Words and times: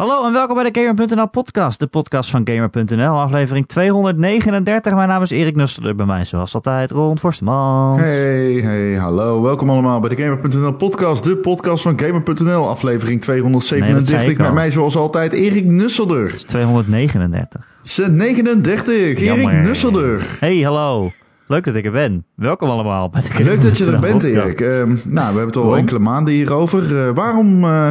Hallo 0.00 0.26
en 0.26 0.32
welkom 0.32 0.54
bij 0.54 0.70
de 0.70 0.80
Gamer.nl 0.80 1.28
podcast, 1.28 1.78
de 1.78 1.86
podcast 1.86 2.30
van 2.30 2.42
Gamer.nl, 2.44 3.18
aflevering 3.20 3.68
239. 3.68 4.94
Mijn 4.94 5.08
naam 5.08 5.22
is 5.22 5.30
Erik 5.30 5.56
Nusseler, 5.56 5.94
bij 5.94 6.06
mij 6.06 6.24
zoals 6.24 6.54
altijd 6.54 6.90
Ron 6.90 7.18
Forstemans. 7.18 8.00
Hey, 8.00 8.52
hey, 8.52 8.94
hallo. 8.94 9.42
Welkom 9.42 9.70
allemaal 9.70 10.00
bij 10.00 10.16
de 10.16 10.22
Gamer.nl 10.22 10.72
podcast, 10.72 11.24
de 11.24 11.36
podcast 11.36 11.82
van 11.82 12.00
Gamer.nl, 12.00 12.68
aflevering 12.68 13.20
237. 13.20 14.38
Met 14.38 14.52
mij 14.52 14.70
zoals 14.70 14.96
altijd 14.96 15.32
Erik 15.32 15.64
Nusselder. 15.64 16.24
Het 16.24 16.34
is 16.34 16.42
239. 16.42 17.66
39, 18.10 18.94
Erik. 18.94 19.52
Nusselder. 19.52 20.36
Hey, 20.38 20.58
hallo. 20.58 21.10
Leuk 21.46 21.64
dat 21.64 21.74
ik 21.74 21.84
er 21.84 21.92
ben. 21.92 22.24
Welkom 22.34 22.68
allemaal 22.68 23.08
bij 23.08 23.22
de 23.36 23.44
Leuk 23.44 23.62
dat 23.62 23.78
je 23.78 23.84
er 23.84 24.00
bent, 24.00 24.12
podcast. 24.12 24.44
Erik. 24.44 24.60
Ehm, 24.60 24.96
nou, 25.04 25.04
we 25.04 25.22
hebben 25.22 25.46
het 25.46 25.56
al 25.56 25.62
Waarom? 25.62 25.80
enkele 25.80 25.98
maanden 25.98 26.34
hierover. 26.34 27.06
Eh, 27.06 27.14
waarom, 27.14 27.64
eh, 27.64 27.88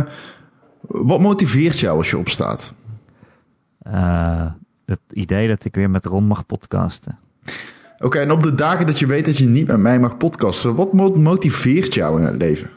wat 0.82 1.20
motiveert 1.20 1.80
jou 1.80 1.98
als 1.98 2.10
je 2.10 2.18
opstaat? 2.18 2.74
Eh, 3.80 4.46
het 4.86 5.00
idee 5.12 5.48
dat 5.48 5.66
ik 5.66 5.76
weer 5.76 5.90
met 5.90 6.06
Ron 6.06 6.24
mag 6.26 6.46
podcasten. 6.46 7.18
Oké, 7.98 8.20
en 8.20 8.32
op 8.32 8.44
de 8.44 8.56
dagen 8.56 8.86
dat 8.86 9.00
je 9.00 9.06
weet 9.08 9.26
dat 9.26 9.38
je 9.38 9.46
niet 9.46 9.68
met 9.68 9.78
mij 9.78 10.00
mag 10.00 10.18
podcasten, 10.18 10.76
wat 10.76 10.94
mo- 10.94 11.16
motiveert 11.16 11.94
jou 11.94 12.20
in 12.22 12.26
het 12.26 12.36
leven? 12.38 12.70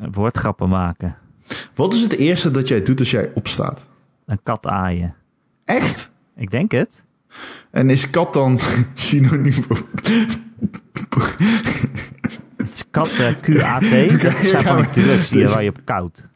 Eh, 0.00 0.06
Woordgrappen 0.12 0.68
maken. 0.68 1.16
Wat 1.74 1.94
is 1.94 2.00
het 2.02 2.12
eerste 2.12 2.50
dat 2.50 2.68
jij 2.68 2.82
doet 2.82 2.98
als 2.98 3.10
jij 3.10 3.30
opstaat? 3.34 3.86
Een 4.26 4.40
kat 4.42 4.66
aaien. 4.66 5.14
Echt? 5.64 6.10
Ik 6.36 6.50
denk 6.50 6.70
het. 6.70 7.04
En 7.70 7.90
is 7.90 8.10
kat 8.10 8.32
dan 8.32 8.58
synoniem 8.94 9.52
voor... 9.52 9.82
Het 12.56 12.70
is 12.72 12.84
kat 12.90 13.08
eh, 13.08 13.34
QAT. 13.40 14.20
Dat 14.22 14.62
van 14.62 14.76
die 14.76 15.02
drugs 15.04 15.28
die 15.28 15.38
je- 15.38 15.48
waar 15.48 15.62
je 15.62 15.68
op 15.68 15.80
koud. 15.84 16.28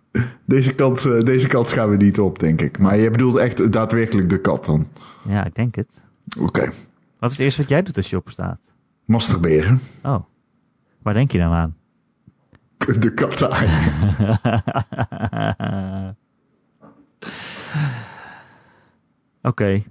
Deze 0.44 0.75
kant, 0.75 1.05
eh, 1.05 1.20
deze 1.20 1.47
kant 1.47 1.70
gaan 1.70 1.91
we 1.91 1.97
niet 1.97 2.20
op, 2.20 2.39
denk 2.39 2.61
ik. 2.61 2.78
Maar 2.78 2.97
je 2.97 3.11
bedoelt 3.11 3.36
echt 3.36 3.72
daadwerkelijk 3.72 4.28
de 4.28 4.41
kat 4.41 4.64
dan. 4.64 4.86
Ja, 5.28 5.44
ik 5.44 5.55
denk 5.55 5.75
het. 5.75 6.05
Oké. 6.39 6.72
Wat 7.19 7.30
is 7.30 7.36
het 7.36 7.44
eerste 7.44 7.61
wat 7.61 7.70
jij 7.70 7.83
doet 7.83 7.97
als 7.97 8.11
je 8.11 8.16
opstaat? 8.16 8.58
Masturberen. 9.05 9.81
Oh. 10.03 10.25
Waar 11.03 11.14
denk 11.14 11.33
je 11.33 11.38
dan 11.38 11.53
aan? 11.53 11.77
De 12.98 13.14
kat 13.14 13.38
daar. 13.38 13.64
Oké. 19.42 19.83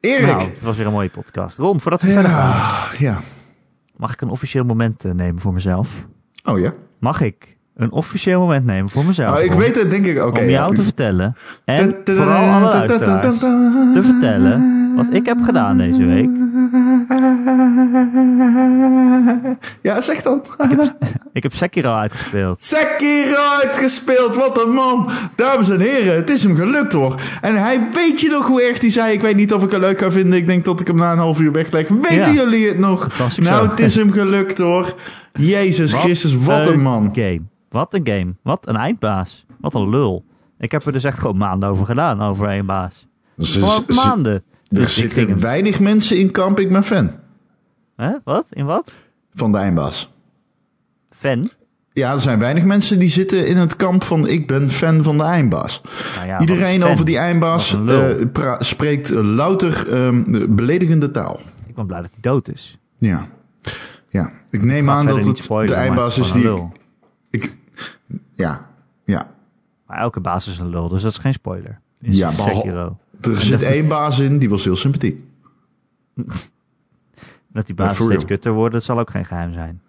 Erik! 0.00 0.26
Nou, 0.26 0.42
het 0.42 0.60
was 0.60 0.76
weer 0.76 0.86
een 0.86 0.92
mooie 0.92 1.10
podcast. 1.10 1.58
Ron, 1.58 1.80
voordat 1.80 2.02
we 2.02 2.10
verder 2.10 2.30
gaan, 2.30 2.50
ja, 2.50 2.90
ja. 2.98 3.20
mag 3.96 4.12
ik 4.12 4.20
een 4.20 4.28
officieel 4.28 4.64
moment 4.64 5.04
eh, 5.04 5.12
nemen 5.12 5.40
voor 5.40 5.52
mezelf? 5.52 6.06
Oh 6.44 6.58
ja? 6.58 6.74
Mag 6.98 7.20
ik 7.20 7.56
een 7.76 7.92
officieel 7.92 8.40
moment 8.40 8.64
nemen 8.64 8.90
voor 8.90 9.04
mezelf? 9.04 9.36
Oh, 9.36 9.42
ik 9.42 9.50
Ron? 9.50 9.58
weet 9.60 9.76
het, 9.80 9.90
denk 9.90 10.04
ik. 10.04 10.22
Oké. 10.24 10.40
om 10.40 10.48
jou 10.48 10.70
ja. 10.70 10.76
te 10.76 10.82
vertellen 10.82 11.36
en 11.64 11.96
vooral 12.04 12.50
alle 12.50 12.68
luisteraars 12.68 13.38
te 13.92 14.02
vertellen 14.02 14.80
wat 14.96 15.06
ik 15.10 15.26
heb 15.26 15.38
gedaan 15.42 15.78
deze 15.78 16.04
week. 16.04 16.28
Ja, 19.82 20.00
zeg 20.00 20.22
dan. 20.22 20.42
Ik 21.32 21.42
heb 21.42 21.54
Sekiro 21.54 21.94
uitgespeeld. 21.94 22.62
Sekiro 22.62 23.42
uitgespeeld, 23.62 24.34
wat 24.34 24.64
een 24.66 24.72
man. 24.72 25.10
Dames 25.36 25.68
en 25.70 25.80
heren, 25.80 26.14
het 26.14 26.30
is 26.30 26.42
hem 26.42 26.56
gelukt 26.56 26.92
hoor. 26.92 27.14
En 27.40 27.56
hij 27.56 27.80
weet 27.92 28.20
je 28.20 28.28
nog 28.28 28.46
hoe 28.46 28.62
erg 28.62 28.80
hij 28.80 28.90
zei, 28.90 29.12
ik 29.12 29.20
weet 29.20 29.36
niet 29.36 29.52
of 29.52 29.62
ik 29.62 29.70
hem 29.70 29.80
leuk 29.80 29.98
ga 29.98 30.10
vinden. 30.12 30.38
Ik 30.38 30.46
denk 30.46 30.64
dat 30.64 30.80
ik 30.80 30.86
hem 30.86 30.96
na 30.96 31.12
een 31.12 31.18
half 31.18 31.40
uur 31.40 31.52
wegleg. 31.52 31.88
Weten 31.88 32.14
Ja. 32.16 32.30
jullie 32.32 32.68
het 32.68 32.78
nog? 32.78 33.04
ook 33.04 33.36
Nou, 33.38 33.64
zo. 33.64 33.70
het 33.70 33.80
is 33.80 33.94
hem 33.94 34.10
gelukt 34.12 34.58
hoor. 34.58 34.94
Jezus 35.32 35.92
Christus, 35.92 36.36
wat 36.36 36.66
een 36.66 36.82
man. 36.82 37.10
game. 37.12 37.40
Wat 37.72 37.94
een 37.94 38.06
game. 38.06 38.34
Wat 38.42 38.68
een 38.68 38.76
eindbaas. 38.76 39.44
Wat 39.60 39.74
een 39.74 39.88
lul. 39.88 40.24
Ik 40.58 40.70
heb 40.72 40.84
er 40.86 40.92
dus 40.92 41.04
echt 41.04 41.18
gewoon 41.18 41.36
maanden 41.36 41.68
over 41.68 41.86
gedaan, 41.86 42.22
over 42.22 42.48
één 42.48 42.66
baas. 42.66 43.06
Ze- 43.38 43.58
Gewoon 43.58 43.84
maanden. 43.86 44.32
Er 44.32 44.42
Dus 44.68 44.94
zitten 44.94 45.28
hem... 45.28 45.40
weinig 45.40 45.80
mensen 45.80 46.18
in 46.18 46.30
kamp, 46.30 46.58
ik 46.60 46.68
ben 46.72 46.84
fan 46.84 47.10
Hè? 47.96 48.10
Wat? 48.24 48.46
In 48.50 48.64
wat? 48.64 48.92
van 49.34 49.52
de 49.52 49.58
eindbaas. 49.58 50.10
Fan? 51.10 51.50
Ja, 51.92 52.12
er 52.12 52.20
zijn 52.20 52.38
weinig 52.38 52.64
mensen 52.64 52.98
die 52.98 53.08
zitten 53.08 53.46
in 53.46 53.56
het 53.56 53.76
kamp 53.76 54.04
van 54.04 54.28
ik 54.28 54.46
ben 54.46 54.70
fan 54.70 55.02
van 55.02 55.16
de 55.18 55.22
eindbaas. 55.24 55.80
Nou 56.16 56.26
ja, 56.26 56.40
Iedereen 56.40 56.82
over 56.84 57.04
die 57.04 57.16
eindbaas 57.18 57.76
eh, 57.86 58.54
spreekt 58.58 59.10
louter 59.10 59.92
ehm, 59.92 60.46
beledigende 60.54 61.10
taal. 61.10 61.40
Ik 61.66 61.74
ben 61.74 61.86
blij 61.86 62.00
dat 62.00 62.10
hij 62.10 62.20
dood 62.20 62.48
is. 62.48 62.78
Ja. 62.96 63.26
Ja, 64.08 64.30
ik 64.50 64.62
neem 64.64 64.90
aan 64.90 65.06
dat 65.06 65.16
niet 65.16 65.26
het 65.26 65.38
spoilen, 65.38 65.74
de 65.74 65.80
eindbaas 65.80 66.18
is 66.18 66.32
die... 66.32 66.50
Ik, 66.52 66.60
ja, 68.42 68.66
ja. 69.04 69.30
Maar 69.86 69.98
elke 69.98 70.20
baas 70.20 70.48
is 70.48 70.58
een 70.58 70.68
lul, 70.68 70.88
dus 70.88 71.02
dat 71.02 71.10
is 71.12 71.18
geen 71.18 71.32
spoiler. 71.32 71.80
In 72.00 72.12
Ja, 72.12 72.30
Sekiro. 72.30 72.98
Er 73.20 73.40
zit 73.40 73.62
één 73.62 73.88
baas 73.88 74.18
in, 74.18 74.38
die 74.38 74.50
was 74.50 74.64
heel 74.64 74.76
sympathiek. 74.76 75.16
Dat 77.52 77.66
die 77.66 77.74
baas 77.74 77.96
steeds 78.04 78.24
kutter 78.24 78.52
worden, 78.52 78.72
dat 78.72 78.82
zal 78.82 78.98
ook 78.98 79.10
geen 79.10 79.24
geheim 79.24 79.52
zijn. 79.52 79.80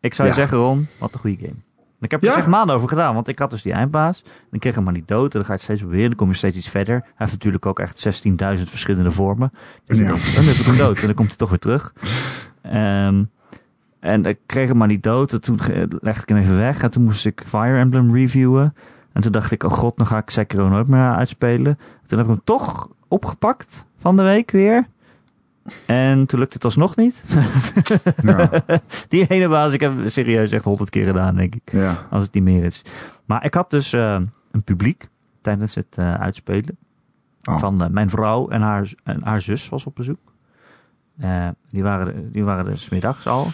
Ik 0.00 0.14
zou 0.14 0.28
Ja. 0.28 0.34
zeggen, 0.34 0.58
Ron, 0.58 0.86
wat 0.98 1.12
een 1.14 1.20
goede 1.20 1.36
game. 1.36 1.56
Ik 2.00 2.10
heb 2.10 2.22
er 2.22 2.28
Ja? 2.28 2.36
echt 2.36 2.46
maanden 2.46 2.76
over 2.76 2.88
gedaan, 2.88 3.14
want 3.14 3.28
ik 3.28 3.38
had 3.38 3.50
dus 3.50 3.62
die 3.62 3.72
eindbaas. 3.72 4.22
Dan 4.50 4.58
kreeg 4.58 4.74
hem 4.74 4.84
maar 4.84 4.92
niet 4.92 5.08
dood 5.08 5.24
en 5.32 5.38
dan 5.38 5.40
ga 5.40 5.46
je 5.46 5.52
het 5.52 5.62
steeds 5.62 5.80
proberen. 5.80 6.06
Dan 6.08 6.16
kom 6.18 6.28
je 6.28 6.34
steeds 6.34 6.56
iets 6.56 6.68
verder. 6.68 6.94
Hij 7.02 7.12
heeft 7.16 7.32
natuurlijk 7.32 7.66
ook 7.66 7.78
echt 7.78 7.98
16.000 7.98 8.68
verschillende 8.70 9.10
vormen. 9.10 9.52
Dus 9.84 9.96
Ja. 9.96 10.02
dan, 10.08 10.18
dan 10.34 10.44
heb 10.44 10.56
ik 10.56 10.66
hem 10.66 10.76
dood 10.76 10.98
en 11.00 11.06
dan 11.06 11.14
komt 11.14 11.28
hij 11.28 11.36
toch 11.36 11.48
weer 11.48 11.58
terug. 11.58 11.92
Ehm, 12.62 13.24
en 14.00 14.24
ik 14.24 14.38
kreeg 14.46 14.68
hem 14.68 14.76
maar 14.76 14.88
niet 14.88 15.02
dood. 15.02 15.32
En 15.32 15.40
toen 15.40 15.58
legde 16.00 16.22
ik 16.22 16.28
hem 16.28 16.38
even 16.38 16.56
weg. 16.56 16.82
En 16.82 16.90
toen 16.90 17.02
moest 17.02 17.26
ik 17.26 17.42
Fire 17.46 17.78
Emblem 17.78 18.14
reviewen. 18.14 18.74
En 19.12 19.20
toen 19.20 19.32
dacht 19.32 19.50
ik, 19.50 19.62
oh 19.62 19.72
god, 19.72 19.96
dan 19.96 20.06
ga 20.06 20.18
ik 20.18 20.30
Sekiro 20.30 20.68
nooit 20.68 20.86
meer 20.86 21.14
uitspelen. 21.14 21.78
Toen 22.06 22.18
heb 22.18 22.26
ik 22.26 22.32
hem 22.34 22.44
toch 22.44 22.88
opgepakt 23.08 23.86
van 23.98 24.16
de 24.16 24.22
week 24.22 24.50
weer. 24.50 24.86
En 25.86 26.26
toen 26.26 26.38
lukte 26.38 26.54
het 26.54 26.64
alsnog 26.64 26.96
niet. 26.96 27.24
Ja, 28.22 28.50
Die 29.08 29.26
ene 29.26 29.48
baas, 29.48 29.72
ik 29.72 29.80
heb 29.80 29.96
hem 29.96 30.08
serieus 30.08 30.50
echt 30.50 30.64
honderd 30.64 30.90
keer 30.90 31.06
gedaan, 31.06 31.36
denk 31.36 31.54
ik. 31.54 31.72
ja. 31.72 32.06
Als 32.10 32.24
het 32.24 32.34
niet 32.34 32.42
meer 32.42 32.64
is. 32.64 32.82
Maar 33.24 33.44
ik 33.44 33.54
had 33.54 33.70
dus 33.70 33.92
eh, 33.92 34.20
een 34.50 34.62
publiek 34.64 35.08
tijdens 35.42 35.74
het 35.74 35.96
eh, 35.98 36.14
uitspelen. 36.14 36.76
Oh. 37.48 37.58
Van 37.58 37.82
eh, 37.82 37.88
mijn 37.88 38.10
vrouw 38.10 38.48
en 38.48 38.60
haar, 38.60 38.92
en 39.04 39.20
haar 39.24 39.40
zus 39.40 39.68
was 39.68 39.86
op 39.86 39.94
bezoek. 39.94 40.29
Eh, 41.20 41.48
die, 41.68 41.82
waren, 41.82 42.32
die 42.32 42.44
waren 42.44 42.66
er 42.66 42.78
's 42.78 42.88
middags 42.88 43.26
al. 43.26 43.44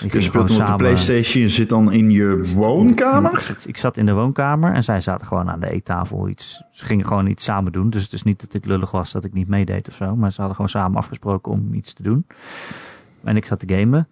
Die 0.00 0.12
Je 0.12 0.20
speelt 0.20 0.60
op 0.60 0.66
de 0.66 0.74
Playstation, 0.74 1.42
je 1.42 1.48
zit 1.48 1.68
dan 1.68 1.92
in 1.92 2.10
je 2.10 2.40
Ik, 2.42 2.54
woonkamer? 2.54 3.40
zat- 3.40 3.64
ik 3.68 3.76
zat 3.76 3.96
in 3.96 4.06
de 4.06 4.12
woonkamer 4.12 4.72
en 4.72 4.84
zij 4.84 5.00
zaten 5.00 5.26
gewoon 5.26 5.50
aan 5.50 5.60
de 5.60 5.70
eettafel 5.70 6.28
iets. 6.28 6.62
Ze 6.70 6.84
gingen 6.84 7.06
gewoon 7.06 7.26
iets 7.26 7.44
samen 7.44 7.72
doen. 7.72 7.90
Dus 7.90 8.02
het 8.02 8.12
is 8.12 8.22
niet 8.22 8.40
dat 8.40 8.54
ik 8.54 8.64
lullig 8.64 8.90
was 8.90 9.12
dat 9.12 9.24
ik 9.24 9.32
niet 9.32 9.48
meedeed 9.48 9.88
of 9.88 9.94
zo. 9.94 10.16
Maar 10.16 10.30
ze 10.30 10.36
hadden 10.36 10.54
gewoon 10.56 10.70
samen 10.70 10.96
afgesproken 10.98 11.52
om 11.52 11.74
iets 11.74 11.92
te 11.92 12.02
doen. 12.02 12.26
En 13.24 13.36
ik 13.36 13.44
zat 13.44 13.60
te 13.66 13.74
gamen. 13.76 14.08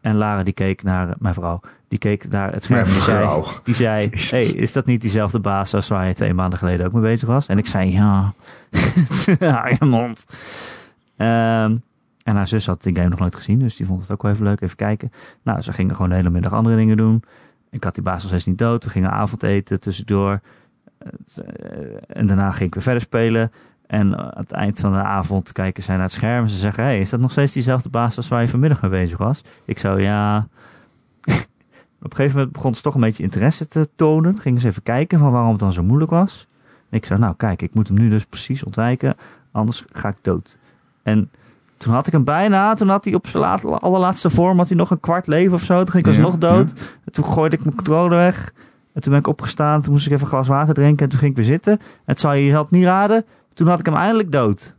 En 0.00 0.16
Lara 0.16 0.42
die 0.42 0.52
keek 0.54 0.82
naar 0.82 1.08
eh, 1.08 1.14
mijn 1.18 1.34
vrouw. 1.34 1.60
Die 1.88 1.98
keek 1.98 2.28
naar 2.28 2.52
het 2.52 2.64
scherm. 2.64 2.84
Die 2.88 3.02
zei, 3.02 3.42
die 3.64 3.74
zei 3.74 4.10
hey, 4.46 4.46
is 4.54 4.72
dat 4.72 4.86
niet 4.86 5.00
diezelfde 5.00 5.38
baas 5.40 5.74
als 5.74 5.88
waar 5.88 6.06
je 6.06 6.14
twee 6.14 6.34
maanden 6.34 6.58
geleden 6.58 6.86
ook 6.86 6.92
mee 6.92 7.02
bezig 7.02 7.28
was? 7.28 7.46
En 7.46 7.58
ik 7.58 7.66
zei, 7.66 7.92
ja. 7.92 8.32
Je 9.78 9.84
mond. 9.84 10.24
Ehm, 11.16 11.76
en 12.22 12.36
haar 12.36 12.48
zus 12.48 12.66
had 12.66 12.82
die 12.82 12.96
game 12.96 13.08
nog 13.08 13.18
nooit 13.18 13.34
gezien, 13.34 13.58
dus 13.58 13.76
die 13.76 13.86
vond 13.86 14.00
het 14.00 14.10
ook 14.10 14.22
wel 14.22 14.32
even 14.32 14.44
leuk, 14.44 14.60
even 14.60 14.76
kijken. 14.76 15.10
Nou, 15.42 15.60
ze 15.60 15.72
gingen 15.72 15.94
gewoon 15.94 16.10
de 16.10 16.16
hele 16.16 16.30
middag 16.30 16.52
andere 16.52 16.76
dingen 16.76 16.96
doen. 16.96 17.22
Ik 17.70 17.84
had 17.84 17.94
die 17.94 18.02
baas 18.02 18.20
nog 18.20 18.28
steeds 18.28 18.44
niet 18.44 18.58
dood. 18.58 18.84
We 18.84 18.90
gingen 18.90 19.10
avondeten 19.10 19.80
tussendoor. 19.80 20.40
Eh, 20.98 21.08
En 22.06 22.26
daarna 22.26 22.50
ging 22.50 22.66
ik 22.68 22.74
weer 22.74 22.82
verder 22.82 23.02
spelen. 23.02 23.52
En 23.86 24.18
aan 24.18 24.30
het 24.34 24.52
eind 24.52 24.80
van 24.80 24.92
de 24.92 24.98
avond 24.98 25.52
kijken 25.52 25.82
zij 25.82 25.94
naar 25.94 26.04
het 26.04 26.12
scherm. 26.12 26.48
Ze 26.48 26.56
zeggen, 26.56 26.84
hey, 26.84 27.00
is 27.00 27.10
dat 27.10 27.20
nog 27.20 27.30
steeds 27.30 27.52
diezelfde 27.52 27.88
baas 27.88 28.16
als 28.16 28.28
waar 28.28 28.40
je 28.40 28.48
vanmiddag 28.48 28.82
mee 28.82 28.90
bezig 28.90 29.18
was? 29.18 29.42
Ik 29.64 29.78
zou, 29.78 30.00
ja... 30.00 30.36
Op 32.02 32.10
een 32.10 32.16
gegeven 32.16 32.36
moment 32.36 32.52
begon 32.54 32.74
ze 32.74 32.82
toch 32.82 32.94
een 32.94 33.00
beetje 33.00 33.22
interesse 33.22 33.66
te 33.66 33.88
tonen. 33.96 34.38
Gingen 34.38 34.60
ze 34.60 34.68
even 34.68 34.82
kijken 34.82 35.18
van 35.18 35.32
waarom 35.32 35.50
het 35.50 35.60
dan 35.60 35.72
zo 35.72 35.82
moeilijk 35.82 36.10
was. 36.10 36.46
En 36.90 36.96
ik 36.96 37.04
zei, 37.04 37.18
nou 37.18 37.34
kijk, 37.36 37.62
ik 37.62 37.74
moet 37.74 37.88
hem 37.88 37.98
nu 37.98 38.08
dus 38.08 38.24
precies 38.24 38.64
ontwijken. 38.64 39.14
Anders 39.50 39.84
ga 39.90 40.08
ik 40.08 40.16
dood. 40.22 40.58
En 41.02 41.30
toen 41.82 41.92
had 41.92 42.06
ik 42.06 42.12
hem 42.12 42.24
bijna. 42.24 42.74
Toen 42.74 42.88
had 42.88 43.04
hij 43.04 43.14
op 43.14 43.26
zijn 43.26 43.42
laat- 43.42 43.64
allerlaatste 43.64 44.30
vorm 44.30 44.58
had 44.58 44.68
hij 44.68 44.76
nog 44.76 44.90
een 44.90 45.00
kwart 45.00 45.26
leven 45.26 45.52
of 45.52 45.62
zo. 45.62 45.76
Toen 45.76 45.90
ging 45.90 46.02
ik 46.06 46.10
alsnog 46.12 46.38
dood. 46.38 46.96
En 47.04 47.12
toen 47.12 47.24
gooide 47.24 47.56
ik 47.56 47.64
mijn 47.64 47.76
controller 47.76 48.16
weg. 48.18 48.52
En 48.92 49.00
toen 49.00 49.10
ben 49.10 49.20
ik 49.20 49.26
opgestaan. 49.26 49.82
Toen 49.82 49.92
moest 49.92 50.06
ik 50.06 50.12
even 50.12 50.24
een 50.24 50.30
glas 50.32 50.48
water 50.48 50.74
drinken. 50.74 51.04
En 51.04 51.08
toen 51.10 51.18
ging 51.18 51.30
ik 51.30 51.36
weer 51.36 51.46
zitten. 51.46 51.78
Het 52.04 52.20
zou 52.20 52.36
je 52.36 52.56
het 52.58 52.70
niet 52.70 52.84
raden. 52.84 53.24
Toen 53.54 53.66
had 53.68 53.78
ik 53.78 53.86
hem 53.86 53.94
eindelijk 53.94 54.32
dood. 54.32 54.76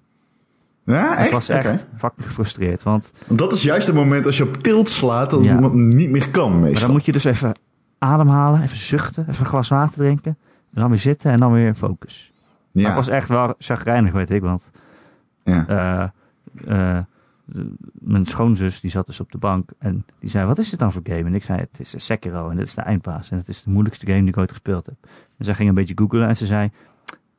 Ja, 0.85 1.17
echt? 1.17 1.25
Ik 1.27 1.31
was 1.33 1.49
echt 1.49 1.85
fucking 1.97 2.27
gefrustreerd. 2.27 2.83
Want 2.83 3.11
Dat 3.27 3.53
is 3.53 3.63
juist 3.63 3.87
het 3.87 3.95
moment 3.95 4.25
als 4.25 4.37
je 4.37 4.43
op 4.43 4.57
tilt 4.57 4.89
slaat, 4.89 5.29
dat 5.29 5.43
Ja. 5.43 5.59
niet 5.71 6.09
meer 6.09 6.29
kan 6.29 6.51
maar 6.51 6.59
meestal. 6.59 6.81
dan 6.85 6.91
moet 6.91 7.05
je 7.05 7.11
dus 7.11 7.23
even 7.23 7.51
ademhalen. 7.97 8.61
Even 8.61 8.77
zuchten. 8.77 9.25
Even 9.29 9.39
een 9.43 9.49
glas 9.49 9.69
water 9.69 9.97
drinken. 9.97 10.37
En 10.73 10.81
dan 10.81 10.89
weer 10.89 10.99
zitten. 10.99 11.31
En 11.31 11.39
dan 11.39 11.51
weer 11.51 11.73
focus. 11.73 12.31
Maar 12.71 12.83
ja. 12.83 12.89
ik 12.89 12.95
was 12.95 13.07
echt 13.07 13.27
wel 13.29 13.53
chagrijnig, 13.57 14.11
weet 14.11 14.29
ik. 14.29 14.41
Want 14.41 14.71
ja. 15.43 15.65
eh, 15.67 16.07
eh, 16.67 16.97
de- 17.45 17.73
mijn 17.93 18.25
schoonzus 18.25 18.79
die 18.79 18.91
zat 18.91 19.05
dus 19.05 19.19
op 19.19 19.31
de 19.31 19.37
bank 19.37 19.69
en 19.79 20.05
die 20.19 20.29
zei, 20.29 20.45
wat 20.45 20.57
is 20.57 20.69
dit 20.69 20.79
dan 20.79 20.91
voor 20.91 21.01
game? 21.03 21.23
En 21.23 21.35
ik 21.35 21.43
zei, 21.43 21.59
het 21.59 21.79
is 21.79 21.93
Sekiro 22.05 22.49
en 22.49 22.55
dit 22.57 22.65
is 22.65 22.73
de 22.73 22.81
eindbaas. 22.81 23.31
En 23.31 23.37
het 23.37 23.47
is 23.47 23.63
de 23.63 23.69
moeilijkste 23.69 24.05
game 24.05 24.19
die 24.19 24.27
ik 24.29 24.37
ooit 24.37 24.49
gespeeld 24.51 24.85
heb. 24.85 24.95
En 25.37 25.45
zij 25.45 25.53
ging 25.53 25.69
een 25.69 25.75
beetje 25.75 25.97
googlen 25.97 26.27
en 26.27 26.35
ze 26.35 26.45
zei, 26.45 26.69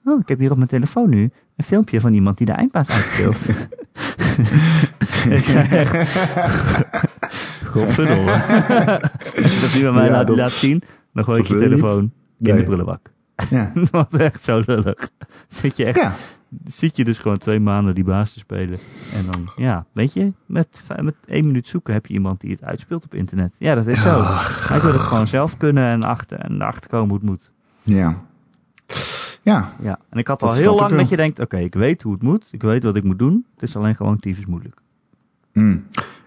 Oh, 0.07 0.21
ik 0.21 0.29
heb 0.29 0.39
hier 0.39 0.51
op 0.51 0.57
mijn 0.57 0.69
telefoon 0.69 1.09
nu 1.09 1.31
een 1.57 1.65
filmpje 1.65 2.01
van 2.01 2.13
iemand 2.13 2.37
die 2.39 2.47
de 2.47 2.53
eindbaas 2.53 2.89
uitspeelt. 2.89 3.49
ik 5.39 5.45
zei 5.45 5.69
echt... 5.69 6.17
Godverdomme. 7.73 8.33
Als 9.43 9.55
je 9.55 9.61
dat 9.61 9.75
nu 9.75 9.83
bij 9.83 9.93
mij 9.93 10.05
Ja, 10.05 10.11
laat, 10.13 10.27
dat- 10.27 10.37
laat 10.37 10.51
zien, 10.51 10.83
dan 11.13 11.25
gooi 11.25 11.41
ik 11.41 11.47
je 11.47 11.59
telefoon 11.59 11.99
in 12.03 12.13
Nee. 12.39 12.57
de 12.57 12.65
prullenbak. 12.65 13.11
Ja. 13.51 13.73
dat 13.91 13.91
was 13.91 14.21
echt 14.21 14.45
zo 14.45 14.63
lullig. 14.67 15.09
Zit 15.49 15.77
je 15.77 15.85
echt 15.85 15.97
ja. 15.97 16.15
Zit 16.65 16.97
je 16.97 17.05
dus 17.05 17.19
gewoon 17.19 17.39
twee 17.39 17.61
maanden 17.61 17.95
die 17.95 18.05
baas 18.05 18.33
te 18.33 18.39
spelen. 18.39 18.79
En 19.15 19.27
dan, 19.31 19.49
ja, 19.57 19.87
weet 19.93 20.13
je, 20.13 20.33
met, 20.47 20.83
met 21.03 21.15
één 21.27 21.47
minuut 21.47 21.69
zoeken 21.69 21.95
heb 21.95 22.07
je 22.07 22.15
iemand 22.15 22.41
die 22.41 22.51
het 22.51 22.65
uitspeelt 22.65 23.05
op 23.05 23.15
internet. 23.15 23.57
Ja, 23.59 23.75
dat 23.75 23.87
is 23.87 24.01
zo. 24.01 24.21
Ik 24.75 24.83
wil 24.83 24.93
het 24.93 25.01
gewoon 25.01 25.27
zelf 25.27 25.57
kunnen 25.57 25.85
en, 25.85 26.03
achter, 26.03 26.39
en 26.39 26.55
erachter 26.55 26.91
komen 26.91 27.09
hoe 27.09 27.19
het 27.19 27.27
moet. 27.27 27.53
Ja. 27.83 28.23
Ja. 29.43 29.73
Ja, 29.81 29.99
en 30.11 30.19
ik 30.19 30.27
had 30.27 30.43
al 30.43 30.53
heel 30.53 30.75
lang 30.75 30.97
dat 30.97 31.09
je 31.09 31.17
denkt, 31.17 31.41
oké, 31.41 31.57
ik 31.57 31.75
weet 31.75 32.03
hoe 32.03 32.13
het 32.13 32.23
moet. 32.23 32.49
Ik 32.51 32.63
weet 32.63 32.83
wat 32.83 32.97
ik 32.97 33.05
moet 33.05 33.19
doen. 33.19 33.47
Het 33.55 33.63
is 33.63 33.77
alleen 33.77 33.97
gewoon 33.97 34.19
tyfus 34.19 34.47
moeilijk. 34.47 34.81
Hm. 35.53 35.77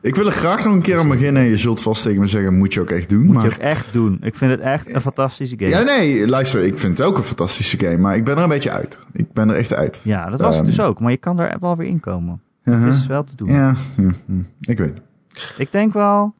Ik 0.01 0.15
wil 0.15 0.25
er 0.25 0.31
graag 0.31 0.63
nog 0.63 0.73
een 0.73 0.81
keer 0.81 0.99
aan 0.99 1.09
beginnen. 1.09 1.43
Je 1.43 1.57
zult 1.57 1.81
vast 1.81 2.03
tegen 2.03 2.19
me 2.19 2.27
zeggen, 2.27 2.57
moet 2.57 2.73
je 2.73 2.81
ook 2.81 2.89
echt 2.89 3.09
doen. 3.09 3.25
Moet 3.25 3.33
maar... 3.35 3.43
je 3.43 3.51
ook 3.51 3.57
echt 3.57 3.93
doen. 3.93 4.17
Ik 4.21 4.35
vind 4.35 4.51
het 4.51 4.59
echt 4.59 4.93
een 4.93 5.01
fantastische 5.01 5.55
game. 5.57 5.69
Ja, 5.69 5.79
Ja, 5.79 5.83
nee, 5.85 6.27
luister, 6.27 6.63
ik 6.63 6.77
vind 6.77 6.97
het 6.97 7.07
ook 7.07 7.17
een 7.17 7.23
fantastische 7.23 7.79
game, 7.79 7.97
maar 7.97 8.15
ik 8.15 8.23
ben 8.23 8.37
er 8.37 8.43
een 8.43 8.49
beetje 8.49 8.71
uit. 8.71 8.99
Ik 9.13 9.31
ben 9.33 9.49
er 9.49 9.55
echt 9.55 9.73
uit. 9.73 10.01
dat 10.03 10.39
was 10.39 10.55
het 10.55 10.55
Ehm. 10.55 10.65
dus 10.65 10.79
ook. 10.81 10.99
Maar 10.99 11.11
je 11.11 11.17
kan 11.17 11.39
er 11.39 11.57
wel 11.59 11.75
weer 11.75 11.87
in 11.87 11.99
komen. 11.99 12.41
Uh-huh. 12.63 12.83
Het 12.85 12.93
is 12.93 13.05
wel 13.07 13.23
te 13.23 13.35
doen. 13.35 13.47
Ja, 13.51 13.75
hm, 13.95 14.11
hm. 14.25 14.41
ik 14.61 14.77
weet. 14.77 14.93
Ik 15.57 15.71
denk 15.71 15.93
wel 15.93 16.33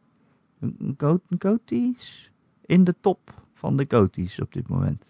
een 0.62 0.94
go- 0.98 1.20
een 1.30 1.38
goties 1.40 2.32
in 2.66 2.84
de 2.84 2.96
top 3.02 3.20
van 3.54 3.78
de 3.78 3.86
goties 3.88 4.42
op 4.42 4.54
dit 4.54 4.68
moment. 4.68 5.04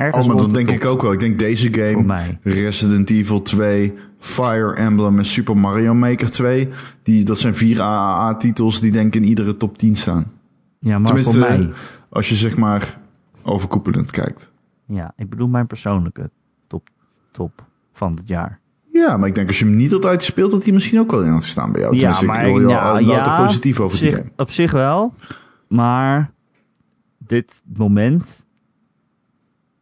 Ergens 0.00 0.26
Oh, 0.26 0.34
maar 0.34 0.46
de 0.46 0.52
denk 0.52 0.70
ik 0.70 0.84
ook 0.84 1.02
wel. 1.02 1.12
Ik 1.12 1.20
denk 1.20 1.38
deze 1.38 1.72
game. 1.72 2.38
Resident 2.42 3.10
Evil 3.10 3.42
2, 3.42 3.92
Fire 4.18 4.74
Emblem 4.74 5.18
en 5.18 5.24
Super 5.24 5.56
Mario 5.56 5.94
Maker 5.94 6.30
2, 6.30 6.68
die, 7.02 7.24
dat 7.24 7.38
zijn 7.38 7.54
vier 7.54 7.80
AAA-titels 7.80 8.80
die 8.80 8.90
denk 8.90 9.14
ik 9.14 9.22
in 9.22 9.28
iedere 9.28 9.56
top 9.56 9.78
10 9.78 9.96
staan. 9.96 10.32
Ja, 10.78 10.98
maar 10.98 11.06
Tenminste, 11.06 11.38
voor 11.38 11.48
mij. 11.48 11.70
Als 12.08 12.28
je 12.28 12.34
zeg 12.34 12.56
maar 12.56 12.98
overkoepelend 13.42 14.10
kijkt. 14.10 14.50
Ja, 14.86 15.12
ik 15.16 15.30
bedoel 15.30 15.48
mijn 15.48 15.66
persoonlijke 15.66 16.30
top, 16.66 16.88
top 17.30 17.64
van 17.92 18.14
het 18.14 18.28
jaar. 18.28 18.60
Ja, 18.92 19.16
maar 19.16 19.28
ik 19.28 19.34
denk 19.34 19.48
als 19.48 19.58
je 19.58 19.64
hem 19.64 19.76
niet 19.76 19.90
had 19.90 20.04
uitgespeeld, 20.04 20.50
dat 20.50 20.64
hij 20.64 20.72
misschien 20.72 21.00
ook 21.00 21.10
wel 21.10 21.22
in 21.22 21.30
had 21.30 21.42
gestaan 21.42 21.72
bij 21.72 21.80
jou. 21.80 21.94
Ja, 21.94 21.98
Tenminste, 21.98 22.26
maar 22.26 22.46
ik 22.46 22.54
wil 22.54 22.68
je 22.98 23.04
ja, 23.06 23.44
positief 23.44 23.80
over 23.80 23.84
op 23.84 24.00
die 24.00 24.10
zich, 24.10 24.18
game. 24.18 24.30
op 24.36 24.50
zich 24.50 24.72
wel. 24.72 25.14
Maar 25.68 26.32
dit 27.18 27.62
moment... 27.76 28.48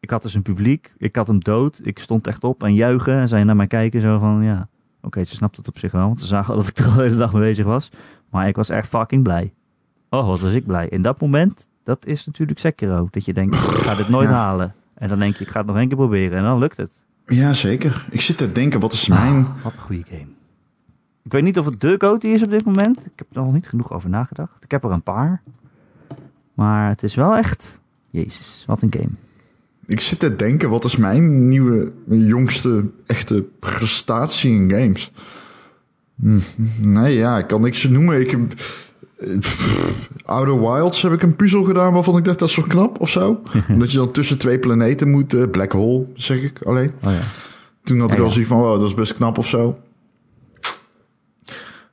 Ik 0.00 0.10
had 0.10 0.22
dus 0.22 0.34
een 0.34 0.42
publiek. 0.42 0.92
Ik 0.98 1.16
had 1.16 1.26
hem 1.26 1.38
dood. 1.40 1.80
Ik 1.82 1.98
stond 1.98 2.26
echt 2.26 2.44
op 2.44 2.62
en 2.62 2.74
juichen. 2.74 3.12
En 3.14 3.28
zij 3.28 3.44
naar 3.44 3.56
mij 3.56 3.66
kijken 3.66 4.00
zo 4.00 4.18
van... 4.18 4.42
Ja, 4.42 4.68
oké, 5.02 5.24
ze 5.24 5.34
snapt 5.34 5.56
het 5.56 5.68
op 5.68 5.78
zich 5.78 5.92
wel. 5.92 6.06
Want 6.06 6.20
ze 6.20 6.26
zagen 6.26 6.56
dat 6.56 6.66
ik 6.68 6.78
er 6.78 6.84
al 6.86 6.94
de 6.94 7.02
hele 7.02 7.16
dag 7.16 7.32
mee 7.32 7.42
bezig 7.42 7.64
was. 7.64 7.90
Maar 8.30 8.48
ik 8.48 8.56
was 8.56 8.68
echt 8.68 8.88
fucking 8.88 9.22
blij. 9.22 9.52
Oh, 10.10 10.26
wat 10.26 10.40
was 10.40 10.52
ik 10.52 10.66
blij. 10.66 10.88
In 10.88 11.02
dat 11.02 11.20
moment, 11.20 11.68
dat 11.82 12.06
is 12.06 12.26
natuurlijk 12.26 12.58
Sekiro. 12.58 13.08
Dat 13.10 13.24
je 13.24 13.32
denkt, 13.32 13.54
ik 13.54 13.60
ga 13.60 13.94
dit 13.94 14.08
nooit 14.08 14.28
Ja. 14.28 14.34
halen. 14.34 14.74
En 14.94 15.08
dan 15.08 15.18
denk 15.18 15.36
je, 15.36 15.44
ik 15.44 15.50
ga 15.50 15.58
het 15.58 15.66
nog 15.66 15.76
één 15.76 15.88
keer 15.88 15.96
proberen. 15.96 16.38
En 16.38 16.44
dan 16.44 16.58
lukt 16.58 16.76
het. 16.76 17.04
Ja, 17.26 17.52
zeker. 17.54 18.06
Ik 18.10 18.20
zit 18.20 18.38
te 18.38 18.52
denken, 18.52 18.80
wat 18.80 18.92
is 18.92 19.08
mijn... 19.08 19.44
Ah, 19.46 19.62
wat 19.64 19.74
een 19.74 19.80
goede 19.80 20.04
game. 20.08 20.26
Ik 21.22 21.32
weet 21.32 21.42
niet 21.42 21.58
of 21.58 21.64
het 21.64 21.80
de 21.80 21.94
GOTY 21.98 22.26
is 22.26 22.42
op 22.42 22.50
dit 22.50 22.64
moment. 22.64 23.06
Ik 23.06 23.12
heb 23.16 23.26
er 23.36 23.42
nog 23.42 23.52
niet 23.52 23.68
genoeg 23.68 23.92
over 23.92 24.08
nagedacht. 24.08 24.64
Ik 24.64 24.70
heb 24.70 24.84
er 24.84 24.90
een 24.90 25.02
paar. 25.02 25.42
Maar 26.54 26.88
het 26.88 27.02
is 27.02 27.14
wel 27.14 27.36
echt... 27.36 27.80
Jezus, 28.10 28.64
wat 28.66 28.82
een 28.82 28.92
game. 28.92 29.10
Ik 29.88 30.00
zit 30.00 30.18
te 30.18 30.36
denken, 30.36 30.70
wat 30.70 30.84
is 30.84 30.96
mijn 30.96 31.48
nieuwe, 31.48 31.92
jongste 32.08 32.90
echte 33.06 33.44
prestatie 33.58 34.50
in 34.50 34.70
games? 34.70 35.12
Hm, 36.22 36.38
Nee, 36.78 37.16
ja, 37.16 37.38
ik 37.38 37.46
kan 37.46 37.60
niks 37.60 37.84
noemen. 37.88 38.20
Ik 38.20 38.30
heb... 38.30 38.40
eh, 39.18 39.28
Outer 40.24 40.60
Wilds 40.60 41.02
heb 41.02 41.12
ik 41.12 41.22
een 41.22 41.36
puzzel 41.36 41.62
gedaan 41.64 41.92
waarvan 41.92 42.16
ik 42.16 42.24
dacht, 42.24 42.38
dat 42.38 42.48
is 42.48 42.54
zo 42.54 42.62
knap 42.68 43.00
of 43.00 43.10
zo. 43.10 43.40
Omdat 43.72 43.90
je 43.92 43.98
dan 43.98 44.12
tussen 44.12 44.38
twee 44.38 44.58
planeten 44.58 45.10
moet. 45.10 45.34
eh, 45.34 45.42
Black 45.50 45.72
Hole, 45.72 46.04
zeg 46.14 46.42
ik 46.42 46.62
alleen. 46.62 46.92
Oh 47.04 47.12
ja. 47.12 47.20
Toen 47.84 48.00
had 48.00 48.10
ik 48.10 48.16
wel 48.16 48.26
ja. 48.26 48.32
zoiets 48.32 48.50
van, 48.50 48.58
wow, 48.60 48.78
dat 48.80 48.88
is 48.88 48.94
best 48.94 49.14
knap 49.14 49.38
of 49.38 49.46
zo. 49.48 49.78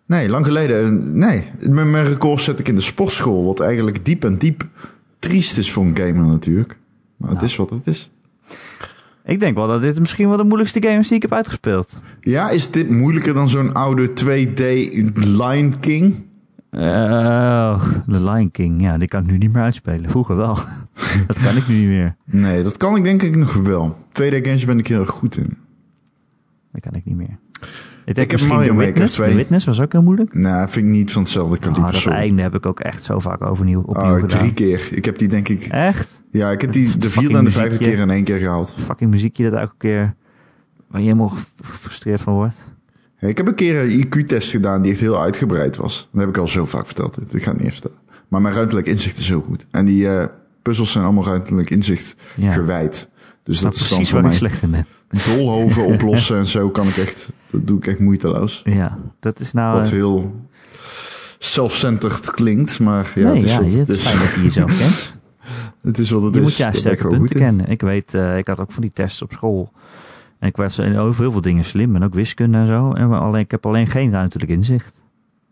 Nee, 0.05 0.29
lang 0.29 0.45
geleden. 0.45 0.83
eh, 0.85 1.13
Nee, 1.13 1.43
mijn, 1.69 1.91
mijn 1.91 2.05
record 2.05 2.41
zet 2.41 2.59
ik 2.59 2.67
in 2.67 2.75
de 2.75 2.81
sportschool. 2.81 3.45
Wat 3.45 3.59
eigenlijk 3.59 4.05
diep 4.05 4.23
en 4.23 4.37
diep 4.37 4.67
triest 5.19 5.57
is 5.57 5.71
voor 5.71 5.83
een 5.83 5.95
gamer 5.97 6.25
natuurlijk. 6.25 6.77
Maar 7.17 7.29
het 7.29 7.37
Nou. 7.39 7.49
is 7.51 7.55
wat 7.55 7.69
het 7.69 7.87
is. 7.87 8.11
Ik 9.25 9.39
denk 9.39 9.55
wel 9.57 9.67
dat 9.67 9.81
dit 9.81 9.99
misschien 9.99 10.27
wel 10.27 10.37
de 10.37 10.43
moeilijkste 10.43 10.81
game 10.83 10.97
is 10.97 11.07
die 11.07 11.15
ik 11.15 11.21
heb 11.21 11.33
uitgespeeld. 11.33 11.99
Ja, 12.19 12.49
is 12.49 12.71
dit 12.71 12.89
moeilijker 12.89 13.33
dan 13.33 13.49
zo'n 13.49 13.73
oude 13.73 14.09
2D 14.13 14.61
Lion 15.13 15.79
King? 15.79 16.25
Oh, 16.71 17.83
The 18.07 18.19
Lion 18.23 18.51
King. 18.51 18.81
Ja, 18.81 18.97
die 18.97 19.07
kan 19.07 19.23
ik 19.23 19.31
nu 19.31 19.37
niet 19.37 19.53
meer 19.53 19.61
uitspelen. 19.63 20.09
Vroeger 20.09 20.35
wel. 20.35 20.55
dat 21.27 21.39
kan 21.39 21.55
ik 21.57 21.67
nu 21.67 21.75
niet 21.79 21.87
meer. 21.87 22.15
Nee, 22.25 22.63
dat 22.63 22.77
kan 22.77 22.95
ik 22.95 23.03
denk 23.03 23.21
ik 23.21 23.35
nog 23.35 23.53
wel. 23.53 23.97
2D 24.09 24.35
games 24.41 24.65
ben 24.65 24.79
ik 24.79 24.87
heel 24.87 24.99
erg 24.99 25.09
goed 25.09 25.37
in. 25.37 25.57
Dat 26.71 26.81
kan 26.81 26.93
ik 26.93 27.05
niet 27.05 27.15
meer. 27.15 27.37
Ik, 28.05 28.15
heb 28.15 28.31
misschien 28.31 28.53
Mario 28.55 28.73
Maker 28.73 28.87
Witness. 28.93 29.13
2. 29.15 29.29
The 29.29 29.35
Witness 29.35 29.65
was 29.65 29.81
ook 29.81 29.91
heel 29.91 30.01
moeilijk. 30.01 30.33
Nou, 30.33 30.69
vind 30.69 30.85
ik 30.85 30.91
niet 30.91 31.11
van 31.11 31.21
hetzelfde 31.21 31.55
Ah, 31.55 31.61
kaliber. 31.61 31.91
dat 31.91 32.01
sorry. 32.01 32.17
einde 32.17 32.41
heb 32.41 32.55
ik 32.55 32.65
ook 32.65 32.79
echt 32.79 33.03
zo 33.03 33.19
vaak 33.19 33.41
overnieuw, 33.43 33.81
opnieuw 33.85 34.13
Oh, 34.13 34.19
gedaan. 34.19 34.37
drie 34.39 34.53
keer. 34.53 34.87
Ik 34.91 35.05
heb 35.05 35.17
die 35.17 35.27
denk 35.27 35.49
ik... 35.49 35.63
Echt? 35.63 36.23
Ja, 36.31 36.51
ik 36.51 36.61
heb 36.61 36.71
die 36.71 36.97
de 36.97 37.09
vierde 37.09 37.37
en 37.37 37.43
de 37.45 37.51
vijfde 37.51 37.77
keer 37.77 37.97
in 37.99 38.09
één 38.09 38.23
keer 38.23 38.37
gehaald. 38.37 38.73
Fucking 38.77 39.11
muziekje 39.11 39.49
dat 39.49 39.59
elke 39.59 39.75
keer... 39.77 40.13
Waar 40.87 41.01
je 41.01 41.07
helemaal 41.07 41.29
ge- 41.29 41.45
gefrustreerd 41.63 42.21
van 42.21 42.33
wordt. 42.33 42.55
Ja, 43.19 43.27
ik 43.27 43.37
heb 43.37 43.47
een 43.47 43.55
keer 43.55 43.81
een 43.83 44.05
IQ-test 44.07 44.51
gedaan 44.51 44.81
die 44.81 44.91
echt 44.91 44.99
heel 44.99 45.21
uitgebreid 45.21 45.75
was. 45.75 46.09
Dat 46.11 46.21
heb 46.21 46.29
ik 46.29 46.37
al 46.37 46.47
zo 46.47 46.65
vaak 46.65 46.85
verteld. 46.85 47.17
Ik 47.33 47.43
ga 47.43 47.49
het 47.51 47.59
niet 47.61 47.67
even 47.67 47.71
vertellen. 47.81 47.97
Maar 48.27 48.41
mijn 48.41 48.53
ruimtelijk 48.53 48.87
inzicht 48.87 49.17
is 49.17 49.27
heel 49.29 49.41
goed. 49.41 49.65
En 49.71 49.85
die 49.85 50.09
eh, 50.09 50.25
puzzels 50.61 50.91
zijn 50.91 51.03
allemaal 51.03 51.25
ruimtelijk 51.25 51.69
inzicht 51.69 52.15
Ja. 52.35 52.51
gewijd. 52.51 53.09
Dus 53.45 53.59
Dat 53.61 53.71
dat 53.71 53.81
is 53.81 53.87
precies 53.87 54.11
waar 54.11 54.25
ik 54.25 54.33
slecht 54.33 54.61
in 54.61 54.71
ben. 54.71 54.85
dolhoven 55.35 55.85
oplossen 55.93 56.37
en 56.37 56.45
zo 56.45 56.69
kan 56.69 56.87
ik 56.87 56.97
echt... 56.97 57.31
Dat 57.51 57.67
doe 57.67 57.77
ik 57.77 57.87
echt 57.87 57.99
moeiteloos. 57.99 58.61
Ja, 58.63 58.97
dat 59.19 59.39
is 59.39 59.51
nou... 59.53 59.77
Wat 59.77 59.85
eh, 59.85 59.91
heel 59.91 60.35
self-centered 61.39 62.31
klinkt, 62.31 62.79
maar 62.79 63.11
ja, 63.15 63.31
nee, 63.31 63.35
het 63.35 63.45
is 63.45 63.51
ja, 63.51 63.61
wat 63.61 63.71
het 63.71 63.89
is 63.89 64.01
fijn 64.01 64.17
dat 64.17 64.33
je 64.35 64.41
jezelf 64.41 64.77
kent. 64.81 65.17
Het 65.81 65.97
is 65.97 66.09
wat 66.09 66.21
het 66.21 66.33
Je 66.33 66.39
is. 66.39 66.45
moet 66.45 66.55
juist 66.55 66.79
sterke 66.79 67.07
punten 67.07 67.35
kennen. 67.35 67.67
Ik 67.69 67.81
weet, 67.81 68.13
eh, 68.13 68.37
ik 68.37 68.47
had 68.47 68.59
ook 68.59 68.71
van 68.71 68.81
die 68.81 68.91
tests 68.93 69.21
op 69.21 69.31
school. 69.31 69.71
En 70.39 70.47
ik 70.47 70.55
was 70.57 70.79
over 70.79 71.21
heel 71.21 71.31
veel 71.31 71.41
dingen 71.41 71.63
slim. 71.63 71.95
En 71.95 72.03
ook 72.03 72.13
wiskunde 72.13 72.57
en 72.57 72.67
zo. 72.67 72.91
En 72.93 73.11
alleen, 73.11 73.41
ik 73.41 73.51
heb 73.51 73.65
alleen 73.65 73.87
geen 73.87 74.11
ruimtelijk 74.11 74.51
inzicht. 74.51 75.01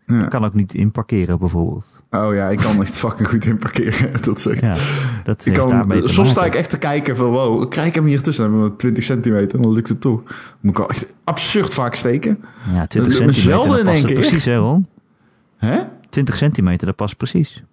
Ja. 0.06 0.22
Ik 0.22 0.28
kan 0.30 0.44
ook 0.44 0.54
niet 0.54 0.74
inparkeren 0.74 1.38
bijvoorbeeld. 1.38 2.02
Oh 2.10 2.34
ja, 2.34 2.48
ik 2.48 2.58
kan 2.58 2.80
echt 2.82 2.96
fucking 2.96 3.28
goed 3.28 3.44
in 3.44 3.58
parkeren. 3.58 4.12
Dat 4.24 4.46
echt... 4.46 4.60
Ja, 4.60 4.76
dat 5.24 5.46
Ik 5.46 5.52
kan, 5.52 6.02
soms 6.04 6.30
sta 6.30 6.44
ik 6.44 6.54
echt 6.54 6.70
te 6.70 6.78
kijken 6.78 7.16
van 7.16 7.26
wow, 7.30 7.68
krijg 7.70 7.88
ik 7.88 7.94
hem 7.94 8.04
hier 8.04 8.22
tussen? 8.22 8.44
Dan 8.44 8.52
hebben 8.52 8.70
we 8.70 8.76
20 8.76 9.04
centimeter 9.04 9.56
en 9.56 9.62
dan 9.62 9.72
lukt 9.72 9.88
het 9.88 10.00
toch. 10.00 10.22
Moet 10.60 10.70
ik 10.72 10.78
wel 10.78 10.88
echt 10.88 11.14
absurd 11.24 11.74
vaak 11.74 11.94
steken. 11.94 12.38
Ja, 12.72 12.86
20 12.86 12.96
lukt 13.18 13.26
me 13.26 13.32
centimeter, 13.32 13.42
zelden 13.42 13.70
dat 13.70 13.78
in 13.80 13.86
één 13.86 14.04
keer. 14.04 14.14
precies, 14.14 14.44
hè 14.44 14.56
Ron? 14.56 14.86
Hè? 15.56 15.78
20 16.10 16.36
centimeter, 16.36 16.86
dat 16.86 16.96
past 16.96 17.16
precies. 17.16 17.64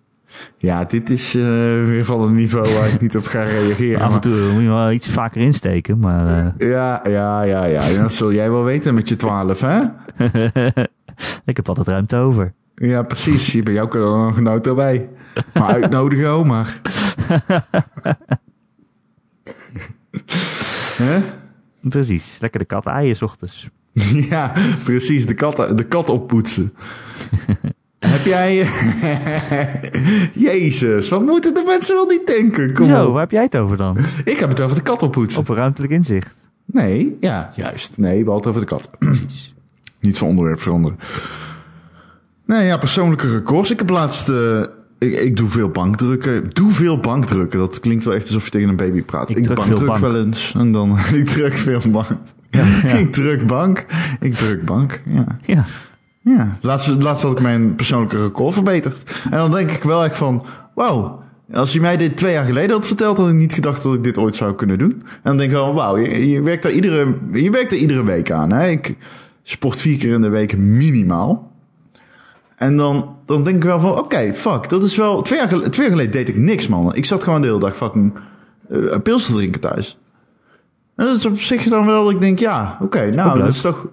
Ja, 0.58 0.84
dit 0.86 1.10
is 1.10 1.36
eh, 1.36 1.42
weer 1.86 2.06
van 2.06 2.22
een 2.22 2.36
niveau 2.36 2.74
waar 2.74 2.88
ik 2.94 3.02
niet 3.02 3.18
op 3.18 3.26
ga 3.26 3.44
reageren. 3.44 4.02
Af 4.02 4.14
en 4.14 4.22
toe 4.22 4.52
moet 4.54 4.62
je 4.62 4.68
wel 4.68 4.92
iets 4.92 5.08
vaker 5.10 5.42
insteken, 5.42 6.00
maar... 6.00 6.54
eh, 6.58 6.70
Ja, 6.70 7.02
ja, 7.10 7.42
ja, 7.44 7.66
ja. 7.66 7.82
En 7.82 8.02
Dat 8.02 8.12
zul 8.14 8.34
jij 8.34 8.52
wel 8.52 8.64
weten 8.64 8.94
met 8.94 9.10
je 9.10 9.16
12, 9.16 9.60
hè? 9.62 9.80
ik 11.46 11.56
heb 11.56 11.68
altijd 11.68 11.88
ruimte 11.88 12.16
over. 12.16 12.54
Ja, 12.75 13.04
precies. 13.04 13.51
Hier 13.51 13.63
bij 13.63 13.74
jou 13.74 13.88
kan 13.88 14.01
er 14.01 14.08
nog 14.08 14.38
een 14.38 14.48
auto 14.48 14.75
bij. 14.75 15.10
Maar 15.54 15.63
uitnodigen, 15.68 16.30
ook 16.30 16.46
maar. 16.46 16.82
Hè? 20.98 21.22
Precies, 21.90 22.40
lekker 22.40 22.60
de 22.60 22.66
kat 22.66 22.88
aaien 22.88 23.16
's 23.16 23.22
ochtends. 23.22 23.70
Ja, 24.30 24.54
precies. 24.84 25.25
De 25.25 25.34
kat, 25.34 25.78
de 25.78 25.84
kat 25.84 26.10
oppoetsen. 26.10 26.74
Heb 28.00 28.25
jij... 28.25 28.68
Jezus, 30.34 31.10
wat 31.10 31.22
moeten 31.22 31.54
de 31.54 31.63
mensen 31.66 31.96
wel 31.96 32.06
niet 32.06 32.28
denken? 32.28 32.74
Kom 32.74 32.86
Zo, 32.86 33.06
op. 33.06 33.12
waar 33.12 33.22
heb 33.22 33.32
jij 33.32 33.44
het 33.44 33.56
over 33.58 33.78
dan? 33.78 33.98
Ik 34.24 34.38
heb 34.40 34.50
het 34.50 34.62
over 34.62 34.75
de 34.75 34.82
kat 34.82 35.04
oppoetsen. 35.04 35.40
Op 35.40 35.50
een 35.50 35.56
ruimtelijk 35.56 35.94
inzicht. 35.94 36.36
Nee, 36.66 37.18
ja, 37.20 37.51
juist. 37.56 37.98
Nee, 37.98 38.24
we 38.25 38.32
hadden 38.32 38.51
het 38.54 38.58
over 38.58 38.62
de 38.62 38.68
kat. 38.68 38.90
niet 40.01 40.17
van 40.17 40.27
onderwerp 40.27 40.62
veranderen. 40.62 41.00
Nee, 42.46 42.65
ja, 42.65 42.77
persoonlijke 42.77 43.31
records. 43.31 43.72
Ik 43.72 43.79
heb 43.79 43.89
laatst... 43.89 44.29
eh, 44.29 44.60
ik, 45.00 45.13
ik 45.20 45.36
doe 45.38 45.50
veel 45.50 45.70
bankdrukken. 45.70 46.50
Doe 46.53 46.72
veel 46.72 46.98
bankdrukken. 46.98 47.60
Dat 47.60 47.79
klinkt 47.79 48.03
wel 48.03 48.13
echt 48.13 48.25
alsof 48.27 48.43
je 48.43 48.50
tegen 48.51 48.70
een 48.70 48.75
baby 48.75 49.03
praat. 49.03 49.29
Ik 49.29 49.38
Ik, 49.38 49.43
druk 49.43 49.63
veel 49.63 49.65
bankdruk 49.65 50.01
bank. 50.01 50.13
wel 50.13 50.24
eens. 50.25 50.53
En 50.58 50.72
dan... 50.72 50.98
ik 51.13 51.27
druk 51.27 51.53
veel 51.53 51.81
bank. 51.91 52.08
Ja, 52.50 52.65
ja. 52.88 52.93
ik 52.93 53.12
druk 53.12 53.48
bank. 53.48 53.86
Ik 54.20 54.34
druk 54.34 54.65
bank, 54.65 55.01
ja. 55.05 55.25
Ja, 55.41 55.65
Ja, 56.22 56.58
laatst, 56.62 57.03
laatst 57.03 57.24
had 57.24 57.31
ik 57.31 57.41
mijn 57.41 57.75
persoonlijke 57.75 58.24
record 58.24 58.53
verbeterd. 58.53 59.03
En 59.24 59.38
dan 59.38 59.51
denk 59.51 59.72
ik 59.72 59.84
wel 59.84 60.03
echt 60.03 60.17
van, 60.17 60.46
wauw, 60.75 61.24
Als 61.53 61.74
je 61.74 61.81
mij 61.81 61.98
dit 61.98 62.17
twee 62.17 62.34
jaar 62.34 62.46
geleden 62.46 62.75
had 62.75 62.88
verteld, 62.88 63.17
had 63.17 63.29
ik 63.29 63.36
niet 63.36 63.53
gedacht 63.53 63.84
dat 63.84 63.93
ik 63.93 64.03
dit 64.03 64.17
ooit 64.17 64.36
zou 64.36 64.55
kunnen 64.55 64.77
doen. 64.79 64.91
En 64.91 65.20
dan 65.24 65.38
denk 65.38 65.50
ik 65.50 65.55
wel, 65.55 65.74
wauw, 65.74 65.98
je, 65.98 66.29
je, 66.29 66.41
werkt 66.41 66.63
daar 66.63 66.72
iedere, 66.72 67.17
je 67.31 67.51
werkt 67.51 67.70
daar 67.70 67.79
iedere 67.79 68.03
week 68.03 68.31
aan. 68.31 68.51
Hè? 68.51 68.67
Ik 68.70 68.96
sport 69.43 69.79
vier 69.79 69.98
keer 69.98 70.13
in 70.13 70.21
de 70.21 70.29
week 70.29 70.57
minimaal. 70.57 71.51
En 72.55 72.77
dan, 72.77 73.15
dan 73.25 73.43
denk 73.43 73.55
ik 73.55 73.63
wel 73.63 73.79
van, 73.79 73.98
oké, 74.00 74.33
fuck, 74.33 74.69
dat 74.69 74.83
is 74.83 74.95
wel... 74.95 75.21
Twee 75.21 75.39
jaar, 75.39 75.48
gel- 75.48 75.69
twee 75.69 75.88
jaar 75.88 75.95
geleden 75.98 76.12
deed 76.12 76.29
ik 76.29 76.38
niks, 76.38 76.67
man. 76.67 76.95
Ik 76.95 77.05
zat 77.05 77.24
gewoon 77.24 77.41
de 77.41 77.48
hele 77.48 77.60
dag 77.60 77.75
fucking 77.75 78.13
uh, 78.71 78.95
pils 79.03 79.25
te 79.25 79.33
drinken 79.33 79.62
thuis. 79.62 79.98
En 80.95 81.05
dat 81.05 81.15
is 81.17 81.25
op 81.25 81.39
zich 81.39 81.63
dan 81.63 81.86
wel, 81.86 82.03
dat 82.03 82.13
ik 82.13 82.19
denk, 82.19 82.39
ja, 82.39 82.77
oké, 82.81 83.10
nou, 83.10 83.39
dat 83.39 83.50
is 83.50 83.62
toch... 83.62 83.88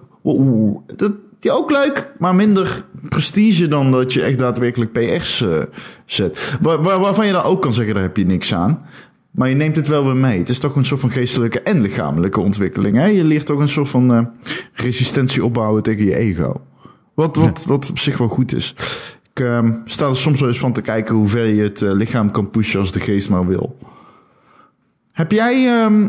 dat, 0.95 1.11
ja, 1.39 1.53
ook 1.53 1.71
leuk, 1.71 2.11
maar 2.17 2.35
minder 2.35 2.83
prestige 3.09 3.67
dan 3.67 3.91
dat 3.91 4.13
je 4.13 4.21
echt 4.23 4.37
daadwerkelijk 4.39 4.91
PR's 4.91 5.41
eh, 5.41 5.57
zet. 6.05 6.57
Waar, 6.61 6.81
waar- 6.83 6.99
waarvan 6.99 7.25
je 7.25 7.31
dan 7.31 7.43
ook 7.43 7.61
kan 7.61 7.73
zeggen, 7.73 7.93
daar 7.93 8.03
heb 8.03 8.17
je 8.17 8.25
niks 8.25 8.53
aan. 8.53 8.85
Maar 9.31 9.49
je 9.49 9.55
neemt 9.55 9.75
het 9.75 9.87
wel 9.87 10.05
weer 10.05 10.15
mee. 10.15 10.37
Het 10.37 10.49
is 10.49 10.59
toch 10.59 10.75
een 10.75 10.85
soort 10.85 11.01
van 11.01 11.11
geestelijke 11.11 11.61
en 11.61 11.81
lichamelijke 11.81 12.39
ontwikkeling. 12.39 12.95
Hè? 12.95 13.05
Je 13.05 13.23
leert 13.23 13.51
ook 13.51 13.59
een 13.59 13.69
soort 13.69 13.89
van 13.89 14.13
eh, 14.13 14.23
resistentie 14.73 15.43
opbouwen 15.43 15.83
tegen 15.83 16.05
je 16.05 16.15
ego. 16.15 16.61
Wat, 17.13 17.35
wat, 17.35 17.65
wat 17.65 17.89
op 17.89 17.99
zich 17.99 18.17
wel 18.17 18.27
goed 18.27 18.55
is. 18.55 18.75
Ik 19.33 19.39
ehm, 19.45 19.73
sta 19.85 20.07
er 20.07 20.15
soms 20.15 20.39
wel 20.39 20.49
eens 20.49 20.59
van 20.59 20.73
te 20.73 20.81
kijken 20.81 21.15
hoe 21.15 21.27
ver 21.27 21.45
je 21.45 21.61
het 21.61 21.81
eh, 21.81 21.91
lichaam 21.91 22.31
kan 22.31 22.49
pushen 22.49 22.79
als 22.79 22.91
de 22.91 22.99
geest 22.99 23.29
maar 23.29 23.47
wil. 23.47 23.77
Heb 25.11 25.31
jij, 25.31 25.67
ehm, 25.67 26.07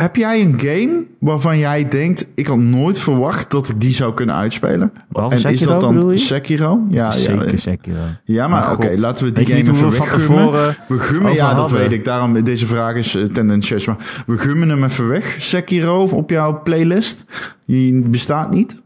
heb 0.00 0.16
jij 0.16 0.40
een 0.40 0.60
game 0.60 1.04
waarvan 1.18 1.58
jij 1.58 1.88
denkt... 1.88 2.26
ik 2.34 2.46
had 2.46 2.58
nooit 2.58 2.98
verwacht 2.98 3.50
dat 3.50 3.68
ik 3.68 3.80
die 3.80 3.92
zou 3.92 4.14
kunnen 4.14 4.34
uitspelen? 4.34 4.92
Behalve 5.08 5.34
en 5.34 5.52
is 5.52 5.60
dat 5.60 5.80
dan? 5.80 6.18
Sekiro? 6.18 6.86
Ja, 6.88 7.04
ja, 7.04 7.10
Zeker, 7.10 7.58
Sekiro. 7.58 7.96
ja, 8.24 8.48
maar 8.48 8.72
oké, 8.72 8.94
laten 8.96 9.24
we 9.24 9.32
die 9.32 9.46
weet 9.46 9.66
game 9.66 9.76
even 9.76 9.90
weggummen. 9.90 10.76
We 10.88 10.98
gummen, 10.98 11.32
ja, 11.32 11.54
dat 11.54 11.70
weet 11.70 11.92
ik. 11.92 12.04
Daarom, 12.04 12.42
deze 12.42 12.66
vraag 12.66 12.94
is 12.94 13.16
uh, 13.16 13.24
tendentieus. 13.24 13.86
Maar 13.86 14.24
we 14.26 14.38
gummen 14.38 14.68
hem 14.68 14.84
even 14.84 15.08
weg. 15.08 15.36
Sekiro 15.38 16.04
op 16.04 16.30
jouw 16.30 16.62
playlist. 16.62 17.24
Die 17.66 18.08
bestaat 18.08 18.50
niet. 18.50 18.82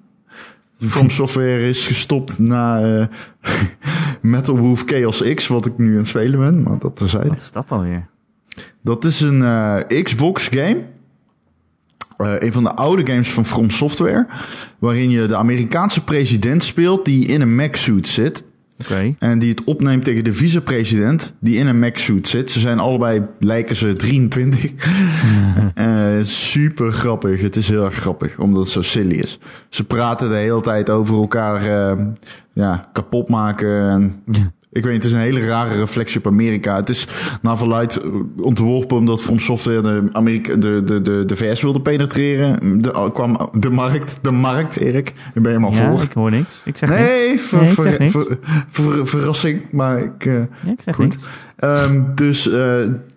From 0.80 1.10
Software 1.20 1.68
is 1.68 1.86
gestopt 1.86 2.38
na 2.38 2.80
eh, 2.80 3.06
Metal 4.20 4.58
Wolf 4.58 4.82
Chaos 4.86 5.34
X, 5.34 5.46
wat 5.46 5.66
ik 5.66 5.78
nu 5.78 5.90
aan 5.90 5.96
het 5.96 6.06
spelen 6.06 6.38
ben. 6.38 6.62
Maar 6.62 6.78
dat 6.78 6.96
terzijde. 6.96 7.28
Wat 7.28 7.36
is 7.36 7.50
dat 7.50 7.70
alweer? 7.70 8.06
Dat 8.82 9.04
is 9.04 9.20
een 9.20 9.42
eh, 9.42 10.02
Xbox 10.02 10.48
game. 10.48 10.92
Eh, 12.16 12.32
een 12.38 12.52
van 12.52 12.62
de 12.62 12.74
oude 12.74 13.06
games 13.06 13.32
van 13.32 13.46
From 13.46 13.70
Software. 13.70 14.26
Waarin 14.78 15.10
je 15.10 15.26
de 15.26 15.36
Amerikaanse 15.36 16.04
president 16.04 16.64
speelt 16.64 17.04
die 17.04 17.26
in 17.26 17.40
een 17.40 17.54
mech-suit 17.54 18.08
zit. 18.08 18.44
En 19.18 19.38
die 19.38 19.50
het 19.50 19.64
opneemt 19.64 20.04
tegen 20.04 20.24
de 20.24 20.32
vicepresident 20.32 21.34
die 21.40 21.58
in 21.58 21.66
een 21.66 21.78
mech-suit 21.78 22.28
zit. 22.28 22.50
Ze 22.50 22.60
zijn 22.60 22.78
allebei, 22.78 23.22
lijken 23.38 23.76
ze 23.76 23.96
23. 23.96 24.70
Eh, 25.74 26.22
super 26.22 26.92
grappig. 26.92 27.40
Het 27.40 27.56
is 27.56 27.68
heel 27.68 27.84
erg 27.84 27.94
grappig, 27.94 28.38
omdat 28.38 28.62
het 28.62 28.72
zo 28.72 28.82
silly 28.82 29.14
is. 29.14 29.38
Ze 29.68 29.84
praten 29.84 30.28
de 30.28 30.34
hele 30.34 30.60
tijd 30.60 30.90
over 30.90 31.14
elkaar 31.14 31.56
eh, 31.56 32.04
ja, 32.52 32.88
kapot 32.92 33.28
maken. 33.28 33.90
En, 33.90 34.22
ik 34.74 34.82
weet 34.84 34.92
niet, 34.92 35.02
het 35.02 35.04
is 35.04 35.12
een 35.12 35.18
hele 35.24 35.40
rare 35.46 35.74
reflectie 35.78 36.18
op 36.18 36.26
Amerika. 36.26 36.76
Het 36.76 36.88
is 36.88 37.08
naar 37.42 37.58
verluid 37.58 37.96
eh, 38.00 38.06
ontworpen 38.40 38.96
omdat 38.96 39.20
From 39.22 39.38
Software 39.38 39.80
de, 39.82 40.08
Amerika, 40.12 40.54
de, 40.54 40.82
de, 40.84 41.02
de, 41.02 41.22
de 41.26 41.36
VS 41.36 41.62
wilde 41.62 41.80
penetreren. 41.80 42.82
De, 42.82 43.10
kwam 43.12 43.50
de 43.58 43.70
markt, 43.70 44.18
de 44.22 44.30
markt, 44.30 44.76
Erik. 44.76 45.12
Daar 45.14 45.32
ben 45.32 45.42
je 45.42 45.48
helemaal 45.48 45.72
Ja, 45.72 45.90
voor. 45.90 46.02
ik 46.02 46.12
hoor 46.12 46.30
niks. 46.30 46.60
Ik 46.64 46.76
zeg 46.76 46.88
niks. 46.88 47.00
Nee, 47.00 47.40
ver, 47.40 47.58
Nee, 47.60 47.68
ik 47.68 47.74
ver- 47.74 47.84
zeg 47.88 47.98
niks. 47.98 48.12
ver- 48.12 48.38
ver- 48.70 49.06
verrassing, 49.06 49.72
maar 49.72 49.98
ik... 50.02 50.26
eh, 50.26 50.34
Ja, 50.34 50.70
ik 50.72 50.82
zeg 50.82 50.94
goed. 50.94 51.04
niks. 51.04 51.16
Ehm, 51.56 52.02
dus 52.14 52.46
eh, 52.48 52.52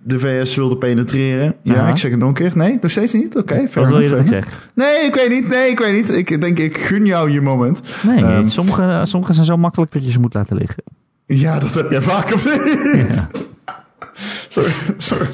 de 0.03 0.19
VS 0.19 0.55
wilde 0.55 0.77
penetreren. 0.77 1.55
Ja, 1.61 1.75
Aha. 1.75 1.89
ik 1.89 1.97
zeg 1.97 2.11
het 2.11 2.19
nog 2.19 2.27
een 2.29 2.33
keer. 2.35 2.51
Nee, 2.55 2.77
nog 2.81 2.91
steeds 2.91 3.13
niet? 3.13 3.37
Oké, 3.37 3.55
fair 3.55 3.69
Wat 3.85 3.87
wil 3.87 3.99
je 3.99 4.09
dat 4.09 4.19
ik 4.19 4.27
zeg? 4.27 4.69
Nee, 4.75 4.97
ik 5.05 5.15
weet 5.15 5.29
niet. 5.29 5.47
Nee, 5.49 5.69
ik 5.69 5.79
weet 5.79 5.93
niet. 5.93 6.09
Ik 6.17 6.41
denk, 6.41 6.59
ik 6.59 6.77
gun 6.77 7.05
jou 7.05 7.31
je 7.31 7.41
moment. 7.41 7.81
Nee, 8.03 8.23
Ehm, 8.23 8.47
sommige, 8.47 8.99
sommige 9.03 9.33
zijn 9.33 9.45
zo 9.45 9.57
makkelijk 9.57 9.91
dat 9.91 10.05
je 10.05 10.11
ze 10.11 10.19
moet 10.19 10.33
laten 10.33 10.57
liggen. 10.57 10.83
Ja, 11.27 11.59
dat 11.59 11.75
heb 11.75 11.91
jij 11.91 12.01
vaak 12.01 12.33
of 12.33 12.45
niet? 12.93 13.27
Sorry, 14.49 14.71
sorry. 14.97 15.27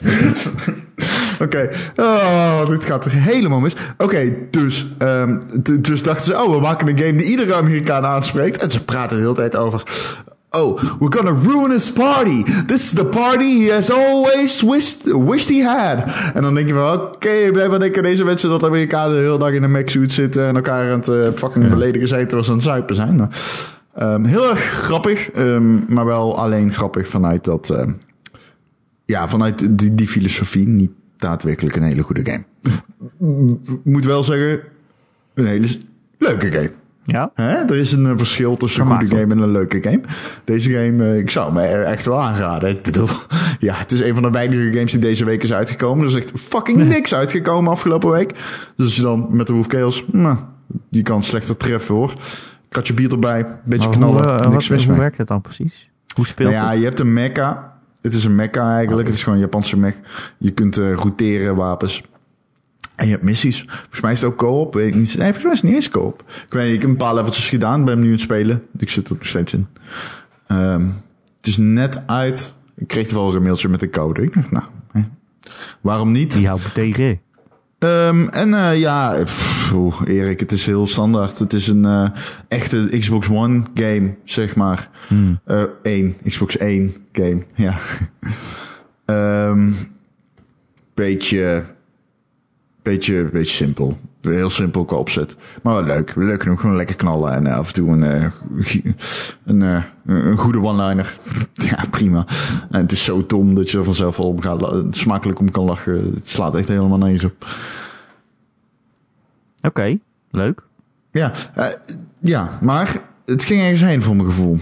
Oké, 1.44 1.70
oh, 1.96 2.68
dit 2.68 2.84
gaat 2.84 3.04
er 3.04 3.10
helemaal 3.10 3.60
mis. 3.60 3.76
Oké, 3.98 4.32
dus, 4.50 4.86
ehm, 4.98 5.38
dus 5.80 6.02
dachten 6.02 6.24
ze, 6.24 6.42
oh, 6.42 6.54
we 6.54 6.60
maken 6.60 6.88
een 6.88 6.98
game 6.98 7.14
die 7.14 7.26
iedere 7.26 7.54
Amerikaan 7.54 8.04
aanspreekt. 8.04 8.62
En 8.62 8.70
ze 8.70 8.84
praten 8.84 9.16
de 9.16 9.22
hele 9.22 9.34
tijd 9.34 9.56
over, 9.56 9.82
oh, 10.50 10.82
we're 10.98 11.16
gonna 11.16 11.36
ruin 11.44 11.70
his 11.70 11.92
party. 11.92 12.42
This 12.66 12.82
is 12.82 12.92
the 12.92 13.04
party 13.04 13.64
he 13.64 13.72
has 13.72 13.90
always 13.90 14.62
wished, 14.62 14.98
wished 15.04 15.48
he 15.48 15.62
had. 15.64 15.98
En 16.34 16.42
dan 16.42 16.54
denk 16.54 16.68
je 16.68 16.74
van, 16.74 17.00
oké, 17.00 17.50
blijkbaar 17.52 17.78
denken 17.78 18.02
deze 18.02 18.24
mensen 18.24 18.48
dat 18.48 18.64
Amerikanen 18.64 19.16
de 19.16 19.22
hele 19.22 19.38
dag 19.38 19.52
in 19.52 19.62
een 19.62 19.70
mech-suit 19.70 20.12
zitten... 20.12 20.46
en 20.46 20.54
elkaar 20.54 20.92
aan 20.92 20.98
het 20.98 21.08
eh, 21.08 21.28
fucking 21.34 21.68
beledigen 21.68 22.08
zijn 22.08 22.22
terwijl 22.22 22.44
ze 22.44 22.50
aan 22.50 22.56
het 22.56 22.66
zuipen 22.66 22.94
zijn. 22.94 23.30
Ehm, 23.94 24.24
heel 24.24 24.50
erg 24.50 24.60
grappig, 24.60 25.30
ehm, 25.30 25.94
maar 25.94 26.04
wel 26.04 26.38
alleen 26.38 26.72
grappig 26.72 27.08
vanuit 27.08 27.44
dat... 27.44 27.70
ehm, 27.70 27.92
ja, 29.04 29.28
vanuit 29.28 29.78
die, 29.78 29.94
die 29.94 30.08
filosofie 30.08 30.68
niet 30.68 30.90
daadwerkelijk 31.16 31.76
een 31.76 31.82
hele 31.82 32.02
goede 32.02 32.24
game. 32.24 32.44
Moet 33.84 34.04
wel 34.04 34.24
zeggen, 34.24 34.60
een 35.34 35.46
hele 35.46 35.68
leuke 36.18 36.50
game. 36.50 36.70
Ja? 37.04 37.30
Hè? 37.34 37.54
Er 37.54 37.76
is 37.76 37.92
een 37.92 38.06
eh, 38.06 38.12
verschil 38.16 38.56
tussen 38.56 38.82
een 38.82 38.90
goede 38.98 39.16
game 39.16 39.34
en 39.34 39.38
een 39.38 39.52
leuke 39.52 39.82
game. 39.82 40.00
Deze 40.44 40.70
game, 40.70 41.04
eh, 41.04 41.18
ik 41.18 41.30
zou 41.30 41.46
hem 41.46 41.64
e- 41.64 41.82
echt 41.82 42.04
wel 42.04 42.22
aanraden. 42.22 42.70
Ik 42.70 42.82
bedoel, 42.82 43.08
ja, 43.58 43.74
het 43.74 43.92
is 43.92 44.00
een 44.00 44.14
van 44.14 44.22
de 44.22 44.30
weinige 44.30 44.72
games 44.72 44.90
die 44.90 45.00
deze 45.00 45.24
week 45.24 45.42
is 45.42 45.52
uitgekomen. 45.52 46.04
Er 46.04 46.10
is 46.10 46.16
echt 46.16 46.32
fucking 46.34 46.84
niks 46.88 47.14
uitgekomen 47.14 47.72
afgelopen 47.72 48.10
week. 48.10 48.34
Dus 48.76 48.86
als 48.86 48.96
je 48.96 49.02
dan 49.02 49.26
met 49.30 49.46
de 49.46 49.52
Wolf 49.52 49.66
Chaos, 49.66 50.04
nou, 50.12 50.36
die 50.90 51.02
kan 51.02 51.22
slechter 51.22 51.56
treffen 51.56 51.94
hoor. 51.94 52.14
Kratje 52.72 52.94
bier 52.94 53.12
erbij, 53.12 53.46
beetje 53.64 53.88
Maar 53.88 53.96
knallen, 53.96 54.22
hoe, 54.22 54.32
eh, 54.32 54.50
niks 54.50 54.68
wat, 54.68 54.76
mis 54.76 54.84
hoe 54.84 54.92
mee. 54.92 55.00
werkt 55.00 55.18
het 55.18 55.28
dan 55.28 55.40
precies? 55.40 55.90
Hoe 56.14 56.26
speelt 56.26 56.50
Nou 56.50 56.62
ja, 56.62 56.70
het? 56.70 56.78
je 56.78 56.84
hebt 56.84 57.00
een 57.00 57.12
mecha. 57.12 57.78
Het 58.00 58.14
is 58.14 58.24
een 58.24 58.34
mecha 58.34 58.76
eigenlijk. 58.76 59.06
Het 59.06 59.16
is 59.16 59.22
gewoon 59.22 59.38
een 59.38 59.44
Japanse 59.44 59.78
mech. 59.78 60.00
Je 60.38 60.50
kunt 60.50 60.78
eh 60.78 60.94
routeren 60.94 61.56
wapens. 61.56 62.02
En 62.94 63.04
je 63.06 63.12
hebt 63.12 63.24
missies. 63.24 63.64
Volgens 63.68 64.00
mij 64.00 64.12
is 64.12 64.20
het 64.20 64.30
ook 64.30 64.36
co-op. 64.38 64.74
Weet 64.74 64.88
ik 64.88 64.94
niet. 64.94 65.16
Nee, 65.16 65.32
volgens 65.32 65.42
mij 65.44 65.52
is 65.52 65.60
het 65.60 65.68
niet 65.68 65.74
eens 65.78 65.88
co-op. 65.88 66.24
Ik 66.46 66.52
weet 66.52 66.64
niet, 66.64 66.74
ik 66.74 66.80
heb 66.80 66.90
een 66.90 66.96
paar 66.96 67.14
leveltjes 67.14 67.48
gedaan. 67.48 67.84
Ben 67.84 67.92
hem 67.92 68.00
nu 68.00 68.06
aan 68.06 68.12
het 68.12 68.20
spelen. 68.20 68.62
Ik 68.78 68.90
zit 68.90 69.08
er 69.08 69.14
nog 69.14 69.26
steeds 69.26 69.52
in. 69.52 69.66
Ehm, 70.46 70.86
het 71.36 71.46
is 71.46 71.56
net 71.56 72.06
uit. 72.06 72.54
Ik 72.76 72.86
kreeg 72.88 73.10
wel 73.12 73.34
een 73.34 73.42
mailtje 73.42 73.68
met 73.68 73.82
een 73.82 73.90
code. 73.90 74.22
Ik 74.22 74.34
dacht, 74.34 74.50
nou, 74.50 74.64
hè. 74.92 75.00
waarom 75.80 76.12
niet? 76.12 76.32
Die 76.32 76.46
houdt 76.46 76.74
tegen. 76.74 77.20
Ehm, 77.82 78.28
en 78.28 78.54
eh, 78.54 78.78
ja, 78.78 79.22
pff, 79.24 79.72
Erik, 80.06 80.40
het 80.40 80.52
is 80.52 80.66
heel 80.66 80.86
standaard. 80.86 81.38
Het 81.38 81.52
is 81.52 81.68
een 81.68 81.84
eh, 81.84 82.08
echte 82.48 82.88
Xbox 82.98 83.28
One 83.28 83.62
game, 83.74 84.14
zeg 84.24 84.56
maar. 84.56 84.88
Hmm. 85.08 85.40
Eh 85.44 85.64
één, 85.82 86.16
Xbox 86.28 86.56
1 86.56 86.94
game, 87.12 87.42
ja. 87.54 87.76
Ehm 89.04 89.70
beetje, 90.94 91.64
beetje, 92.82 93.28
beetje 93.32 93.52
simpel. 93.52 93.98
Heel 94.20 94.50
simpel 94.50 94.84
qua 94.84 94.96
opzet. 94.96 95.36
Maar 95.62 95.74
wel 95.74 95.84
leuk. 95.84 96.14
Leuk 96.16 96.42
genoeg. 96.42 96.60
Gewoon 96.60 96.76
lekker 96.76 96.96
knallen. 96.96 97.32
En 97.32 97.46
eh, 97.46 97.56
af 97.56 97.66
en 97.68 97.74
toe 97.74 97.90
een, 97.90 98.02
eh, 98.02 98.30
een, 99.44 99.62
eh, 99.62 99.82
een 100.04 100.36
goede 100.38 100.62
one-liner. 100.62 101.18
ja, 101.70 101.84
prima. 101.90 102.26
En 102.70 102.80
het 102.80 102.92
is 102.92 103.04
zo 103.04 103.26
dom 103.26 103.54
dat 103.54 103.70
je 103.70 103.78
er 103.78 103.84
vanzelf 103.84 104.18
al 104.18 104.28
om 104.28 104.40
gaat, 104.40 104.84
smakelijk 104.90 105.38
om 105.38 105.50
kan 105.50 105.64
lachen. 105.64 106.12
Het 106.14 106.28
slaat 106.28 106.54
echt 106.54 106.68
helemaal 106.68 106.98
nergens 106.98 107.24
op. 107.24 107.46
Oké, 109.62 109.98
leuk. 110.30 110.62
Ja, 111.10 111.32
ja, 112.20 112.58
maar 112.60 113.00
het 113.24 113.44
ging 113.44 113.60
ergens 113.60 113.80
heen 113.80 114.02
voor 114.02 114.16
mijn 114.16 114.28
gevoel. 114.28 114.58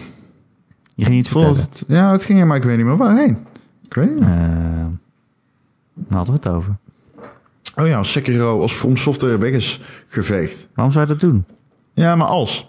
Je 0.94 1.04
ging 1.04 1.16
iets 1.16 1.28
vertellen. 1.28 1.56
het, 1.56 1.84
ja, 1.88 2.12
het 2.12 2.24
ging 2.24 2.40
er, 2.40 2.46
maar 2.46 2.56
ik 2.56 2.62
weet 2.62 2.76
niet 2.76 2.86
meer 2.86 2.96
waarheen. 2.96 3.38
Ik 3.86 3.94
weet 3.94 4.14
niet. 4.14 4.22
Eh, 4.22 4.28
waar 5.94 6.16
hadden 6.16 6.34
we 6.34 6.40
het 6.42 6.48
over? 6.48 6.76
Oh 7.76 7.86
ja, 7.86 8.02
Sekiro 8.02 8.60
als 8.60 8.72
From 8.72 8.96
Software 8.96 9.38
weg 9.38 9.52
is 9.52 9.80
geveegd. 10.06 10.68
Waarom 10.74 10.92
zou 10.92 11.06
je 11.06 11.12
dat 11.12 11.20
doen? 11.30 11.44
Ja, 11.94 12.16
maar 12.16 12.26
als. 12.26 12.66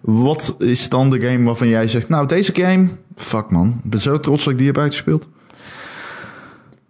Wat 0.00 0.54
is 0.58 0.88
dan 0.88 1.10
de 1.10 1.20
game 1.20 1.44
waarvan 1.44 1.68
jij 1.68 1.88
zegt... 1.88 2.08
Nou, 2.08 2.26
deze 2.26 2.54
game... 2.54 2.88
Fuck 3.16 3.50
man, 3.50 3.80
ik 3.84 3.90
ben 3.90 4.00
zo 4.00 4.20
trots 4.20 4.44
dat 4.44 4.52
ik 4.52 4.58
die 4.58 4.66
heb 4.66 4.78
uitgespeeld. 4.78 5.28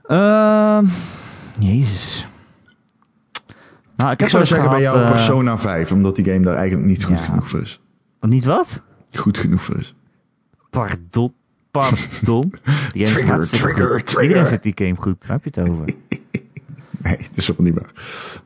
Ehm, 0.02 0.84
jezus. 1.58 2.26
Nou, 3.96 4.14
ik, 4.16 4.28
zou 4.28 4.46
zeggen 4.46 4.70
bij 4.70 4.80
jou 4.80 5.00
eh, 5.02 5.10
Persona 5.10 5.58
5... 5.58 5.92
omdat 5.92 6.16
die 6.16 6.25
game 6.25 6.40
daar 6.40 6.54
eigenlijk 6.56 6.88
niet 6.88 7.04
goed 7.04 7.18
Ja. 7.18 7.25
genoeg 7.25 7.48
voor 7.48 7.60
is. 7.60 7.80
Niet 8.20 8.44
wat? 8.44 8.82
Goed 9.12 9.38
genoeg 9.38 9.62
voor 9.62 9.76
is. 9.76 9.94
Pardon. 10.70 11.32
Pardon. 11.70 12.52
Die 12.92 13.06
game 13.06 13.18
Trigger, 13.18 13.48
trigger, 13.48 13.86
goed. 13.90 14.06
trigger. 14.06 14.22
Iedereen 14.22 14.46
vindt 14.46 14.62
die 14.62 14.72
game 14.76 14.94
goed. 14.98 15.26
Waar 15.26 15.38
heb 15.42 15.54
je 15.54 15.60
het 15.60 15.70
over? 15.70 15.84
Nee, 17.06 17.16
dat 17.16 17.28
is 17.36 17.46
helemaal 17.46 17.72
niet 17.72 17.80
waar. 17.82 17.90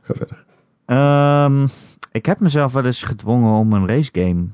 Ga 0.02 0.14
verder. 0.14 0.45
Ehm, 0.87 1.67
ik 2.12 2.26
heb 2.26 2.40
mezelf 2.40 2.73
wel 2.73 2.85
eens 2.85 3.02
gedwongen 3.02 3.52
om 3.59 3.73
een 3.73 3.87
racegame 3.87 4.47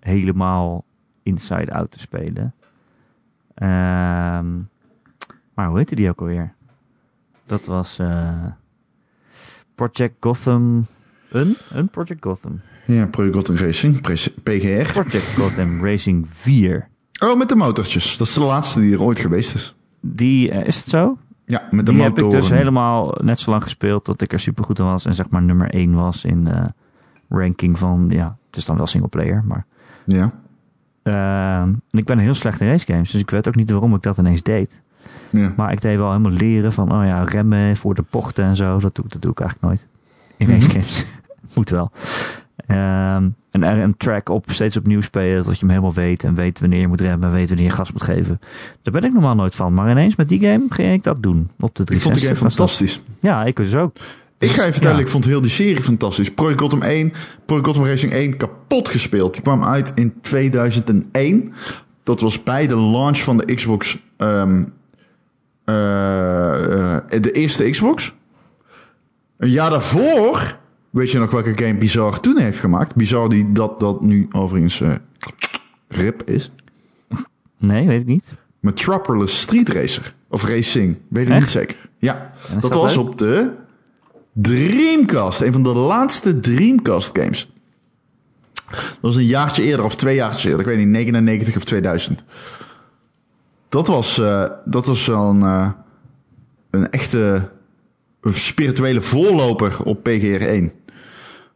helemaal 0.00 0.84
inside-out 1.22 1.90
te 1.90 1.98
spelen. 1.98 2.54
Eh, 3.54 3.68
Maar 5.54 5.68
hoe 5.68 5.76
heette 5.76 5.94
die 5.94 6.08
ook 6.08 6.20
alweer? 6.20 6.54
Dat 7.46 7.64
was 7.64 7.98
eh, 7.98 8.44
Project 9.74 10.14
Gotham. 10.20 10.86
Een? 11.30 11.56
Een 11.72 11.88
Project 11.88 12.22
Gotham. 12.24 12.60
Ja, 12.86 13.06
Project 13.06 13.34
Gotham 13.34 13.56
Racing, 13.56 14.00
PGR. 14.42 14.92
Project 14.92 15.34
Gotham 15.36 15.84
Racing 15.84 16.26
4. 16.28 16.88
Oh, 17.22 17.38
met 17.38 17.48
de 17.48 17.56
motortjes. 17.56 18.16
Dat 18.16 18.26
is 18.26 18.34
de 18.34 18.40
laatste 18.42 18.80
die 18.80 18.92
er 18.92 19.02
ooit 19.02 19.18
geweest 19.18 19.54
is. 19.54 19.74
Die, 20.00 20.50
eh, 20.50 20.66
is 20.66 20.76
het 20.76 20.88
zo? 20.88 21.18
Met 21.70 21.86
de 21.86 21.92
Die 21.92 22.02
heb 22.02 22.18
ik 22.18 22.30
dus 22.30 22.50
helemaal 22.50 23.14
net 23.22 23.40
zo 23.40 23.50
lang 23.50 23.62
gespeeld 23.62 24.04
tot 24.04 24.22
ik 24.22 24.32
er 24.32 24.40
super 24.40 24.64
goed 24.64 24.78
in 24.78 24.84
was. 24.84 25.06
En 25.06 25.14
zeg 25.14 25.30
maar 25.30 25.42
nummer 25.42 25.70
1 25.70 25.94
was 25.94 26.24
in 26.24 26.44
de 26.44 26.72
ranking 27.28 27.78
van, 27.78 28.06
ja, 28.08 28.36
het 28.46 28.56
is 28.56 28.64
dan 28.64 28.76
wel 28.76 28.86
single 28.86 29.08
player, 29.08 29.42
maar... 29.46 29.64
Ja, 30.04 30.30
Ehm, 31.02 31.72
ik 31.90 32.04
ben 32.04 32.18
heel 32.18 32.34
slecht 32.34 32.60
in 32.60 32.68
racegames, 32.68 33.10
dus 33.10 33.20
ik 33.20 33.30
weet 33.30 33.48
ook 33.48 33.54
niet 33.54 33.70
waarom 33.70 33.94
ik 33.94 34.02
dat 34.02 34.18
ineens 34.18 34.42
deed. 34.42 34.80
ja. 35.30 35.52
Maar 35.56 35.72
ik 35.72 35.80
deed 35.80 35.96
wel 35.96 36.08
helemaal 36.08 36.32
leren 36.32 36.72
van, 36.72 36.92
oh 36.92 37.04
ja, 37.06 37.22
remmen 37.24 37.76
voor 37.76 37.94
de 37.94 38.04
bochten 38.10 38.44
en 38.44 38.56
zo. 38.56 38.78
Dat 38.78 38.94
doe, 38.94 39.04
dat 39.08 39.22
doe 39.22 39.30
ik 39.30 39.40
eigenlijk 39.40 39.68
nooit. 39.72 39.88
In 40.36 40.46
Mhm. 40.46 40.54
racegames. 40.54 41.04
Moet 41.54 41.70
wel. 41.70 41.90
Ehm, 42.66 43.28
en 43.50 43.62
er 43.62 43.78
een 43.78 43.96
track 43.96 44.28
op 44.28 44.44
steeds 44.48 44.76
opnieuw 44.76 45.00
spelen, 45.00 45.42
tot 45.44 45.52
je 45.54 45.60
hem 45.60 45.68
helemaal 45.68 45.92
weet. 45.94 46.24
En 46.24 46.34
weet 46.34 46.60
wanneer 46.60 46.80
je 46.80 46.88
moet 46.88 47.00
remmen, 47.00 47.28
en 47.28 47.34
weet 47.34 47.48
wanneer 47.48 47.66
je 47.66 47.72
gas 47.72 47.92
moet 47.92 48.02
geven. 48.02 48.40
Daar 48.82 48.92
ben 48.92 49.04
ik 49.04 49.12
normaal 49.12 49.34
nooit 49.34 49.54
van. 49.54 49.74
Maar 49.74 49.90
ineens 49.90 50.16
met 50.16 50.28
die 50.28 50.40
game 50.40 50.66
ging 50.68 50.92
ik 50.92 51.02
dat 51.02 51.22
doen. 51.22 51.50
Op 51.60 51.74
de 51.74 51.84
360 51.84 51.94
Ik 51.94 52.02
vond 52.02 52.14
die 52.14 52.26
game 52.26 52.40
dat. 52.40 52.52
fantastisch. 52.52 53.02
Ja, 53.20 53.44
ik 53.44 53.56
dus 53.56 53.74
ook. 53.74 53.96
Ik 54.38 54.50
ga 54.50 54.64
je 54.64 54.72
vertellen, 54.72 54.96
Ja. 54.96 55.02
ik 55.02 55.08
vond 55.08 55.24
heel 55.24 55.40
die 55.40 55.50
serie 55.50 55.82
fantastisch. 55.82 56.30
Project 56.30 56.60
Gotham 56.60 56.82
1, 56.82 57.12
Project 57.46 57.66
Gotham 57.66 57.84
Racing 57.84 58.12
1 58.12 58.36
kapot 58.36 58.88
gespeeld. 58.88 59.32
Die 59.32 59.42
kwam 59.42 59.64
uit 59.64 59.92
in 59.94 60.14
2001. 60.20 61.52
Dat 62.02 62.20
was 62.20 62.42
bij 62.42 62.66
de 62.66 62.76
launch 62.76 63.18
van 63.18 63.36
de 63.36 63.54
Xbox. 63.54 63.98
ehm, 64.16 64.64
eh, 65.64 66.96
eh, 66.96 67.02
de 67.22 67.30
eerste 67.32 67.70
Xbox. 67.70 68.14
Een 69.38 69.50
jaar 69.50 69.70
daarvoor, 69.70 70.58
weet 70.90 71.10
je 71.10 71.18
nog 71.18 71.30
welke 71.30 71.64
game 71.64 71.78
Bizarre 71.78 72.20
toen 72.20 72.38
heeft 72.38 72.58
gemaakt? 72.58 72.94
Bizarre 72.94 73.28
die 73.28 73.52
dat, 73.52 73.80
dat 73.80 74.00
nu 74.00 74.28
overigens 74.32 74.80
eh, 74.80 74.94
RIP 75.88 76.22
is. 76.24 76.50
Nee, 77.58 77.86
weet 77.86 78.00
ik 78.00 78.06
niet. 78.06 78.34
Metropolis 78.60 79.40
Street 79.40 79.68
Racer. 79.68 80.14
Of 80.28 80.44
Racing, 80.44 80.96
weet 81.08 81.26
ik 81.26 81.30
Echt? 81.30 81.40
niet 81.40 81.48
zeker. 81.48 81.76
Ja, 81.98 82.32
dat 82.52 82.62
dat 82.62 82.74
was 82.74 82.96
leuk? 82.96 83.04
op 83.04 83.18
de 83.18 83.50
Dreamcast. 84.32 85.40
Een 85.40 85.52
van 85.52 85.62
de 85.62 85.74
laatste 85.74 86.40
Dreamcast 86.40 87.18
games. 87.18 87.52
Dat 88.70 88.98
was 89.00 89.16
een 89.16 89.24
jaartje 89.24 89.62
eerder, 89.62 89.84
of 89.84 89.96
twee 89.96 90.14
jaartjes 90.14 90.44
eerder. 90.44 90.60
Ik 90.60 90.66
weet 90.66 90.78
niet, 90.78 90.86
99 90.86 91.56
of 91.56 91.64
2000. 91.64 92.24
Dat 93.68 93.86
was, 93.86 94.18
eh, 94.18 94.44
dat 94.64 94.86
was 94.86 95.06
een, 95.06 95.42
eh, 95.42 95.70
een 96.70 96.90
echte 96.90 97.50
spirituele 98.22 99.00
voorloper 99.00 99.82
op 99.84 100.02
PGR 100.02 100.42
1. 100.42 100.72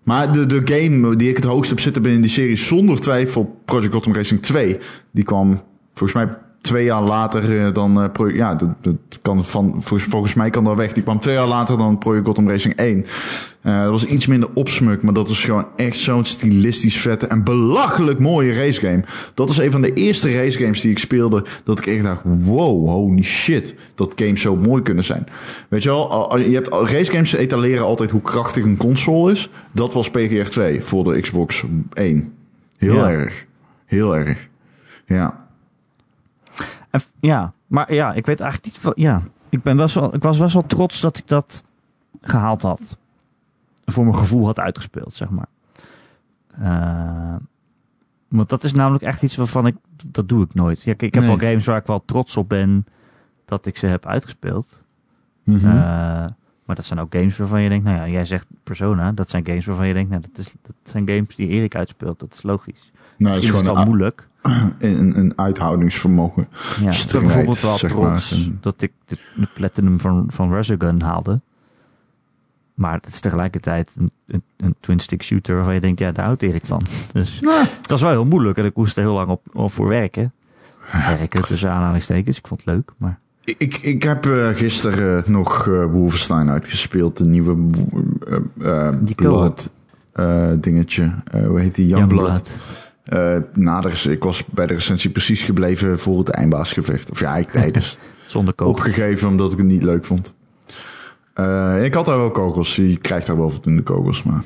Maar 0.05 0.33
de, 0.33 0.47
de 0.47 0.61
game 0.65 1.17
die 1.17 1.29
ik 1.29 1.37
het 1.37 1.45
hoogst 1.45 1.71
heb 1.71 1.81
zitten 1.81 2.03
binnen 2.03 2.21
die 2.21 2.31
serie, 2.31 2.57
zonder 2.57 3.01
twijfel 3.01 3.61
Project 3.65 3.93
Gotham 3.93 4.15
Racing 4.15 4.43
2. 4.43 4.79
Die 5.11 5.25
kwam 5.25 5.63
volgens 5.95 6.25
mij 6.25 6.37
twee 6.65 6.85
jaar 6.85 7.03
later 7.03 7.65
eh, 7.67 7.75
dan... 7.75 8.03
eh, 8.03 8.35
ja, 8.37 8.55
dat, 8.55 8.69
dat 8.81 8.95
kan 9.23 9.45
van, 9.45 9.71
volgens, 9.71 10.05
volgens 10.11 10.35
mij 10.35 10.51
kan 10.51 10.65
dat 10.65 10.77
weg. 10.77 10.93
Die 10.93 11.03
kwam 11.03 11.19
twee 11.21 11.35
jaar 11.35 11.47
later 11.47 11.79
dan 11.79 11.99
Project 11.99 12.27
Gotham 12.27 12.49
Racing 12.49 12.75
1. 12.77 13.05
Eh, 13.61 13.83
dat 13.83 13.91
was 13.91 14.05
iets 14.05 14.27
minder 14.27 14.49
opsmuk, 14.55 15.03
maar 15.03 15.15
dat 15.15 15.29
was 15.29 15.45
gewoon 15.45 15.67
echt 15.77 15.97
zo'n 15.97 16.25
stilistisch 16.25 17.01
vette 17.01 17.27
en 17.27 17.45
belachelijk 17.45 18.19
mooie 18.19 18.53
racegame. 18.53 19.05
Dat 19.35 19.51
is 19.51 19.57
een 19.59 19.71
van 19.71 19.81
de 19.81 19.93
eerste 19.93 20.33
racegames 20.39 20.81
die 20.81 20.91
ik 20.91 20.99
speelde, 20.99 21.45
dat 21.65 21.79
ik 21.79 21.87
echt 21.87 22.03
dacht, 22.03 22.21
wow, 22.25 22.89
holy 22.89 23.23
shit, 23.23 23.75
dat 23.95 24.13
games 24.17 24.41
zo 24.41 24.57
mooi 24.57 24.83
kunnen 24.83 25.05
zijn. 25.05 25.27
Weet 25.69 25.83
je 25.83 25.89
wel, 25.89 26.39
je 26.39 26.55
hebt 26.55 26.69
racegames 26.69 27.33
etaleren 27.33 27.85
altijd 27.85 28.11
hoe 28.11 28.23
krachtig 28.23 28.65
een 28.65 28.77
console 28.77 29.31
is. 29.31 29.51
Dat 29.73 29.93
was 29.93 30.11
PGR 30.11 30.49
2 30.51 30.83
voor 30.83 31.05
de 31.05 31.21
Xbox 31.21 31.65
1. 31.93 32.33
Heel 32.79 32.95
Ja. 32.95 33.11
erg. 33.11 33.47
Heel 33.87 34.17
erg. 34.17 34.49
Ja. 35.07 35.44
En 36.95 37.01
ja, 37.21 37.53
maar 37.67 37.95
ja, 37.95 38.13
ik 38.13 38.27
weet 38.27 38.41
eigenlijk 38.41 38.73
niet. 38.73 38.83
Van, 38.83 38.93
ja, 38.97 39.23
ik, 39.49 39.63
ben 39.63 39.77
wel, 39.77 40.15
ik 40.15 40.23
was 40.23 40.39
best 40.39 40.53
wel 40.53 40.67
trots 40.67 41.01
dat 41.01 41.19
ik 41.19 41.29
dat 41.29 41.65
gehaald 42.21 42.63
had. 42.63 42.99
Voor 43.85 44.05
mijn 44.05 44.17
gevoel 44.17 44.47
had 44.47 44.59
uitgespeeld, 44.59 45.15
zeg 45.15 45.29
maar. 45.31 45.49
Eh, 46.61 47.37
want 48.29 48.49
dat 48.49 48.65
is 48.65 48.73
namelijk 48.73 49.05
echt 49.05 49.23
iets 49.23 49.37
waarvan 49.37 49.67
ik. 49.67 49.77
Dat 50.07 50.29
doe 50.29 50.45
ik 50.45 50.55
nooit. 50.55 50.83
Ja, 50.83 50.93
kijk, 50.95 51.03
ik 51.03 51.15
heb 51.15 51.23
Nee. 51.23 51.37
wel 51.37 51.49
games 51.49 51.67
waar 51.67 51.77
ik 51.79 51.87
wel 51.87 52.03
trots 52.05 52.37
op 52.37 52.49
ben 52.49 52.87
dat 53.45 53.67
ik 53.67 53.77
ze 53.77 53.87
heb 53.87 54.07
uitgespeeld. 54.07 54.83
Mhm. 55.45 55.67
Eh, 55.67 55.73
maar 56.65 56.77
dat 56.77 56.85
zijn 56.85 57.01
ook 57.01 57.15
games 57.15 57.37
waarvan 57.37 57.63
je 57.63 57.69
denkt, 57.69 57.85
nou 57.85 57.97
ja, 57.97 58.09
jij 58.09 58.25
zegt 58.25 58.47
Persona, 58.63 59.13
dat 59.13 59.31
zijn 59.31 59.47
games 59.47 59.67
waarvan 59.67 59.87
je 59.87 59.93
denkt, 59.93 60.11
nou, 60.11 60.23
dat, 60.23 60.39
is, 60.39 60.55
dat 60.63 60.75
zijn 60.83 61.09
games 61.09 61.35
die 61.37 61.49
Erik 61.49 61.75
uitspeelt, 61.77 62.21
dat 62.21 62.33
is 62.33 62.43
logisch. 62.43 62.91
nou, 62.93 63.05
is 63.17 63.19
Misschien 63.19 63.41
is 63.41 63.49
gewoon 63.49 63.65
het 63.67 63.77
al 63.77 63.85
moeilijk. 63.85 64.29
Een, 64.79 65.19
een 65.19 65.33
uithoudingsvermogen. 65.37 66.47
Ja, 66.81 66.91
ik 66.91 67.07
ben 67.13 67.21
bijvoorbeeld 67.21 67.61
wel 67.61 67.77
trots 67.77 68.47
maar. 68.47 68.57
Dat 68.61 68.83
ik 68.83 68.93
de, 69.05 69.19
de 69.37 69.49
platinum 69.55 70.01
van, 70.01 70.27
van 70.29 70.53
Resogun 70.53 71.01
haalde. 71.01 71.41
Maar 72.75 72.95
het 72.95 73.07
is 73.07 73.21
tegelijkertijd 73.21 73.97
een, 73.99 74.11
een, 74.27 74.43
een 74.57 74.75
twin-stick 74.81 75.23
shooter 75.23 75.55
waarvan 75.55 75.75
je 75.75 75.81
denkt, 75.81 75.99
ja, 75.99 76.13
daar 76.13 76.25
houdt 76.25 76.43
Erik 76.43 76.67
van. 76.67 76.83
Dus 77.13 77.41
dat 77.41 77.87
was 77.87 78.03
wel 78.03 78.11
heel 78.11 78.25
moeilijk 78.25 78.59
en 78.59 78.65
ik 78.65 78.77
moest 78.77 78.97
er 78.97 79.03
heel 79.03 79.15
lang 79.15 79.29
op, 79.29 79.47
op 79.53 79.73
voor 79.73 79.89
werken. 79.89 80.33
Werken 80.93 81.43
tussen 81.43 81.71
aanhalingstekens, 81.71 82.39
ik 82.39 82.47
vond 82.47 82.65
het 82.65 82.75
leuk, 82.75 82.93
maar... 82.97 83.19
Ik, 83.45 83.55
ik, 83.59 83.77
ik 83.77 84.03
heb 84.03 84.27
eh, 84.27 84.49
gisteren 84.49 85.25
eh, 85.25 85.29
nog 85.29 85.69
eh 85.69 85.85
Wolfenstein 85.85 86.51
uitgespeeld. 86.51 87.17
De 87.17 87.25
nieuwe 87.25 87.71
Blood 89.15 89.71
dingetje. 90.61 91.15
Hoe 91.31 91.61
heet 91.61 91.75
die? 91.75 91.87
Youngblood. 91.87 92.29
Youngblood. 92.29 92.84
Eh 93.05 93.37
na 93.53 93.81
de, 93.81 93.89
rec- 93.89 94.05
ik 94.05 94.23
was 94.25 94.45
bij 94.47 94.67
de 94.67 94.75
recensie 94.75 95.11
precies 95.11 95.43
gebleven 95.43 95.99
voor 95.99 96.19
het 96.19 96.29
eindbaasgevecht. 96.29 97.11
Of 97.11 97.21
ja, 97.21 97.37
ik 97.37 97.51
tijdens. 97.51 97.99
Zonder 98.27 98.55
koop. 98.55 98.69
Opgegeven 98.69 99.29
omdat 99.29 99.53
ik 99.53 99.59
het 99.59 99.67
niet 99.67 99.83
leuk 99.83 100.05
vond. 100.05 100.35
Eh, 101.35 101.85
ik 101.85 101.95
had 101.95 102.07
daar 102.07 102.19
wel 102.19 102.31
kogels. 102.31 102.77
Je 102.77 102.97
krijgt 102.97 103.27
daar 103.27 103.37
wel 103.37 103.51
voldoende 103.51 103.83
kogels, 103.83 104.23
maar... 104.23 104.43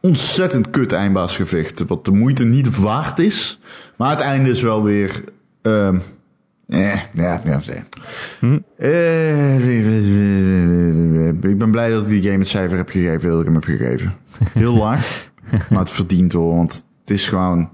Ontzettend 0.00 0.70
kut 0.70 0.92
eindbaasgevecht. 0.92 1.84
Wat 1.86 2.04
de 2.04 2.10
moeite 2.12 2.44
niet 2.44 2.76
waard 2.78 3.18
is. 3.18 3.60
Maar 3.96 4.10
het 4.10 4.20
einde 4.20 4.50
is 4.50 4.62
wel 4.62 4.82
weer... 4.82 5.24
ehm 5.62 5.98
eh, 6.68 6.94
ja, 7.12 7.40
ja, 7.44 7.60
ja. 7.64 7.84
Hm? 8.40 8.58
Eh, 8.76 9.78
ik 11.42 11.58
ben 11.58 11.70
blij 11.70 11.90
dat 11.90 12.02
ik 12.02 12.08
die 12.08 12.22
game 12.22 12.38
het 12.38 12.48
cijfer 12.48 12.76
heb 12.76 12.88
gegeven 12.88 13.30
dat 13.30 13.38
ik 13.38 13.44
hem 13.44 13.54
heb 13.54 13.64
gegeven. 13.64 14.12
Heel 14.52 14.76
laag, 14.76 15.28
maar 15.70 15.78
het 15.78 15.90
verdient 15.90 16.32
hoor, 16.32 16.56
want 16.56 16.84
het 17.10 17.18
is 17.18 17.28
gewoon... 17.28 17.70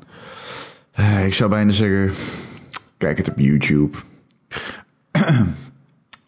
eh, 0.92 1.26
ik 1.26 1.34
zou 1.34 1.50
bijna 1.50 1.70
zeggen, 1.70 2.12
kijk 2.96 3.16
het 3.16 3.28
op 3.28 3.38
YouTube. 3.38 3.96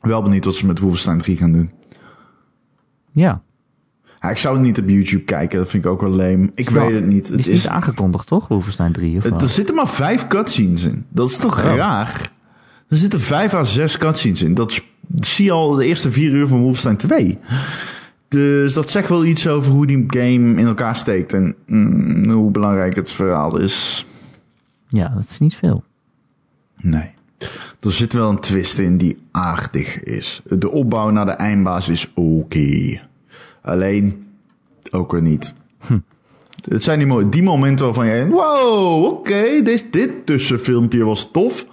Wel 0.00 0.22
benieuwd 0.22 0.44
wat 0.44 0.54
ze 0.54 0.66
met 0.66 0.78
Wolfenstein 0.78 1.18
3 1.18 1.36
gaan 1.36 1.52
doen. 1.52 1.70
Ja, 3.12 3.42
Ja, 4.20 4.30
ik 4.30 4.36
zou 4.36 4.56
het 4.56 4.64
niet 4.66 4.78
op 4.78 4.88
YouTube 4.88 5.22
kijken, 5.24 5.58
dat 5.58 5.68
vind 5.68 5.84
ik 5.84 5.90
ook 5.90 6.00
wel 6.00 6.14
leem. 6.14 6.50
Ik 6.54 6.70
wel- 6.70 6.86
weet 6.86 6.94
het 6.94 7.06
niet. 7.06 7.28
Het 7.28 7.46
is 7.46 7.68
aangekondigd, 7.68 8.26
toch? 8.26 8.48
Wolfenstein 8.48 8.92
3 8.92 9.16
of 9.16 9.22
het- 9.22 9.42
er 9.42 9.48
zitten 9.48 9.74
maar 9.74 9.88
vijf 9.88 10.26
cutscenes 10.26 10.82
in. 10.82 11.04
Dat 11.08 11.30
is 11.30 11.36
toch 11.36 11.58
Oh. 11.64 11.74
raar? 11.76 12.30
Er 12.88 12.96
zitten 12.96 13.20
vijf 13.20 13.54
à 13.54 13.64
zes 13.64 13.98
cutscenes 13.98 14.42
in. 14.42 14.54
Dat 14.54 14.82
zie 15.20 15.44
je 15.44 15.50
al 15.52 15.70
de 15.74 15.86
eerste 15.86 16.12
vier 16.12 16.32
uur 16.32 16.46
van 16.46 16.58
Wolfenstein 16.60 16.96
2. 16.96 17.38
Dus 18.28 18.72
dat 18.72 18.90
zegt 18.90 19.08
wel 19.08 19.24
iets 19.24 19.48
over 19.48 19.72
hoe 19.72 19.86
die 19.86 20.04
game 20.06 20.60
in 20.60 20.66
elkaar 20.66 20.96
steekt. 20.96 21.32
En 21.32 21.54
mm, 21.66 22.30
hoe 22.30 22.50
belangrijk 22.50 22.96
het 22.96 23.10
verhaal 23.10 23.58
is. 23.58 24.06
Ja, 24.88 25.08
dat 25.08 25.24
is 25.28 25.38
niet 25.38 25.54
veel. 25.56 25.84
Nee. 26.76 27.10
Er 27.80 27.92
zit 27.92 28.12
wel 28.12 28.30
een 28.30 28.40
twist 28.40 28.78
in 28.78 28.96
die 28.96 29.18
aardig 29.30 30.02
is. 30.02 30.42
De 30.44 30.70
opbouw 30.70 31.10
naar 31.10 31.26
de 31.26 31.32
eindbaas 31.32 31.88
is 31.88 32.12
oké. 32.14 33.00
Alleen 33.62 34.26
ook 34.90 35.12
weer 35.12 35.22
niet. 35.22 35.54
Het 36.68 36.82
zijn 36.82 36.98
die, 36.98 37.28
die 37.28 37.42
momenten 37.42 37.84
waarvan 37.84 38.06
jij 38.06 38.18
denkt, 38.18 38.34
wow, 38.34 39.04
oké, 39.04 39.62
dit, 39.62 39.86
dit 39.90 40.26
tussenfilmpje 40.26 41.04
was 41.04 41.28
tof. 41.32 41.66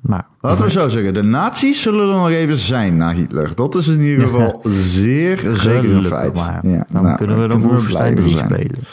Maar 0.00 0.26
laten 0.40 0.64
we 0.64 0.70
zo 0.70 0.88
zeggen. 0.88 1.14
De 1.14 1.22
nazi's 1.22 1.82
zullen 1.82 2.08
er 2.08 2.14
nog 2.14 2.28
even 2.28 2.56
zijn 2.56 2.96
na 2.96 3.12
Hitler. 3.12 3.54
Dat 3.54 3.74
is 3.74 3.88
in 3.88 4.00
ieder 4.00 4.24
geval 4.28 4.60
zeer 4.64 5.38
zeker 5.38 5.94
een 5.94 6.04
feit. 6.04 6.34
maar. 6.34 6.66
Ja, 6.66 6.86
dan 6.92 7.02
nou, 7.02 7.16
kunnen 7.16 7.40
we 7.40 7.48
dan 7.48 7.60
Wolfenstein 7.60 8.14
blij 8.14 8.24
3 8.24 8.34
mee 8.34 8.48
zijn. 8.48 8.50
spelen. 8.50 8.84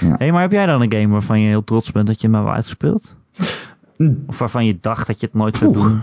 Ja. 0.00 0.14
Hé, 0.18 0.30
maar 0.32 0.40
heb 0.42 0.52
jij 0.52 0.66
dan 0.66 0.80
een 0.80 0.92
game 0.92 1.08
waarvan 1.08 1.40
je 1.40 1.48
heel 1.48 1.64
trots 1.64 1.92
bent 1.92 2.06
dat 2.06 2.20
je 2.20 2.26
hem 2.26 2.36
hebt 2.36 2.54
uitgespeeld? 2.56 3.16
Of 4.26 4.38
waarvan 4.38 4.66
je 4.66 4.78
dacht 4.80 5.06
dat 5.06 5.20
je 5.20 5.26
het 5.26 5.34
nooit 5.34 5.56
zou 5.56 5.72
doen, 5.72 6.00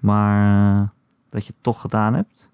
maar 0.00 0.92
dat 1.30 1.46
je 1.46 1.52
het 1.52 1.62
toch 1.62 1.80
gedaan 1.80 2.14
hebt? 2.14 2.50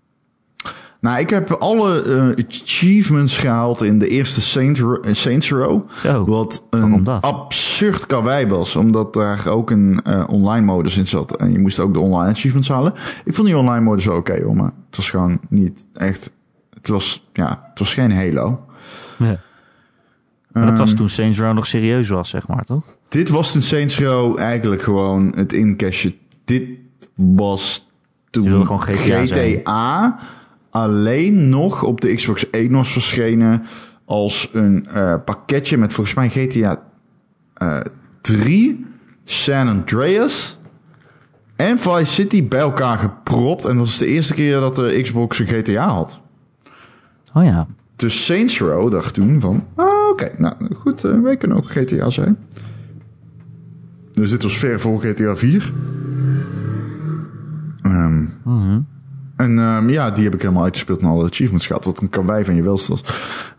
Nou, 1.00 1.18
ik 1.18 1.30
heb 1.30 1.50
alle 1.50 2.02
eh, 2.02 2.44
achievements 2.46 3.38
gehaald 3.38 3.82
in 3.82 3.98
de 3.98 4.08
eerste 4.08 4.40
Saint 4.40 4.78
eh, 4.78 5.12
Saints 5.12 5.50
Row. 5.50 5.88
Zo, 5.98 6.24
Wat 6.24 6.62
een 6.70 7.06
absurd 7.06 8.06
karwei 8.06 8.46
was. 8.46 8.76
Omdat 8.76 9.14
daar 9.14 9.46
ook 9.48 9.70
een 9.70 10.00
eh, 10.04 10.24
online 10.28 10.64
modus 10.66 10.98
in 10.98 11.06
zat. 11.06 11.36
En 11.36 11.52
je 11.52 11.58
moest 11.58 11.78
ook 11.78 11.92
de 11.92 12.00
online 12.00 12.30
achievements 12.30 12.68
halen. 12.68 12.92
Ik 13.24 13.34
vond 13.34 13.46
die 13.46 13.56
online 13.56 13.84
modus 13.84 14.04
wel 14.04 14.16
oké 14.16 14.42
hoor. 14.42 14.56
Maar 14.56 14.72
het 14.86 14.96
was 14.96 15.10
gewoon 15.10 15.40
niet 15.48 15.86
echt... 15.94 16.30
Het 16.74 16.88
was, 16.88 17.28
ja, 17.32 17.66
het 17.70 17.78
was 17.78 17.94
geen 17.94 18.12
Halo. 18.12 18.66
Ja. 19.18 19.40
Maar 20.52 20.66
dat 20.66 20.78
was 20.78 20.88
Ehm, 20.88 20.98
toen 20.98 21.08
Saints 21.08 21.38
Row 21.38 21.54
nog 21.54 21.66
serieus 21.66 22.08
was, 22.08 22.28
zeg 22.28 22.48
maar, 22.48 22.64
toch? 22.64 22.96
Dit 23.08 23.28
was 23.28 23.52
toen 23.52 23.60
Saints 23.60 23.98
Row 23.98 24.38
eigenlijk 24.38 24.82
gewoon 24.82 25.32
het 25.36 25.52
incashen. 25.52 26.14
Dit 26.44 26.68
was 27.14 27.88
toen. 28.30 28.66
GTA 28.66 30.18
alleen 30.70 31.48
nog 31.48 31.82
op 31.82 32.00
de 32.00 32.14
Xbox 32.14 32.50
1 32.50 32.72
was 32.72 32.92
verschenen 32.92 33.62
als 34.04 34.50
een 34.52 34.86
eh, 34.86 35.14
pakketje 35.24 35.76
met 35.76 35.92
volgens 35.92 36.16
mij 36.16 36.28
GTA 36.28 36.82
eh 37.54 37.80
3, 38.20 38.86
San 39.24 39.68
Andreas 39.68 40.58
en 41.56 41.78
Vice 41.78 42.04
City 42.12 42.48
bij 42.48 42.60
elkaar 42.60 42.98
gepropt. 42.98 43.64
En 43.64 43.76
dat 43.76 43.86
was 43.86 43.98
de 43.98 44.06
eerste 44.06 44.34
keer 44.34 44.60
dat 44.60 44.74
de 44.76 44.98
Xbox 45.02 45.38
een 45.38 45.46
GTA 45.46 45.88
had. 45.88 46.20
Oh 47.34 47.44
ja. 47.44 47.66
Dus 47.96 48.24
Saints 48.24 48.60
Row 48.60 48.90
dacht 48.90 49.14
toen 49.14 49.40
van... 49.40 49.64
Ah, 49.74 50.08
oké, 50.10 50.30
nou 50.36 50.54
goed, 50.74 51.04
eh, 51.04 51.20
wij 51.20 51.36
kunnen 51.36 51.56
ook 51.56 51.70
GTA 51.70 52.10
zijn. 52.10 52.36
Dus 54.12 54.30
dit 54.30 54.42
was 54.42 54.58
ver 54.58 54.80
voor 54.80 55.00
GTA 55.00 55.36
4. 55.36 55.72
Ehm, 57.82 58.24
Mhm. 58.44 58.80
En 59.40 59.58
ehm, 59.58 59.88
ja, 59.88 60.10
die 60.10 60.24
heb 60.24 60.34
ik 60.34 60.40
helemaal 60.42 60.62
uitgespeeld 60.62 61.00
en 61.00 61.08
alle 61.08 61.24
achievements 61.24 61.66
gehad. 61.66 61.84
Wat 61.84 62.00
een 62.00 62.10
karwei 62.10 62.44
van 62.44 62.54
je 62.54 62.62
was. 62.62 63.04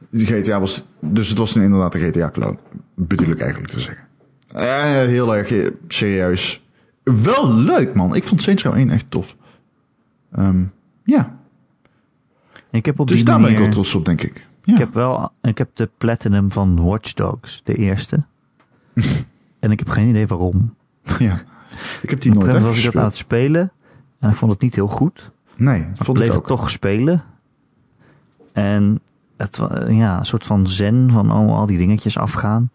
Die 0.09 0.25
GTA 0.25 0.59
was... 0.59 0.83
Dus 0.99 1.29
het 1.29 1.37
was 1.37 1.51
toen 1.51 1.63
inderdaad 1.63 1.95
een 1.95 2.01
GTA-clone. 2.01 2.57
Bedoel 2.95 3.29
ik 3.29 3.39
eigenlijk 3.39 3.71
te 3.71 3.79
zeggen. 3.79 4.07
Eh, 4.47 4.83
heel 4.91 5.35
erg 5.35 5.51
eh, 5.51 5.69
serieus. 5.87 6.63
Wel 7.03 7.53
leuk, 7.53 7.95
man. 7.95 8.15
Ik 8.15 8.23
vond 8.23 8.41
Saints 8.41 8.63
Row 8.63 8.73
1 8.73 8.89
echt 8.89 9.11
tof. 9.11 9.35
Ehm, 10.31 10.63
ja, 11.03 11.39
Ik 12.71 12.85
heb 12.85 12.99
op 12.99 13.07
dus 13.07 13.17
die 13.17 13.25
daar 13.25 13.39
ben 13.39 13.51
ik 13.51 13.57
wel 13.57 13.69
trots 13.69 13.95
op, 13.95 14.05
denk 14.05 14.21
ik. 14.21 14.47
Ja. 14.63 14.73
Ik 14.73 14.79
heb 14.79 14.93
wel... 14.93 15.31
Ik 15.41 15.57
heb 15.57 15.69
de 15.73 15.89
Platinum 15.97 16.51
van 16.51 16.83
Watch 16.83 17.13
Dogs, 17.13 17.61
de 17.63 17.75
eerste. 17.75 18.23
en 19.59 19.71
ik 19.71 19.79
heb 19.79 19.89
geen 19.89 20.09
idee 20.09 20.27
waarom. 20.27 20.75
Ja. 21.19 21.41
Ik 22.01 22.09
heb 22.09 22.21
die 22.21 22.31
een 22.31 22.37
nooit 22.37 22.51
moment 22.51 22.65
was 22.65 22.77
ik 22.77 22.83
dat 22.83 22.95
aan 22.95 23.03
het 23.03 23.17
spelen. 23.17 23.71
En 24.19 24.29
ik 24.29 24.35
vond 24.35 24.51
het 24.51 24.61
niet 24.61 24.75
heel 24.75 24.87
goed. 24.87 25.31
Nee, 25.61 25.79
ik 25.79 26.03
vond 26.03 26.17
bleef 26.17 26.27
ik 26.27 26.33
het 26.33 26.41
ook. 26.41 26.47
toch 26.47 26.69
spelen. 26.69 27.23
En 28.53 28.99
het 29.37 29.61
ja, 29.87 30.17
een 30.17 30.25
soort 30.25 30.45
van 30.45 30.67
zen 30.67 31.09
van 31.11 31.31
oh, 31.31 31.57
al 31.57 31.65
die 31.65 31.77
dingetjes 31.77 32.17
afgaan. 32.17 32.71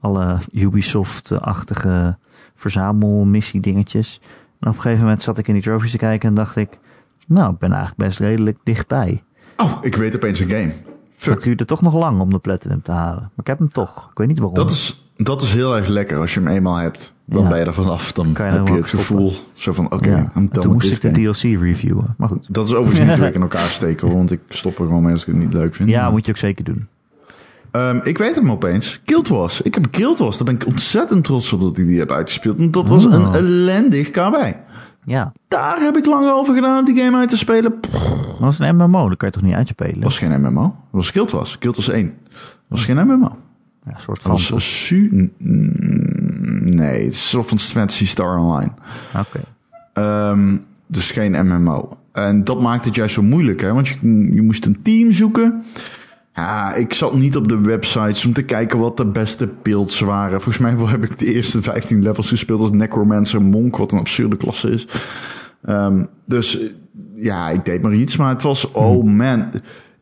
Alle 0.00 0.38
Ubisoft-achtige 0.52 2.16
verzamelmissie 2.54 3.60
dingetjes. 3.60 4.20
En 4.60 4.68
op 4.68 4.74
een 4.74 4.80
gegeven 4.80 5.04
moment 5.04 5.22
zat 5.22 5.38
ik 5.38 5.48
in 5.48 5.54
die 5.54 5.62
trophies 5.62 5.90
te 5.90 5.98
kijken 5.98 6.28
en 6.28 6.34
dacht 6.34 6.56
ik... 6.56 6.78
Nou, 7.26 7.52
ik 7.52 7.58
ben 7.58 7.72
eigenlijk 7.72 8.00
best 8.00 8.18
redelijk 8.18 8.58
dichtbij. 8.62 9.22
Oh, 9.56 9.78
ik 9.80 9.96
weet 9.96 10.14
opeens 10.14 10.40
een 10.40 10.48
game. 10.48 10.72
Het 10.72 10.74
Fuck. 11.16 11.42
duurde 11.42 11.64
toch 11.64 11.80
nog 11.80 11.94
lang 11.94 12.20
om 12.20 12.30
de 12.30 12.38
Platinum 12.38 12.82
te 12.82 12.90
halen. 12.92 13.20
Maar 13.20 13.30
ik 13.36 13.46
heb 13.46 13.58
hem 13.58 13.68
toch. 13.68 14.08
Ik 14.10 14.18
weet 14.18 14.28
niet 14.28 14.38
waarom. 14.38 14.56
Dat 14.56 14.70
is, 14.70 15.10
dat 15.16 15.42
is 15.42 15.52
heel 15.52 15.76
erg 15.76 15.86
lekker 15.86 16.18
als 16.18 16.34
je 16.34 16.40
hem 16.40 16.48
eenmaal 16.48 16.76
hebt. 16.76 17.14
Dan 17.30 17.42
Ja. 17.42 17.48
ben 17.48 17.58
je 17.58 17.64
er 17.64 17.74
vanaf. 17.74 18.12
Dan 18.12 18.28
je 18.36 18.42
heb 18.42 18.68
je 18.68 18.74
het 18.74 18.88
gevoel 18.88 19.32
zo 19.52 19.72
van, 19.72 19.92
oké, 19.92 20.08
ja. 20.10 20.16
I'm 20.18 20.30
En 20.34 20.48
done 20.52 20.60
toen 20.60 20.72
moest 20.72 20.92
ik 20.92 21.00
de. 21.00 21.10
DLC 21.10 21.42
reviewen. 21.62 22.14
Maar 22.18 22.28
goed. 22.28 22.46
Dat 22.48 22.66
is 22.68 22.74
overigens 22.74 23.08
niet 23.08 23.18
hoe 23.18 23.26
ik 23.26 23.34
in 23.40 23.40
elkaar 23.42 23.60
steek 23.68 24.00
hoor, 24.00 24.12
want 24.12 24.30
ik 24.30 24.40
stop 24.48 24.78
er 24.78 24.84
gewoon 24.86 25.02
mee 25.02 25.12
als 25.12 25.20
ik 25.20 25.26
het 25.26 25.36
niet 25.36 25.52
leuk 25.52 25.74
vind. 25.74 25.88
Ja, 25.88 26.10
moet 26.10 26.24
je 26.26 26.32
ook 26.32 26.38
zeker 26.38 26.64
doen. 26.64 26.86
Ehm, 27.70 27.98
ik 28.04 28.18
weet 28.18 28.34
hem 28.34 28.50
opeens. 28.50 29.00
Guild 29.04 29.28
Wars. 29.28 29.62
Ik 29.62 29.74
heb 29.74 29.86
Guild 29.90 30.18
Wars. 30.18 30.36
Daar 30.36 30.46
ben 30.46 30.54
ik 30.54 30.66
ontzettend 30.66 31.24
trots 31.24 31.52
op 31.52 31.60
dat 31.60 31.78
ik 31.78 31.86
die 31.86 31.98
heb 31.98 32.10
uitgespeeld. 32.10 32.58
Want 32.60 32.72
dat 32.72 32.88
was 32.88 33.06
Oh. 33.06 33.12
een 33.12 33.32
ellendig 33.34 34.10
karwei. 34.10 34.56
Ja, 35.04 35.32
Daar 35.48 35.80
heb 35.80 35.96
ik 35.96 36.06
lang 36.06 36.30
over 36.30 36.54
gedaan 36.54 36.84
die 36.84 36.96
game 37.00 37.16
uit 37.16 37.28
te 37.28 37.36
spelen. 37.36 37.74
Dat 37.80 38.38
was 38.38 38.58
een 38.58 38.76
MMO. 38.76 39.08
Dat 39.08 39.18
kan 39.18 39.28
je 39.28 39.34
toch 39.34 39.42
niet 39.42 39.54
uitspelen? 39.54 40.00
was 40.02 40.18
geen 40.18 40.40
MMO. 40.40 40.62
Dat 40.62 40.72
was 40.90 41.10
Guild 41.10 41.30
Wars. 41.30 41.56
Guild 41.60 41.76
Wars 41.76 41.88
1. 41.88 42.14
Dat 42.28 42.42
was 42.68 42.84
geen 42.84 42.96
MMO. 43.06 43.36
Ja, 43.84 43.92
een 43.94 44.00
soort 44.00 44.22
Dat 44.22 44.40
van. 44.42 44.54
was 44.56 44.86
su... 44.86 45.30
Nee, 46.60 47.04
het 47.04 47.12
is 47.12 47.36
van 47.40 47.58
Fantasy 47.58 48.06
Star 48.06 48.38
Online. 48.38 48.72
Oké. 49.16 49.40
Ehm, 49.92 50.56
dus 50.86 51.10
geen 51.10 51.46
MMO. 51.46 51.98
En 52.12 52.44
dat 52.44 52.60
maakt 52.60 52.84
het 52.84 52.94
juist 52.94 53.14
zo 53.14 53.22
moeilijk, 53.22 53.60
hè? 53.60 53.72
Want 53.72 53.88
je, 53.88 53.96
je 54.34 54.42
moest 54.42 54.66
een 54.66 54.82
team 54.82 55.12
zoeken. 55.12 55.64
Ja, 56.34 56.74
ik 56.74 56.94
zat 56.94 57.14
niet 57.14 57.36
op 57.36 57.48
de 57.48 57.60
websites 57.60 58.24
om 58.24 58.32
te 58.32 58.42
kijken 58.42 58.78
wat 58.78 58.96
de 58.96 59.06
beste 59.06 59.48
builds 59.62 60.00
waren. 60.00 60.40
Volgens 60.40 60.58
mij 60.58 60.74
heb 60.86 61.04
ik 61.04 61.18
de 61.18 61.34
eerste 61.34 61.62
15 61.62 62.02
levels 62.02 62.28
gespeeld 62.28 62.60
als 62.60 62.70
Necromancer 62.70 63.42
Monk, 63.42 63.76
wat 63.76 63.92
een 63.92 63.98
absurde 63.98 64.36
klasse 64.36 64.70
is. 64.70 64.88
Ehm, 65.64 66.04
dus 66.26 66.58
ja, 67.14 67.48
ik 67.48 67.64
deed 67.64 67.82
maar 67.82 67.94
iets, 67.94 68.16
maar 68.16 68.28
het 68.28 68.42
was, 68.42 68.70
oh 68.70 69.04
man. 69.04 69.50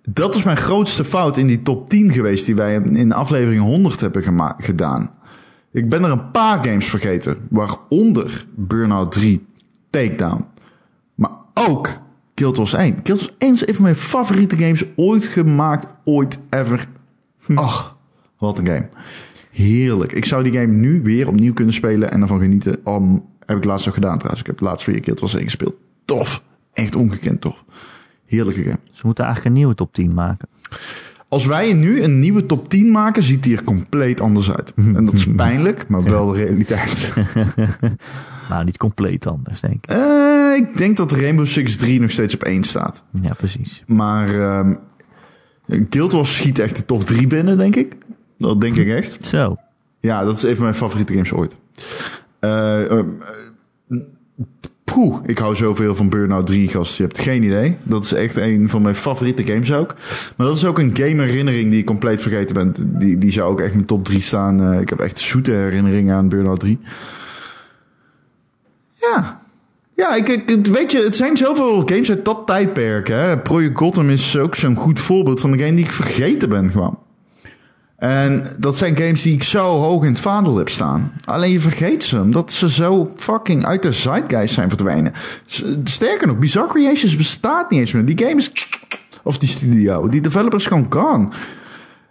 Dat 0.08 0.34
is 0.34 0.42
mijn 0.42 0.56
grootste 0.56 1.04
fout 1.04 1.36
in 1.36 1.46
die 1.46 1.62
top 1.62 1.90
10 1.90 2.12
geweest 2.12 2.46
die 2.46 2.54
wij 2.54 2.74
in 2.74 3.12
aflevering 3.12 3.62
100 3.62 4.00
hebben 4.00 4.54
gedaan. 4.58 5.10
Ik 5.72 5.88
ben 5.88 6.04
er 6.04 6.10
een 6.10 6.30
paar 6.30 6.64
games 6.64 6.86
vergeten, 6.86 7.36
waaronder 7.50 8.46
Burnout 8.54 9.12
3, 9.12 9.46
Takedown. 9.90 10.44
Maar 11.14 11.30
ook 11.54 12.00
Guild 12.34 12.56
Wars 12.56 12.72
1. 12.72 13.00
Guild 13.02 13.20
Wars 13.20 13.34
1 13.38 13.52
is 13.52 13.66
een 13.66 13.74
van 13.74 13.82
mijn 13.82 13.96
favoriete 13.96 14.56
games 14.56 14.84
ooit 14.96 15.24
gemaakt, 15.24 15.86
ooit 16.04 16.38
ever. 16.50 16.88
Ach, 17.54 17.96
wat 18.38 18.58
een 18.58 18.66
game. 18.66 18.88
Heerlijk. 19.50 20.12
Ik 20.12 20.24
zou 20.24 20.42
die 20.42 20.52
game 20.52 20.72
nu 20.72 21.02
weer 21.02 21.28
opnieuw 21.28 21.52
kunnen 21.52 21.74
spelen 21.74 22.10
en 22.10 22.22
ervan 22.22 22.40
genieten. 22.40 22.80
Om, 22.84 23.28
heb 23.46 23.56
ik 23.56 23.64
laatst 23.64 23.86
nog 23.86 23.94
gedaan 23.94 24.16
trouwens. 24.16 24.40
Ik 24.40 24.46
heb 24.46 24.60
laatst 24.60 24.86
weer 24.86 25.02
Guild 25.02 25.20
Wars 25.20 25.34
1 25.34 25.42
gespeeld. 25.42 25.74
Tof. 26.04 26.42
Echt 26.72 26.94
ongekend 26.94 27.40
tof. 27.40 27.64
Heerlijke 28.26 28.62
game. 28.62 28.78
Ze 28.90 29.06
moeten 29.06 29.24
eigenlijk 29.24 29.54
een 29.54 29.60
nieuwe 29.60 29.76
top 29.76 29.94
10 29.94 30.14
maken. 30.14 30.48
Als 31.28 31.46
wij 31.46 31.72
nu 31.72 32.02
een 32.02 32.20
nieuwe 32.20 32.46
top 32.46 32.68
10 32.68 32.90
maken, 32.90 33.22
ziet 33.22 33.42
die 33.42 33.56
er 33.56 33.64
compleet 33.64 34.20
anders 34.20 34.52
uit. 34.52 34.72
En 34.76 35.04
dat 35.04 35.14
is 35.14 35.26
pijnlijk, 35.36 35.88
maar 35.88 36.02
wel 36.02 36.26
de 36.32 36.38
realiteit. 36.44 37.12
Nou, 38.48 38.64
niet 38.64 38.76
compleet 38.76 39.26
anders, 39.26 39.60
denk 39.60 39.74
ik. 39.74 39.86
Eh, 39.86 40.54
ik 40.56 40.76
denk 40.76 40.96
dat 40.96 41.12
Rainbow 41.12 41.46
Six 41.46 41.76
3 41.76 42.00
nog 42.00 42.10
steeds 42.10 42.34
op 42.34 42.42
1 42.42 42.64
staat. 42.64 43.04
Ja, 43.22 43.34
precies. 43.34 43.82
Maar 43.86 44.40
ehm 44.40 44.74
Guild 45.90 46.12
Wars 46.12 46.36
schiet 46.36 46.58
echt 46.58 46.76
de 46.76 46.84
top 46.84 47.02
3 47.02 47.26
binnen, 47.26 47.56
denk 47.56 47.76
ik. 47.76 47.96
Dat 48.38 48.60
denk 48.60 48.76
ik 48.76 48.88
echt. 48.88 49.26
Zo. 49.26 49.56
Ja, 50.00 50.24
dat 50.24 50.36
is 50.36 50.42
een 50.42 50.54
van 50.54 50.64
mijn 50.64 50.76
favoriete 50.76 51.12
games 51.12 51.32
ooit. 51.32 51.56
Eh, 52.38 52.90
ehm, 52.90 53.08
eh, 53.88 53.98
ik 55.26 55.38
hou 55.38 55.56
zoveel 55.56 55.94
van 55.94 56.08
Burnout 56.08 56.46
3, 56.46 56.68
gast. 56.68 56.96
Je 56.96 57.02
hebt 57.02 57.18
geen 57.18 57.42
idee. 57.42 57.76
Dat 57.82 58.04
is 58.04 58.12
echt 58.12 58.36
een 58.36 58.68
van 58.68 58.82
mijn 58.82 58.94
favoriete 58.94 59.44
games 59.44 59.72
ook. 59.72 59.94
Maar 60.36 60.46
dat 60.46 60.56
is 60.56 60.64
ook 60.64 60.78
een 60.78 60.96
game 60.96 61.22
herinnering 61.22 61.70
die 61.70 61.80
ik 61.80 61.86
compleet 61.86 62.22
vergeten 62.22 62.54
ben. 62.54 62.74
Die, 62.98 63.18
die 63.18 63.30
zou 63.30 63.50
ook 63.50 63.60
echt 63.60 63.68
in 63.68 63.74
mijn 63.74 63.86
top 63.86 64.04
3 64.04 64.20
staan. 64.20 64.72
Eh, 64.72 64.80
ik 64.80 64.88
heb 64.88 65.00
echt 65.00 65.18
zoete 65.18 65.52
herinneringen 65.52 66.14
aan 66.14 66.28
Burnout 66.28 66.60
3. 66.60 66.78
Ja. 68.94 69.40
Ja, 69.94 70.14
ik, 70.14 70.44
weet 70.72 70.92
je, 70.92 71.02
het 71.02 71.16
zijn 71.16 71.36
zoveel 71.36 71.82
games 71.86 72.10
uit 72.10 72.24
dat 72.24 72.46
tijdperk. 72.46 73.08
Hè? 73.08 73.38
Project 73.38 73.78
Gotham 73.78 74.10
is 74.10 74.36
ook 74.36 74.54
zo'n 74.54 74.76
goed 74.76 75.00
voorbeeld 75.00 75.40
van 75.40 75.52
een 75.52 75.58
game 75.58 75.74
die 75.74 75.84
ik 75.84 75.92
vergeten 75.92 76.48
ben 76.48 76.70
gewoon. 76.70 76.98
En 77.98 78.42
dat 78.58 78.76
zijn 78.76 78.96
games 78.96 79.22
die 79.22 79.32
ik 79.34 79.42
zo 79.42 79.64
hoog 79.78 80.02
in 80.04 80.10
het 80.12 80.20
vaandel 80.20 80.56
heb 80.56 80.68
staan. 80.68 81.12
Alleen 81.24 81.50
je 81.50 81.60
vergeet 81.60 82.04
ze, 82.04 82.20
omdat 82.20 82.52
ze 82.52 82.70
zo 82.70 83.06
fucking 83.16 83.66
uit 83.66 83.82
de 83.82 83.92
zeitgeist 83.92 84.54
zijn 84.54 84.68
verdwijnen. 84.68 85.12
S- 85.46 85.64
Sterker 85.84 86.26
nog, 86.26 86.38
Bizarre 86.38 86.68
Creations 86.68 87.16
bestaat 87.16 87.70
niet 87.70 87.80
eens 87.80 87.92
meer. 87.92 88.04
Die 88.04 88.18
game 88.18 88.36
is... 88.36 88.52
Of 89.22 89.38
die 89.38 89.48
studio. 89.48 90.08
Die 90.08 90.20
developer 90.20 90.58
is 90.58 90.66
gewoon 90.66 90.86
gone. 90.88 91.28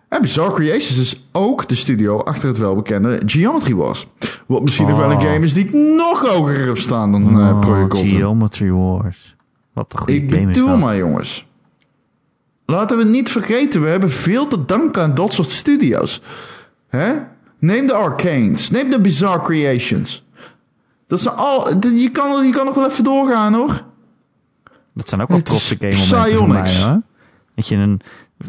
En 0.10 0.22
Bizarre 0.22 0.54
Creations 0.54 0.98
is 0.98 1.28
ook 1.32 1.68
de 1.68 1.76
studio 1.76 2.20
achter 2.20 2.48
het 2.48 2.58
welbekende 2.58 3.22
Geometry 3.26 3.74
Wars. 3.76 4.08
Wat 4.48 4.62
misschien 4.64 4.88
nog 4.88 4.98
wel 4.98 5.12
een 5.12 5.18
Oh. 5.18 5.24
game 5.32 5.46
is 5.46 5.54
die 5.54 5.66
ik 5.66 5.74
nog 5.74 6.28
hoger 6.28 6.66
heb 6.66 6.78
staan 6.78 7.12
dan 7.12 7.40
eh 7.42 7.50
Oh, 7.50 7.60
Project. 7.60 7.96
Geometry 7.98 8.70
Wars. 8.72 9.36
Wat 9.74 9.94
een 9.94 10.00
goede 10.00 10.14
Ik 10.14 10.30
game 10.34 10.42
is 10.42 10.46
bedoel 10.58 10.68
dat. 10.70 10.80
maar, 10.80 10.98
jongens. 10.98 11.48
Laten 12.70 12.98
we 12.98 13.04
niet 13.04 13.30
vergeten, 13.32 13.82
we 13.82 13.88
hebben 13.88 14.12
veel 14.12 14.48
te 14.48 14.66
danken 14.66 15.02
aan 15.02 15.16
dat 15.16 15.34
soort 15.34 15.52
studio's. 15.52 16.22
Hè? 16.88 17.14
Neem 17.60 17.88
de 17.88 17.94
Arcanes, 17.94 18.70
neem 18.70 18.90
de 18.90 19.02
Bizarre 19.02 19.42
Creations. 19.42 20.26
Dat 21.08 21.22
zijn 21.22 21.36
al, 21.36 21.70
je, 21.70 22.10
kan, 22.12 22.46
je 22.46 22.52
kan 22.52 22.66
nog 22.66 22.76
wel 22.76 22.86
even 22.90 23.04
doorgaan 23.04 23.54
hoor. 23.54 23.84
Dat 24.94 25.10
zijn 25.10 25.22
ook 25.22 25.28
wel 25.28 25.42
trotse 25.42 25.76
is 25.80 25.98
game 25.98 26.08
momenten 26.08 26.38
voor 26.38 26.48
mij. 26.48 27.02
Weet 27.56 27.68
je, 27.68 27.76
een, 27.76 28.02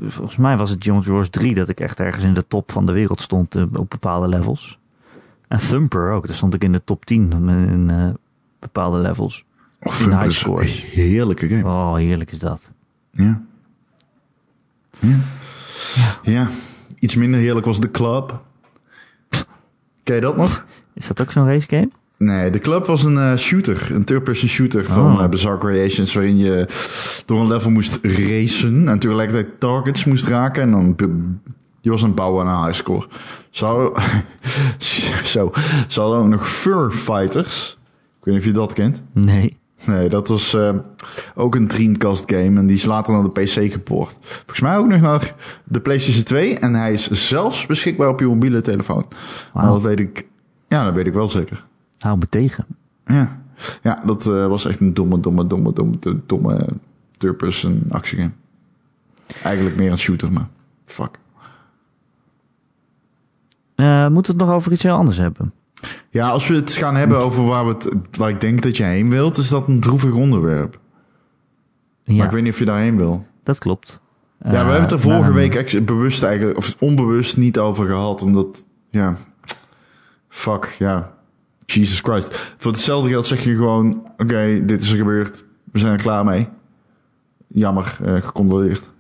volgens 0.07 0.37
mij 0.37 0.57
was 0.57 0.71
het 0.71 0.85
Geometry 0.85 1.13
Wars 1.13 1.31
3 1.31 1.55
dat 1.55 1.69
ik 1.69 1.81
echt 1.81 2.01
ergens 2.01 2.25
in 2.25 2.35
de 2.35 2.47
top 2.49 2.73
van 2.73 2.87
de 2.87 2.93
wereld 2.93 3.21
stond 3.21 3.55
eh, 3.55 3.63
op 3.73 3.91
bepaalde 3.91 4.29
levels. 4.29 4.79
En 5.49 5.59
Thumper 5.59 6.11
ook, 6.11 6.27
daar 6.27 6.37
stond 6.37 6.55
ik 6.55 6.65
in 6.65 6.73
de 6.73 6.85
top 6.85 7.05
10 7.05 7.33
in 7.49 7.91
eh, 7.91 8.09
bepaalde 8.59 8.99
levels. 8.99 9.45
Oh, 9.81 10.01
In 10.01 10.11
high 10.11 10.31
scores. 10.31 10.83
Heerlijke 10.83 11.49
game. 11.49 11.65
Oh, 11.65 11.95
heerlijk 11.95 12.33
is 12.33 12.39
dat. 12.39 12.71
Ja. 13.11 13.43
Ja. 14.99 15.17
ja. 16.23 16.49
Iets 16.99 17.15
minder 17.15 17.41
heerlijk 17.41 17.67
was 17.67 17.81
de 17.81 17.91
club. 17.91 18.43
Ken 20.03 20.15
je 20.15 20.21
dat 20.21 20.37
nog? 20.37 20.65
Is 20.95 21.07
dat 21.07 21.21
ook 21.21 21.33
zo'n 21.33 21.47
racegame? 21.47 21.91
Nee, 22.19 22.51
de 22.51 22.59
club 22.59 22.87
was 22.87 23.03
een 23.03 23.19
eh, 23.19 23.37
shooter. 23.37 23.89
Een 23.95 24.05
third-person 24.05 24.49
shooter 24.49 24.85
van 24.85 25.13
Oh. 25.17 25.23
eh, 25.23 25.29
Bizarre 25.29 25.59
Creations... 25.59 26.15
waarin 26.15 26.37
je 26.37 26.67
door 27.27 27.41
een 27.41 27.47
level 27.47 27.71
moest 27.71 27.99
racen... 28.03 28.89
en 28.89 28.99
tegelijkertijd 28.99 29.61
targets 29.61 30.05
moest 30.05 30.25
raken... 30.29 30.63
en 30.63 30.71
dan... 30.71 30.97
Je 31.81 31.91
was 31.91 32.03
het 32.03 32.15
bouwen 32.15 32.47
aan 32.47 32.59
een 32.59 32.65
highscore. 32.65 33.07
Zo, 33.51 33.93
zo. 35.25 35.53
Ze 35.89 36.01
hadden 36.01 36.19
ook 36.19 36.27
nog 36.27 36.49
Fur 36.51 36.91
Fighters. 36.91 37.79
Ik 38.19 38.25
weet 38.25 38.35
niet 38.35 38.43
of 38.43 38.49
je 38.49 38.53
dat 38.59 38.73
kent. 38.73 39.03
Nee. 39.13 39.57
Nee, 39.87 40.09
dat 40.09 40.29
was 40.29 40.55
eh, 40.55 40.75
ook 41.35 41.55
een 41.55 41.67
Dreamcast 41.69 42.23
game. 42.27 42.59
En 42.59 42.67
die 42.67 42.77
is 42.77 42.85
later 42.85 43.12
naar 43.12 43.23
de 43.23 43.31
PC 43.31 43.73
gepoord. 43.73 44.17
Volgens 44.21 44.61
mij 44.61 44.77
ook 44.77 44.88
nog 44.88 45.01
naar 45.01 45.35
de 45.64 45.81
PlayStation 45.81 46.25
2. 46.25 46.59
En 46.59 46.75
hij 46.75 46.93
is 46.93 47.11
zelfs 47.11 47.67
beschikbaar 47.67 48.09
op 48.09 48.21
je 48.21 48.27
mobiele 48.27 48.61
telefoon. 48.61 49.05
Maar 49.53 49.62
Wauw. 49.64 49.73
dat 49.73 49.83
weet 49.83 50.01
ik... 50.01 50.27
Ja, 50.69 50.85
dat 50.85 50.95
weet 50.95 51.07
ik 51.07 51.12
wel 51.12 51.31
zeker. 51.31 51.67
Hou 51.99 52.19
me 52.19 52.29
tegen. 52.29 52.67
Ja, 53.07 53.43
ja 53.83 54.03
dat 54.07 54.27
eh, 54.27 54.47
was 54.47 54.64
echt 54.64 54.81
een 54.81 54.95
domme, 54.95 55.21
domme, 55.21 55.47
domme, 55.47 55.73
domme, 55.73 55.99
domme, 56.27 56.69
third-person 57.19 57.83
actiegame. 57.91 58.31
Eigenlijk 59.43 59.77
meer 59.77 59.91
een 59.91 59.99
shooter, 59.99 60.33
maar 60.33 60.49
fuck. 60.85 61.19
Eh, 63.75 64.09
moeten 64.09 64.33
we 64.33 64.38
het 64.38 64.49
nog 64.49 64.57
over 64.57 64.73
iets 64.73 64.83
heel 64.83 64.95
anders 64.95 65.17
hebben? 65.17 65.53
Ja, 66.11 66.29
als 66.29 66.47
we 66.49 66.55
het 66.55 66.73
gaan 66.73 66.97
hebben 66.97 67.19
over 67.19 67.45
waar, 67.45 67.67
we 67.67 67.71
het, 67.73 67.88
waar 68.17 68.29
ik 68.29 68.41
denk 68.41 68.62
dat 68.62 68.77
je 68.77 68.83
heen 68.85 69.11
wilt, 69.11 69.37
is 69.37 69.49
dat 69.49 69.69
een 69.69 69.81
droevig 69.81 70.12
onderwerp. 70.12 70.79
Ja, 72.05 72.14
Maar 72.14 72.27
ik 72.27 72.33
weet 72.33 72.43
niet 72.43 72.53
of 72.53 72.59
je 72.59 72.64
daarheen 72.64 72.97
wil. 72.97 73.27
dat 73.43 73.59
klopt. 73.59 74.01
Ja, 74.45 74.51
we 74.51 74.57
hebben 74.57 74.81
het 74.81 74.91
er 74.91 74.97
Eh, 74.97 75.03
vorige 75.05 75.23
nou, 75.31 75.35
week 75.35 75.87
bewust 75.87 76.23
eigenlijk, 76.23 76.59
of 76.59 76.77
onbewust 76.79 77.37
niet 77.37 77.59
over 77.59 77.87
gehad, 77.87 78.23
omdat, 78.23 78.64
ja, 78.91 79.17
fuck, 80.29 80.75
ja, 80.79 81.12
Jesus 81.67 82.01
Christ. 82.01 82.55
Voor 82.59 82.73
hetzelfde 82.73 83.09
geld 83.09 83.27
zeg 83.27 83.45
je 83.45 83.57
gewoon, 83.57 84.03
oké, 84.17 84.62
dit 84.64 84.83
is 84.83 84.91
er 84.91 84.97
gebeurd, 84.97 85.45
we 85.73 85.79
zijn 85.79 85.93
er 85.93 86.03
klaar 86.03 86.25
mee. 86.25 86.49
Jammer, 87.47 87.99
eh 88.05 88.14
gecondoleerd. 88.14 88.93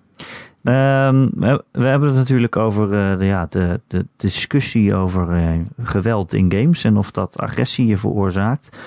Ehm, 0.68 1.28
we, 1.72 1.86
hebben 1.86 2.08
het 2.08 2.16
natuurlijk 2.16 2.56
over 2.56 2.92
eh, 2.92 3.18
de, 3.18 3.24
ja, 3.24 3.46
de, 3.50 3.80
de 3.86 4.06
discussie 4.16 4.94
over 4.94 5.30
eh, 5.30 5.48
geweld 5.82 6.34
in 6.34 6.52
games 6.52 6.84
en 6.84 6.96
of 6.96 7.10
dat 7.10 7.38
agressie 7.38 7.96
veroorzaakt. 7.96 8.78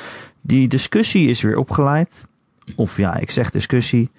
Die 0.42 0.68
discussie 0.68 1.30
is 1.30 1.42
weer 1.42 1.58
opgeleid. 1.58 2.28
Of 2.76 2.98
ja, 2.98 3.16
ik 3.16 3.32
zeg 3.32 3.50
discussie. 3.50 4.10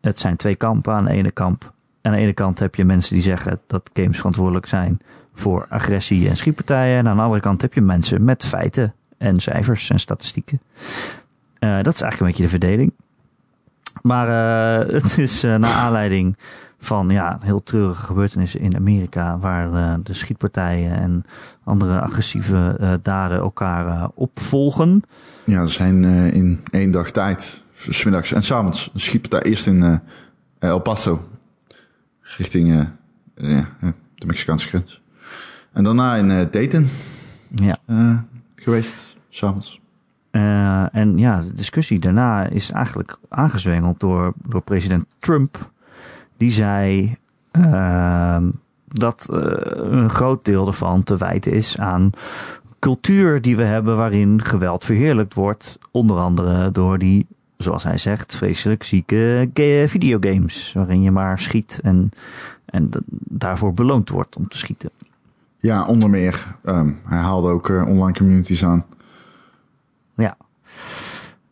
Het 0.00 0.20
zijn 0.20 0.36
twee 0.36 0.54
kampen. 0.54 0.92
Aan 0.92 1.04
de 1.04 1.10
ene 1.10 1.30
kamp. 1.30 1.72
Aan 2.02 2.12
de 2.12 2.18
ene 2.18 2.32
kant 2.32 2.58
heb 2.58 2.74
je 2.74 2.84
mensen 2.84 3.14
die 3.14 3.22
zeggen 3.22 3.60
dat 3.66 3.90
games 3.92 4.16
verantwoordelijk 4.16 4.66
zijn 4.66 5.00
voor 5.34 5.66
agressie 5.68 6.28
en 6.28 6.36
schietpartijen. 6.36 6.98
En 6.98 7.08
aan 7.08 7.16
de 7.16 7.22
andere 7.22 7.40
kant 7.40 7.62
heb 7.62 7.74
je 7.74 7.80
mensen 7.80 8.24
met 8.24 8.44
feiten 8.44 8.94
en 9.18 9.40
cijfers 9.40 9.90
en 9.90 9.98
statistieken. 9.98 10.60
Eh, 11.58 11.82
dat 11.82 11.94
is 11.94 12.00
eigenlijk 12.00 12.20
een 12.20 12.26
beetje 12.26 12.42
de 12.42 12.48
verdeling. 12.48 12.92
Maar 14.02 14.28
het 15.00 15.18
is 15.18 15.42
naar 15.42 15.74
aanleiding 15.74 16.36
van 16.78 17.08
ja, 17.08 17.38
heel 17.40 17.62
treurige 17.62 18.04
gebeurtenissen 18.04 18.60
in 18.60 18.76
Amerika, 18.76 19.38
waar 19.38 19.74
eh, 19.74 19.94
de 20.02 20.12
schietpartijen 20.12 20.96
en 20.96 21.24
andere 21.64 22.00
agressieve 22.00 22.76
eh, 22.80 22.92
daden 23.02 23.38
elkaar 23.38 23.86
eh, 23.86 24.08
opvolgen. 24.14 25.02
Ja, 25.44 25.60
er 25.60 25.70
zijn 25.70 26.04
in 26.32 26.60
één 26.70 26.90
dag 26.90 27.10
tijd, 27.10 27.62
smiddags 27.74 28.32
en 28.32 28.42
s'avonds, 28.42 28.90
een 28.94 29.00
schietpartij 29.00 29.42
eerst 29.50 29.66
in 29.66 30.00
El 30.58 30.78
Paso, 30.78 31.28
richting 32.20 32.88
de 33.34 34.26
Mexicaanse 34.26 34.68
grens. 34.68 35.02
En 35.72 35.84
daarna 35.84 36.14
in 36.14 36.48
Dayton 36.50 36.88
Ja. 37.54 37.78
geweest, 38.54 39.16
s'avonds. 39.28 39.80
Eh, 40.36 40.94
en 40.94 41.18
ja, 41.18 41.40
de 41.40 41.52
discussie 41.52 41.98
daarna 41.98 42.46
is 42.46 42.70
eigenlijk 42.70 43.18
aangezwengeld 43.28 44.00
door, 44.00 44.32
door 44.44 44.62
president 44.62 45.06
Trump. 45.18 45.70
Die 46.36 46.50
zei 46.50 47.16
ehm, 47.50 48.50
dat 48.88 49.26
eh, 49.32 49.38
een 49.74 50.10
groot 50.10 50.44
deel 50.44 50.66
ervan 50.66 51.02
te 51.02 51.16
wijten 51.16 51.52
is 51.52 51.78
aan 51.78 52.10
cultuur 52.78 53.42
die 53.42 53.56
we 53.56 53.62
hebben 53.64 53.96
waarin 53.96 54.42
geweld 54.42 54.84
verheerlijkt 54.84 55.34
wordt. 55.34 55.78
Onder 55.90 56.16
andere 56.18 56.72
door 56.72 56.98
die, 56.98 57.26
zoals 57.56 57.84
hij 57.84 57.98
zegt, 57.98 58.36
vreselijk 58.36 58.82
zieke 58.84 59.50
ga- 59.54 59.88
videogames. 59.88 60.72
Waarin 60.72 61.02
je 61.02 61.10
maar 61.10 61.38
schiet 61.38 61.80
en, 61.82 62.10
en 62.64 62.90
daarvoor 63.28 63.74
beloond 63.74 64.08
wordt 64.08 64.36
om 64.36 64.48
te 64.48 64.56
schieten. 64.58 64.90
Ja, 65.60 65.86
onder 65.86 66.10
meer. 66.10 66.54
ehm, 66.64 66.90
hij 67.04 67.18
haalde 67.18 67.48
ook 67.48 67.68
eh, 67.68 67.86
online 67.88 68.16
communities 68.18 68.64
aan. 68.64 68.84
Ja. 70.16 70.36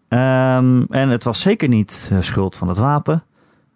Ehm, 0.08 0.82
en 0.88 1.08
het 1.08 1.24
was 1.24 1.40
zeker 1.40 1.68
niet 1.68 2.08
eh, 2.12 2.20
schuld 2.20 2.56
van 2.56 2.68
het 2.68 2.78
wapen. 2.78 3.22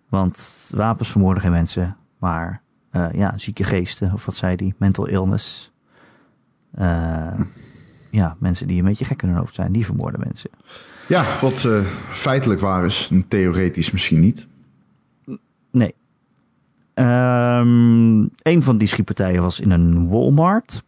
Want 0.09 0.69
wapens 0.75 1.09
vermoorden 1.09 1.43
geen 1.43 1.53
mensen. 1.53 1.97
Maar 2.19 2.63
eh, 2.91 3.07
ja, 3.13 3.39
zieke 3.39 3.65
geesten, 3.65 4.13
of 4.13 4.27
wat 4.27 4.35
zei 4.35 4.57
die? 4.57 4.75
Mental 4.79 5.07
illness. 5.07 5.73
Eh, 6.75 7.41
ja, 8.11 8.37
mensen 8.39 8.67
die 8.67 8.79
een 8.79 8.85
beetje 8.85 9.05
gek 9.05 9.23
in 9.23 9.29
hun 9.29 9.39
hoofd 9.39 9.55
zijn, 9.55 9.73
die 9.73 9.85
vermoorden 9.85 10.21
mensen. 10.21 10.51
Ja, 11.09 11.25
wat 11.41 11.65
eh, 11.65 11.81
feitelijk 12.11 12.61
waar 12.61 12.85
is, 12.85 13.09
en 13.11 13.29
theoretisch 13.29 13.91
misschien 13.91 14.21
niet. 14.21 14.47
Nee. 15.71 15.95
Ehm 16.95 18.27
een 18.43 18.63
van 18.63 18.79
die 18.79 18.89
schietpartijen 18.89 19.43
was 19.43 19.61
in 19.61 19.71
een 19.71 20.09
Walmart. 20.09 20.83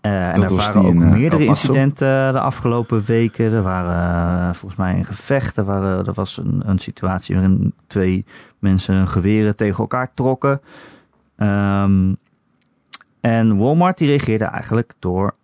Eh, 0.00 0.28
en 0.28 0.42
er 0.42 0.54
waren 0.54 0.84
ook 0.84 0.94
in, 0.94 1.02
eh, 1.02 1.12
meerdere 1.12 1.44
incidenten 1.44 2.26
eh, 2.26 2.32
de 2.32 2.40
afgelopen 2.40 3.04
weken. 3.04 3.52
Er 3.52 3.62
waren 3.62 4.54
volgens 4.54 4.80
mij 4.80 4.94
een 4.94 5.04
gevecht. 5.04 5.56
Er, 5.56 5.64
waren, 5.64 6.06
er 6.06 6.12
was 6.12 6.36
een, 6.36 6.62
een 6.64 6.78
situatie 6.78 7.34
waarin 7.34 7.74
twee 7.86 8.24
mensen 8.58 8.94
hun 8.94 9.08
geweren 9.08 9.56
tegen 9.56 9.78
elkaar 9.78 10.10
trokken. 10.14 10.60
Ehm, 11.36 12.14
en 13.20 13.56
Walmart 13.56 13.98
die 13.98 14.08
reageerde 14.08 14.44
eigenlijk 14.44 14.94
door 14.98 15.34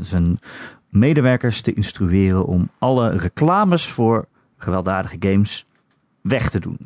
zijn 0.00 0.38
medewerkers 0.88 1.60
te 1.60 1.72
instrueren 1.72 2.46
om 2.46 2.68
alle 2.78 3.08
reclames 3.10 3.86
voor 3.86 4.26
gewelddadige 4.56 5.16
games 5.18 5.66
weg 6.20 6.50
te 6.50 6.60
doen. 6.60 6.78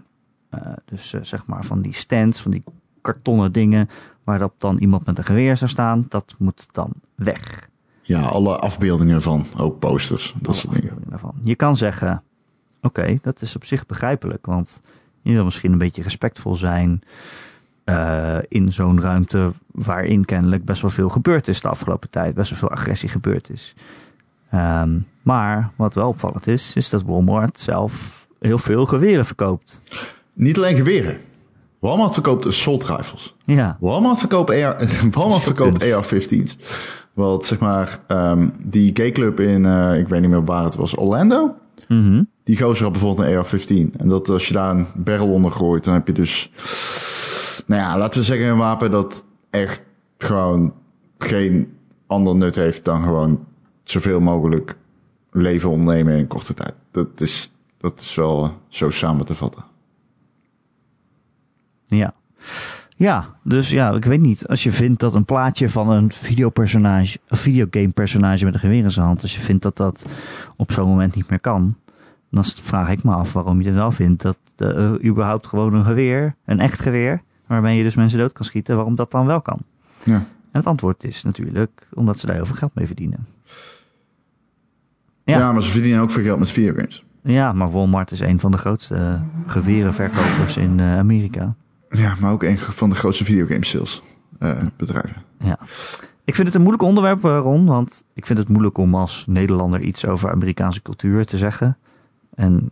Dus 0.84 1.14
zeg 1.20 1.46
maar 1.46 1.64
van 1.64 1.82
die 1.82 1.92
stands, 1.92 2.40
van 2.40 2.50
die 2.50 2.62
kartonnen 3.00 3.52
dingen 3.52 3.88
waarop 4.28 4.54
dan 4.58 4.78
iemand 4.78 5.06
met 5.06 5.18
een 5.18 5.24
geweer 5.24 5.56
zou 5.56 5.70
staan, 5.70 6.06
dat 6.08 6.34
moet 6.38 6.68
dan 6.72 6.92
weg. 7.14 7.68
Ja, 8.02 8.22
alle 8.22 8.58
afbeeldingen 8.58 9.14
ervan, 9.14 9.46
ook 9.56 9.78
posters, 9.78 10.34
dat 10.36 10.46
Alle 10.46 10.56
soort 10.56 10.74
dingen. 10.74 10.96
Je 11.40 11.54
kan 11.54 11.76
zeggen, 11.76 12.22
oké, 12.82 13.16
dat 13.22 13.40
is 13.42 13.56
op 13.56 13.64
zich 13.64 13.86
begrijpelijk, 13.86 14.46
want 14.46 14.80
je 15.22 15.32
wil 15.32 15.44
misschien 15.44 15.72
een 15.72 15.78
beetje 15.78 16.02
respectvol 16.02 16.54
zijn 16.54 17.02
eh, 17.84 18.38
in 18.48 18.72
zo'n 18.72 19.00
ruimte 19.00 19.52
waarin 19.66 20.24
kennelijk 20.24 20.64
best 20.64 20.82
wel 20.82 20.90
veel 20.90 21.08
gebeurd 21.08 21.48
is 21.48 21.60
de 21.60 21.68
afgelopen 21.68 22.10
tijd, 22.10 22.34
best 22.34 22.50
wel 22.50 22.58
veel 22.58 22.70
agressie 22.70 23.08
gebeurd 23.08 23.50
is. 23.50 23.74
Ehm, 24.50 24.98
maar 25.22 25.70
wat 25.76 25.94
wel 25.94 26.08
opvallend 26.08 26.46
is, 26.46 26.76
is 26.76 26.90
dat 26.90 27.02
Walmart 27.02 27.58
zelf 27.58 28.26
heel 28.38 28.58
veel 28.58 28.86
geweren 28.86 29.26
verkoopt. 29.26 29.80
Niet 30.32 30.56
alleen 30.56 30.76
geweren. 30.76 31.16
Walmart 31.78 32.14
verkoopt 32.14 32.46
assault 32.46 32.84
rifles. 32.84 33.34
Ja, 33.44 33.76
Walmart 33.80 34.18
verkoopt, 34.18 34.50
AR, 34.50 34.88
Walmart 35.10 35.42
verkoopt 35.42 35.82
AR-15's. 35.82 36.56
Want 37.12 37.44
zeg 37.44 37.58
maar, 37.58 37.98
ehm, 38.06 38.48
die 38.64 38.90
gayclub 38.94 39.40
in, 39.40 39.66
eh, 39.66 39.98
ik 39.98 40.08
weet 40.08 40.20
niet 40.20 40.30
meer 40.30 40.44
waar 40.44 40.64
het 40.64 40.76
was, 40.76 40.96
Orlando. 40.96 41.54
Mhm. 41.88 42.22
Die 42.44 42.58
gozer 42.58 42.82
had 42.82 42.92
bijvoorbeeld 42.92 43.28
een 43.28 43.36
AR-15. 43.36 43.94
En 43.96 44.08
dat 44.08 44.28
als 44.28 44.48
je 44.48 44.54
daar 44.54 44.70
een 44.70 44.86
barrel 44.96 45.32
onder 45.32 45.52
gooit, 45.52 45.84
dan 45.84 45.94
heb 45.94 46.06
je 46.06 46.12
dus, 46.12 46.50
nou 47.66 47.82
ja, 47.82 47.98
laten 47.98 48.20
we 48.20 48.26
zeggen 48.26 48.46
een 48.46 48.58
wapen 48.58 48.90
dat 48.90 49.24
echt 49.50 49.82
gewoon 50.18 50.72
geen 51.18 51.76
ander 52.06 52.36
nut 52.36 52.54
heeft 52.54 52.84
dan 52.84 53.02
gewoon 53.02 53.44
zoveel 53.82 54.20
mogelijk 54.20 54.76
leven 55.30 55.70
ontnemen 55.70 56.18
in 56.18 56.26
korte 56.26 56.54
tijd. 56.54 56.74
Dat 56.90 57.20
is, 57.20 57.52
dat 57.78 58.00
is 58.00 58.14
wel 58.14 58.52
zo 58.68 58.90
samen 58.90 59.26
te 59.26 59.34
vatten. 59.34 59.64
Ja. 61.88 62.14
Ja, 62.96 63.24
dus 63.42 63.70
ja, 63.70 63.90
ik 63.90 64.04
weet 64.04 64.20
niet. 64.20 64.48
Als 64.48 64.62
je 64.62 64.72
vindt 64.72 65.00
dat 65.00 65.14
een 65.14 65.24
plaatje 65.24 65.68
van 65.68 65.90
een 65.90 66.12
videopersonage, 66.12 67.18
een 67.28 67.36
videogame 67.36 67.88
personage 67.88 68.44
met 68.44 68.54
een 68.54 68.60
geweer 68.60 68.82
in 68.82 68.90
zijn 68.90 69.06
hand, 69.06 69.22
als 69.22 69.34
je 69.34 69.40
vindt 69.40 69.62
dat 69.62 69.76
dat 69.76 70.06
op 70.56 70.72
zo'n 70.72 70.88
moment 70.88 71.14
niet 71.14 71.30
meer 71.30 71.40
kan, 71.40 71.76
dan 72.30 72.44
vraag 72.44 72.90
ik 72.90 73.02
me 73.02 73.12
af 73.12 73.32
waarom 73.32 73.60
je 73.60 73.66
het 73.66 73.74
wel 73.74 73.90
vindt 73.90 74.22
dat 74.22 74.38
eh, 74.56 74.92
überhaupt 75.04 75.46
gewoon 75.46 75.74
een 75.74 75.84
geweer, 75.84 76.34
een 76.44 76.60
echt 76.60 76.80
geweer, 76.80 77.22
waarmee 77.46 77.76
je 77.76 77.82
dus 77.82 77.94
mensen 77.94 78.18
dood 78.18 78.32
kan 78.32 78.44
schieten, 78.44 78.74
waarom 78.74 78.94
dat 78.94 79.10
dan 79.10 79.26
wel 79.26 79.40
kan. 79.40 79.58
Ja. 80.04 80.14
En 80.14 80.24
het 80.58 80.66
antwoord 80.66 81.04
is 81.04 81.22
natuurlijk 81.22 81.88
omdat 81.94 82.18
ze 82.18 82.26
daar 82.26 82.34
heel 82.34 82.46
veel 82.46 82.56
geld 82.56 82.74
mee 82.74 82.86
verdienen. 82.86 83.26
Ja. 85.24 85.38
Ja. 85.38 85.52
maar 85.52 85.62
ze 85.62 85.70
verdienen 85.70 86.00
ook 86.00 86.10
veel 86.10 86.22
geld 86.22 86.38
met 86.38 86.50
videogames. 86.50 87.04
Ja, 87.22 87.52
maar 87.52 87.70
Walmart 87.70 88.10
is 88.10 88.20
een 88.20 88.40
van 88.40 88.50
de 88.50 88.58
grootste 88.58 89.20
gewerenverkopers 89.46 90.56
in 90.56 90.78
uh, 90.78 90.98
Amerika. 90.98 91.54
Ja, 91.90 92.14
maar 92.20 92.32
ook 92.32 92.42
een 92.42 92.58
van 92.58 92.88
de 92.90 92.96
grootste 92.96 93.24
videogame 93.24 93.64
sales 93.64 94.02
uh, 94.40 94.62
bedrijven. 94.76 95.22
Ja. 95.38 95.58
Ik 96.24 96.34
vind 96.34 96.46
het 96.46 96.56
een 96.56 96.62
moeilijk 96.62 96.88
onderwerp, 96.88 97.22
Ron, 97.22 97.66
want 97.66 98.04
ik 98.14 98.26
vind 98.26 98.38
het 98.38 98.48
moeilijk 98.48 98.78
om 98.78 98.94
als 98.94 99.24
Nederlander 99.26 99.80
iets 99.80 100.06
over 100.06 100.30
Amerikaanse 100.30 100.82
cultuur 100.82 101.24
te 101.24 101.36
zeggen. 101.36 101.76
En 102.34 102.68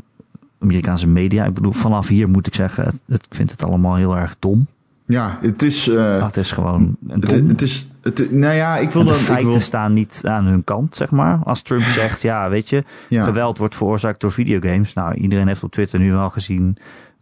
Amerikaanse 0.58 1.06
media. 1.06 1.44
Ik 1.44 1.54
bedoel, 1.54 1.72
vanaf 1.72 2.08
hier 2.08 2.28
moet 2.28 2.46
ik 2.46 2.54
zeggen, 2.54 3.00
ik 3.08 3.24
vind 3.28 3.50
het 3.50 3.64
allemaal 3.64 3.94
heel 3.94 4.16
erg 4.16 4.36
dom. 4.38 4.66
Ja, 5.06 5.38
het 5.40 5.62
is. 5.62 5.88
Uh, 5.88 6.24
het 6.24 6.36
is 6.36 6.52
gewoon. 6.52 6.96
Het, 7.08 7.30
het, 7.30 7.62
is. 7.62 7.88
Het, 8.02 8.32
nou 8.32 8.54
ja, 8.54 8.76
ik 8.76 8.90
wil 8.90 9.04
de 9.04 9.08
dan. 9.08 9.18
feiten 9.18 9.48
wil... 9.48 9.60
staan 9.60 9.92
niet 9.92 10.20
aan 10.24 10.44
hun 10.44 10.64
kant, 10.64 10.94
zeg 10.94 11.10
maar. 11.10 11.38
Als 11.44 11.62
Trump 11.62 11.82
zegt, 12.00 12.22
ja, 12.22 12.48
weet 12.48 12.68
je, 12.68 12.82
ja. 13.08 13.24
geweld 13.24 13.58
wordt 13.58 13.76
veroorzaakt 13.76 14.20
door 14.20 14.32
videogames. 14.32 14.92
Nou, 14.92 15.14
iedereen 15.14 15.46
heeft 15.46 15.62
op 15.62 15.72
Twitter 15.72 15.98
nu 15.98 16.12
wel 16.12 16.30
gezien 16.30 16.76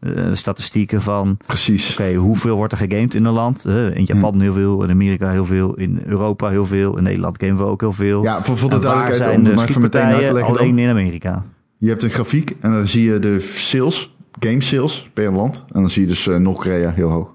uh, 0.04 0.28
statistieken 0.32 1.02
van. 1.02 1.36
Precies. 1.46 1.92
Oké, 1.92 2.02
okay, 2.02 2.14
hoeveel 2.14 2.56
wordt 2.56 2.72
er 2.72 2.78
gegamed 2.78 3.14
in 3.14 3.24
een 3.24 3.32
land? 3.32 3.64
Uh, 3.66 3.96
in 3.96 4.04
Japan 4.04 4.32
hm. 4.32 4.40
heel 4.40 4.52
veel, 4.52 4.82
in 4.82 4.90
Amerika 4.90 5.30
heel 5.30 5.46
veel, 5.46 5.74
in 5.74 6.02
Europa 6.06 6.48
heel 6.48 6.66
veel, 6.66 6.96
in 6.96 7.02
Nederland 7.02 7.36
gamen 7.42 7.56
we 7.56 7.64
ook 7.64 7.80
heel 7.80 7.92
veel. 7.92 8.22
Ja, 8.22 8.42
voor, 8.42 8.56
voor 8.56 8.70
de 8.70 8.78
duidelijkheid, 8.78 9.36
om 9.36 9.42
maar 9.42 9.68
even 9.68 9.80
meteen 9.80 10.02
uit 10.02 10.26
te 10.26 10.32
leggen. 10.32 10.58
Alleen 10.58 10.76
dan. 10.76 10.78
in 10.78 10.88
Amerika. 10.88 11.44
Je 11.78 11.88
hebt 11.88 12.02
een 12.02 12.10
grafiek 12.10 12.56
en 12.60 12.72
dan 12.72 12.86
zie 12.86 13.04
je 13.04 13.18
de 13.18 13.40
sales, 13.40 14.16
game 14.38 14.62
sales 14.62 15.10
per 15.12 15.32
land. 15.32 15.64
En 15.72 15.80
dan 15.80 15.90
zie 15.90 16.02
je 16.02 16.08
dus 16.08 16.26
uh, 16.26 16.36
Noord-Korea 16.36 16.90
heel 16.90 17.10
hoog. 17.10 17.32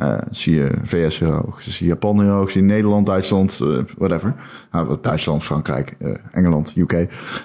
Uh, 0.00 0.18
zie 0.30 0.54
je 0.54 0.70
VS 0.82 1.18
heel 1.18 1.30
hoog, 1.30 1.62
zie 1.62 1.86
je 1.86 1.92
Japan 1.92 2.22
heel 2.22 2.32
hoog, 2.32 2.50
zie 2.50 2.60
je 2.60 2.66
Nederland, 2.66 3.06
Duitsland, 3.06 3.58
uh, 3.62 3.78
whatever. 3.96 4.34
Nou, 4.72 4.98
Duitsland, 5.02 5.42
Frankrijk, 5.42 5.96
uh, 5.98 6.14
Engeland, 6.30 6.74
UK. 6.76 6.92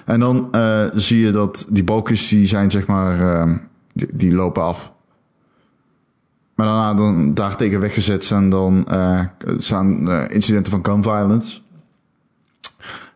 En 0.04 0.20
dan 0.20 0.48
zie 0.94 1.20
je 1.20 1.30
dat 1.30 1.66
die 1.70 1.84
balkjes 1.84 2.28
die 2.28 2.46
zijn 2.46 2.70
zeg 2.70 2.86
maar, 2.86 3.48
die, 3.94 4.32
lopen 4.32 4.62
af. 4.62 4.92
Maar 6.54 6.66
daarna 6.66 6.94
dan 6.94 7.34
daartegen 7.34 7.80
weggezet 7.80 8.24
zijn 8.24 8.50
dan 8.50 8.86
staan 9.56 10.10
incidenten 10.10 10.72
van 10.72 10.84
gun 10.84 11.02
violence. 11.02 11.60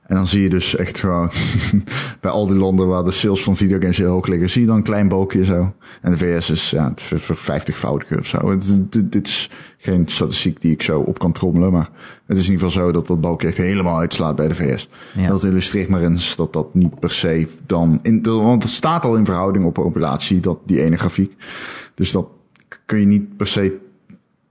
En 0.08 0.14
dan 0.16 0.26
zie 0.26 0.42
je 0.42 0.48
dus 0.48 0.76
echt 0.76 1.00
gewoon 1.00 1.30
bij 2.20 2.30
al 2.30 2.46
die 2.46 2.56
landen 2.56 2.86
waar 2.86 3.04
de 3.04 3.10
sales 3.10 3.42
van 3.42 3.56
videogames 3.56 3.96
heel 3.96 4.10
hoog 4.10 4.26
liggen, 4.26 4.50
zie 4.50 4.60
je 4.60 4.66
dan 4.66 4.76
een 4.76 4.82
klein 4.82 5.08
balkje 5.08 5.44
zo. 5.44 5.74
En 6.02 6.10
de 6.12 6.18
VS 6.18 6.50
is 6.50 6.70
ja, 6.70 6.92
vervijftigvoudige 6.96 8.18
of 8.18 8.26
zo. 8.26 8.50
Het, 8.50 8.92
dit, 8.92 9.12
dit, 9.12 9.26
is 9.26 9.50
geen 9.78 10.06
statistiek 10.06 10.60
die 10.60 10.72
ik 10.72 10.82
zo 10.82 11.00
op 11.00 11.18
kan 11.18 11.32
trommelen, 11.32 11.72
maar 11.72 11.90
het 12.26 12.36
is 12.36 12.46
in 12.46 12.52
ieder 12.52 12.68
geval 12.68 12.84
zo 12.84 12.92
dat 12.92 13.06
dat 13.06 13.20
balkje 13.20 13.48
echt 13.48 13.56
helemaal 13.56 13.98
uitslaat 13.98 14.36
bij 14.36 14.48
de 14.48 14.54
VS. 14.54 14.88
Ja. 15.16 15.28
Dat 15.28 15.44
illustreert 15.44 15.88
maar 15.88 16.02
eens 16.02 16.36
dat 16.36 16.52
dat 16.52 16.74
niet 16.74 17.00
per 17.00 17.10
se 17.10 17.48
dan, 17.66 17.98
in, 18.02 18.22
want 18.22 18.62
het 18.62 18.72
staat 18.72 19.04
al 19.04 19.16
in 19.16 19.24
verhouding 19.24 19.64
op 19.64 19.74
populatie, 19.74 20.40
dat, 20.40 20.58
die 20.66 20.82
ene 20.82 20.96
grafiek. 20.96 21.34
Dus 21.94 22.10
dat 22.10 22.26
kun 22.84 23.00
je 23.00 23.06
niet 23.06 23.36
per 23.36 23.46
se, 23.46 23.78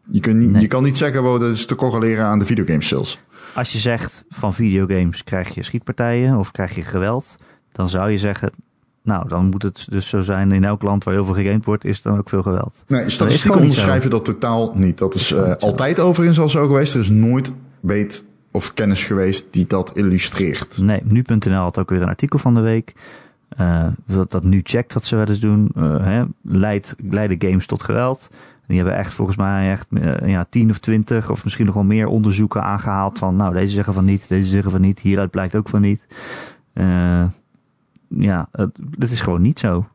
je, 0.10 0.20
kun 0.20 0.38
niet, 0.38 0.50
nee. 0.50 0.62
je 0.62 0.68
kan 0.68 0.84
niet 0.84 0.98
zeggen, 0.98 1.24
wow, 1.24 1.42
dat 1.42 1.52
is 1.52 1.66
te 1.66 1.76
correleren 1.76 2.26
aan 2.26 2.40
de 2.40 2.46
videogame 2.46 2.84
sales 2.84 3.20
als 3.58 3.72
je 3.72 3.78
zegt 3.78 4.26
van 4.30 4.54
videogames 4.54 5.24
krijg 5.24 5.56
je 5.56 5.64
schietpartijen 5.64 6.38
of 6.38 6.52
krijg 6.52 6.76
je 6.76 6.82
geweld, 6.82 7.36
dan 7.72 7.90
zou 7.90 8.12
je 8.12 8.18
zeggen, 8.18 8.52
nou, 9.02 9.28
dan 9.28 9.46
moet 9.46 9.62
het 9.64 9.88
dus 9.90 10.08
zo 10.08 10.22
zijn 10.22 10.52
in 10.52 10.64
elk 10.64 10.82
land 10.82 11.04
waar 11.04 11.14
heel 11.14 11.26
veel 11.26 11.34
gegamed 11.34 11.66
wordt, 11.66 11.86
is 11.86 12.02
dan 12.02 12.18
ook 12.18 12.30
veel 12.30 12.42
geweld. 12.42 12.84
Nee, 12.88 13.10
statistieken 13.10 13.60
onderschrijven 13.60 14.10
dat 14.10 14.26
totaal 14.26 14.72
niet. 14.76 14.98
Dat 14.98 15.16
is 15.16 15.32
uh, 15.32 15.56
altijd 15.56 16.00
overigens 16.00 16.40
al 16.40 16.50
zo 16.50 16.68
geweest. 16.68 16.94
Er 16.94 17.00
is 17.00 17.10
nooit 17.10 17.52
weet 17.80 18.24
of 18.52 18.74
kennis 18.74 19.04
geweest 19.04 19.46
die 19.52 19.68
dat 19.68 19.92
illustreert. 19.94 20.78
Nee, 20.78 21.02
nu.nl 21.04 21.54
had 21.54 21.78
ook 21.78 21.90
weer 21.90 22.02
een 22.02 22.08
artikel 22.08 22.40
van 22.40 22.54
de 22.54 22.62
week. 22.62 22.94
Uh, 23.60 23.88
dat, 24.06 24.32
dat 24.32 24.44
nu 24.44 24.62
checkt 24.64 24.94
wat 24.94 25.06
ze 25.06 25.16
wel 25.16 25.26
eens 25.26 25.40
doen. 25.40 25.72
Uh, 25.78 26.04
hè, 26.04 26.24
leidt, 26.42 26.96
leiden 26.98 27.50
games 27.50 27.66
tot 27.66 27.84
geweld. 27.84 28.30
Die 28.68 28.78
hebben 28.78 28.96
echt 28.96 29.14
volgens 29.14 29.38
mij 29.38 29.70
echt 29.70 29.88
uh, 29.90 30.28
ja, 30.28 30.44
10 30.50 30.70
of 30.70 30.78
20 30.78 31.30
of 31.32 31.44
misschien 31.44 31.66
nog 31.66 31.76
wel 31.76 31.84
meer 31.84 32.08
onderzoeken 32.08 32.64
aangehaald 32.64 33.18
van 33.18 33.36
nou 33.36 33.54
deze 33.54 33.74
zeggen 33.74 33.94
van 33.94 34.06
niet, 34.06 34.28
deze 34.28 34.50
zeggen 34.50 34.72
van 34.72 34.82
niet, 34.82 35.00
hieruit 35.00 35.32
blijkt 35.32 35.56
ook 35.56 35.70
van 35.70 35.82
niet. 35.82 36.08
Uh, 36.74 37.26
ja, 38.08 38.48
het, 38.52 38.78
het 39.00 39.12
is 39.12 39.22
gewoon 39.22 39.42
niet 39.42 39.60
zo. 39.60 39.88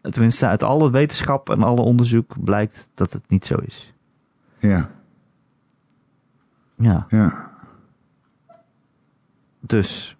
Tenminste, 0.00 0.46
uit 0.46 0.62
alle 0.62 0.90
wetenschap 0.90 1.50
en 1.50 1.62
alle 1.62 1.80
onderzoek 1.80 2.44
blijkt 2.44 2.88
dat 2.94 3.12
het 3.12 3.28
niet 3.28 3.46
zo 3.46 3.56
is. 3.56 3.94
Ja. 4.58 4.90
Ja. 6.76 7.06
Ja. 7.08 7.50
Dus, 9.60 10.16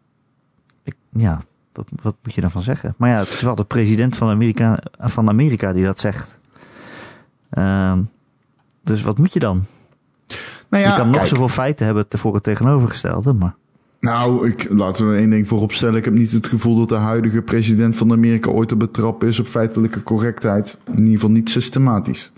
ik, 0.83 0.95
ja, 1.11 1.41
wat, 1.73 1.89
wat 2.03 2.17
moet 2.23 2.35
je 2.35 2.41
daarvan 2.41 2.63
zeggen? 2.63 2.95
Maar 2.97 3.11
ja, 3.11 3.19
het 3.19 3.29
is 3.29 3.43
wel 3.43 3.55
de 3.55 3.65
president 3.65 4.17
van 4.17 4.29
Amerika, 4.29 4.79
van 4.99 5.29
Amerika 5.29 5.73
die 5.73 5.85
dat 5.85 5.99
zegt. 5.99 6.38
Uh, 7.53 7.99
dus 8.85 9.03
wat 9.03 9.19
moet 9.19 9.33
je 9.33 9.39
dan? 9.39 9.65
Nou 10.71 10.83
ja, 10.83 10.91
je 10.91 10.97
kan 10.97 11.07
nog 11.07 11.17
kijk. 11.17 11.29
zoveel 11.29 11.49
feiten 11.49 11.85
hebben 11.87 12.07
voor 12.09 12.35
het 12.35 12.43
tegenovergestelde, 12.43 13.33
maar... 13.33 13.55
Nou, 14.01 14.49
ik, 14.49 14.67
laten 14.71 15.11
we 15.11 15.17
één 15.17 15.31
ding 15.31 15.49
voorop 15.49 15.73
stellen. 15.73 15.97
Ik 15.97 16.05
heb 16.05 16.15
niet 16.15 16.31
het 16.31 16.47
gevoel 16.47 16.77
dat 16.77 16.89
de 16.89 16.95
huidige 16.95 17.43
president 17.43 17.97
van 17.97 18.13
Amerika 18.13 18.51
ooit 18.51 18.69
te 18.69 18.77
betrappen 18.77 19.29
is 19.29 19.39
op 19.41 19.47
feitelijke 19.47 20.03
correctheid. 20.03 20.77
In 20.87 20.99
ieder 20.99 21.13
geval 21.13 21.31
niet 21.31 21.51
systematisch. 21.51 22.33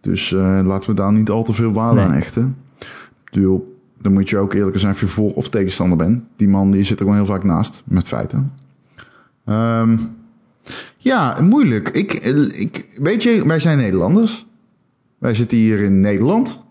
Dus 0.00 0.30
uh, 0.30 0.60
laten 0.64 0.90
we 0.90 0.96
daar 0.96 1.12
niet 1.12 1.30
al 1.30 1.42
te 1.44 1.52
veel 1.52 1.72
waarde 1.72 1.96
Nee. 2.00 2.04
aan 2.04 2.12
hechten. 2.12 2.56
Dan 3.98 4.12
moet 4.12 4.28
je 4.28 4.38
ook 4.38 4.52
eerlijk 4.54 4.78
zijn 4.78 4.92
of 4.92 5.00
je 5.00 5.06
voor 5.06 5.34
of 5.34 5.48
tegenstander 5.48 5.96
bent. 5.96 6.24
Die 6.36 6.48
man 6.48 6.70
die 6.70 6.82
zit 6.84 6.98
er 6.98 7.04
gewoon 7.04 7.20
heel 7.20 7.32
vaak 7.32 7.44
naast, 7.44 7.82
met 7.84 8.08
feiten. 8.08 8.52
Ehm 9.44 9.96
ja, 10.96 11.36
moeilijk. 11.40 11.88
Ik, 11.88 12.12
ik, 12.12 12.86
weet 12.96 13.22
je, 13.22 13.46
wij 13.46 13.58
zijn 13.58 13.78
Nederlanders. 13.78 14.46
Wij 15.18 15.34
zitten 15.34 15.58
hier 15.58 15.82
in 15.82 16.00
Nederland. 16.00 16.64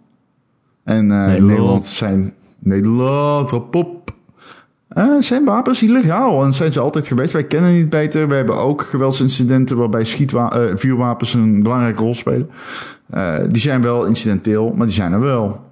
En 0.84 1.10
uh, 1.10 1.28
Nederland. 1.28 1.86
zijn... 1.86 2.34
Nederland, 2.60 3.50
hop. 3.50 4.14
Uh, 4.98 5.16
zijn 5.20 5.46
wapens 5.46 5.84
illegaal 5.84 6.44
en 6.44 6.54
zijn 6.54 6.72
ze 6.72 6.80
altijd 6.80 7.08
geweest. 7.08 7.34
Wij 7.34 7.44
kennen 7.44 7.74
niet 7.74 7.90
beter. 7.90 8.28
We 8.28 8.36
hebben 8.36 8.58
ook 8.58 8.82
geweldsincidenten 8.82 9.78
waarbij 9.78 10.04
schietwa 10.04 10.60
uh, 10.60 10.72
vuurwapens 10.76 11.34
een 11.34 11.64
belangrijke 11.64 12.02
rol 12.02 12.14
spelen. 12.14 12.50
Uh, 13.14 13.36
die 13.50 13.62
zijn 13.62 13.82
wel 13.82 14.06
incidenteel, 14.06 14.74
maar 14.76 14.86
die 14.86 14.96
zijn 14.96 15.14
er 15.14 15.20
wel. 15.20 15.70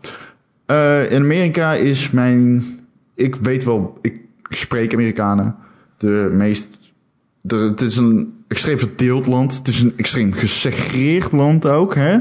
In 1.09 1.21
Amerika 1.21 1.73
is 1.73 2.11
mijn... 2.11 2.63
Ik 3.15 3.35
weet 3.35 3.63
wel, 3.63 3.97
ik 4.01 4.21
spreek 4.49 4.93
Amerikanen. 4.93 5.55
De 5.97 6.29
meest... 6.31 6.67
Het 7.47 7.81
is 7.81 7.97
een 7.97 8.33
extreem 8.47 8.77
verdeeld 8.77 9.27
land. 9.27 9.57
Het 9.57 9.67
is 9.67 9.81
een 9.81 9.93
extreem 9.95 10.33
gesegreerd 10.33 11.31
land 11.31 11.67
ook. 11.67 11.95
Hè? 11.95 12.17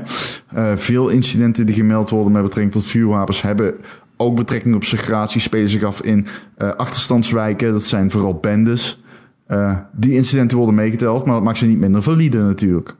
Uh, 0.55 0.77
veel 0.77 1.09
incidenten 1.09 1.67
die 1.67 1.75
gemeld 1.75 2.11
worden 2.11 2.33
met 2.33 2.43
betrekking 2.43 2.73
tot 2.73 2.85
vuurwapens 2.85 3.43
hebben 3.43 3.75
ook 4.23 4.37
betrekking 4.37 4.75
op 4.75 4.85
segregatie, 4.85 5.41
spelen 5.41 5.69
zich 5.69 5.83
af 5.83 6.03
in 6.03 6.27
uh, 6.59 6.71
achterstandswijken. 6.71 7.73
Dat 7.73 7.85
zijn 7.85 8.11
vooral 8.11 8.35
bendes. 8.35 9.01
Uh, 9.49 9.79
die 9.93 10.13
incidenten 10.13 10.57
worden 10.57 10.75
meegeteld, 10.75 11.25
maar 11.25 11.35
dat 11.35 11.43
maakt 11.43 11.59
ze 11.59 11.67
niet 11.67 11.79
minder 11.79 12.03
valide 12.03 12.39
natuurlijk. 12.39 12.97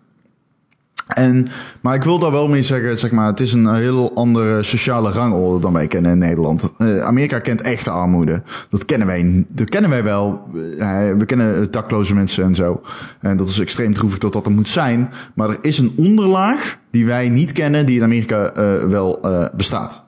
En, 1.07 1.47
maar 1.81 1.95
ik 1.95 2.03
wil 2.03 2.19
daar 2.19 2.33
wel 2.33 2.49
mee 2.49 2.63
zeggen, 2.63 2.99
zeg 2.99 3.11
maar, 3.11 3.27
het 3.27 3.41
is 3.41 3.53
een 3.53 3.75
heel 3.75 4.15
andere 4.15 4.63
sociale 4.63 5.11
rangorde 5.11 5.61
dan 5.61 5.73
wij 5.73 5.87
kennen 5.87 6.13
in 6.13 6.19
Nederland. 6.19 6.73
Uh, 6.79 7.01
Amerika 7.01 7.39
kent 7.39 7.61
echte 7.61 7.91
armoede. 7.91 8.43
Dat 8.71 8.85
kennen 8.85 9.07
wij, 9.07 9.45
dat 9.49 9.69
kennen 9.69 9.91
wij 9.91 10.05
wel. 10.05 10.43
Uh, 10.55 11.13
we 11.19 11.25
kennen 11.27 11.71
dakloze 11.71 12.15
mensen 12.15 12.45
en 12.45 12.55
zo. 12.55 12.83
En 13.21 13.37
dat 13.37 13.49
is 13.49 13.59
extreem 13.59 13.95
droevig 13.95 14.19
dat 14.19 14.33
dat 14.33 14.47
er 14.47 14.53
moet 14.53 14.69
zijn. 14.69 15.11
Maar 15.35 15.49
er 15.49 15.59
is 15.61 15.79
een 15.79 15.93
onderlaag 15.97 16.79
die 16.91 17.07
wij 17.07 17.29
niet 17.29 17.53
kennen, 17.53 17.87
die 17.87 17.97
in 17.97 18.03
Amerika 18.03 18.57
uh, 18.57 18.85
wel 18.85 19.21
bestaat. 19.57 20.03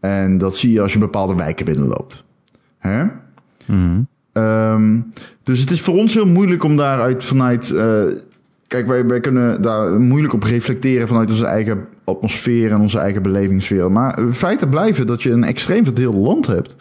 En 0.00 0.38
dat 0.38 0.56
zie 0.56 0.72
je 0.72 0.80
als 0.80 0.92
je 0.92 0.98
bepaalde 0.98 1.34
wijken 1.34 1.64
binnenloopt. 1.64 2.24
Hè? 2.78 3.04
Mm-hmm. 3.66 4.06
Um, 4.32 5.12
dus 5.42 5.60
het 5.60 5.70
is 5.70 5.80
voor 5.80 5.94
ons 5.94 6.14
heel 6.14 6.26
moeilijk 6.26 6.64
om 6.64 6.76
daaruit 6.76 7.24
vanuit. 7.24 7.74
Kijk, 8.82 9.06
wij, 9.06 9.20
kunnen 9.20 9.62
daar 9.62 10.00
moeilijk 10.00 10.32
op 10.32 10.42
reflecteren 10.42 11.08
vanuit 11.08 11.30
onze 11.30 11.46
eigen 11.46 11.86
atmosfeer 12.04 12.72
en 12.72 12.80
onze 12.80 12.98
eigen 12.98 13.22
belevingsfeer. 13.22 13.92
Maar 13.92 14.18
feiten 14.32 14.68
blijven 14.68 15.06
dat 15.06 15.22
je 15.22 15.30
een 15.30 15.44
extreem 15.44 15.84
verdeeld 15.84 16.14
land 16.14 16.46
hebt. 16.46 16.76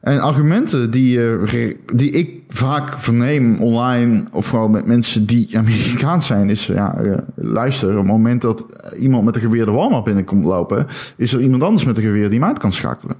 En 0.00 0.20
argumenten 0.20 0.90
die, 0.90 1.18
uh, 1.18 1.74
die 1.94 2.10
ik 2.10 2.42
vaak 2.48 3.00
verneem 3.00 3.60
online, 3.60 4.24
of 4.32 4.48
gewoon 4.48 4.70
met 4.70 4.86
mensen 4.86 5.26
die 5.26 5.48
Amerikaans 5.58 6.26
zijn, 6.26 6.50
is 6.50 6.66
ja, 6.66 7.00
uh, 7.02 7.16
luister, 7.34 7.90
op 7.90 7.96
het 7.96 8.06
moment 8.06 8.42
dat 8.42 8.66
iemand 8.98 9.24
met 9.24 9.34
een 9.34 9.40
geweer 9.40 9.64
de 9.64 9.70
Walmart 9.70 10.04
binnenkomt 10.04 10.44
lopen, 10.44 10.86
is 11.16 11.32
er 11.32 11.40
iemand 11.40 11.62
anders 11.62 11.84
met 11.84 11.96
een 11.96 12.02
geweer 12.02 12.30
die 12.30 12.38
hem 12.38 12.48
uit 12.48 12.58
kan 12.58 12.72
schakelen. 12.72 13.16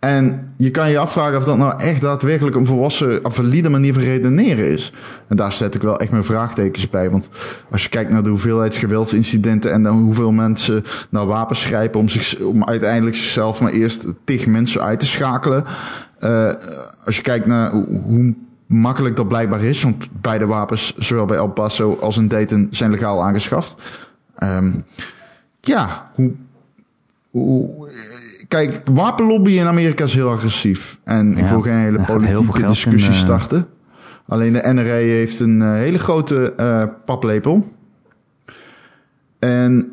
En 0.00 0.54
je 0.56 0.70
kan 0.70 0.90
je 0.90 0.98
afvragen 0.98 1.38
of 1.38 1.44
dat 1.44 1.56
nou 1.56 1.78
echt 1.78 2.00
daadwerkelijk 2.00 2.56
een 2.56 2.66
volwassen, 2.66 3.24
een 3.24 3.32
valide 3.32 3.68
manier 3.68 3.92
van 3.92 4.02
redeneren 4.02 4.70
is. 4.70 4.92
En 5.28 5.36
daar 5.36 5.52
zet 5.52 5.74
ik 5.74 5.82
wel 5.82 5.98
echt 5.98 6.10
mijn 6.10 6.24
vraagtekens 6.24 6.90
bij. 6.90 7.10
Want 7.10 7.28
als 7.70 7.82
je 7.82 7.88
kijkt 7.88 8.10
naar 8.10 8.22
de 8.22 8.28
hoeveelheid 8.28 8.76
geweldsincidenten 8.76 9.72
en 9.72 9.82
dan 9.82 10.02
hoeveel 10.02 10.32
mensen 10.32 10.84
naar 11.10 11.26
wapens 11.26 11.64
grijpen 11.64 12.00
om, 12.00 12.08
zich, 12.08 12.40
om 12.40 12.64
uiteindelijk 12.64 13.16
zichzelf 13.16 13.60
maar 13.60 13.72
eerst 13.72 14.06
tig 14.24 14.46
mensen 14.46 14.82
uit 14.82 15.00
te 15.00 15.06
schakelen. 15.06 15.64
Uh, 16.20 16.50
als 17.04 17.16
je 17.16 17.22
kijkt 17.22 17.46
naar 17.46 17.70
hoe 18.04 18.34
makkelijk 18.70 19.16
dat 19.16 19.28
blijkbaar 19.28 19.62
is. 19.62 19.82
Want 19.82 20.08
beide 20.20 20.46
wapens, 20.46 20.94
zowel 20.96 21.24
bij 21.24 21.36
El 21.36 21.48
Paso 21.48 21.98
als 22.00 22.16
in 22.16 22.28
Dayton, 22.28 22.68
zijn 22.70 22.90
legaal 22.90 23.22
aangeschaft. 23.22 23.74
Ehm, 24.34 24.72
ja, 25.60 26.10
hoe, 26.14 26.32
hoe, 27.30 27.88
kijk, 28.50 28.80
wapenlobby 28.92 29.50
in 29.50 29.66
Amerika 29.66 30.04
is 30.04 30.14
heel 30.14 30.30
agressief. 30.30 30.98
En 31.04 31.32
ik 31.32 31.38
Ja, 31.44 31.48
wil 31.50 31.60
geen 31.60 31.74
hele 31.78 32.00
politieke 32.00 32.66
discussie 32.66 33.10
in, 33.10 33.16
eh, 33.16 33.20
starten. 33.20 33.66
Alleen 34.26 34.52
de 34.52 34.62
NRA 34.72 34.92
heeft 34.94 35.40
een 35.40 35.62
eh, 35.62 35.72
hele 35.72 35.98
grote 35.98 36.52
eh, 36.56 36.82
paplepel. 37.04 37.72
En 39.38 39.92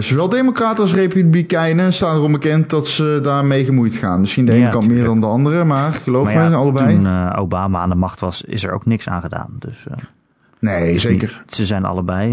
zowel 0.00 0.28
democraten 0.28 0.82
als 0.82 0.94
republikeinen 0.94 1.92
staan 1.92 2.16
erom 2.16 2.32
bekend 2.32 2.70
dat 2.70 2.86
ze 2.86 3.18
daarmee 3.22 3.64
gemoeid 3.64 3.94
gaan. 3.94 4.20
Misschien 4.20 4.44
de 4.44 4.52
ene 4.52 4.60
Ja, 4.60 4.70
kant 4.70 4.88
meer 4.88 5.04
dan 5.04 5.20
de 5.20 5.26
andere, 5.26 5.64
maar 5.64 5.92
geloof 5.94 6.24
Maar 6.24 6.44
me, 6.44 6.50
ja, 6.50 6.56
allebei. 6.56 6.94
toen 6.94 7.34
Obama 7.36 7.78
aan 7.78 7.88
de 7.88 7.94
macht 7.94 8.20
was, 8.20 8.42
is 8.42 8.64
er 8.64 8.72
ook 8.72 8.86
niks 8.86 9.08
aan 9.08 9.20
gedaan. 9.20 9.50
Dus 9.58 9.86
nee, 10.60 10.98
zeker. 10.98 11.42
ze 11.46 11.66
zijn 11.66 11.84
allebei, 11.84 12.32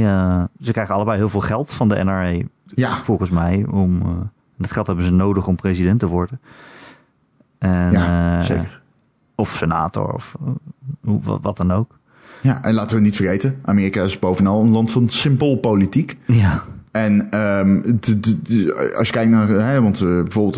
ze 0.62 0.72
krijgen 0.72 0.96
allebei 0.96 1.18
heel 1.18 1.30
veel 1.30 1.40
geld 1.42 1.72
van 1.72 1.88
de 1.90 2.04
NRA, 2.04 2.38
Ja, 2.66 2.96
volgens 2.96 3.30
mij. 3.30 3.66
Om, 3.72 4.02
dat 4.58 4.72
geld 4.72 4.88
hebben 4.88 5.06
ze 5.06 5.14
nodig 5.14 5.48
om 5.48 5.56
president 5.56 6.00
te 6.00 6.08
worden. 6.08 6.40
En, 7.58 7.92
ja 7.92 8.38
eh, 8.40 8.46
zeker. 8.46 8.82
Of 9.36 9.50
senator, 9.56 10.14
of 10.14 10.36
eh, 10.46 10.52
wat, 11.02 11.40
wat 11.42 11.58
dan 11.58 11.72
ook. 11.72 12.00
Ja, 12.42 12.64
en 12.64 12.74
laten 12.74 12.96
we 12.96 13.02
niet 13.02 13.16
vergeten, 13.16 13.60
Amerika 13.64 14.04
is 14.04 14.20
bovenal 14.20 14.62
een 14.62 14.70
land 14.72 14.92
van 14.92 15.10
symboolpolitiek. 15.10 16.18
Ja, 16.26 16.64
En 16.92 17.28
de- 17.30 18.94
als 18.98 19.08
je 19.08 19.14
kijkt 19.14 19.32
naar, 19.32 19.48
hè, 19.50 19.82
want 19.82 20.02
eh, 20.02 20.08
bijvoorbeeld, 20.08 20.58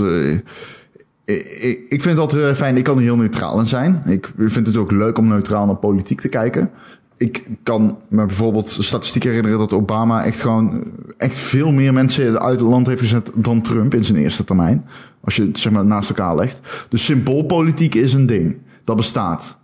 ik, 1.26 1.86
ik 1.90 2.02
vind 2.02 2.04
het 2.04 2.18
altijd 2.18 2.58
fijn, 2.58 2.78
ik 2.78 2.84
kan 2.84 2.96
er 2.98 3.04
heel 3.04 3.16
neutraal 3.16 3.60
in 3.60 3.66
zijn. 3.66 4.02
Ik 4.06 4.32
vind 4.38 4.68
het 4.68 4.78
ook 4.78 4.92
leuk 4.92 5.18
om 5.18 5.28
neutraal 5.28 5.66
naar 5.66 5.76
politiek 5.76 6.22
te 6.22 6.28
kijken. 6.30 6.70
Ik 7.18 7.48
kan 7.64 7.98
me 8.10 8.26
bijvoorbeeld 8.26 8.78
statistiek 8.80 9.24
herinneren 9.24 9.58
dat 9.58 9.74
Obama 9.74 10.24
echt 10.24 10.42
gewoon 10.42 10.84
echt 11.18 11.36
veel 11.36 11.72
meer 11.72 11.94
mensen 11.94 12.42
uit 12.42 12.60
het 12.60 12.70
land 12.70 12.88
heeft 12.88 13.00
gezet 13.00 13.32
dan 13.36 13.62
Trump 13.62 13.94
in 13.94 14.04
zijn 14.04 14.18
eerste 14.18 14.44
termijn. 14.44 14.86
Als 15.22 15.36
je 15.36 15.46
het 15.46 15.60
zeg 15.60 15.72
maar 15.72 15.86
naast 15.86 16.10
elkaar 16.10 16.36
legt. 16.36 16.86
Dus 16.90 17.06
symboolpolitiek 17.06 17.96
is 17.96 18.14
een 18.14 18.26
ding. 18.26 18.58
Dat 18.84 18.96
bestaat. 18.96 19.58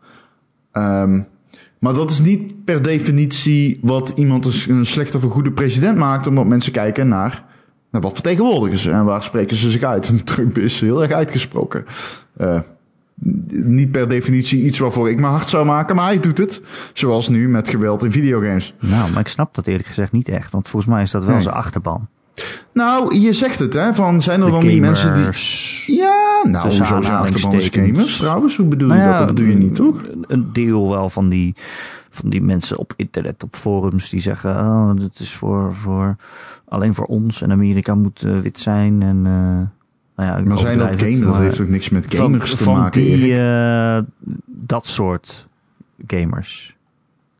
Ehm, 0.72 1.22
maar 1.80 1.94
dat 1.94 2.12
is 2.12 2.20
niet 2.20 2.64
per 2.66 2.82
definitie 2.82 3.80
wat 3.82 4.14
iemand 4.16 4.68
een 4.68 4.86
slechte 4.86 5.18
of 5.18 5.24
een 5.24 5.30
goede 5.30 5.52
president 5.52 5.98
maakt, 5.98 6.28
omdat 6.28 6.46
mensen 6.46 6.72
kijken 6.72 7.08
naar, 7.08 7.46
naar 7.92 8.02
wat 8.02 8.14
vertegenwoordigen 8.14 8.78
ze 8.78 8.92
en 8.92 9.06
waar 9.06 9.24
spreken 9.24 9.58
ze 9.58 9.72
zich 9.72 9.84
uit. 9.84 10.08
En 10.08 10.24
Trump 10.34 10.58
is 10.58 10.80
heel 10.80 11.02
erg 11.02 11.12
uitgesproken. 11.12 11.86
Eh, 12.38 12.60
niet 13.50 13.92
per 13.92 14.10
definitie 14.10 14.64
iets 14.64 14.80
waarvoor 14.80 15.10
ik 15.10 15.20
mijn 15.20 15.32
hart 15.32 15.50
zou 15.50 15.66
maken, 15.66 15.96
maar 15.96 16.06
hij 16.06 16.20
doet 16.20 16.38
het. 16.38 16.62
Zoals 16.94 17.30
nu 17.30 17.50
met 17.50 17.70
geweld 17.70 18.04
in 18.04 18.12
videogames. 18.12 18.74
nou, 18.80 19.12
maar 19.12 19.20
ik 19.20 19.28
snap 19.28 19.56
dat 19.56 19.68
eerlijk 19.68 19.88
gezegd 19.88 20.12
niet 20.12 20.30
echt. 20.30 20.52
Want 20.52 20.70
volgens 20.70 20.92
mij 20.94 21.02
is 21.02 21.12
dat 21.12 21.24
wel 21.24 21.34
Nee. 21.34 21.44
zijn 21.44 21.56
achterban. 21.56 22.08
Nou, 22.74 23.16
je 23.20 23.34
zegt 23.34 23.60
het, 23.60 23.74
hè? 23.74 23.94
Van 23.94 24.22
zijn 24.22 24.40
er 24.40 24.46
De 24.46 24.52
dan 24.52 24.66
niet 24.66 24.82
mensen 24.82 25.14
die. 25.14 25.96
Ja, 25.96 26.42
nou, 26.44 26.64
hoezo 26.64 26.84
zijn 26.84 27.06
achterban 27.06 27.54
is 27.54 27.70
gamers 27.72 28.18
trouwens? 28.18 28.58
Hoe 28.58 28.66
bedoel 28.66 28.88
Nou 28.88 29.00
je 29.00 29.06
ja, 29.08 29.18
dat? 29.18 29.28
Dat 29.28 29.36
bedoel 29.36 29.52
je 29.52 29.58
niet, 29.58 29.76
toch? 29.76 30.04
Een, 30.28 30.50
deel 30.54 30.90
wel 30.90 31.10
van 31.10 31.30
die, 31.30 31.54
van 32.10 32.30
die 32.30 32.42
mensen 32.42 32.78
op 32.78 32.94
internet, 32.96 33.44
op 33.44 33.56
forums, 33.56 34.10
die 34.10 34.20
zeggen: 34.20 34.50
Oh, 34.52 34.92
dit 34.96 35.20
is 35.20 35.34
voor, 35.34 35.74
voor 35.74 36.16
alleen 36.68 36.94
voor 36.94 37.06
ons 37.06 37.42
en 37.42 37.52
Amerika 37.52 37.96
moet 37.96 38.24
eh, 38.24 38.40
wit 38.40 38.60
zijn. 38.60 39.02
En, 39.02 39.22
eh, 39.26 39.83
nou 40.16 40.30
ja, 40.30 40.48
Maar 40.50 40.58
zijn 40.58 40.78
dat 40.78 41.00
gamers? 41.00 41.20
Dat 41.20 41.38
heeft 41.38 41.56
toch 41.56 41.68
niks 41.68 41.90
met 41.90 42.06
van- 42.06 42.18
gamers 42.26 42.56
te 42.56 42.64
van 42.64 42.78
maken? 42.78 43.02
Die, 43.02 43.38
eh, 43.40 44.00
dat 44.46 44.88
soort 44.88 45.48
gamers. 46.08 46.76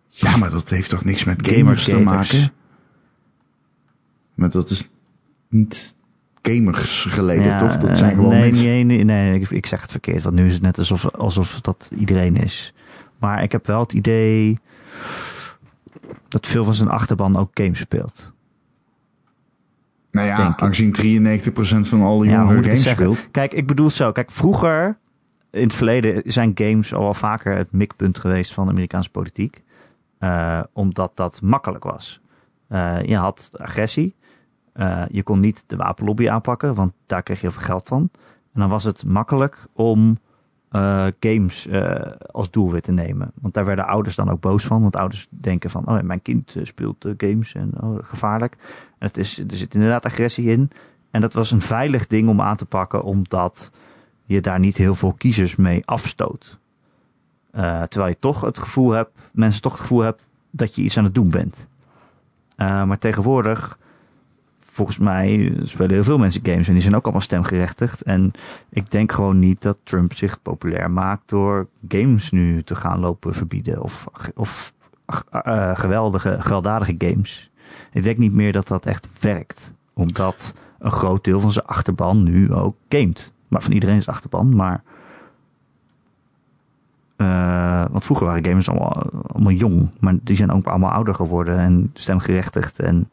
Ja, 0.10 0.38
maar 0.38 0.50
dat 0.50 0.70
heeft 0.70 0.90
toch 0.90 1.04
niks 1.06 1.24
met 1.24 1.48
gamers, 1.48 1.84
Gamers, 1.86 1.86
te 1.86 1.98
maken? 1.98 2.54
Maar 4.34 4.50
dat 4.50 4.70
is 4.70 4.90
niet 5.50 5.96
gamers 6.42 7.06
geleden, 7.10 7.46
Ja, 7.46 7.58
toch? 7.58 7.78
Dat 7.78 7.90
eh, 7.90 7.96
zijn 7.96 8.16
gewoon 8.16 8.30
nee, 8.30 8.42
mensen. 8.42 8.66
Nee, 8.66 8.84
nee, 8.84 9.04
nee, 9.04 9.40
ik, 9.40 9.50
ik 9.50 9.66
zeg 9.66 9.82
het 9.82 9.92
verkeerd. 9.92 10.24
Want 10.24 10.36
nu 10.36 10.46
is 10.46 10.54
het 10.54 10.62
net 10.62 10.78
alsof, 10.78 11.12
alsof 11.12 11.62
dat 11.62 11.90
iedereen 11.98 12.36
is. 12.38 12.74
Maar 13.18 13.44
ik 13.44 13.52
heb 13.52 13.68
wel 13.68 13.80
het 13.80 13.94
idee 13.94 14.60
dat 16.28 16.48
veel 16.48 16.66
van 16.66 16.74
zijn 16.74 16.90
achterban 16.90 17.38
ook 17.38 17.50
games 17.54 17.80
speelt. 17.80 18.33
Nou 20.14 20.28
ja, 20.28 20.56
aangezien 20.58 20.96
93% 21.86 21.88
van 21.88 22.02
alle 22.02 22.26
Ja, 22.26 22.32
jongeren 22.32 22.56
het 22.56 22.66
games 22.66 22.90
speelt. 22.90 23.32
Kijk, 23.32 23.54
ik 23.54 23.68
bedoel 23.68 23.86
het 23.86 23.96
zo. 23.96 24.12
Kijk, 24.12 24.32
vroeger, 24.32 24.98
in 25.52 25.64
het 25.64 25.76
verleden, 25.76 26.22
zijn 26.26 26.52
games 26.56 26.94
al 26.94 27.02
wel 27.02 27.14
vaker 27.14 27.58
het 27.58 27.72
mikpunt 27.72 28.20
geweest 28.20 28.54
van 28.54 28.66
de 28.66 28.72
Amerikaanse 28.72 29.10
politiek. 29.10 29.64
Eh, 30.20 30.60
omdat 30.74 31.12
dat 31.16 31.42
makkelijk 31.42 31.84
was. 31.84 32.22
Eh, 32.68 33.02
je 33.02 33.16
had 33.16 33.50
agressie. 33.58 34.16
Eh, 34.74 35.04
je 35.10 35.24
kon 35.24 35.40
niet 35.40 35.64
de 35.68 35.76
wapenlobby 35.76 36.30
aanpakken, 36.30 36.74
want 36.74 36.94
daar 37.06 37.24
kreeg 37.24 37.42
je 37.42 37.48
heel 37.48 37.56
veel 37.56 37.66
geld 37.66 37.88
van. 37.88 38.10
En 38.54 38.60
dan 38.60 38.70
was 38.70 38.84
het 38.84 39.06
makkelijk 39.06 39.66
om 39.74 40.20
eh, 40.74 41.08
games 41.20 41.68
eh, 41.68 42.12
als 42.32 42.52
doelwit 42.52 42.84
te 42.84 42.92
nemen. 42.92 43.32
Want 43.42 43.54
daar 43.54 43.66
werden 43.66 43.88
ouders 43.88 44.16
dan 44.16 44.30
ook 44.30 44.40
boos 44.40 44.64
van. 44.64 44.82
Want 44.82 44.96
ouders 44.96 45.28
denken 45.30 45.70
van, 45.70 45.88
oh, 45.88 46.02
mijn 46.02 46.22
kind 46.22 46.56
eh, 46.56 46.66
speelt 46.66 47.06
games 47.18 47.56
en 47.56 47.72
oh, 47.82 47.98
gevaarlijk. 48.02 48.58
En 48.98 49.08
het 49.08 49.18
is, 49.18 49.40
er 49.40 49.56
zit 49.56 49.74
inderdaad 49.74 50.06
agressie 50.06 50.50
in. 50.50 50.72
En 51.12 51.22
dat 51.22 51.34
was 51.34 51.52
een 51.52 51.62
veilig 51.62 52.08
ding 52.08 52.30
om 52.30 52.42
aan 52.42 52.56
te 52.56 52.66
pakken, 52.66 53.04
omdat 53.04 53.72
je 54.26 54.42
daar 54.42 54.60
niet 54.60 54.78
heel 54.78 54.96
veel 54.96 55.14
kiezers 55.14 55.56
mee 55.56 55.82
afstoot. 55.86 56.58
Terwijl 57.52 58.08
je 58.08 58.20
toch 58.20 58.42
het 58.42 58.58
gevoel 58.58 58.92
hebt, 58.92 59.30
mensen 59.32 59.62
toch 59.62 59.72
het 59.72 59.82
gevoel 59.82 60.02
hebben 60.02 60.24
dat 60.52 60.76
je 60.76 60.82
iets 60.82 60.98
aan 60.98 61.04
het 61.04 61.16
doen 61.16 61.30
bent. 61.30 61.68
Maar 62.56 63.00
tegenwoordig, 63.00 63.78
volgens 64.74 64.98
mij, 64.98 65.54
spelen 65.62 65.92
heel 65.92 66.04
veel 66.04 66.18
mensen 66.18 66.46
games 66.46 66.68
en 66.68 66.74
die 66.74 66.82
zijn 66.82 66.96
ook 66.96 67.04
allemaal 67.04 67.22
stemgerechtigd. 67.22 68.02
En 68.02 68.32
ik 68.70 68.92
denk 68.92 69.12
gewoon 69.12 69.40
niet 69.40 69.62
dat 69.62 69.78
Trump 69.84 70.14
zich 70.14 70.42
populair 70.42 70.92
maakt 70.92 71.30
door 71.30 71.68
games 71.88 72.32
nu 72.32 72.62
te 72.62 72.76
gaan 72.76 73.00
lopen 73.00 73.34
verbieden 73.34 73.82
of, 73.82 74.08
of 74.36 74.74
eh, 75.32 75.76
geweldige, 75.76 76.38
gewelddadige 76.40 76.96
games. 76.98 77.52
Ik 77.92 78.04
denk 78.04 78.18
niet 78.18 78.34
meer 78.34 78.52
dat 78.52 78.68
dat 78.68 78.86
echt 78.86 79.08
werkt, 79.22 79.74
omdat 79.94 80.54
een 80.80 80.92
groot 80.92 81.24
deel 81.24 81.40
van 81.40 81.52
zijn 81.52 81.66
achterban 81.66 82.24
nu 82.24 82.54
ook 82.54 82.76
gamet. 82.90 83.34
Maar 83.48 83.62
van 83.62 83.72
iedereen 83.72 83.96
is 83.98 84.08
achterban, 84.08 84.56
maar. 84.56 84.84
eh, 87.16 87.86
want 87.92 88.06
vroeger 88.06 88.26
waren 88.26 88.46
gamers 88.46 88.70
allemaal, 88.70 89.10
allemaal 89.28 89.52
jong, 89.52 89.90
maar 90.00 90.16
die 90.22 90.36
zijn 90.36 90.52
ook 90.52 90.66
allemaal 90.66 90.92
ouder 90.92 91.16
geworden 91.16 91.58
en 91.58 91.92
stemgerechtigd. 91.94 92.80
En 92.80 93.10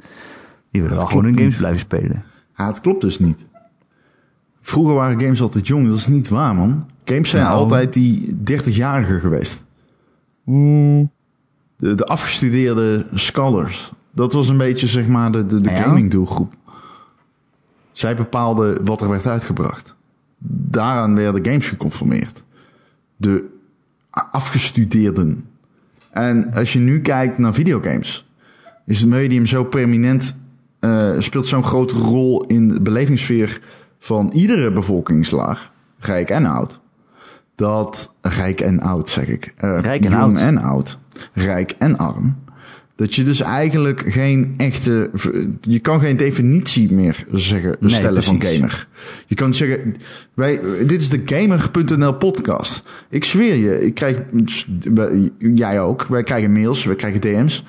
die 0.71 0.83
willen 0.83 0.97
wel 0.97 1.07
gewoon 1.07 1.25
hun 1.25 1.35
games 1.35 1.49
niet. 1.49 1.59
blijven 1.59 1.81
spelen. 1.81 2.25
Ja, 2.57 2.67
het 2.67 2.81
klopt 2.81 3.01
dus 3.01 3.19
niet. 3.19 3.39
Vroeger 4.61 4.95
waren 4.95 5.21
games 5.21 5.41
altijd 5.43 5.67
jong. 5.67 5.87
Dat 5.89 5.97
is 5.97 6.07
niet 6.07 6.29
waar, 6.29 6.55
man. 6.55 6.89
Games 7.05 7.31
zijn 7.31 7.43
Nou. 7.43 7.55
altijd 7.55 7.93
die 7.93 8.37
30-jarigen 8.51 9.21
geweest. 9.21 9.65
De, 10.45 11.95
de 11.95 12.05
afgestudeerde 12.05 13.07
scholars. 13.15 13.93
Dat 14.13 14.33
was 14.33 14.49
een 14.49 14.57
beetje, 14.59 14.87
zeg 14.87 15.07
maar, 15.07 15.33
de, 15.33 15.47
de, 15.47 15.61
de 15.61 15.71
Ja. 15.71 15.83
gaming 15.83 16.11
doelgroep. 16.11 16.55
Zij 17.93 18.17
bepaalden 18.17 18.85
wat 18.85 19.01
er 19.01 19.09
werd 19.09 19.27
uitgebracht. 19.27 19.97
Daaraan 20.69 21.15
werden 21.15 21.45
games 21.45 21.69
geconformeerd. 21.69 22.45
De 23.17 23.45
afgestudeerden. 24.11 25.45
En 26.11 26.53
als 26.55 26.73
je 26.73 26.79
nu 26.79 27.01
kijkt 27.01 27.39
naar 27.39 27.55
videogames, 27.55 28.29
is 28.87 29.01
het 29.01 29.09
medium 29.09 29.47
zo 29.47 29.65
permanent, 29.65 30.37
eh, 30.81 31.11
speelt 31.19 31.47
zo'n 31.47 31.65
grote 31.65 31.95
rol 31.95 32.45
in 32.47 32.69
de 32.69 32.81
belevingssfeer 32.81 33.61
van 33.99 34.31
iedere 34.35 34.73
bevolkingslaag, 34.73 35.71
rijk 35.99 36.31
en 36.31 36.47
oud. 36.47 36.81
Dat, 37.55 38.15
rijk 38.21 38.61
en 38.61 38.81
oud 38.81 39.09
zeg 39.09 39.27
ik, 39.29 39.53
Eh, 39.57 39.79
Rijk 39.81 40.05
en 40.05 40.11
jong 40.11 40.23
oud. 40.23 40.39
en 40.47 40.59
oud, 40.59 40.99
rijk 41.33 41.75
en 41.79 41.99
arm. 41.99 42.37
Dat 42.97 43.15
je 43.15 43.23
dus 43.25 43.41
eigenlijk 43.41 44.05
geen 44.07 44.55
echte, 44.57 45.11
je 45.61 45.79
kan 45.79 46.01
geen 46.01 46.17
definitie 46.17 46.93
meer 46.93 47.25
zeggen, 47.33 47.77
Nee, 47.81 47.91
stellen 47.91 48.23
van 48.23 48.43
gamer. 48.43 48.89
Je 49.27 49.35
kan 49.35 49.55
zeggen, 49.55 49.97
wij, 50.35 50.61
dit 50.87 51.01
is 51.01 51.09
de 51.09 51.23
gamer.nl 51.25 52.13
podcast. 52.15 52.83
Ik 53.11 53.25
zweer 53.25 53.55
je, 53.57 53.81
ik 53.87 53.95
krijg, 53.95 54.17
jij 55.39 55.81
ook, 55.81 56.03
wij 56.09 56.23
krijgen 56.23 56.53
mails, 56.53 56.85
wij 56.85 56.97
krijgen 56.97 57.21
DM's 57.21 57.65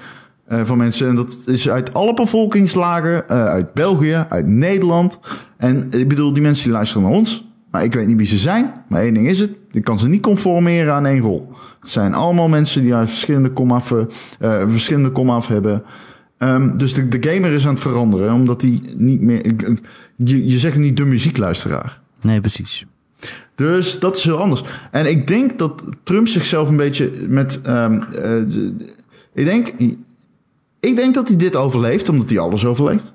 eh, 0.51 0.65
van 0.65 0.77
mensen. 0.77 1.07
En 1.07 1.15
dat 1.15 1.37
is 1.45 1.69
uit 1.69 1.93
alle 1.93 2.13
bevolkingslagen, 2.13 3.29
eh, 3.29 3.45
uit 3.45 3.73
België, 3.73 4.25
uit 4.29 4.47
Nederland. 4.47 5.19
En 5.57 5.87
ik 5.91 6.07
bedoel, 6.07 6.33
die 6.33 6.41
mensen 6.41 6.63
die 6.63 6.73
luisteren 6.73 7.03
naar 7.03 7.11
ons. 7.11 7.49
Maar 7.71 7.83
ik 7.83 7.93
weet 7.93 8.07
niet 8.07 8.17
wie 8.17 8.25
ze 8.25 8.37
zijn. 8.37 8.71
Maar 8.87 9.01
één 9.01 9.13
ding 9.13 9.27
is 9.27 9.39
het, 9.39 9.59
ik 9.71 9.83
kan 9.83 9.99
ze 9.99 10.09
niet 10.09 10.21
conformeren 10.21 10.93
aan 10.93 11.05
één 11.05 11.21
rol. 11.21 11.51
Het 11.79 11.89
zijn 11.89 12.13
allemaal 12.13 12.49
mensen 12.49 12.81
die 12.81 12.93
uit 12.93 13.09
verschillende 13.09 13.49
komaf, 13.49 13.91
eh, 13.91 14.69
verschillende 14.69 15.11
komaf 15.11 15.47
hebben. 15.47 15.83
Ehm, 16.37 16.77
dus 16.77 16.93
de, 16.93 17.07
de 17.07 17.29
gamer 17.29 17.51
is 17.51 17.65
aan 17.65 17.73
het 17.73 17.81
veranderen, 17.81 18.33
omdat 18.33 18.59
die 18.61 18.81
niet 18.95 19.21
meer... 19.21 19.53
Je, 20.15 20.47
je 20.47 20.59
zegt 20.59 20.77
niet 20.77 20.97
de 20.97 21.05
muziekluisteraar. 21.05 22.01
Nee, 22.21 22.39
precies. 22.39 22.85
Dus 23.55 23.99
dat 23.99 24.17
is 24.17 24.23
heel 24.23 24.39
anders. 24.39 24.63
En 24.91 25.09
ik 25.09 25.27
denk 25.27 25.59
dat 25.59 25.83
Trump 26.03 26.27
zichzelf 26.27 26.69
een 26.69 26.77
beetje 26.77 27.11
met. 27.27 27.61
ehm, 27.61 28.01
eh, 28.01 28.37
ik, 29.33 29.45
denk, 29.45 29.73
ik 30.81 30.95
denk 30.95 31.13
dat 31.13 31.27
hij 31.27 31.37
dit 31.37 31.55
overleeft, 31.55 32.09
omdat 32.09 32.29
hij 32.29 32.39
alles 32.39 32.65
overleeft. 32.65 33.13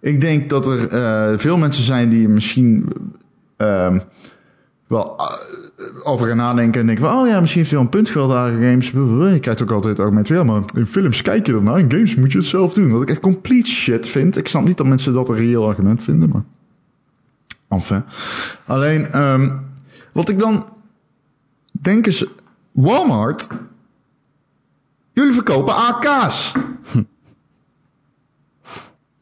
Ik 0.00 0.20
denk 0.20 0.50
dat 0.50 0.66
er 0.66 0.88
eh, 0.88 1.38
veel 1.38 1.56
mensen 1.56 1.84
zijn 1.84 2.08
die 2.08 2.28
misschien 2.28 2.88
ehm, 3.56 3.98
wel 4.86 5.16
eh, 5.16 5.26
over 6.02 6.26
gaan 6.26 6.36
nadenken 6.36 6.80
en 6.80 6.86
denken 6.86 7.04
van, 7.08 7.18
oh 7.18 7.28
ja, 7.28 7.40
misschien 7.40 7.60
heeft 7.60 7.74
hij 7.74 7.82
wel 7.82 7.92
een 7.92 7.98
punt 7.98 8.08
gehad 8.08 8.30
daar 8.30 8.52
games. 8.52 8.90
Je 9.32 9.38
krijgt 9.40 9.62
ook 9.62 9.70
altijd 9.70 9.96
het 9.96 10.02
argument, 10.02 10.28
ja, 10.28 10.44
maar 10.44 10.62
in 10.74 10.86
films 10.86 11.22
kijk 11.22 11.46
je 11.46 11.52
ernaar, 11.52 11.78
in 11.78 11.90
games 11.90 12.14
moet 12.14 12.32
je 12.32 12.38
het 12.38 12.46
zelf 12.46 12.74
doen. 12.74 12.90
Wat 12.90 13.02
ik 13.02 13.10
echt 13.10 13.20
complete 13.20 13.70
shit 13.70 14.08
vind. 14.08 14.36
Ik 14.36 14.48
snap 14.48 14.64
niet 14.64 14.76
dat 14.76 14.86
mensen 14.86 15.14
dat 15.14 15.28
een 15.28 15.36
reëel 15.36 15.68
argument 15.68 16.02
vinden, 16.02 16.28
maar... 16.28 16.44
Enfin. 17.68 18.02
Alleen, 18.66 19.12
ehm, 19.12 19.50
wat 20.12 20.28
ik 20.28 20.38
dan 20.38 20.68
denk 21.70 22.06
is, 22.06 22.26
Walmart, 22.72 23.46
jullie 25.16 25.32
verkopen 25.32 25.74
AK's. 25.74 26.52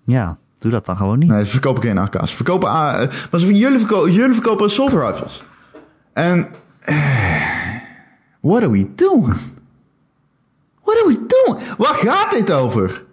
Ja, 0.07 0.38
doe 0.59 0.70
dat 0.70 0.86
dan 0.86 0.97
gewoon 0.97 1.18
niet. 1.18 1.28
Nee, 1.28 1.45
ze 1.45 1.51
verkopen 1.51 1.82
geen 1.82 1.99
AK's. 1.99 2.30
Ze 2.30 2.36
verkopen 2.36 2.68
A, 2.68 2.99
eh, 2.99 3.09
maar 3.30 3.40
ze, 3.40 3.55
jullie, 3.55 3.78
verkopen, 3.78 4.12
jullie 4.12 4.34
verkopen 4.34 4.66
assault 4.66 4.92
rifles. 4.92 5.42
En, 6.12 6.49
eh, 6.80 6.97
what 8.40 8.62
are 8.62 8.70
we 8.70 8.95
doing? 8.95 9.36
What 10.82 10.97
are 10.97 11.07
we 11.07 11.26
doing? 11.26 11.62
Waar 11.78 11.95
gaat 11.95 12.32
dit 12.32 12.53
over? 12.53 13.05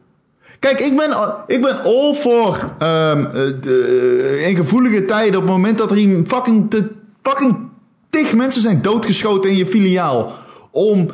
Kijk, 0.59 0.79
ik 0.79 0.97
ben, 0.97 1.43
ik 1.47 1.61
ben 1.61 1.83
all 1.83 2.15
voor 2.15 2.73
ehm, 2.79 3.25
eh, 3.25 3.33
de, 3.61 4.43
in 4.47 4.55
gevoelige 4.55 5.05
tijden 5.05 5.39
op 5.39 5.45
het 5.45 5.51
moment 5.51 5.77
dat 5.77 5.91
er 5.91 5.97
hier 5.97 6.25
fucking, 6.25 6.69
te, 6.69 6.91
fucking 7.21 7.57
tig 8.09 8.33
mensen 8.33 8.61
zijn 8.61 8.81
doodgeschoten 8.81 9.49
in 9.49 9.55
je 9.55 9.65
filiaal. 9.65 10.33
Om 10.71 11.09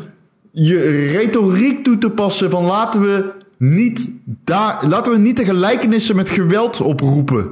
je 0.59 1.07
retoriek 1.11 1.83
toe 1.83 1.97
te 1.97 2.09
passen 2.09 2.49
van 2.49 2.63
laten 2.63 3.01
we 3.01 3.33
niet, 3.57 4.09
daar, 4.23 4.87
laten 4.87 5.11
we 5.11 5.17
niet 5.17 5.37
de 5.37 5.45
gelijkenissen 5.45 6.15
met 6.15 6.29
geweld 6.29 6.81
oproepen. 6.81 7.49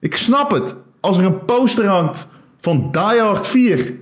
Ik 0.00 0.16
snap 0.16 0.50
het. 0.50 0.74
Als 1.00 1.18
er 1.18 1.24
een 1.24 1.44
poster 1.44 1.86
hangt 1.86 2.28
van 2.60 2.88
Die 2.90 3.20
Hard 3.20 3.46
4... 3.46 3.94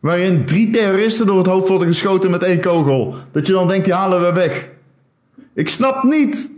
waarin 0.00 0.44
drie 0.44 0.70
terroristen 0.70 1.26
door 1.26 1.38
het 1.38 1.46
hoofd 1.46 1.68
worden 1.68 1.88
geschoten 1.88 2.30
met 2.30 2.42
één 2.42 2.60
kogel... 2.60 3.14
dat 3.32 3.46
je 3.46 3.52
dan 3.52 3.68
denkt, 3.68 3.84
die 3.84 3.94
halen 3.94 4.20
we 4.20 4.32
weg. 4.32 4.68
Ik 5.54 5.68
snap 5.68 6.02
niet 6.02 6.50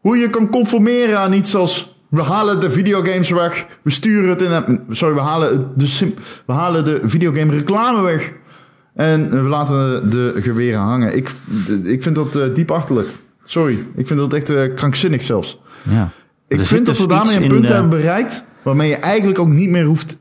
hoe 0.00 0.16
je 0.16 0.30
kan 0.30 0.50
conformeren 0.50 1.18
aan 1.18 1.32
iets 1.32 1.54
als... 1.54 1.96
we 2.08 2.22
halen 2.22 2.60
de 2.60 2.70
videogames 2.70 3.30
weg, 3.30 3.66
we 3.82 3.90
sturen 3.90 4.28
het 4.28 4.42
in... 4.42 4.80
Sorry, 4.90 5.14
we 5.14 5.20
halen 5.20 5.72
de, 5.76 6.12
we 6.46 6.52
halen 6.52 6.84
de 6.84 7.00
videogame 7.04 7.52
reclame 7.52 8.02
weg... 8.02 8.32
en 8.94 9.30
we 9.30 9.48
laten 9.48 10.10
de 10.10 10.34
geweren 10.36 10.80
hangen. 10.80 11.16
Ik, 11.16 11.30
ik 11.82 12.02
vind 12.02 12.14
dat 12.14 12.36
eh, 12.36 12.54
diep 12.54 12.70
achterlijk. 12.70 13.08
Sorry, 13.44 13.78
ik 13.94 14.06
vind 14.06 14.18
dat 14.18 14.32
echt 14.32 14.50
eh, 14.50 14.74
krankzinnig 14.74 15.22
zelfs. 15.22 15.60
Ja. 15.82 16.10
Ik 16.48 16.60
Er 16.60 16.66
vind 16.66 16.86
dat 16.86 16.98
we 16.98 17.06
dus 17.06 17.16
daarmee 17.16 17.34
iets 17.34 17.42
een 17.42 17.48
punt 17.48 17.68
hebben 17.68 17.90
bereikt 17.90 18.44
waarmee 18.62 18.88
je 18.88 18.96
eigenlijk 18.96 19.38
ook 19.38 19.48
niet 19.48 19.68
meer 19.68 19.84
hoeft. 19.84 20.16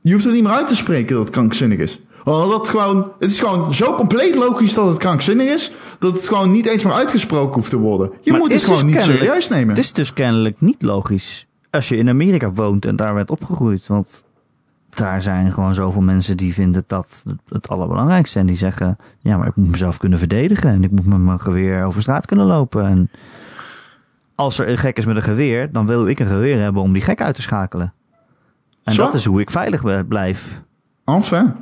Je 0.00 0.12
hoeft 0.12 0.24
het 0.24 0.34
niet 0.34 0.42
meer 0.42 0.52
uit 0.52 0.68
te 0.68 0.76
spreken 0.76 1.14
dat 1.14 1.24
het 1.24 1.32
krankzinnig 1.32 1.78
is. 1.78 2.00
Want 2.24 2.50
dat 2.50 2.68
gewoon, 2.68 3.12
het 3.18 3.30
is 3.30 3.40
gewoon 3.40 3.74
zo 3.74 3.94
compleet 3.94 4.34
logisch 4.34 4.74
dat 4.74 4.88
het 4.88 4.98
krankzinnig 4.98 5.46
is, 5.46 5.72
dat 5.98 6.12
het 6.12 6.28
gewoon 6.28 6.50
niet 6.50 6.66
eens 6.66 6.84
meer 6.84 6.92
uitgesproken 6.92 7.54
hoeft 7.54 7.70
te 7.70 7.78
worden. 7.78 8.10
Je 8.20 8.30
Maar 8.30 8.40
moet 8.40 8.52
het 8.52 8.58
dus 8.58 8.68
gewoon 8.68 8.86
niet 8.86 9.00
serieus 9.00 9.48
nemen. 9.48 9.68
Het 9.68 9.84
is 9.84 9.92
dus 9.92 10.12
kennelijk 10.12 10.56
niet 10.60 10.82
logisch 10.82 11.46
als 11.70 11.88
je 11.88 11.96
in 11.96 12.08
Amerika 12.08 12.52
woont 12.52 12.84
en 12.84 12.96
daar 12.96 13.14
werd 13.14 13.30
opgegroeid. 13.30 13.86
Want 13.86 14.24
daar 14.96 15.22
zijn 15.22 15.52
gewoon 15.52 15.74
zoveel 15.74 16.00
mensen 16.02 16.36
die 16.36 16.54
vinden 16.54 16.84
dat 16.86 17.24
het- 17.48 17.68
allerbelangrijkste. 17.68 18.38
En 18.38 18.46
die 18.46 18.56
zeggen, 18.56 18.96
ja, 19.18 19.36
maar 19.36 19.46
ik 19.46 19.56
moet 19.56 19.70
mezelf 19.70 19.96
kunnen 19.98 20.18
verdedigen. 20.18 20.70
En 20.70 20.84
ik 20.84 20.90
moet 20.90 21.06
met 21.06 21.18
mijn 21.18 21.40
geweer 21.40 21.84
over 21.84 22.02
straat 22.02 22.26
kunnen 22.26 22.46
lopen. 22.46 22.86
En 22.86 23.10
als 24.34 24.58
er 24.58 24.68
een 24.68 24.78
gek 24.78 24.96
is 24.96 25.04
met 25.06 25.16
een 25.16 25.22
geweer, 25.22 25.72
dan 25.72 25.86
wil 25.86 26.06
ik 26.08 26.18
een 26.20 26.26
geweer 26.26 26.60
hebben 26.60 26.82
om 26.82 26.92
die 26.92 27.02
gek 27.02 27.20
uit 27.20 27.34
te 27.34 27.42
schakelen. 27.42 27.92
En 28.84 28.94
Zo. 28.94 29.02
dat 29.04 29.14
is 29.14 29.24
hoe 29.24 29.40
ik 29.40 29.50
veilig 29.50 30.06
blijf. 30.08 30.62
Enfin, 31.04 31.52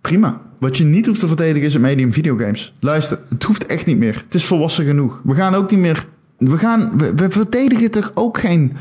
prima. 0.00 0.40
Wat 0.58 0.76
je 0.76 0.84
niet 0.84 1.06
hoeft 1.06 1.20
te 1.20 1.26
verdedigen 1.28 1.66
is 1.66 1.72
het 1.72 1.82
medium 1.82 2.12
videogames. 2.12 2.74
Luister, 2.80 3.18
het 3.28 3.42
hoeft 3.42 3.66
echt 3.66 3.86
niet 3.86 3.96
meer. 3.98 4.14
Het 4.24 4.34
is 4.34 4.44
volwassen 4.46 4.84
genoeg. 4.84 5.20
We 5.24 5.34
gaan 5.34 5.54
ook 5.54 5.70
niet 5.70 5.80
meer. 5.80 6.06
We, 6.38 6.58
gaan, 6.58 6.98
we, 6.98 7.14
we 7.14 7.30
verdedigen 7.30 7.90
toch 7.90 8.10
ook 8.14 8.38
geen 8.38 8.76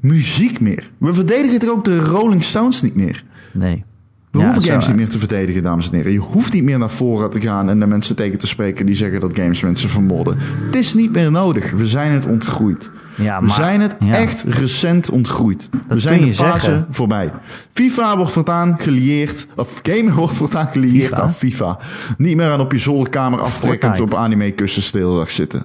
muziek 0.00 0.60
meer. 0.60 0.90
We 0.98 1.14
verdedigen 1.14 1.58
toch 1.58 1.70
ook 1.70 1.84
de 1.84 1.98
Rolling 2.00 2.42
Stones 2.44 2.82
niet 2.82 2.94
meer. 2.96 3.24
Nee. 3.52 3.84
We 4.30 4.38
Ja, 4.38 4.44
hoeven 4.44 4.62
games 4.62 4.86
niet 4.86 4.96
meer 4.96 5.08
te 5.08 5.18
verdedigen, 5.18 5.62
dames 5.62 5.90
en 5.90 5.94
heren. 5.96 6.12
Je 6.12 6.18
hoeft 6.18 6.52
niet 6.52 6.62
meer 6.62 6.78
naar 6.78 6.90
voren 6.90 7.30
te 7.30 7.40
gaan 7.40 7.68
en 7.68 7.78
de 7.78 7.86
mensen 7.86 8.16
tegen 8.16 8.38
te 8.38 8.46
spreken 8.46 8.86
die 8.86 8.94
zeggen 8.94 9.20
dat 9.20 9.36
games 9.36 9.60
mensen 9.60 9.88
vermoorden. 9.88 10.38
Het 10.66 10.76
is 10.76 10.94
niet 10.94 11.12
meer 11.12 11.30
nodig. 11.30 11.70
We 11.70 11.86
zijn 11.86 12.12
het 12.12 12.26
ontgroeid. 12.26 12.90
Ja, 13.14 13.40
We 13.40 13.46
maar, 13.46 13.54
zijn 13.54 13.80
het 13.80 13.96
ja. 14.00 14.12
echt 14.12 14.44
recent 14.48 15.10
ontgroeid. 15.10 15.68
We 15.88 16.00
zijn 16.00 16.20
de 16.20 16.34
fase 16.34 16.60
zeggen. 16.60 16.86
voorbij. 16.90 17.32
FIFA 17.72 18.16
wordt 18.16 18.32
voortaan 18.32 18.76
gelieerd, 18.80 19.46
of 19.56 19.80
gamen 19.82 20.14
wordt 20.14 20.34
voortaan 20.34 20.66
gelieerd 20.66 21.08
FIFA? 21.08 21.22
aan 21.22 21.32
FIFA. 21.32 21.78
Niet 22.18 22.36
meer 22.36 22.50
aan 22.50 22.60
op 22.60 22.72
je 22.72 22.78
zolderkamer 22.78 23.40
aftrekkend 23.40 24.00
op 24.00 24.14
anime 24.14 24.50
kussens 24.50 24.90
de 24.92 24.98
hele 24.98 25.16
dag 25.16 25.30
zitten. 25.30 25.62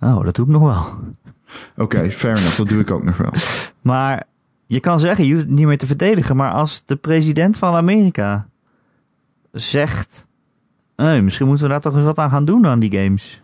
Oh, 0.00 0.24
dat 0.24 0.34
doe 0.34 0.44
ik 0.46 0.52
nog 0.52 0.62
wel. 0.62 0.86
Oké, 1.76 2.10
fair 2.10 2.36
enough. 2.36 2.56
Dat 2.56 2.68
doe 2.68 2.80
ik 2.80 2.90
ook 2.90 3.04
nog 3.04 3.16
wel. 3.16 3.32
Maar 3.82 4.22
je 4.72 4.80
kan 4.80 5.00
zeggen, 5.00 5.24
je 5.24 5.32
hoeft 5.32 5.46
het 5.46 5.54
niet 5.54 5.66
meer 5.66 5.78
te 5.78 5.86
verdedigen. 5.86 6.36
Maar 6.36 6.52
als 6.52 6.82
de 6.86 6.96
president 6.96 7.58
van 7.58 7.74
Amerika 7.74 8.48
zegt... 9.50 10.26
Hey, 10.96 11.22
misschien 11.22 11.46
moeten 11.46 11.64
we 11.64 11.70
daar 11.72 11.80
toch 11.80 11.94
eens 11.94 12.04
wat 12.04 12.18
aan 12.18 12.30
gaan 12.30 12.44
doen 12.44 12.66
aan 12.66 12.78
die 12.78 12.92
games. 12.92 13.42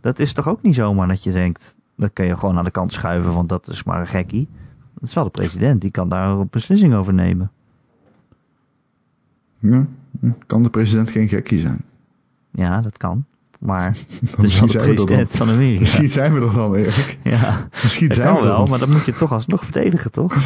Dat 0.00 0.18
is 0.18 0.32
toch 0.32 0.48
ook 0.48 0.62
niet 0.62 0.74
zomaar 0.74 1.08
dat 1.08 1.22
je 1.22 1.32
denkt... 1.32 1.76
Dat 1.96 2.12
kun 2.12 2.26
je 2.26 2.36
gewoon 2.36 2.58
aan 2.58 2.64
de 2.64 2.70
kant 2.70 2.92
schuiven, 2.92 3.32
want 3.32 3.48
dat 3.48 3.68
is 3.68 3.82
maar 3.82 4.00
een 4.00 4.06
gekkie. 4.06 4.48
Dat 4.94 5.08
is 5.08 5.14
wel 5.14 5.24
de 5.24 5.30
president, 5.30 5.80
die 5.80 5.90
kan 5.90 6.08
daar 6.08 6.28
een 6.28 6.48
beslissing 6.50 6.94
over 6.94 7.14
nemen. 7.14 7.50
Ja, 9.58 9.86
kan 10.46 10.62
de 10.62 10.70
president 10.70 11.10
geen 11.10 11.28
gekkie 11.28 11.58
zijn? 11.58 11.84
Ja, 12.50 12.80
dat 12.80 12.96
kan. 12.96 13.24
Maar 13.64 13.86
het 14.36 14.42
is 14.42 14.58
wel 14.58 14.66
de 14.68 14.72
dat 14.72 14.82
president 14.86 15.36
van 15.36 15.50
Amerika. 15.50 15.80
Misschien 15.80 16.08
zijn 16.08 16.34
we 16.34 16.46
er 16.46 16.52
dan, 16.54 16.74
Erik. 16.74 17.18
Ja, 17.22 17.68
Misschien 17.82 18.08
dat 18.08 18.16
zijn 18.16 18.28
kan 18.32 18.36
we 18.42 18.46
wel, 18.48 18.56
dan. 18.56 18.68
maar 18.70 18.78
dan 18.78 18.90
moet 18.90 19.04
je 19.04 19.12
toch 19.14 19.32
alsnog 19.32 19.62
verdedigen, 19.64 20.10
toch? 20.12 20.34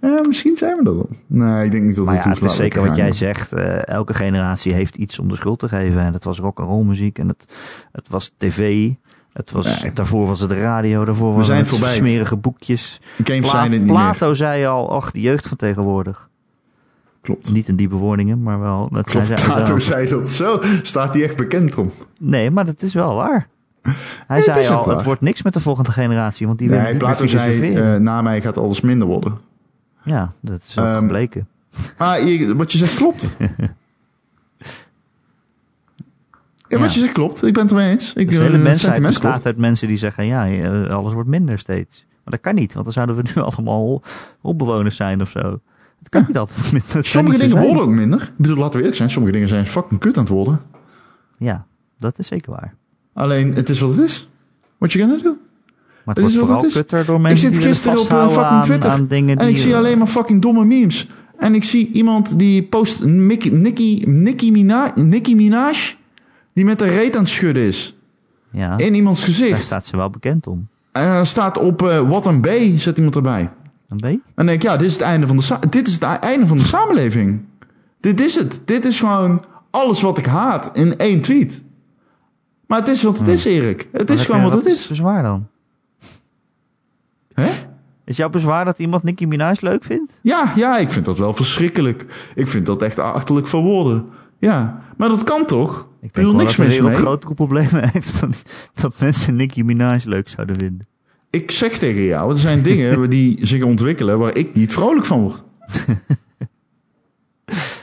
Ja, 0.00 0.20
misschien 0.26 0.56
zijn 0.56 0.76
we 0.76 0.84
dat 0.84 0.94
dan. 0.94 1.08
Nee, 1.26 1.64
ik 1.64 1.70
denk 1.70 1.84
niet 1.84 1.96
dat 1.96 2.04
Maar 2.04 2.14
het 2.14 2.24
ja, 2.24 2.30
het 2.30 2.44
is 2.44 2.56
zeker 2.56 2.86
wat 2.86 2.96
jij 2.96 3.12
zegt. 3.12 3.52
eh, 3.52 3.86
elke 3.88 4.14
generatie 4.14 4.72
heeft 4.72 4.96
iets 4.96 5.18
om 5.18 5.28
de 5.28 5.36
schuld 5.36 5.58
te 5.58 5.68
geven. 5.68 6.00
En 6.00 6.12
dat 6.12 6.24
was 6.24 6.38
rock 6.38 6.58
and 6.60 6.68
roll 6.68 6.84
muziek. 6.84 7.18
En 7.18 7.28
het, 7.28 7.44
het 7.92 8.08
was 8.08 8.30
tv. 8.38 8.90
Het 9.32 9.50
was, 9.50 9.82
Nee. 9.82 9.92
Daarvoor 9.92 10.26
was 10.26 10.40
het 10.40 10.48
de 10.48 10.60
radio. 10.60 11.04
Daarvoor 11.04 11.34
was 11.34 11.46
zijn 11.46 11.58
het 11.58 11.68
voorbij. 11.68 11.92
smerige 11.92 12.36
boekjes. 12.36 13.00
Games 13.24 13.40
Pla- 13.40 13.50
zijn 13.50 13.62
het 13.62 13.70
niet 13.70 13.80
meer. 13.80 13.90
Plato 13.90 14.34
zei 14.34 14.64
al, 14.66 14.90
ach, 14.92 15.10
de 15.10 15.20
jeugd 15.20 15.48
van 15.48 15.56
tegenwoordig. 15.56 16.27
Klopt. 17.28 17.52
Niet 17.52 17.68
in 17.68 17.76
die 17.76 17.88
bewoordingen, 17.88 18.42
maar 18.42 18.60
wel... 18.60 18.88
Dat 18.92 19.10
Klopt, 19.10 19.82
zei 19.82 20.06
dat 20.08 20.28
zo. 20.30 20.58
Staat 20.82 21.14
hij 21.14 21.22
echt 21.24 21.36
bekend 21.36 21.76
om? 21.76 21.90
Nee, 22.20 22.50
maar 22.50 22.64
dat 22.64 22.82
is 22.82 22.94
wel 22.94 23.14
waar. 23.14 23.48
Hij 24.26 24.42
zei 24.42 24.68
al, 24.68 24.88
het 24.88 25.04
wordt 25.04 25.20
niks 25.20 25.42
met 25.42 25.52
de 25.52 25.60
volgende 25.60 25.92
generatie. 25.92 26.46
Want 26.46 26.58
die 26.58 26.68
Nee, 26.68 26.80
willen 26.82 26.98
Plato 26.98 27.26
zei, 27.26 27.74
eh, 27.74 27.94
na 27.96 28.22
mij 28.22 28.40
gaat 28.40 28.58
alles 28.58 28.80
minder 28.80 29.06
worden. 29.06 29.38
ja, 30.04 30.32
dat 30.40 30.62
is 30.68 30.78
ook 30.78 30.84
ehm, 30.84 30.98
gebleken. 30.98 31.48
Maar 31.98 32.24
je- 32.24 32.56
wat 32.56 32.72
je 32.72 32.78
zegt 32.78 32.96
klopt. 32.96 33.36
Ja, 33.38 33.48
Ja. 36.68 36.78
wat 36.78 36.94
je 36.94 37.00
zegt 37.00 37.12
klopt. 37.12 37.42
Ik 37.46 37.52
ben 37.52 37.62
het 37.62 37.70
ermee 37.72 37.90
eens. 37.90 38.12
Ik, 38.12 38.28
Dus 38.28 38.36
de 38.38 38.44
eh, 38.44 38.50
hele 38.50 38.62
mensheid 38.62 39.02
bestaat 39.02 39.30
klopt. 39.32 39.46
uit 39.46 39.56
mensen 39.56 39.88
die 39.88 39.96
zeggen, 39.96 40.26
ja, 40.26 40.48
eh, 40.50 40.88
alles 40.88 41.12
wordt 41.12 41.28
minder 41.28 41.58
steeds. 41.58 42.06
Maar 42.24 42.32
dat 42.32 42.40
kan 42.40 42.54
niet, 42.54 42.72
want 42.72 42.84
dan 42.84 42.94
zouden 42.94 43.16
we 43.16 43.22
nu 43.34 43.42
allemaal 43.52 44.02
holbewoners 44.40 44.96
zijn 44.96 45.20
of 45.20 45.30
zo. 45.30 45.60
Het 45.98 46.08
kan 46.08 46.24
niet 46.26 46.36
altijd. 46.38 46.72
minder. 46.72 47.04
Sommige 47.04 47.38
dingen 47.38 47.60
worden 47.60 47.82
ook 47.82 47.88
minder. 47.90 48.22
Ik 48.22 48.30
bedoel, 48.36 48.56
laten 48.56 48.72
we 48.72 48.78
eerlijk 48.78 48.96
zijn. 48.96 49.10
Sommige 49.10 49.32
dingen 49.34 49.48
zijn 49.48 49.66
fucking 49.66 50.00
kut 50.00 50.16
aan 50.16 50.22
het 50.24 50.32
worden. 50.32 50.60
Ja, 51.38 51.66
dat 52.00 52.18
is 52.18 52.26
zeker 52.26 52.52
waar. 52.52 52.74
Alleen, 53.14 53.54
het 53.54 53.68
is 53.68 53.80
wat 53.80 53.90
het 53.90 53.98
is. 53.98 54.28
What 54.78 54.92
you 54.92 55.08
gonna 55.08 55.22
do? 55.22 55.36
Maar 56.04 56.14
het 56.14 56.24
Het 56.24 56.34
is 56.34 56.40
wat 56.40 56.62
het 56.62 56.90
is. 56.90 57.06
door 57.06 57.20
mensen 57.20 57.54
zit 57.54 57.64
gisteren 57.64 58.00
op, 58.00 58.08
eh, 58.10 58.26
fucking 58.28 58.44
aan, 58.44 58.62
Twitter. 58.62 58.90
aan 58.90 59.08
En 59.10 59.48
ik 59.48 59.58
zie 59.58 59.76
alleen 59.76 59.98
maar 59.98 60.06
fucking 60.06 60.42
domme 60.42 60.64
memes. 60.64 61.08
En 61.38 61.54
ik 61.54 61.64
zie 61.64 61.90
iemand 61.92 62.38
die 62.38 62.62
post 62.62 63.04
Nicki, 63.04 63.50
Nicki, 63.50 64.02
Nicki, 64.06 65.36
Minaj, 65.36 65.94
die 66.52 66.64
met 66.64 66.78
de 66.78 66.84
reet 66.84 67.14
aan 67.16 67.22
het 67.22 67.30
schudden 67.30 67.62
is. 67.62 67.96
Ja, 68.50 68.76
In 68.78 68.94
iemands 68.94 69.20
daar 69.20 69.28
gezicht. 69.28 69.64
staat 69.64 69.86
ze 69.86 69.96
wel 69.96 70.10
bekend 70.10 70.46
om. 70.46 70.68
En 70.92 71.26
staat 71.26 71.58
op 71.58 71.82
eh 71.82 72.08
wat 72.08 72.26
een 72.26 72.40
B, 72.40 72.48
zet 72.76 72.96
iemand 72.96 73.16
erbij. 73.16 73.50
Een 73.88 73.96
beetje? 73.96 74.22
En 74.26 74.32
dan 74.34 74.46
denk 74.46 74.62
ik, 74.62 74.68
ja, 74.68 74.76
dit 74.76 74.86
is 74.86 74.92
het 74.92 75.02
einde 75.02 75.26
van 75.26 75.36
de, 75.36 75.58
dit 75.70 75.86
is 75.88 75.92
het 75.94 76.02
e- 76.02 76.06
einde 76.06 76.46
van 76.46 76.58
de 76.58 76.64
samenleving. 76.64 77.44
Dit 78.00 78.20
is 78.20 78.34
het. 78.34 78.60
Dit 78.64 78.84
is 78.84 78.98
gewoon 78.98 79.44
alles 79.70 80.00
wat 80.00 80.18
ik 80.18 80.26
haat 80.26 80.70
in 80.72 80.96
één 80.96 81.20
tweet. 81.20 81.62
Maar 82.66 82.78
het 82.78 82.88
is 82.88 83.02
wat 83.02 83.18
het 83.18 83.28
is, 83.28 83.44
Erik. 83.44 83.88
Het 83.92 84.10
is 84.10 84.24
gewoon 84.24 84.42
wat 84.42 84.52
het 84.52 84.66
is. 84.66 84.90
Zwaar 84.90 85.22
dan. 85.22 85.46
Hè? 87.34 87.50
Is 88.04 88.16
jouw 88.16 88.28
bezwaar 88.28 88.64
dat 88.64 88.78
iemand 88.78 89.02
Nicki 89.02 89.26
Minaj 89.26 89.56
leuk 89.60 89.84
vindt? 89.84 90.18
Ja, 90.22 90.52
ja, 90.56 90.78
ik 90.78 90.90
vind 90.90 91.04
dat 91.04 91.18
wel 91.18 91.34
verschrikkelijk. 91.34 92.30
Ik 92.34 92.48
vind 92.48 92.66
dat 92.66 92.82
echt 92.82 92.98
achterlijk 92.98 93.46
van 93.46 93.62
woorden. 93.62 94.08
Ja, 94.38 94.82
maar 94.96 95.08
dat 95.08 95.24
kan 95.24 95.46
toch? 95.46 95.88
Ik 96.00 96.12
bedoel, 96.12 96.32
denk 96.36 96.36
wel 96.36 96.44
niks 96.44 96.56
dat 96.56 96.56
de 96.56 96.62
mis 96.62 96.72
wereld 96.72 96.92
mee. 96.92 97.00
grotere 97.00 97.34
problemen 97.34 97.88
heeft 97.92 98.20
dan 98.20 98.32
dat 98.74 99.00
mensen 99.00 99.36
Nicki 99.36 99.64
Minaj 99.64 100.00
leuk 100.04 100.28
zouden 100.28 100.56
vinden. 100.56 100.86
Ik 101.30 101.50
zeg 101.50 101.78
tegen 101.78 102.02
jou, 102.02 102.30
er 102.30 102.38
zijn 102.38 102.62
dingen 102.62 103.10
die 103.10 103.46
zich 103.46 103.62
ontwikkelen 103.62 104.18
waar 104.18 104.36
ik 104.36 104.54
niet 104.54 104.72
vrolijk 104.72 105.06
van 105.06 105.20
word. 105.20 105.42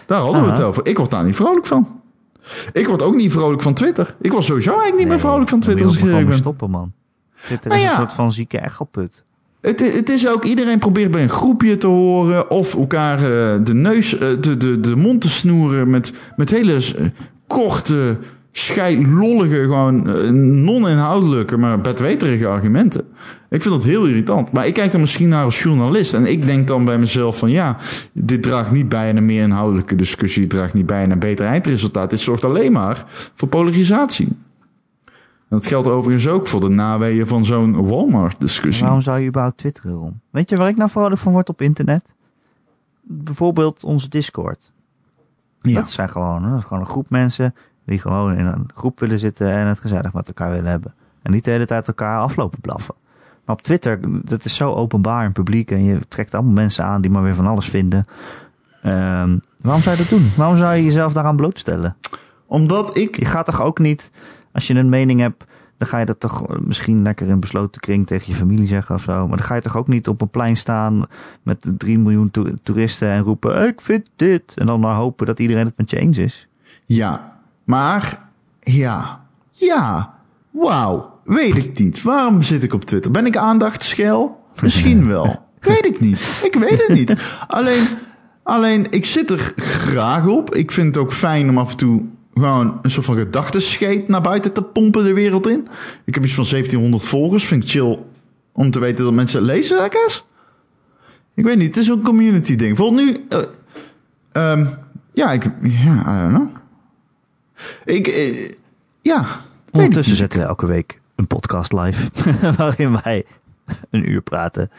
Daar 0.06 0.20
hadden 0.20 0.44
we 0.44 0.52
het 0.52 0.62
over. 0.62 0.86
Ik 0.86 0.98
word 0.98 1.12
daar 1.12 1.26
niet 1.26 1.36
vrolijk 1.36 1.66
van. 1.66 2.02
Ik 2.74 2.88
word 2.88 3.02
ook 3.02 3.16
niet 3.16 3.32
vrolijk 3.32 3.62
van 3.62 3.74
Twitter. 3.74 4.16
Ik 4.22 4.32
was 4.32 4.46
sowieso 4.46 4.70
eigenlijk 4.70 5.00
niet 5.00 5.08
meer 5.08 5.20
vrolijk 5.20 5.50
van 5.50 5.60
Twitter 5.60 5.86
als 5.86 5.98
ik 5.98 6.04
ben. 6.04 6.36
stoppen, 6.36 6.70
man. 6.70 6.94
Twitter 7.42 7.70
Nou 7.70 7.82
is 7.82 7.88
ja. 7.88 7.94
een 7.94 8.00
soort 8.00 8.14
van 8.14 8.32
zieke 8.32 8.58
echelput. 8.58 9.24
Het, 9.62 9.94
het 9.94 10.10
is 10.10 10.28
ook, 10.28 10.44
iedereen 10.44 10.80
probeert 10.80 11.12
bij 11.12 11.24
een 11.24 11.30
groepje 11.30 11.78
te 11.78 11.88
horen 11.88 12.50
of 12.50 12.76
elkaar 12.76 13.18
eh, 13.18 13.60
de 13.64 13.74
neus, 13.74 14.18
eh, 14.18 14.28
de, 14.40 14.58
de, 14.58 14.80
de 14.80 14.96
mond 14.96 15.22
te 15.22 15.30
snoeren 15.30 15.90
met, 15.90 16.14
met 16.36 16.50
hele 16.50 16.74
eh, 16.74 17.06
korte, 17.48 18.18
scheilollige, 18.58 19.62
gewoon 19.62 20.10
eh, 20.10 20.30
non-inhoudelijke, 20.30 21.58
maar 21.58 21.82
bedweterige 21.82 22.48
argumenten. 22.48 23.02
Ik 23.50 23.62
vind 23.62 23.74
dat 23.74 23.84
heel 23.84 24.06
irritant. 24.06 24.52
Maar 24.52 24.68
ik 24.68 24.74
kijk 24.74 24.94
er 24.94 25.00
misschien 25.00 25.30
naar 25.30 25.44
als 25.44 25.64
journalist 25.64 26.14
en 26.14 26.26
ik 26.26 26.48
denk 26.48 26.68
dan 26.68 26.86
bij 26.86 26.98
mezelf 26.98 27.38
van 27.38 27.50
ja, 27.50 27.78
dit 28.12 28.44
draagt 28.44 28.72
niet 28.72 28.90
bij 28.90 29.10
aan 29.10 29.16
een 29.16 29.26
meer 29.26 29.44
inhoudelijke 29.44 29.96
discussie, 29.96 30.42
het 30.42 30.52
draagt 30.52 30.74
niet 30.74 30.86
bij 30.86 31.04
aan 31.04 31.12
een 31.12 31.20
beter 31.20 31.46
eindresultaat. 31.46 32.10
Dit 32.10 32.20
zorgt 32.20 32.46
alleen 32.46 32.72
maar 32.72 33.06
voor 33.34 33.48
polarisatie. 33.48 34.28
En 35.48 35.62
dat 35.62 35.66
geldt 35.66 35.88
overigens 35.88 36.28
ook 36.28 36.48
voor 36.48 36.60
de 36.60 36.70
naweeën 36.70 37.28
van 37.28 37.46
zo'n 37.46 37.88
Walmart-discussie. 37.88 38.84
Waarom 38.84 39.02
zou 39.02 39.20
je 39.20 39.28
überhaupt 39.28 39.58
twitteren 39.58 40.00
om? 40.00 40.20
Weet 40.30 40.50
je 40.50 40.56
waar 40.56 40.70
ik 40.70 40.78
nou 40.78 40.90
vrolijk 40.90 41.22
van 41.22 41.32
word 41.32 41.50
op 41.50 41.62
internet? 41.62 42.14
Bijvoorbeeld 43.02 43.84
onze 43.84 44.10
Discord. 44.10 44.72
Ja. 45.60 45.74
Dat 45.74 45.90
zijn 45.90 46.10
gewoon, 46.10 46.50
dat 46.50 46.58
is 46.58 46.64
gewoon 46.64 46.84
een 46.84 46.90
groep 46.90 47.10
mensen 47.10 47.54
die 47.86 48.00
gewoon 48.00 48.36
in 48.36 48.46
een 48.46 48.70
groep 48.74 49.00
willen 49.00 49.20
zitten 49.20 49.52
en 49.52 49.68
het 49.68 49.80
gezellig 49.80 50.14
met 50.14 50.28
elkaar 50.28 50.52
willen 50.52 50.70
hebben. 50.72 50.94
En 51.22 51.32
niet 51.32 51.44
de 51.46 51.52
hele 51.52 51.66
tijd 51.66 51.88
elkaar 51.88 52.20
aflopen 52.20 52.62
blaffen. 52.62 52.96
Maar 53.46 53.56
op 53.56 53.62
Twitter, 53.62 54.00
dat 54.24 54.46
is 54.46 54.56
zo 54.56 54.74
openbaar 54.74 55.26
en 55.26 55.32
publiek 55.32 55.72
en 55.72 55.84
je 55.84 56.00
trekt 56.08 56.34
allemaal 56.34 56.54
mensen 56.54 56.86
aan 56.86 57.02
die 57.02 57.12
maar 57.12 57.24
weer 57.24 57.36
van 57.36 57.48
alles 57.48 57.70
vinden. 57.70 58.08
Ehm, 58.82 59.38
waarom 59.62 59.82
zou 59.82 59.96
je 59.96 60.02
dat 60.02 60.10
doen? 60.10 60.30
Waarom 60.38 60.58
zou 60.58 60.76
je 60.76 60.84
jezelf 60.84 61.14
daaraan 61.14 61.36
blootstellen? 61.36 61.96
Omdat 62.46 62.98
ik 62.98 63.16
Je 63.20 63.26
gaat 63.26 63.46
toch 63.46 63.62
ook 63.62 63.80
niet, 63.80 64.12
als 64.52 64.68
je 64.68 64.74
een 64.76 64.90
mening 64.90 65.20
hebt, 65.20 65.44
dan 65.78 65.88
ga 65.88 66.00
je 66.00 66.06
dat 66.06 66.20
toch 66.20 66.60
misschien 66.60 67.02
lekker 67.02 67.28
in 67.28 67.40
besloten 67.40 67.82
kring 67.82 68.08
tegen 68.08 68.32
je 68.32 68.38
familie 68.38 68.68
zeggen 68.68 68.96
of 68.96 69.02
zo. 69.02 69.28
Maar 69.28 69.38
dan 69.38 69.46
ga 69.46 69.56
je 69.56 69.62
toch 69.62 69.78
ook 69.78 69.88
niet 69.88 70.08
op 70.08 70.22
een 70.22 70.30
plein 70.30 70.58
staan 70.58 71.06
met 71.44 71.72
3 71.78 72.00
miljoen 72.00 72.32
to- 72.32 72.54
toeristen 72.64 73.10
en 73.10 73.22
roepen: 73.22 73.68
Ik 73.68 73.82
vind 73.82 74.10
dit. 74.16 74.54
En 74.58 74.66
dan 74.66 74.80
maar 74.80 74.96
hopen 74.96 75.26
dat 75.26 75.40
iedereen 75.40 75.66
het 75.66 75.78
met 75.78 75.90
je 75.90 75.98
eens 75.98 76.18
is. 76.18 76.48
Ja, 76.86 77.35
maar 77.66 78.30
ja, 78.60 79.26
ja, 79.50 80.14
wauw, 80.52 81.20
weet 81.24 81.56
ik 81.56 81.80
niet. 81.80 82.02
Waarom 82.02 82.42
zit 82.42 82.64
ik 82.64 82.74
op 82.74 82.86
Twitter? 82.86 83.12
Ben 83.12 83.26
ik 83.26 83.38
aandachtschel? 83.38 84.44
Misschien 84.62 85.08
wel. 85.14 85.44
Weet 85.60 85.86
ik 85.86 86.00
niet. 86.00 86.42
Ik 86.44 86.56
weet 86.56 86.88
het 86.88 86.98
niet. 86.98 87.16
Alleen, 87.48 87.84
alleen, 88.44 88.88
ik 88.90 89.06
zit 89.06 89.32
er 89.32 89.54
graag 89.56 90.28
op. 90.28 90.56
Ik 90.56 90.72
vind 90.72 90.88
het 90.88 90.98
ook 90.98 91.14
fijn 91.14 91.50
om 91.50 91.58
af 91.58 91.72
en 91.72 91.78
toe 91.78 92.04
gewoon 92.34 92.80
een 92.82 92.92
soort 92.92 93.06
van 93.06 93.18
gedachtenscheet 93.18 94.08
naar 94.08 94.22
buiten 94.22 94.54
te 94.54 94.62
pompen 94.62 95.04
de 95.04 95.14
wereld 95.14 95.48
in. 95.48 95.68
Ik 96.06 96.14
heb 96.14 96.24
iets 96.24 96.34
van 96.34 96.46
1700 96.50 97.04
volgers. 97.04 97.46
Vind 97.46 97.64
ik 97.64 97.70
chill 97.70 98.00
om 98.54 98.72
te 98.72 98.80
weten 98.80 99.06
dat 99.06 99.14
mensen 99.14 99.38
het 99.44 99.48
lezen, 99.52 99.78
lekkers. 99.78 100.26
Ik 101.36 101.44
weet 101.44 101.58
niet, 101.58 101.68
het 101.68 101.78
is 101.78 101.88
een 101.88 102.02
community 102.02 102.56
ding. 102.56 102.76
Bijvoorbeeld 102.76 103.06
nu... 103.06 103.26
ehm, 104.32 104.66
ja, 105.14 105.32
ik... 105.32 105.44
Ja, 105.62 106.16
I 106.18 106.22
don't 106.22 106.34
know. 106.34 106.48
Ik, 107.86 108.08
eh, 108.08 108.52
ja. 109.02 109.26
Ondertussen 109.72 110.16
zetten 110.16 110.40
we 110.40 110.46
elke 110.46 110.66
week 110.66 111.02
een 111.16 111.28
podcast 111.28 111.74
live. 111.74 112.10
waarin 112.58 113.00
wij 113.04 113.26
een 113.90 114.10
uur 114.10 114.22
praten. 114.22 114.70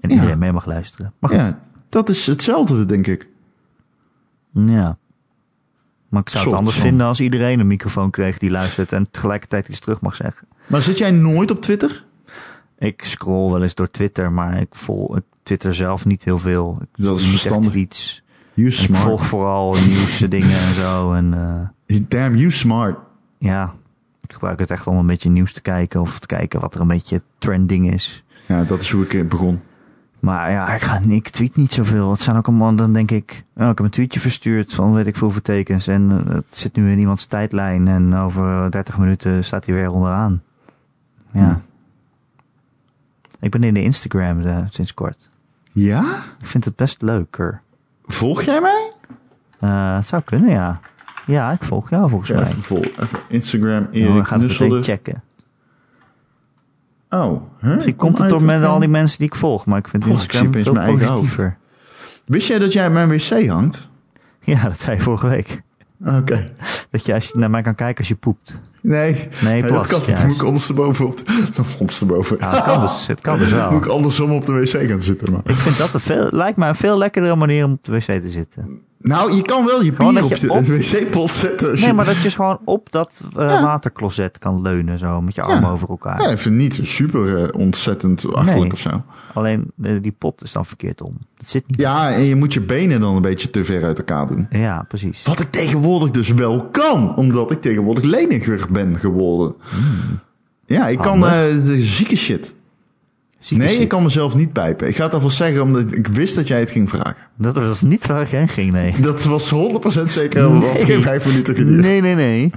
En 0.00 0.08
Ja. 0.08 0.14
iedereen 0.14 0.38
mee 0.38 0.52
mag 0.52 0.66
luisteren. 0.66 1.12
Maar 1.18 1.34
Ja, 1.34 1.60
dat 1.88 2.08
is 2.08 2.26
hetzelfde, 2.26 2.86
denk 2.86 3.06
ik. 3.06 3.28
ja. 4.52 4.98
Maar 6.08 6.20
ik 6.20 6.28
zou 6.28 6.44
het 6.44 6.54
anders 6.54 6.76
vinden 6.78 7.06
als 7.06 7.20
iedereen 7.20 7.60
een 7.60 7.66
microfoon 7.66 8.10
kreeg 8.10 8.38
die 8.38 8.50
luistert 8.50 8.92
en 8.92 9.10
tegelijkertijd 9.10 9.68
iets 9.68 9.78
terug 9.78 10.00
mag 10.00 10.14
zeggen. 10.14 10.48
Maar 10.66 10.80
zit 10.80 10.98
jij 10.98 11.10
nooit 11.10 11.50
op 11.50 11.60
Twitter? 11.62 12.04
Ik 12.78 13.04
scroll 13.04 13.52
wel 13.52 13.62
eens 13.62 13.74
door 13.74 13.90
Twitter, 13.90 14.32
maar 14.32 14.60
ik 14.60 14.68
volg 14.70 15.18
Twitter 15.42 15.74
zelf 15.74 16.04
niet 16.04 16.24
heel 16.24 16.38
veel. 16.38 16.78
Ik 16.80 17.04
Dat 17.04 17.18
is 17.18 17.26
verstandig. 17.28 17.70
tweets. 17.70 18.22
You 18.58 18.70
En 18.70 18.76
ik 18.76 18.84
smart. 18.84 19.02
volg 19.02 19.26
vooral 19.26 19.74
nieuwsdingen 19.86 20.58
en 20.58 20.74
zo. 20.74 21.12
En 21.12 21.34
eh, 21.86 22.00
Damn, 22.08 22.36
you 22.36 22.50
smart. 22.50 22.98
ja, 23.38 23.74
ik 24.22 24.32
gebruik 24.32 24.58
het 24.58 24.70
echt 24.70 24.86
om 24.86 24.96
een 24.96 25.06
beetje 25.06 25.30
nieuws 25.30 25.52
te 25.52 25.60
kijken 25.60 26.00
of 26.00 26.18
te 26.18 26.26
kijken 26.26 26.60
wat 26.60 26.74
er 26.74 26.80
een 26.80 26.86
beetje 26.86 27.22
trending 27.38 27.92
is. 27.92 28.24
Ja, 28.46 28.64
dat 28.64 28.80
is 28.80 28.90
hoe 28.90 29.04
ik 29.04 29.14
eh, 29.14 29.24
begon. 29.24 29.60
Maar 30.20 30.50
ja, 30.50 30.74
ik, 30.74 30.80
ga, 30.80 31.00
ik 31.08 31.28
tweet 31.28 31.56
niet 31.56 31.72
zoveel. 31.72 32.10
Het 32.10 32.20
zijn 32.20 32.36
ook 32.36 32.46
allemaal, 32.46 32.74
dan 32.74 32.92
denk 32.92 33.10
ik, 33.10 33.44
oh, 33.56 33.68
ik 33.68 33.76
heb 33.76 33.86
een 33.86 33.90
tweetje 33.90 34.20
verstuurd 34.20 34.74
van 34.74 34.92
weet 34.92 35.06
ik 35.06 35.16
veel 35.16 35.22
hoeveel 35.26 35.42
tekens. 35.42 35.86
En 35.86 36.24
eh, 36.26 36.34
het 36.34 36.56
zit 36.56 36.76
nu 36.76 36.90
in 36.90 36.98
iemands 36.98 37.24
tijdlijn 37.24 37.88
en 37.88 38.14
over 38.14 38.70
30 38.70 38.98
minuten 38.98 39.44
staat 39.44 39.66
hij 39.66 39.74
weer 39.74 39.90
onderaan. 39.90 40.42
Ja. 41.32 41.48
Hm. 41.48 41.56
Ik 43.40 43.50
ben 43.50 43.62
in 43.62 43.74
de 43.74 43.82
Instagram 43.82 44.42
sinds 44.68 44.94
kort. 44.94 45.30
Ja? 45.72 46.22
Ik 46.40 46.46
vind 46.46 46.64
het 46.64 46.76
best 46.76 47.02
leuker. 47.02 47.62
Volg 48.08 48.42
jij 48.42 48.60
mij? 48.60 48.90
Eh, 49.60 49.94
het 49.96 50.06
zou 50.06 50.22
kunnen, 50.22 50.50
ja. 50.50 50.80
Ja, 51.26 51.50
ik 51.52 51.62
volg 51.62 51.90
jou 51.90 52.08
volgens 52.08 52.30
Ja, 52.30 52.36
mij. 52.40 52.48
even 52.48 52.62
vol. 52.62 52.80
Even 52.84 53.18
Instagram, 53.28 53.70
Nou, 53.70 53.88
we 53.90 53.98
Erik 53.98 54.08
gaan 54.26 54.40
het 54.40 54.48
meteen 54.48 54.68
Nusselder. 54.68 54.82
checken. 54.84 55.22
Oh, 57.10 57.42
huh? 57.60 57.74
Misschien 57.74 57.96
Kom 57.96 58.06
komt 58.08 58.18
het 58.20 58.28
door 58.30 58.42
met 58.42 58.64
al 58.64 58.78
die 58.78 58.88
mensen 58.88 59.18
die 59.18 59.26
ik 59.26 59.34
volg, 59.34 59.66
maar 59.66 59.78
ik 59.78 59.88
vind 59.88 60.06
Instagram 60.06 60.52
veel 60.52 60.72
positiever. 60.74 61.56
Wist 62.24 62.46
jij 62.48 62.58
dat 62.58 62.72
jij 62.72 62.90
mijn 62.90 63.08
wc 63.08 63.46
hangt? 63.48 63.88
Ja, 64.40 64.62
dat 64.62 64.80
zei 64.80 64.96
je 64.96 65.02
vorige 65.02 65.26
week. 65.28 65.62
Oké. 66.04 66.48
Dat 66.90 67.06
je, 67.06 67.14
als 67.14 67.28
je 67.28 67.38
naar 67.38 67.50
mij 67.50 67.62
kan 67.62 67.74
kijken 67.74 67.98
als 67.98 68.08
je 68.08 68.14
poept. 68.14 68.60
Nee. 68.80 69.28
Nee, 69.42 69.62
dat 69.62 69.70
plast, 69.70 70.04
kan 70.04 70.14
niet. 70.14 70.26
Moet 70.26 70.36
ik 70.36 70.44
ondersteboven 70.44 71.06
op. 71.06 71.16
de- 71.16 71.62
Ondersteboven. 71.78 72.36
Ja, 72.40 72.50
het 72.54 72.64
kan 72.64 72.80
dus, 72.80 73.06
het 73.06 73.20
kan 73.20 73.38
dus 73.38 73.48
Moet 73.50 73.58
wel. 73.58 73.76
ik 73.76 73.86
andersom 73.86 74.32
op 74.32 74.46
de 74.46 74.52
wc 74.52 74.88
gaan 74.90 75.02
zitten. 75.02 75.32
Maar. 75.32 75.40
Ik 75.44 75.56
vind 75.56 75.78
dat 75.78 75.94
een 75.94 76.00
veel, 76.00 76.28
lijkt 76.30 76.56
mij 76.56 76.68
een 76.68 76.74
veel 76.74 76.98
lekkerdere 76.98 77.36
manier 77.36 77.64
om 77.64 77.72
op 77.72 77.84
de 77.84 77.92
wc 77.92 78.00
te 78.04 78.28
zitten. 78.30 78.80
Nou, 79.00 79.34
je 79.34 79.42
kan 79.42 79.64
wel 79.66 79.82
je 79.82 79.94
Gewoon 79.94 80.12
bier 80.12 80.22
dat 80.22 80.32
op 80.32 80.36
je 80.38 80.50
op- 80.50 80.64
wc-pot 80.80 81.30
zetten. 81.30 81.72
Nee, 81.74 81.84
je... 81.86 81.92
maar 81.92 82.04
dat 82.04 82.22
je 82.22 82.30
gewoon 82.30 82.58
op 82.64 82.92
dat 82.92 83.24
Ja. 83.34 83.62
watercloset 83.62 84.38
kan 84.38 84.62
leunen 84.62 84.98
zo, 84.98 85.20
met 85.20 85.34
je 85.34 85.42
armen 85.42 85.70
over 85.70 85.88
elkaar. 85.88 86.22
Ja, 86.22 86.28
ik 86.28 86.38
vind 86.38 86.54
het 86.62 86.78
niet 86.78 86.88
super 86.88 87.36
eh, 87.44 87.60
ontzettend 87.60 88.32
achterlijk 88.34 88.60
Nee. 88.62 88.72
of 88.72 88.78
zo. 88.78 89.02
Alleen 89.34 89.70
eh, 89.82 89.92
die 90.02 90.12
pot 90.18 90.42
is 90.42 90.52
dan 90.52 90.66
verkeerd 90.66 91.02
om. 91.02 91.16
Het 91.36 91.48
zit 91.48 91.64
niet. 91.66 91.80
Ja, 91.80 92.12
en 92.12 92.22
je 92.22 92.34
moet 92.34 92.52
je 92.52 92.60
benen 92.60 93.00
dan 93.00 93.16
een 93.16 93.22
beetje 93.22 93.50
te 93.50 93.64
ver 93.64 93.84
uit 93.84 93.98
elkaar 93.98 94.26
doen. 94.26 94.46
Ja, 94.50 94.84
precies. 94.88 95.22
Wat 95.22 95.40
ik 95.40 95.50
tegenwoordig 95.50 96.10
dus 96.10 96.32
wel 96.32 96.68
kan, 96.70 97.16
omdat 97.16 97.50
ik 97.50 97.60
tegenwoordig 97.60 98.04
leniger 98.04 98.66
ben 98.70 98.98
geworden. 98.98 99.54
Ja, 100.66 100.88
ik 100.88 100.98
kan 100.98 101.12
Hmm. 101.12 101.22
Handig. 101.22 101.64
de 101.64 101.80
zieke 101.80 102.16
shit. 102.16 102.54
Nee, 103.50 103.68
shit. 103.68 103.80
ik 103.80 103.88
kan 103.88 104.02
mezelf 104.02 104.34
niet 104.34 104.52
pijpen. 104.52 104.88
Ik 104.88 104.96
ga 104.96 105.04
het 105.04 105.14
alvast 105.14 105.36
zeggen, 105.36 105.62
omdat 105.62 105.92
ik 105.92 106.06
wist 106.06 106.34
dat 106.34 106.46
jij 106.46 106.60
het 106.60 106.70
ging 106.70 106.88
vragen. 106.90 107.16
Dat 107.36 107.54
was 107.56 107.82
niet 107.82 108.06
waar 108.06 108.20
ik 108.22 108.28
heen 108.28 108.48
ging, 108.48 108.72
nee. 108.72 108.94
Dat 109.00 109.24
was 109.24 109.50
100% 109.50 110.10
zeker, 110.10 110.50
Nee. 110.50 110.84
geen 110.84 111.02
vijf 111.02 111.26
minuten 111.26 111.54
geduurd. 111.54 111.80
Nee, 111.80 112.00
nee, 112.00 112.14
nee. 112.14 112.50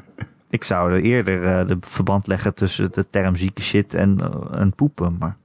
Ik 0.49 0.63
zou 0.63 0.91
er 0.93 1.01
eerder 1.01 1.43
eh, 1.43 1.67
de 1.67 1.77
verband 1.79 2.27
leggen 2.27 2.53
tussen 2.53 2.91
de 2.91 3.05
term 3.09 3.35
zieke 3.35 3.61
shit 3.61 3.93
en, 3.93 4.17
eh, 4.21 4.59
en 4.59 4.73
poepen. 4.75 5.15
Maar 5.19 5.37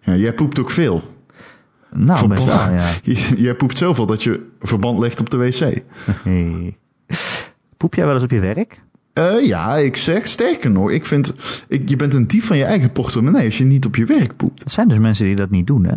Ja, 0.00 0.14
jij 0.14 0.32
poept 0.34 0.58
ook 0.58 0.70
veel. 0.70 1.02
nou, 1.92 2.28
best 2.28 2.44
wel, 2.44 2.54
ja. 2.54 2.90
Jij 3.36 3.54
poept 3.54 3.78
zoveel 3.78 4.06
dat 4.06 4.22
je 4.22 4.46
verband 4.60 4.98
legt 4.98 5.20
op 5.20 5.30
de 5.30 5.36
wc. 5.36 5.82
Poep 7.76 7.94
jij 7.94 8.04
wel 8.04 8.14
eens 8.14 8.22
op 8.24 8.30
je 8.30 8.40
werk? 8.40 8.82
Eh, 9.14 9.46
ja, 9.46 9.76
ik 9.76 9.96
zeg 9.96 10.26
sterker 10.28 10.70
nog, 10.70 10.90
ik 10.90 11.06
vind, 11.06 11.32
ik, 11.68 11.88
je 11.88 11.96
bent 11.96 12.14
een 12.14 12.26
dief 12.26 12.46
van 12.46 12.56
je 12.56 12.64
eigen 12.64 12.92
portemonnee 12.92 13.44
als 13.44 13.58
je 13.58 13.64
niet 13.64 13.86
op 13.86 13.96
je 13.96 14.04
werk 14.04 14.36
poept. 14.36 14.62
Er 14.64 14.70
zijn 14.70 14.88
dus 14.88 14.98
mensen 14.98 15.24
die 15.26 15.36
dat 15.36 15.50
niet 15.50 15.66
doen, 15.66 15.84
hè? 15.84 15.94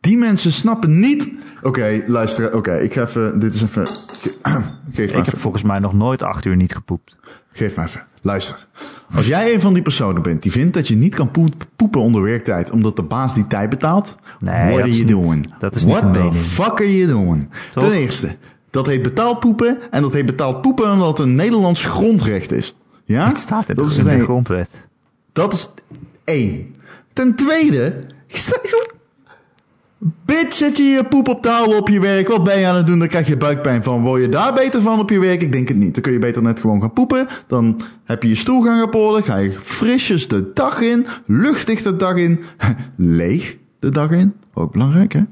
Die 0.00 0.16
mensen 0.18 0.52
snappen 0.52 1.00
niet. 1.00 1.28
Oké, 1.62 2.02
luister, 2.06 2.54
oké, 2.56 2.76
ik 2.78 2.92
ga 2.92 3.02
even, 3.02 3.40
dit 3.40 3.54
is 3.54 3.62
even, 3.62 3.86
ge- 3.86 4.38
geef 4.92 5.08
Ik 5.10 5.16
heb 5.16 5.26
even, 5.26 5.38
volgens 5.38 5.62
mij 5.62 5.78
nog 5.78 5.92
nooit 5.94 6.22
acht 6.22 6.44
uur 6.44 6.56
niet 6.56 6.74
gepoept. 6.74 7.16
geef 7.52 7.76
maar 7.76 7.86
even, 7.86 8.02
luister. 8.22 8.66
Als 9.14 9.26
jij 9.26 9.54
een 9.54 9.60
van 9.60 9.72
die 9.74 9.82
personen 9.82 10.22
bent 10.22 10.42
die 10.42 10.52
vindt 10.52 10.74
dat 10.74 10.88
je 10.88 10.96
niet 10.96 11.14
kan 11.14 11.30
poep- 11.30 11.66
poepen 11.76 12.00
onder 12.00 12.22
werktijd 12.22 12.70
omdat 12.70 12.96
de 12.96 13.02
baas 13.02 13.34
die 13.34 13.46
tijd 13.46 13.70
betaalt, 13.70 14.14
Nee, 14.38 14.54
what 14.54 14.70
dat 14.70 14.78
are 14.80 14.88
is 14.88 14.96
you 14.98 15.08
doing? 15.08 15.52
dat 15.58 15.74
is 15.74 15.84
What 15.84 16.14
the 16.14 16.32
fuck 16.32 16.72
are 16.80 16.96
you 16.98 17.10
doing? 17.10 17.48
Ten 17.72 17.92
eerste, 17.92 18.36
dat 18.70 18.86
heet 18.86 19.02
betaald 19.02 19.40
poepen 19.40 19.78
en 19.90 20.02
dat 20.02 20.12
heet 20.12 20.26
betaald 20.26 20.60
poepen 20.62 20.92
omdat 20.92 21.08
het 21.18 21.26
een 21.26 21.34
Nederlands 21.34 21.84
grondrecht 21.84 22.52
is. 22.52 22.74
Ja? 23.04 23.28
Het 23.28 23.38
staat 23.38 23.68
in, 23.68 23.74
dat 23.74 23.84
de, 23.84 23.90
is 23.90 23.98
in 23.98 24.04
de 24.04 24.12
een- 24.12 24.20
grondwet. 24.20 24.70
Dat 25.32 25.52
is 25.52 25.68
één. 26.24 26.74
Ten 27.12 27.34
tweede. 27.34 27.94
Bitch, 30.24 30.54
zet 30.56 30.76
je 30.76 30.82
je 30.82 31.04
poep 31.04 31.28
op 31.28 31.42
touw 31.42 31.76
op 31.76 31.88
je 31.88 32.00
werk. 32.00 32.28
Wat 32.28 32.44
ben 32.44 32.58
je 32.58 32.66
aan 32.66 32.74
het 32.76 32.86
doen? 32.86 32.98
Dan 32.98 33.08
krijg 33.08 33.26
je 33.28 33.36
buikpijn 33.36 33.82
van. 33.84 34.02
Word 34.02 34.20
je 34.22 34.28
daar 34.28 34.54
beter 34.54 34.82
van 34.82 34.98
op 34.98 35.10
je 35.10 35.18
werk? 35.18 35.40
Ik 35.42 35.52
denk 35.52 35.68
het 35.68 35.76
niet. 35.76 35.94
Dan 35.94 36.02
kun 36.02 36.12
je 36.12 36.18
beter 36.18 36.42
net 36.42 36.60
gewoon 36.60 36.80
gaan 36.80 36.92
poepen. 36.92 37.26
Dan 37.46 37.80
heb 38.04 38.22
je 38.22 38.28
je 38.28 38.34
stoelgang 38.34 38.82
op 38.82 38.94
orde. 38.94 39.22
Ga 39.22 39.36
je 39.36 39.50
frisjes 39.60 40.28
de 40.28 40.50
dag 40.54 40.80
in. 40.80 41.06
Luchtig 41.26 41.82
de 41.82 41.96
dag 41.96 42.14
in. 42.14 42.40
Leeg 42.96 43.56
de 43.78 43.88
dag 43.90 44.10
in. 44.10 44.34
Ook 44.54 44.72
belangrijk, 44.72 45.12
hè? 45.12 45.22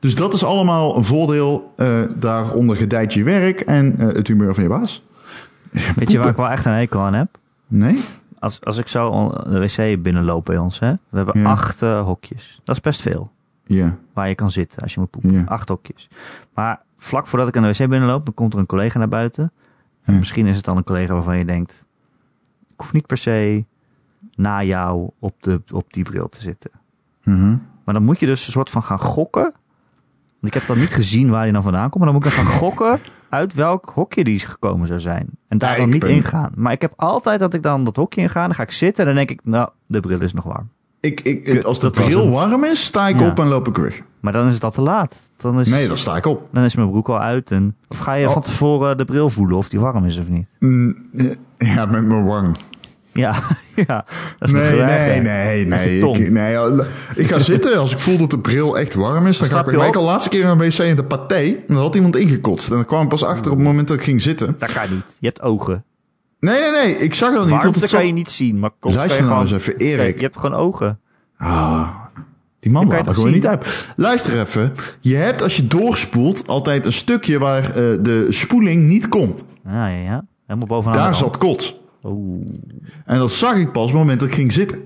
Dus 0.00 0.14
dat 0.14 0.32
is 0.34 0.44
allemaal 0.44 0.96
een 0.96 1.04
voordeel. 1.04 1.72
eh 1.76 2.00
daaronder 2.16 2.76
gedijt 2.76 3.14
je 3.14 3.22
werk 3.24 3.60
en 3.60 3.98
eh, 3.98 4.06
het 4.06 4.26
humeur 4.26 4.54
van 4.54 4.62
je 4.62 4.68
baas. 4.68 5.02
Weet 5.96 6.10
je 6.10 6.18
waar 6.18 6.28
ik 6.28 6.36
wel 6.36 6.48
echt 6.50 6.64
een 6.64 6.72
hekel 6.72 7.00
aan 7.00 7.14
heb? 7.14 7.38
Nee? 7.66 8.00
Als, 8.38 8.60
als 8.64 8.78
ik 8.78 8.88
zo 8.88 9.28
de 9.46 9.58
wc 9.58 10.02
binnenloop 10.02 10.44
bij 10.44 10.58
ons, 10.58 10.78
hè? 10.78 10.90
We 11.08 11.16
hebben 11.16 11.40
Ja. 11.40 11.50
acht 11.50 11.82
eh, 11.82 12.04
hokjes. 12.04 12.60
Dat 12.64 12.74
is 12.76 12.80
best 12.82 13.00
veel. 13.00 13.30
Ja. 13.66 13.96
Waar 14.12 14.28
je 14.28 14.34
kan 14.34 14.50
zitten 14.50 14.82
als 14.82 14.94
je 14.94 15.00
moet 15.00 15.10
poepen. 15.10 15.32
Ja. 15.32 15.42
Acht 15.46 15.68
hokjes. 15.68 16.08
Maar 16.54 16.80
vlak 16.96 17.26
voordat 17.26 17.48
ik 17.48 17.56
aan 17.56 17.62
de 17.62 17.68
wc 17.68 17.78
binnenloop, 17.78 18.24
dan 18.24 18.34
komt 18.34 18.52
er 18.52 18.58
een 18.58 18.66
collega 18.66 18.98
naar 18.98 19.08
buiten. 19.08 19.52
En 20.04 20.12
Ja. 20.12 20.18
misschien 20.18 20.46
is 20.46 20.56
het 20.56 20.64
dan 20.64 20.76
een 20.76 20.84
collega 20.84 21.12
waarvan 21.12 21.38
je 21.38 21.44
denkt... 21.44 21.84
Ik 22.72 22.80
hoef 22.80 22.92
niet 22.92 23.06
per 23.06 23.16
se 23.16 23.64
na 24.34 24.62
jou 24.62 25.10
op, 25.18 25.42
de, 25.42 25.62
op 25.72 25.92
die 25.92 26.04
bril 26.04 26.28
te 26.28 26.40
zitten. 26.40 26.70
Mhm. 27.24 27.56
Maar 27.84 27.94
dan 27.94 28.02
moet 28.04 28.20
je 28.20 28.26
dus 28.26 28.46
een 28.46 28.52
soort 28.52 28.70
van 28.70 28.82
gaan 28.82 28.98
gokken. 28.98 29.52
Want 30.42 30.54
ik 30.54 30.60
heb 30.60 30.66
dan 30.66 30.78
niet 30.78 30.94
gezien 30.94 31.30
waar 31.30 31.42
hij 31.42 31.52
dan 31.52 31.62
vandaan 31.62 31.90
komt. 31.90 32.04
Maar 32.04 32.12
dan 32.12 32.22
moet 32.22 32.26
ik 32.30 32.36
dan 32.36 32.44
gaan 32.46 32.54
gokken 32.68 32.98
uit 33.28 33.54
welk 33.54 33.90
hokje 33.94 34.24
die 34.24 34.38
gekomen 34.38 34.86
zou 34.86 35.00
zijn. 35.00 35.28
En 35.48 35.58
daar 35.58 35.70
Ja, 35.72 35.76
dan 35.76 35.88
niet 35.90 36.04
ingaan. 36.04 36.52
Maar 36.54 36.72
ik 36.72 36.80
heb 36.80 36.92
altijd 36.96 37.40
dat 37.40 37.54
ik 37.54 37.62
dan 37.62 37.84
dat 37.84 37.96
hokje 37.96 38.20
inga. 38.20 38.46
Dan 38.46 38.54
ga 38.54 38.62
ik 38.62 38.70
zitten 38.70 39.00
en 39.06 39.14
dan 39.14 39.26
denk 39.26 39.30
ik, 39.30 39.40
nou, 39.44 39.68
de 39.86 40.00
bril 40.00 40.20
is 40.20 40.32
nog 40.32 40.44
warm. 40.44 40.68
Ik, 41.00 41.20
ik, 41.20 41.64
als 41.64 41.80
de 41.80 41.90
dat 41.90 42.04
bril 42.04 42.30
warm 42.30 42.64
is, 42.64 42.84
sta 42.84 43.08
ik 43.08 43.18
Ja. 43.20 43.26
op 43.26 43.38
en 43.38 43.46
loop 43.46 43.68
ik 43.68 43.76
weg. 43.76 44.02
Maar 44.20 44.32
dan 44.32 44.46
is 44.48 44.60
al 44.60 44.70
te 44.70 44.80
laat. 44.80 45.30
Dan 45.36 45.60
is, 45.60 45.68
Nee, 45.70 45.88
dan 45.88 45.98
sta 45.98 46.16
ik 46.16 46.26
op. 46.26 46.48
dan 46.52 46.62
is 46.64 46.76
mijn 46.76 46.90
broek 46.90 47.08
al 47.08 47.18
uit. 47.20 47.50
En, 47.50 47.76
of 47.88 47.98
ga 47.98 48.14
je 48.14 48.26
Oh. 48.26 48.32
van 48.32 48.42
tevoren 48.42 48.98
de 48.98 49.04
bril 49.04 49.30
voelen 49.30 49.56
of 49.56 49.68
die 49.68 49.80
warm 49.80 50.04
is 50.04 50.18
of 50.18 50.28
niet? 50.28 50.46
Mm, 50.58 50.96
eh, 51.16 51.74
ja, 51.74 51.86
met 51.86 52.06
mijn 52.06 52.24
wang. 52.24 52.56
Ja, 53.12 53.34
ja 53.86 54.04
dat 54.38 54.48
is 54.48 54.54
Nee, 54.54 54.82
nee, 54.82 55.20
nee, 55.20 55.66
nee. 55.66 55.98
Ik, 55.98 56.30
nee 56.30 56.56
ik 57.14 57.30
ga 57.30 57.38
zitten. 57.38 57.78
Als 57.78 57.92
ik 57.92 57.98
voel 57.98 58.18
dat 58.18 58.30
de 58.30 58.38
bril 58.38 58.78
echt 58.78 58.94
warm 58.94 59.26
is, 59.26 59.38
dan 59.38 59.48
ga 59.48 59.60
ik 59.60 59.66
op? 59.66 59.82
Ik 59.82 59.96
al 59.96 60.04
laatste 60.04 60.28
keer 60.28 60.42
de 60.42 60.56
wc 60.56 60.78
in 60.78 60.96
de 60.96 61.04
paté. 61.04 61.34
En 61.34 61.64
dan 61.66 61.76
had 61.76 61.94
iemand 61.94 62.16
ingekotst. 62.16 62.70
En 62.70 62.76
dan 62.76 62.84
kwam 62.84 63.02
ik 63.02 63.08
pas 63.08 63.24
achter 63.24 63.50
op 63.50 63.56
het 63.56 63.66
moment 63.66 63.88
dat 63.88 63.96
ik 63.96 64.02
ging 64.02 64.22
zitten. 64.22 64.54
Dat 64.58 64.72
kan 64.72 64.90
niet. 64.90 65.04
Je 65.18 65.26
hebt 65.26 65.42
ogen. 65.42 65.84
Nee, 66.40 66.60
nee, 66.60 66.70
nee. 66.70 66.96
Ik 66.96 67.14
zag 67.14 67.34
dat 67.34 67.46
niet. 67.46 67.62
Want 67.62 67.80
het 67.80 67.90
kan 67.90 68.06
je 68.06 68.12
niet 68.12 68.30
zien. 68.30 68.58
Maar 68.58 68.70
je 68.80 68.92
Luister 68.92 69.22
nou 69.22 69.32
gewoon... 69.32 69.42
eens 69.42 69.52
even, 69.52 69.76
Erik. 69.76 70.16
Je 70.16 70.22
hebt 70.22 70.36
gewoon 70.36 70.60
ogen. 70.60 70.98
Ah, 71.36 71.88
die 72.60 72.72
man 72.72 72.88
laat 72.88 73.06
er 73.06 73.14
gewoon 73.14 73.32
niet 73.32 73.46
uit. 73.46 73.88
Luister 73.96 74.40
even. 74.40 74.72
Je 75.00 75.14
hebt 75.14 75.42
als 75.42 75.56
je 75.56 75.66
doorspoelt 75.66 76.46
altijd 76.46 76.86
een 76.86 76.92
stukje 76.92 77.38
waar 77.38 77.64
eh, 77.64 77.74
de 78.00 78.26
spoeling 78.28 78.82
niet 78.82 79.08
komt. 79.08 79.44
Ja, 79.64 79.88
ja, 79.88 80.02
ja. 80.02 80.24
Helemaal 80.46 80.68
bovenaan. 80.68 80.98
Daar 80.98 81.14
zat 81.14 81.38
kots. 81.38 81.80
Oeh. 82.04 82.46
En 83.04 83.18
dat 83.18 83.32
zag 83.32 83.54
ik 83.56 83.72
pas 83.72 83.82
op 83.82 83.88
het 83.88 83.98
moment 83.98 84.20
dat 84.20 84.28
ik 84.28 84.34
ging 84.34 84.52
zitten. 84.52 84.82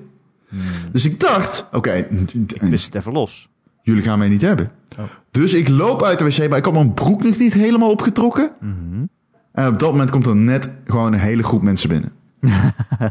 Dus 0.92 1.04
ik 1.04 1.20
dacht, 1.20 1.66
oké, 1.72 1.92
Ik 2.32 2.60
wist 2.60 2.84
het 2.84 2.94
even 2.94 3.12
los. 3.12 3.48
jullie 3.82 4.02
gaan 4.02 4.18
mij 4.18 4.28
niet 4.28 4.42
hebben. 4.42 4.70
Oh. 4.98 5.04
Dus 5.30 5.54
ik 5.54 5.68
loop 5.68 6.02
uit 6.02 6.18
de 6.18 6.24
wc, 6.24 6.48
maar 6.48 6.58
ik 6.58 6.64
had 6.64 6.72
mijn 6.72 6.94
broek 6.94 7.22
nog 7.22 7.38
niet 7.38 7.52
helemaal 7.52 7.90
opgetrokken. 7.90 8.50
Mhm. 8.60 9.04
En 9.52 9.68
op 9.68 9.78
dat 9.78 9.90
moment 9.90 10.10
komt 10.10 10.26
er 10.26 10.36
net 10.36 10.68
gewoon 10.86 11.12
een 11.12 11.18
hele 11.18 11.42
groep 11.42 11.62
mensen 11.62 11.88
binnen. 11.88 12.12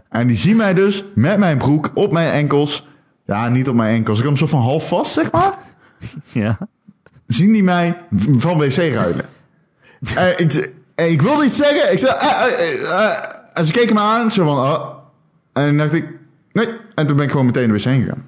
en 0.10 0.28
die 0.28 0.38
zien 0.38 0.58
mij 0.58 0.74
dus 0.74 1.03
met 1.16 1.39
mijn 1.39 1.58
broek 1.58 1.91
op 1.93 2.12
mijn 2.12 2.32
enkels. 2.32 2.88
Ja, 3.26 3.49
niet 3.49 3.70
op 3.70 3.76
mijn 3.76 3.95
enkels. 3.95 4.18
Ik 4.20 4.24
had 4.26 4.38
hem 4.38 4.47
zo 4.47 4.56
van 4.56 4.66
half 4.66 4.88
vast, 4.88 5.12
zeg 5.14 5.32
maar. 5.32 5.53
Ja. 6.28 6.58
zien 7.28 7.51
die 7.51 7.64
mij 7.64 7.97
van 8.38 8.58
wc 8.58 8.76
ruilen. 8.76 9.26
en, 10.16 10.38
ik, 10.38 10.74
en 10.95 11.12
ik 11.12 11.22
wilde 11.22 11.45
iets 11.45 11.56
zeggen. 11.56 11.91
Ik 11.91 11.99
zei... 11.99 12.14
eh, 12.18 12.43
eh, 12.43 12.82
eh. 13.12 13.34
En 13.56 13.66
ze 13.66 13.72
keken 13.72 13.95
me 13.95 14.01
aan. 14.01 14.32
Zo 14.32 14.45
van... 14.45 14.58
Oh. 14.58 14.93
En 15.53 15.68
toen 15.70 15.78
dacht 15.78 15.93
ik... 15.93 16.08
Nee. 16.51 16.68
En 16.95 17.08
toen 17.08 17.16
ben 17.16 17.26
ik 17.26 17.32
gewoon 17.32 17.45
meteen 17.45 17.68
de 17.68 17.74
wc 17.74 17.82
gegaan. 17.82 18.24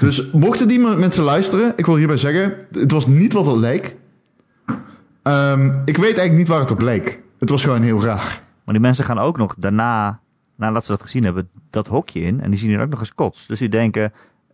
Dus 0.00 0.30
mochten 0.30 0.68
die 0.68 0.78
mensen 0.78 1.24
luisteren... 1.24 1.72
Ik 1.76 1.86
wil 1.86 1.96
hierbij 1.96 2.16
zeggen... 2.16 2.54
Het 2.72 2.92
was 2.92 3.06
niet 3.06 3.32
wat 3.32 3.46
het 3.46 3.56
leek. 3.56 3.96
Ehm, 5.22 5.66
ik 5.84 5.96
weet 5.96 6.04
eigenlijk 6.04 6.32
niet 6.32 6.48
waar 6.48 6.60
het 6.60 6.70
op 6.70 6.80
leek. 6.80 7.20
Het 7.38 7.50
was 7.50 7.62
gewoon 7.62 7.82
heel 7.82 8.02
raar. 8.02 8.42
Maar 8.64 8.74
die 8.74 8.80
mensen 8.80 9.04
gaan 9.04 9.18
ook 9.18 9.36
nog 9.36 9.54
daarna, 9.58 10.20
nadat 10.56 10.84
ze 10.84 10.92
dat 10.92 11.02
gezien 11.02 11.24
hebben, 11.24 11.48
dat 11.70 11.88
hokje 11.88 12.20
in. 12.20 12.40
En 12.40 12.50
die 12.50 12.58
zien 12.58 12.72
er 12.72 12.82
ook 12.82 12.90
nog 12.90 13.00
eens 13.00 13.14
kots. 13.14 13.46
Dus 13.46 13.58
die 13.58 13.68
denken, 13.68 14.12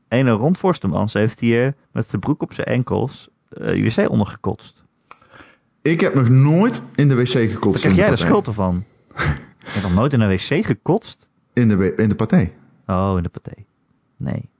ene 0.08 0.30
Ron 0.30 0.56
Forstemans 0.56 1.12
heeft 1.12 1.40
hier 1.40 1.74
met 1.92 2.10
de 2.10 2.18
broek 2.18 2.42
op 2.42 2.52
zijn 2.52 2.66
enkels 2.66 3.28
eh 3.48 3.72
die 3.72 3.84
wc 3.84 4.10
ondergekotst. 4.10 4.82
Ik 5.82 6.00
heb 6.00 6.14
nog 6.14 6.28
nooit 6.28 6.82
in 6.94 7.08
de 7.08 7.14
wc 7.14 7.50
gekotst. 7.50 7.80
krijg 7.80 7.96
in 7.96 8.02
jij 8.02 8.10
de 8.10 8.16
schuld 8.16 8.46
ervan. 8.46 8.84
Je 9.64 9.70
hebt 9.70 9.82
nog 9.82 9.94
nooit 9.94 10.12
in 10.12 10.20
een 10.20 10.28
wc 10.28 10.64
gekotst? 10.64 11.30
In 11.52 11.68
de, 11.68 11.94
in 11.94 12.08
de 12.08 12.14
partij. 12.14 12.54
Oh, 12.86 13.14
in 13.16 13.22
de 13.22 13.28
paté. 13.28 13.52
Nee. 14.16 14.50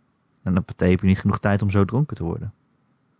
In 0.44 0.54
de 0.54 0.60
paté 0.60 0.86
heb 0.86 1.00
je 1.00 1.06
niet 1.06 1.20
genoeg 1.20 1.38
tijd 1.38 1.62
om 1.62 1.70
zo 1.70 1.84
dronken 1.84 2.16
te 2.16 2.24
worden. 2.24 2.52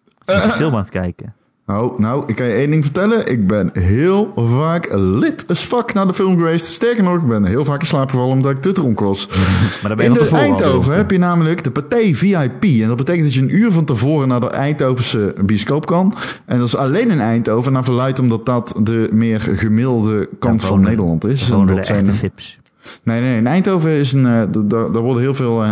Je 0.05 0.24
bent 0.24 0.45
een 0.45 0.51
film 0.51 0.72
aan 0.72 0.78
het 0.80 0.89
kijken. 0.89 1.35
Nou, 1.66 2.00
nou, 2.00 2.24
ik 2.26 2.36
kan 2.36 2.46
je 2.46 2.52
één 2.52 2.70
ding 2.70 2.84
vertellen. 2.84 3.30
Ik 3.30 3.46
ben 3.46 3.70
heel 3.72 4.32
vaak 4.36 4.88
lid 4.92 5.44
as 5.48 5.60
fuck 5.60 5.94
naar 5.94 6.06
de 6.06 6.14
film 6.14 6.36
geweest. 6.36 6.66
Sterker 6.66 7.02
nog, 7.02 7.16
ik 7.16 7.26
ben 7.26 7.44
heel 7.44 7.64
vaak 7.64 7.80
in 7.80 7.86
slaap 7.86 8.10
gevallen 8.10 8.32
omdat 8.32 8.50
ik 8.50 8.62
te 8.62 8.72
dronken 8.72 9.06
was. 9.06 9.28
Maar 9.82 9.88
dan 9.88 9.96
ben 9.96 10.04
je 10.04 10.12
In 10.12 10.12
de 10.12 10.18
tevoren 10.18 10.44
Eindhoven 10.44 10.96
heb 10.96 11.10
je 11.10 11.18
namelijk 11.18 11.64
de 11.64 11.70
Pathé 11.70 12.14
VIP. 12.14 12.64
En 12.64 12.88
dat 12.88 12.96
betekent 12.96 13.24
dat 13.24 13.34
je 13.34 13.40
een 13.40 13.56
uur 13.56 13.72
van 13.72 13.84
tevoren 13.84 14.28
naar 14.28 14.40
de 14.40 14.50
Eindhovense 14.50 15.34
bioscoop 15.44 15.86
kan. 15.86 16.14
En 16.44 16.58
dat 16.58 16.66
is 16.66 16.76
alleen 16.76 17.10
in 17.10 17.20
Eindhoven. 17.20 17.72
Naar 17.72 17.84
verluidt 17.84 18.18
omdat 18.18 18.46
dat 18.46 18.74
de 18.82 19.08
meer 19.12 19.40
gemiddelde 19.40 20.28
kant 20.38 20.60
Ja, 20.60 20.66
van 20.66 20.80
Nederland 20.80 21.24
is. 21.24 21.50
En 21.50 21.66
de 21.66 21.74
dat 21.74 21.86
echte 21.86 22.12
vips. 22.12 22.58
Nee, 23.02 23.20
nee, 23.20 23.36
in 23.36 23.46
Eindhoven 23.46 23.90
is 23.90 24.12
een, 24.12 24.26
eh, 24.26 24.42
daar 24.52 24.92
daar 24.92 25.02
worden 25.02 25.22
heel 25.22 25.34
veel 25.34 25.64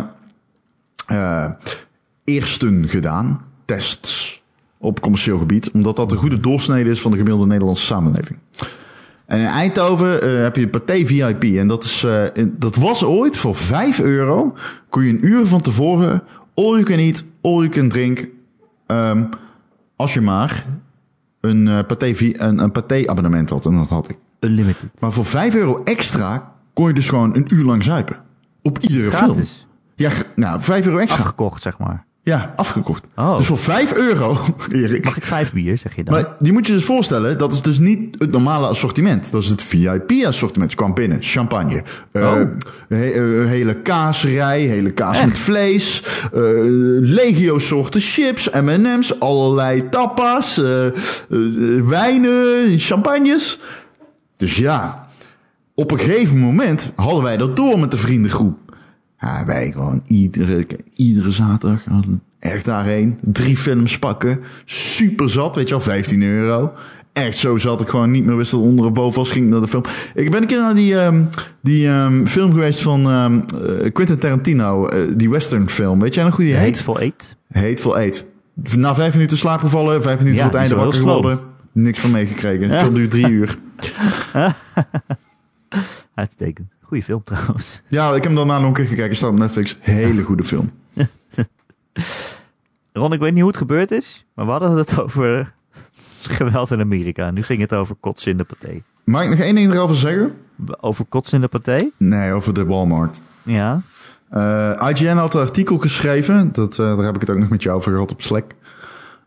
eh, 1.07 1.51
eersten 2.25 2.89
gedaan, 2.89 3.41
tests 3.65 4.32
op 4.83 5.01
commercieel 5.01 5.39
gebied, 5.39 5.71
omdat 5.71 5.97
dat 5.97 6.13
een 6.13 6.19
goede 6.19 6.41
doorsnede 6.41 6.91
is 6.91 7.01
van 7.01 7.11
de 7.11 7.17
gemiddelde 7.17 7.47
Nederlandse 7.49 7.85
samenleving. 7.87 8.39
En 9.27 9.39
in 9.39 9.45
Eindhoven 9.47 10.23
eh, 10.23 10.43
heb 10.43 10.57
je 10.57 10.69
Pathé 10.69 11.07
VIP 11.07 11.43
en 11.45 11.69
dat, 11.69 11.85
is, 11.85 12.07
in- 12.35 12.55
dat 12.59 12.77
was 12.77 13.05
ooit 13.05 13.37
voor 13.37 13.57
5 13.57 14.01
euro, 14.01 14.55
kon 14.89 15.03
je 15.03 15.11
een 15.11 15.27
uur 15.27 15.47
van 15.47 15.61
tevoren 15.61 16.23
all 16.55 16.65
you 16.71 16.83
can 16.83 16.99
eat, 16.99 17.25
all 17.43 17.53
you 17.57 17.69
can 17.69 17.89
drink, 17.89 18.27
ehm, 18.87 19.25
als 19.97 20.15
je 20.15 20.21
maar 20.21 20.67
een, 21.41 21.69
eh 21.69 21.79
Pathé, 21.87 22.15
een, 22.33 22.59
een 22.59 22.73
Pathé 22.73 23.03
abonnement 23.07 23.51
had 23.51 23.65
en 23.67 23.73
dat 23.73 23.89
had 23.89 24.09
ik. 24.11 24.17
Unlimited. 24.41 24.91
Maar 24.99 25.13
voor 25.13 25.25
5 25.25 25.55
euro 25.55 25.81
extra 25.85 26.53
kon 26.73 26.87
je 26.89 26.95
dus 26.95 27.09
gewoon 27.09 27.37
een 27.37 27.47
uur 27.55 27.65
lang 27.65 27.83
zuipen. 27.85 28.17
Op 28.63 28.79
iedere 28.79 29.11
film. 29.11 29.37
Ja, 29.95 30.11
nou, 30.37 30.61
5 30.63 30.87
euro 30.87 30.99
extra. 30.99 31.21
Afgekocht, 31.23 31.63
zeg 31.63 31.79
maar. 31.79 32.05
Ja, 32.25 32.53
afgekocht. 32.57 33.05
Oh. 33.17 33.37
Dus 33.37 33.47
voor 33.47 33.59
5 33.59 33.93
euro, 33.95 34.39
Erik. 34.73 35.05
Mag 35.05 35.17
ik 35.17 35.27
vijf 35.27 35.53
bier, 35.53 35.79
zeg 35.79 35.97
je 35.97 36.05
dan? 36.05 36.15
Maar 36.15 36.29
die 36.39 36.53
moet 36.53 36.67
je 36.67 36.73
dus 36.73 36.85
voorstellen, 36.85 37.39
dat 37.39 37.53
is 37.53 37.63
dus 37.63 37.79
niet 37.79 38.15
het 38.19 38.31
normale 38.31 38.67
assortiment. 38.67 39.33
Dat 39.33 39.43
is 39.43 39.49
het 39.49 39.63
VIP-assortiment. 39.63 40.71
Je 40.71 40.77
kwam 40.77 40.95
binnen, 40.95 41.19
champagne, 41.21 41.83
eh, 42.13 42.23
Oh. 42.23 42.41
he- 42.89 43.11
eh, 43.11 43.47
hele 43.47 43.75
kaasrij, 43.75 44.61
hele 44.61 44.91
kaas 44.91 45.17
Echt? 45.19 45.27
met 45.27 45.39
vlees, 45.39 46.03
eh, 46.33 46.41
legio 47.01 47.59
soorten 47.59 48.01
chips, 48.01 48.51
M&M's, 48.51 49.21
allerlei 49.21 49.89
tapas, 49.89 50.59
eh, 50.59 50.87
eh, 50.87 50.93
wijnen, 51.85 52.79
champagnes. 52.79 53.61
Dus 54.37 54.57
ja, 54.57 55.09
op 55.75 55.91
een 55.91 55.99
gegeven 55.99 56.39
moment 56.39 56.91
hadden 56.97 57.23
wij 57.23 57.37
dat 57.37 57.57
door 57.57 57.79
met 57.79 57.91
de 57.91 57.97
vriendengroep. 57.97 58.59
Ja, 59.23 59.45
wij 59.47 59.73
gewoon 59.73 60.03
iedere, 60.07 60.67
iedere 60.95 61.31
zaterdag 61.31 61.85
echt 62.39 62.65
daarheen. 62.65 63.19
Drie 63.23 63.57
films 63.57 63.99
pakken. 63.99 64.41
Super 64.65 65.31
zat, 65.31 65.57
weet 65.57 65.69
je 65.69 65.75
wel, 65.75 65.83
15 65.85 66.23
euro. 66.23 66.73
Echt 67.13 67.37
zo 67.37 67.57
zat 67.57 67.81
ik 67.81 67.89
gewoon 67.89 68.11
niet 68.11 68.25
meer 68.25 68.37
wist 68.37 68.51
dat 68.51 68.61
onder 68.61 68.85
of 68.87 68.93
boven 68.93 69.19
was. 69.19 69.31
Ging 69.31 69.49
naar 69.51 69.61
de 69.61 69.69
film. 69.69 69.83
Ik 70.15 70.31
ben 70.31 70.41
een 70.41 70.47
keer 70.47 70.61
naar 70.61 70.75
die, 70.75 70.99
ehm, 70.99 71.25
die 71.61 71.89
ehm, 71.89 72.27
film 72.27 72.51
geweest 72.51 72.83
van 72.83 73.11
eh, 73.11 73.35
Quentin 73.93 74.19
Tarantino. 74.19 74.87
eh, 74.89 75.01
die 75.17 75.31
western 75.31 75.69
film. 75.69 76.01
Weet 76.01 76.15
jij 76.15 76.25
nog 76.25 76.37
hoe 76.37 76.45
die 76.45 76.55
heet? 76.55 76.67
Hateful 76.67 76.99
Eight. 76.99 77.37
Hateful 77.53 77.97
Eight. 77.99 78.25
Na 78.77 78.95
vijf 78.95 79.15
minuten 79.15 79.37
slaapgevallen. 79.37 80.03
Vijf 80.03 80.19
minuten 80.19 80.39
Ja, 80.39 80.43
voor 80.51 80.53
het 80.53 80.61
einde 80.61 80.75
wakker 80.85 80.99
geworden. 81.01 81.39
Niks 81.73 81.99
van 82.01 82.11
meegekregen. 82.11 82.69
De 82.69 82.75
film 82.79 82.95
duurt 82.95 83.11
drie 83.11 83.29
uur. 83.29 83.57
Uitstekend. 86.15 86.69
Goeie 86.93 87.07
film 87.07 87.25
trouwens. 87.25 87.83
Ja, 87.89 88.09
ik 88.09 88.15
heb 88.15 88.25
hem 88.25 88.35
daarna 88.35 88.59
nog 88.59 88.69
een 88.69 88.75
keer 88.75 88.87
gekeken. 88.87 89.17
Staat 89.17 89.31
op 89.31 89.39
Netflix. 89.39 89.77
Hele 89.81 90.23
goede 90.23 90.45
film. 90.45 90.71
Ron, 92.93 93.13
ik 93.13 93.21
weet 93.21 93.33
niet 93.33 93.41
hoe 93.41 93.51
het 93.51 93.59
gebeurd 93.59 93.91
is, 93.91 94.25
maar 94.35 94.45
we 94.45 94.51
hadden 94.51 94.77
het 94.77 95.01
over 95.01 95.55
geweld 96.23 96.71
in 96.71 96.81
Amerika. 96.81 97.31
Nu 97.31 97.43
ging 97.43 97.61
het 97.61 97.75
over 97.75 97.95
kots 97.95 98.27
in 98.27 98.37
de 98.37 98.45
paté. 98.45 98.83
Mag 99.05 99.23
ik 99.23 99.31
nog 99.31 99.39
één 99.39 99.55
ding 99.55 99.73
erover 99.73 99.97
zeggen? 99.97 100.35
Over 100.81 101.05
kots 101.05 101.33
in 101.33 101.41
de 101.41 101.49
paté? 101.49 101.91
Nee, 101.97 102.33
over 102.33 102.55
de 102.55 102.65
Walmart. 102.65 103.21
Ja. 103.43 103.83
Eh, 104.29 104.89
IGN 104.89 105.17
had 105.17 105.35
een 105.35 105.41
artikel 105.41 105.79
geschreven. 105.79 106.53
Dat, 106.53 106.79
eh, 106.79 106.97
daar 106.97 107.05
heb 107.05 107.15
ik 107.15 107.21
het 107.21 107.31
ook 107.31 107.39
nog 107.39 107.49
met 107.49 107.63
jou 107.63 107.77
over 107.77 107.93
gehad 107.93 108.13
op 108.13 108.23
Slack. 108.23 108.55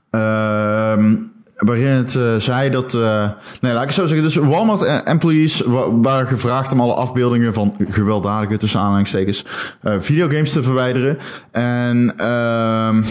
Ehm, 0.10 1.16
waarin 1.56 1.88
het 1.88 2.16
eh, 2.16 2.36
zei 2.38 2.70
dat... 2.70 2.94
eh, 2.94 3.30
nee, 3.62 3.74
laat 3.74 3.82
ik 3.82 3.88
het 3.88 3.98
zo 3.98 4.08
zeggen. 4.08 4.24
Dus 4.24 4.36
Walmart-employees 4.36 5.64
waren 6.02 6.28
gevraagd 6.28 6.72
om 6.72 6.82
alle 6.82 6.94
afbeeldingen 6.94 7.54
van 7.54 7.76
gewelddadige, 7.90 8.58
tussen 8.58 8.80
aanhalingstekens, 8.80 9.46
eh, 9.82 9.94
videogames 10.00 10.52
te 10.52 10.64
verwijderen. 10.64 11.18
En 11.52 12.14
ehm 12.18 13.04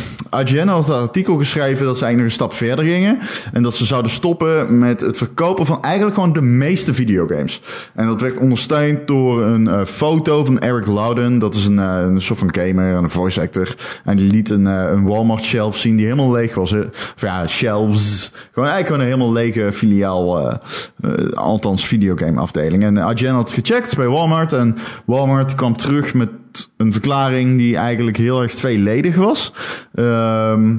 IGN 0.45 0.67
had 0.67 0.89
een 0.89 0.95
artikel 0.95 1.37
geschreven 1.37 1.85
dat 1.85 1.99
ze 1.99 2.05
eigenlijk 2.05 2.33
een 2.35 2.41
stap 2.41 2.53
verder 2.53 2.85
gingen. 2.85 3.19
En 3.53 3.63
dat 3.63 3.75
ze 3.75 3.85
zouden 3.85 4.11
stoppen 4.11 4.79
met 4.79 5.01
het 5.01 5.17
verkopen 5.17 5.67
van 5.67 5.83
eigenlijk 5.83 6.15
gewoon 6.15 6.33
de 6.33 6.41
meeste 6.41 6.95
videogames. 6.95 7.61
En 7.95 8.07
dat 8.07 8.21
werd 8.21 8.39
ondersteund 8.39 9.07
door 9.07 9.43
een 9.43 9.87
foto 9.87 10.45
van 10.45 10.59
Eric 10.59 10.87
Loudon. 10.87 11.39
Dat 11.39 11.55
is 11.55 11.65
een, 11.65 11.77
een 11.79 12.23
soort 12.23 12.39
van 12.39 12.55
gamer 12.55 12.97
en 12.97 13.03
een 13.03 13.11
voice 13.11 13.41
actor. 13.41 13.75
En 14.05 14.17
die 14.17 14.31
liet 14.31 14.51
een, 14.51 14.65
een 14.65 15.07
Walmart 15.07 15.43
shelf 15.43 15.77
zien 15.77 15.97
die 15.97 16.05
helemaal 16.05 16.33
leeg 16.33 16.55
was. 16.55 16.73
Of 16.73 17.13
ja, 17.17 17.47
shelves. 17.47 18.33
Gewoon 18.53 18.69
eigenlijk 18.69 18.87
gewoon 18.87 19.01
een 19.01 19.07
helemaal 19.07 19.33
lege 19.33 19.73
filiaal. 19.73 20.41
eh 20.41 20.55
eh, 21.03 21.33
althans, 21.33 21.87
videogame 21.87 22.41
afdeling. 22.41 22.85
En 22.85 22.97
IGN 22.97 23.33
had 23.33 23.51
gecheckt 23.51 23.97
bij 23.97 24.07
Walmart. 24.07 24.53
En 24.53 24.77
Walmart 25.07 25.55
kwam 25.55 25.77
terug 25.77 26.15
met 26.15 26.29
een 26.77 26.93
verklaring 26.93 27.59
die 27.59 27.77
eigenlijk 27.77 28.17
heel 28.17 28.43
erg 28.43 28.55
tweeledig 28.55 29.17
was. 29.17 29.53
Ehm 29.95 30.71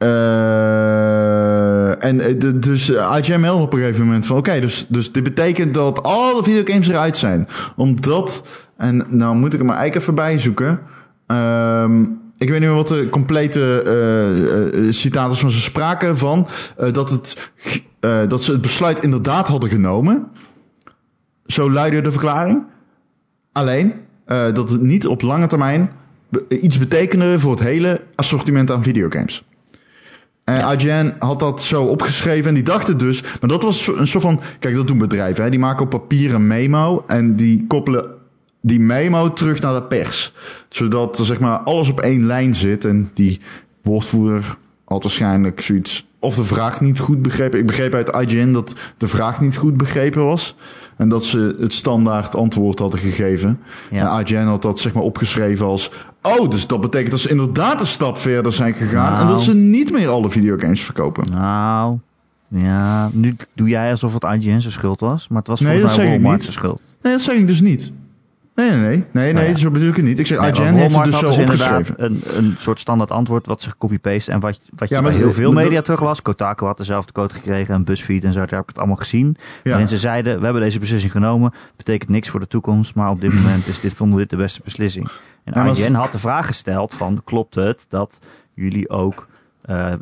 eh, 0.00 2.04
en 2.04 2.20
eh, 2.20 2.52
dus 2.54 2.90
eh, 2.90 3.16
IGN 3.18 3.40
meldde 3.40 3.64
op 3.64 3.72
een 3.72 3.78
gegeven 3.78 4.04
moment 4.04 4.26
van... 4.26 4.36
Oké, 4.36 4.60
dus, 4.60 4.86
dus 4.88 5.12
dit 5.12 5.22
betekent 5.22 5.74
dat 5.74 6.02
alle 6.02 6.42
videogames 6.42 6.88
eruit 6.88 7.16
zijn. 7.16 7.48
Omdat... 7.76 8.42
En 8.76 9.06
nou 9.08 9.36
moet 9.36 9.52
ik 9.52 9.58
er 9.58 9.64
maar 9.64 9.76
eigenlijk 9.76 10.02
even 10.02 10.24
bij 10.24 10.38
zoeken. 10.38 10.80
Ik 12.40 12.48
weet 12.48 12.60
niet 12.60 12.68
meer 12.68 12.76
wat 12.76 12.88
de 12.88 13.08
complete 13.08 13.82
eh, 13.82 14.88
eh, 14.88 14.92
citaat 14.92 15.28
was, 15.28 15.42
maar 15.42 15.50
ze 15.50 15.60
spraken 15.60 16.18
van... 16.18 16.48
eh, 16.76 16.92
dat, 16.92 17.10
het, 17.10 17.50
eh, 18.00 18.20
dat 18.28 18.42
ze 18.42 18.52
het 18.52 18.60
besluit 18.60 19.00
inderdaad 19.02 19.48
hadden 19.48 19.70
genomen. 19.70 20.26
Zo 21.46 21.70
luidde 21.70 22.00
de 22.00 22.10
verklaring. 22.10 22.64
Alleen 23.52 23.94
eh, 24.24 24.52
dat 24.52 24.70
het 24.70 24.80
niet 24.80 25.06
op 25.06 25.22
lange 25.22 25.46
termijn 25.46 25.90
iets 26.48 26.78
betekende 26.78 27.38
voor 27.38 27.50
het 27.50 27.60
hele 27.60 28.00
assortiment 28.14 28.70
aan 28.70 28.82
videogames. 28.82 29.44
En 30.44 30.78
IGN 30.78 31.14
had 31.18 31.40
dat 31.40 31.62
zo 31.62 31.84
opgeschreven 31.84 32.48
en 32.48 32.54
die 32.54 32.62
dachten 32.62 32.98
dus... 32.98 33.22
Maar 33.22 33.50
dat 33.50 33.62
was 33.62 33.86
een 33.86 34.06
soort 34.06 34.24
van... 34.24 34.40
Kijk, 34.58 34.74
dat 34.74 34.86
doen 34.86 34.98
bedrijven. 34.98 35.44
Hè? 35.44 35.50
Die 35.50 35.58
maken 35.58 35.84
op 35.84 35.90
papier 35.90 36.34
een 36.34 36.46
memo 36.46 37.04
en 37.06 37.36
die 37.36 37.64
koppelen 37.66 38.19
die 38.60 38.80
memo 38.80 39.32
terug 39.32 39.60
naar 39.60 39.74
de 39.74 39.82
pers. 39.82 40.32
Zodat 40.68 41.18
er 41.18 41.24
zeg 41.24 41.40
maar 41.40 41.58
alles 41.58 41.90
op 41.90 42.00
één 42.00 42.26
lijn 42.26 42.54
zit 42.54 42.84
en 42.84 43.10
die 43.14 43.40
woordvoerder 43.82 44.56
had 44.84 45.02
waarschijnlijk 45.02 45.60
zoiets... 45.60 46.08
Of 46.22 46.34
de 46.34 46.44
vraag 46.44 46.80
niet 46.80 46.98
goed 46.98 47.22
begrepen. 47.22 47.58
Ik 47.58 47.66
begreep 47.66 47.94
uit 47.94 48.16
IGN 48.30 48.52
dat 48.52 48.74
de 48.98 49.08
vraag 49.08 49.40
niet 49.40 49.56
goed 49.56 49.76
begrepen 49.76 50.24
was. 50.24 50.54
En 50.96 51.08
dat 51.08 51.24
ze 51.24 51.56
het 51.60 51.74
standaard 51.74 52.34
antwoord 52.36 52.78
hadden 52.78 53.00
gegeven. 53.00 53.60
Ja. 53.90 54.18
En 54.18 54.26
IGN 54.26 54.44
had 54.44 54.62
dat 54.62 54.78
zeg 54.78 54.92
maar 54.92 55.02
opgeschreven 55.02 55.66
als... 55.66 55.90
Oh, 56.22 56.50
dus 56.50 56.66
dat 56.66 56.80
betekent 56.80 57.10
dat 57.10 57.20
ze 57.20 57.28
inderdaad 57.30 57.80
een 57.80 57.86
stap 57.86 58.18
verder 58.18 58.52
zijn 58.52 58.74
gegaan... 58.74 59.12
en 59.12 59.18
Nou. 59.18 59.28
dat 59.28 59.40
ze 59.40 59.54
niet 59.54 59.92
meer 59.92 60.08
alle 60.08 60.30
videogames 60.30 60.82
verkopen. 60.84 61.30
Nou, 61.30 61.98
ja, 62.48 63.10
nu 63.12 63.36
doe 63.54 63.68
jij 63.68 63.90
alsof 63.90 64.14
het 64.14 64.22
IGN 64.24 64.58
zijn 64.58 64.72
schuld 64.72 65.00
was, 65.00 65.28
maar 65.28 65.38
het 65.38 65.46
was 65.48 65.60
Nee, 65.60 65.72
volgens 65.78 65.96
mij 65.96 66.06
Walmart 66.10 66.32
niet. 66.34 66.42
zijn 66.42 66.54
schuld. 66.54 66.80
Nee, 67.02 67.12
dat 67.12 67.22
zeg 67.22 67.36
ik 67.36 67.46
dus 67.46 67.60
niet. 67.60 67.92
Nee, 68.60 68.70
nee, 68.70 68.80
nee. 68.80 69.04
Nee, 69.12 69.32
nee, 69.32 69.48
ja. 69.48 69.54
zo 69.56 69.70
bedoel 69.70 69.88
ik 69.88 69.96
het 69.96 70.04
niet. 70.04 70.18
Ik 70.18 70.26
zeg, 70.26 70.40
Nee, 70.40 70.50
IGN 70.50 70.62
heeft 70.74 70.94
het 70.96 71.04
dus 71.04 71.18
zo 71.18 71.26
dus 71.28 71.38
opgeschreven. 71.38 71.94
een, 72.04 72.22
een 72.26 72.54
soort 72.58 72.80
standaard 72.80 73.10
antwoord 73.10 73.46
wat 73.46 73.62
ze 73.62 73.70
copy-paste 73.78 74.32
en 74.32 74.40
wat, 74.40 74.60
wat 74.76 74.88
je 74.88 74.94
Ja, 74.94 75.00
maar 75.00 75.12
heel 75.12 75.32
veel 75.32 75.52
media 75.52 75.74
dat- 75.74 75.84
terug 75.84 76.00
was. 76.00 76.22
Kotaku 76.22 76.64
had 76.66 76.76
dezelfde 76.76 77.12
code 77.12 77.34
gekregen 77.34 77.74
en 77.74 77.84
BuzzFeed 77.84 78.24
en 78.24 78.32
zo, 78.32 78.38
daar 78.40 78.48
heb 78.50 78.60
ik 78.60 78.68
het 78.68 78.78
allemaal 78.78 78.96
gezien. 78.96 79.36
Ja. 79.62 79.70
Waarin 79.70 79.88
ze 79.88 79.98
zeiden, 79.98 80.38
we 80.38 80.44
hebben 80.44 80.62
deze 80.62 80.78
beslissing 80.78 81.12
genomen, 81.12 81.52
betekent 81.76 82.10
niks 82.10 82.28
voor 82.28 82.40
de 82.40 82.46
toekomst, 82.48 82.94
maar 82.94 83.10
op 83.10 83.20
dit 83.20 83.34
moment 83.34 83.66
is 83.66 83.80
dit, 83.80 83.94
vonden 83.94 84.16
we 84.16 84.22
dit 84.22 84.30
de 84.30 84.36
beste 84.36 84.60
beslissing. 84.64 85.08
En 85.44 85.64
Ja, 85.64 85.70
IGN 85.70 85.92
had 85.92 86.12
de 86.12 86.18
vraag 86.18 86.46
gesteld 86.46 86.94
van, 86.94 87.20
klopt 87.24 87.54
het 87.54 87.86
dat 87.88 88.18
jullie 88.54 88.88
ook 88.90 89.28
eh 89.60 89.92
eh, 89.92 89.98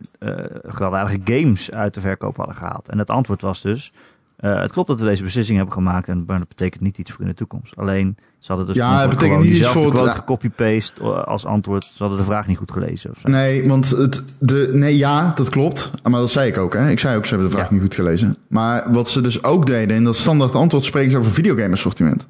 gewelddadige 0.66 1.20
games 1.24 1.70
uit 1.72 1.94
de 1.94 2.00
verkoop 2.00 2.36
hadden 2.36 2.54
gehaald? 2.54 2.88
En 2.88 2.98
het 2.98 3.10
antwoord 3.10 3.42
was 3.42 3.60
dus, 3.62 3.92
eh, 4.38 4.60
het 4.60 4.72
klopt 4.72 4.88
dat 4.88 5.00
we 5.00 5.06
deze 5.06 5.22
beslissing 5.22 5.56
hebben 5.56 5.74
gemaakt, 5.74 6.08
en, 6.08 6.24
maar 6.26 6.38
dat 6.38 6.48
betekent 6.48 6.82
niet 6.82 6.98
iets 6.98 7.10
voor 7.10 7.20
in 7.20 7.26
de 7.26 7.34
toekomst. 7.34 7.76
Alleen, 7.76 8.16
ze 8.38 8.46
hadden 8.48 8.66
dus 8.66 8.76
Ja, 8.76 9.00
het 9.00 9.10
betekent 9.10 9.42
niet 9.42 9.56
iets 9.56 9.66
voor 9.66 9.94
het- 10.00 10.10
gecopy-paste 10.10 11.00
eh, 11.02 11.24
als 11.24 11.44
antwoord. 11.46 11.84
Ze 11.84 11.98
hadden 11.98 12.18
de 12.18 12.24
vraag 12.24 12.46
niet 12.46 12.56
goed 12.58 12.72
gelezen. 12.72 13.10
Of 13.10 13.18
zo. 13.18 13.28
Nee, 13.28 13.68
want 13.68 13.88
het, 13.90 14.22
de, 14.38 14.70
nee, 14.72 14.96
ja, 14.96 15.32
dat 15.34 15.48
klopt. 15.48 15.90
Maar 16.02 16.12
dat 16.20 16.30
zei 16.30 16.48
ik 16.48 16.56
ook, 16.58 16.72
hè. 16.74 16.90
Ik 16.90 16.98
zei 17.00 17.16
ook, 17.16 17.24
ze 17.26 17.30
hebben 17.34 17.50
de 17.50 17.56
vraag 17.56 17.68
Ja. 17.68 17.72
niet 17.74 17.82
goed 17.82 17.94
gelezen. 17.94 18.36
Maar 18.48 18.92
wat 18.92 19.08
ze 19.08 19.20
dus 19.20 19.42
ook 19.44 19.66
deden, 19.66 19.96
in 19.96 20.04
dat 20.04 20.16
standaard 20.16 20.54
antwoord 20.54 20.84
spreken 20.84 21.10
ze 21.10 21.18
over 21.18 21.30
videogame 21.30 21.72
assortiment. 21.72 22.26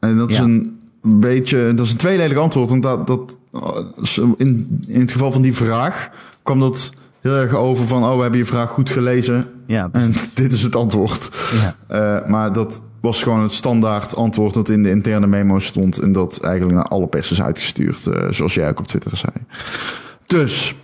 En 0.00 0.16
dat 0.16 0.30
is 0.30 0.38
een 0.38 0.78
beetje, 1.02 1.72
dat 1.74 1.84
is 1.86 1.92
een 1.92 1.98
tweeledig 1.98 2.38
antwoord. 2.38 2.70
Want 2.70 2.82
dat, 2.82 3.06
dat, 3.06 3.38
uh, 3.52 4.24
in, 4.36 4.80
in 4.88 5.00
het 5.00 5.12
geval 5.12 5.32
van 5.32 5.42
die 5.42 5.54
vraag 5.54 6.10
kwam 6.42 6.60
dat 6.60 6.92
heel 7.26 7.36
erg 7.36 7.54
over 7.54 7.88
van, 7.88 8.04
oh, 8.04 8.14
we 8.16 8.20
hebben 8.22 8.38
je 8.38 8.46
vraag 8.46 8.70
goed 8.70 8.90
gelezen. 8.90 9.44
Ja, 9.66 9.88
En 9.92 10.14
dit 10.34 10.52
is 10.52 10.62
het 10.62 10.76
antwoord. 10.76 11.28
ja. 11.60 11.74
Eh, 12.22 12.28
maar 12.28 12.52
dat 12.52 12.82
was 13.00 13.22
gewoon 13.22 13.42
het 13.42 13.52
standaard 13.52 14.14
antwoord 14.16 14.54
dat 14.54 14.68
in 14.68 14.82
de 14.82 14.90
interne 14.90 15.26
memo 15.26 15.58
stond. 15.58 15.98
En 15.98 16.12
dat 16.12 16.40
eigenlijk 16.40 16.74
naar 16.74 16.88
alle 16.88 17.06
pers 17.06 17.30
is 17.30 17.42
uitgestuurd. 17.42 18.06
eh, 18.06 18.26
zoals 18.30 18.54
jij 18.54 18.68
ook 18.68 18.78
op 18.78 18.86
Twitter 18.86 19.16
zei. 19.16 19.32
Dus, 20.26 20.74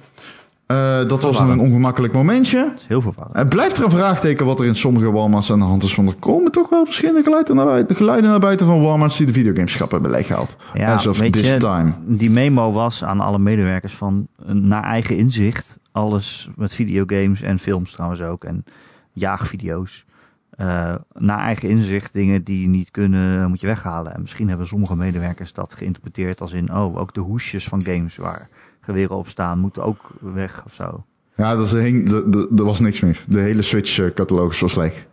eh, 0.73 1.09
dat 1.09 1.23
was 1.23 1.39
een 1.39 1.59
ongemakkelijk 1.59 2.13
momentje. 2.13 2.73
Heel 2.87 3.01
verwarrend. 3.01 3.37
Het 3.37 3.49
blijft 3.49 3.77
er 3.77 3.85
een 3.85 3.91
vraagteken 3.91 4.47
wat 4.47 4.61
er 4.61 4.67
in 4.67 4.75
sommige 4.75 5.13
Walmarts 5.13 5.53
aan 5.53 5.59
de 5.59 5.65
hand 5.65 5.83
is. 5.83 5.95
Want 5.95 6.09
er 6.09 6.17
komen 6.19 6.53
toch 6.53 6.69
wel 6.69 6.85
verschillende 6.85 7.23
geluiden 7.23 7.57
naar 7.57 7.65
buiten, 7.65 7.97
geluiden 7.97 8.31
naar 8.31 8.41
buiten 8.41 8.67
van 8.67 8.83
Walmarts 8.83 9.17
die 9.17 9.27
de 9.27 9.33
videogameschap 9.33 9.91
hebben 9.91 10.11
leeggehaald. 10.11 10.57
Ja, 10.75 10.95
As 10.95 11.07
of 11.07 11.19
this 11.19 11.51
je, 11.51 11.57
time. 11.57 11.93
Die 12.07 12.31
memo 12.31 12.73
was 12.73 13.05
aan 13.05 13.21
alle 13.21 13.39
medewerkers 13.39 13.95
van 13.95 14.27
eh, 14.47 14.55
naar 14.55 14.85
eigen 14.85 15.17
inzicht. 15.17 15.79
Alles 15.93 16.49
met 16.57 16.75
videogames 16.75 17.43
en 17.43 17.59
films 17.59 17.93
trouwens 17.93 18.23
ook. 18.23 18.45
En 18.45 18.65
jaagvideo's. 19.13 20.05
Eh, 20.51 20.95
naar 21.13 21.39
eigen 21.39 21.69
inzicht 21.69 22.13
dingen 22.13 22.45
die 22.45 22.69
niet 22.69 22.91
kunnen, 22.91 23.49
moet 23.49 23.61
je 23.61 23.67
weghalen. 23.67 24.15
En 24.15 24.21
misschien 24.21 24.49
hebben 24.49 24.67
sommige 24.67 24.97
medewerkers 24.97 25.53
dat 25.53 25.75
geïnterpreteerd 25.75 26.41
als 26.41 26.53
in... 26.53 26.75
oh, 26.75 26.97
ook 26.97 27.15
de 27.15 27.21
hoesjes 27.21 27.69
van 27.69 27.83
games 27.83 28.17
waar 28.17 28.49
geweren 28.85 29.17
op 29.17 29.29
staan 29.29 29.59
moeten 29.59 29.85
ook 29.85 30.11
weg 30.21 30.63
of 30.65 30.75
zo. 30.75 31.05
Ja, 31.37 31.57
dat 31.57 31.71
hing- 31.71 32.11
er 32.59 32.65
was 32.65 32.81
niks 32.81 33.01
meer. 33.01 33.21
De 33.29 33.41
hele 33.41 33.63
Switch-catalogus 33.63 34.61
was 34.61 34.75
leeg. 34.77 35.07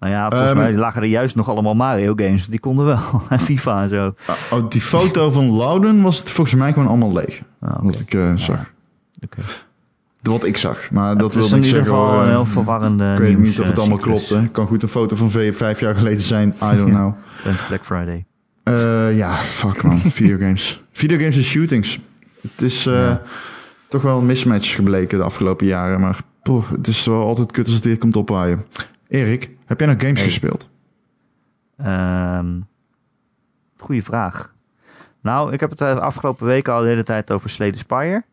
Nou 0.00 0.12
ja, 0.12 0.28
volgens 0.30 0.50
Ehm, 0.50 0.58
mij 0.60 0.74
lagen 0.74 1.02
er 1.02 1.08
juist 1.08 1.36
nog 1.36 1.48
allemaal 1.48 1.74
Mario 1.74 2.12
games. 2.16 2.46
Die 2.46 2.60
konden 2.60 2.86
wel. 2.86 2.98
En 3.28 3.38
FIFA 3.40 3.82
en 3.82 3.88
zo. 3.88 4.14
Oh, 4.50 4.70
die 4.70 4.80
foto 4.80 5.30
van 5.30 5.50
Loudon 5.50 6.02
was 6.02 6.18
het 6.18 6.30
volgens 6.30 6.56
mij 6.56 6.72
gewoon 6.72 6.88
allemaal 6.88 7.12
leeg. 7.12 7.42
Ah. 7.60 7.82
Wat 7.82 8.00
ik 8.00 8.14
eh, 8.14 8.32
zag. 8.34 8.72
Oké. 9.24 9.40
Wat 10.22 10.44
ik 10.44 10.56
zag. 10.56 10.90
Maar 10.90 11.16
dat 11.16 11.34
wil 11.34 11.46
in 11.48 11.54
niet 11.54 11.66
zeggen... 11.66 11.84
geval 11.84 12.14
een 12.18 12.22
eh, 12.24 12.28
heel 12.28 12.44
verwarrende 12.46 13.12
ik 13.12 13.18
weet 13.18 13.36
nieuws, 13.38 13.48
niet 13.48 13.60
of 13.60 13.66
het 13.66 13.74
eh, 13.74 13.78
allemaal 13.80 13.98
cyclus. 13.98 14.26
klopt. 14.26 14.42
Hè. 14.42 14.48
Kan 14.48 14.66
goed 14.66 14.82
een 14.82 14.88
foto 14.88 15.16
van 15.16 15.30
vijf 15.30 15.80
jaar 15.80 15.94
geleden 15.94 16.20
zijn. 16.20 16.48
I 16.62 16.76
don't 16.76 16.90
know. 16.98 17.12
Black 17.68 17.84
Friday. 17.84 18.24
Eh, 18.62 19.16
ja, 19.16 19.34
fuck 19.34 19.82
man. 19.82 19.98
Videogames. 20.20 20.84
Videogames 20.92 21.36
en 21.36 21.42
shootings. 21.42 21.98
Het 22.52 22.62
is 22.62 22.86
eh, 22.86 22.94
Ja. 22.94 23.22
toch 23.88 24.02
wel 24.02 24.18
een 24.18 24.26
mismatch 24.26 24.74
gebleken 24.74 25.18
de 25.18 25.24
afgelopen 25.24 25.66
jaren. 25.66 26.00
Maar 26.00 26.20
poh, 26.42 26.70
het 26.70 26.86
is 26.86 27.04
wel 27.04 27.22
altijd 27.22 27.52
kut 27.52 27.66
als 27.66 27.74
het 27.74 27.84
hier 27.84 27.98
komt 27.98 28.16
opwaaien. 28.16 28.64
Erik, 29.08 29.50
heb 29.66 29.78
jij 29.80 29.88
nog 29.88 30.00
games 30.00 30.18
Hey. 30.20 30.28
gespeeld? 30.28 30.68
Ehm 31.76 32.46
goeie 33.78 34.04
vraag. 34.04 34.54
Nou, 35.22 35.52
ik 35.52 35.60
heb 35.60 35.70
het 35.70 35.78
de 35.78 36.00
afgelopen 36.00 36.46
weken 36.46 36.72
al 36.72 36.80
de 36.82 36.88
hele 36.88 37.02
tijd 37.02 37.30
over 37.30 37.50
Slay 37.50 37.72
the 37.72 37.78
Spire. 37.78 38.24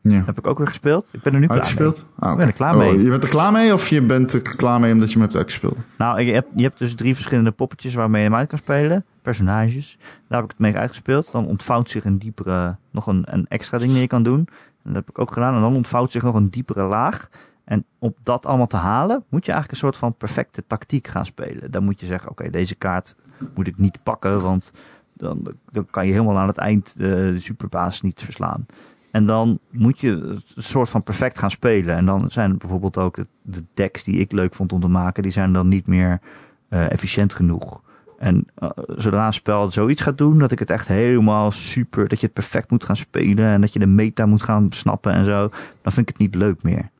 Ja. 0.00 0.22
Heb 0.26 0.38
ik 0.38 0.46
ook 0.46 0.58
weer 0.58 0.66
gespeeld. 0.66 1.08
Ik 1.12 1.22
ben 1.22 1.32
er 1.34 1.40
nu 1.40 1.46
klaar 1.46 1.58
mee. 1.58 1.66
Uitgespeeld? 1.66 2.06
Ah, 2.18 2.28
oké. 2.28 2.38
ben 2.38 2.46
er 2.46 2.52
klaar 2.52 2.74
Oh, 2.74 2.78
mee. 2.80 3.02
je 3.02 3.08
bent 3.08 3.22
er 3.22 3.28
klaar 3.28 3.52
mee 3.52 3.72
of 3.72 3.88
je 3.88 4.02
bent 4.02 4.32
er 4.32 4.40
klaar 4.40 4.80
mee 4.80 4.92
omdat 4.92 5.08
je 5.08 5.12
hem 5.14 5.22
hebt 5.22 5.36
uitgespeeld? 5.36 5.76
Nou, 5.98 6.20
je 6.20 6.32
hebt, 6.32 6.48
je 6.56 6.62
hebt 6.62 6.78
dus 6.78 6.94
drie 6.94 7.14
verschillende 7.14 7.50
poppetjes 7.50 7.94
waarmee 7.94 8.22
je 8.22 8.28
hem 8.28 8.38
uit 8.38 8.48
kan 8.48 8.58
spelen. 8.58 9.04
Personages. 9.22 9.98
Daar 10.00 10.40
heb 10.40 10.44
ik 10.44 10.50
het 10.50 10.58
mee 10.58 10.76
uitgespeeld. 10.76 11.32
Dan 11.32 11.46
ontvouwt 11.46 11.90
zich 11.90 12.04
een 12.04 12.18
diepere, 12.18 12.76
nog 12.90 13.06
een, 13.06 13.24
een 13.26 13.46
extra 13.48 13.78
ding 13.78 13.90
die 13.92 14.00
je 14.00 14.06
kan 14.06 14.22
doen. 14.22 14.38
En 14.38 14.92
dat 14.92 14.94
heb 14.94 15.08
ik 15.08 15.18
ook 15.18 15.32
gedaan. 15.32 15.54
En 15.54 15.60
dan 15.60 15.74
ontvouwt 15.74 16.12
zich 16.12 16.22
nog 16.22 16.34
een 16.34 16.50
diepere 16.50 16.82
laag. 16.82 17.28
En 17.64 17.84
om 17.98 18.14
dat 18.22 18.46
allemaal 18.46 18.66
te 18.66 18.76
halen, 18.76 19.24
moet 19.28 19.46
je 19.46 19.52
eigenlijk 19.52 19.70
een 19.70 19.88
soort 19.88 19.96
van 19.96 20.14
perfecte 20.14 20.66
tactiek 20.66 21.06
gaan 21.06 21.26
spelen. 21.26 21.70
Dan 21.70 21.84
moet 21.84 22.00
je 22.00 22.06
zeggen, 22.06 22.30
oké, 22.30 22.50
deze 22.50 22.74
kaart 22.74 23.16
moet 23.54 23.66
ik 23.66 23.78
niet 23.78 24.02
pakken, 24.02 24.40
want 24.40 24.72
dan, 25.12 25.54
dan 25.70 25.86
kan 25.90 26.06
je 26.06 26.12
helemaal 26.12 26.38
aan 26.38 26.48
het 26.48 26.58
eind 26.58 26.96
de, 26.96 27.34
superbaas 27.38 28.02
niet 28.02 28.22
verslaan. 28.22 28.66
En 29.10 29.26
dan 29.26 29.58
moet 29.70 30.00
je 30.00 30.10
een 30.10 30.42
soort 30.56 30.88
van 30.88 31.02
perfect 31.02 31.38
gaan 31.38 31.50
spelen. 31.50 31.96
En 31.96 32.06
dan 32.06 32.30
zijn 32.30 32.58
bijvoorbeeld 32.58 32.98
ook 32.98 33.16
de, 33.16 33.26
de 33.42 33.64
decks 33.74 34.04
die 34.04 34.18
ik 34.18 34.32
leuk 34.32 34.54
vond 34.54 34.72
om 34.72 34.80
te 34.80 34.88
maken, 34.88 35.22
die 35.22 35.32
zijn 35.32 35.52
dan 35.52 35.68
niet 35.68 35.86
meer 35.86 36.20
eh, 36.68 36.90
efficiënt 36.90 37.34
genoeg. 37.34 37.82
En 38.22 38.46
uh, 38.58 38.70
zodra 38.96 39.26
een 39.26 39.32
spel 39.32 39.70
zoiets 39.70 40.02
gaat 40.02 40.18
doen, 40.18 40.38
dat 40.38 40.52
ik 40.52 40.58
het 40.58 40.70
echt 40.70 40.88
helemaal 40.88 41.50
super, 41.50 42.08
dat 42.08 42.20
je 42.20 42.26
het 42.26 42.34
perfect 42.34 42.70
moet 42.70 42.84
gaan 42.84 42.96
spelen 42.96 43.44
en 43.44 43.60
dat 43.60 43.72
je 43.72 43.78
de 43.78 43.86
meta 43.86 44.26
moet 44.26 44.42
gaan 44.42 44.66
snappen 44.70 45.12
en 45.12 45.24
zo, 45.24 45.48
dan 45.82 45.92
vind 45.92 46.08
ik 46.08 46.08
het 46.08 46.18
niet 46.18 46.34
leuk 46.34 46.62
meer. 46.62 46.90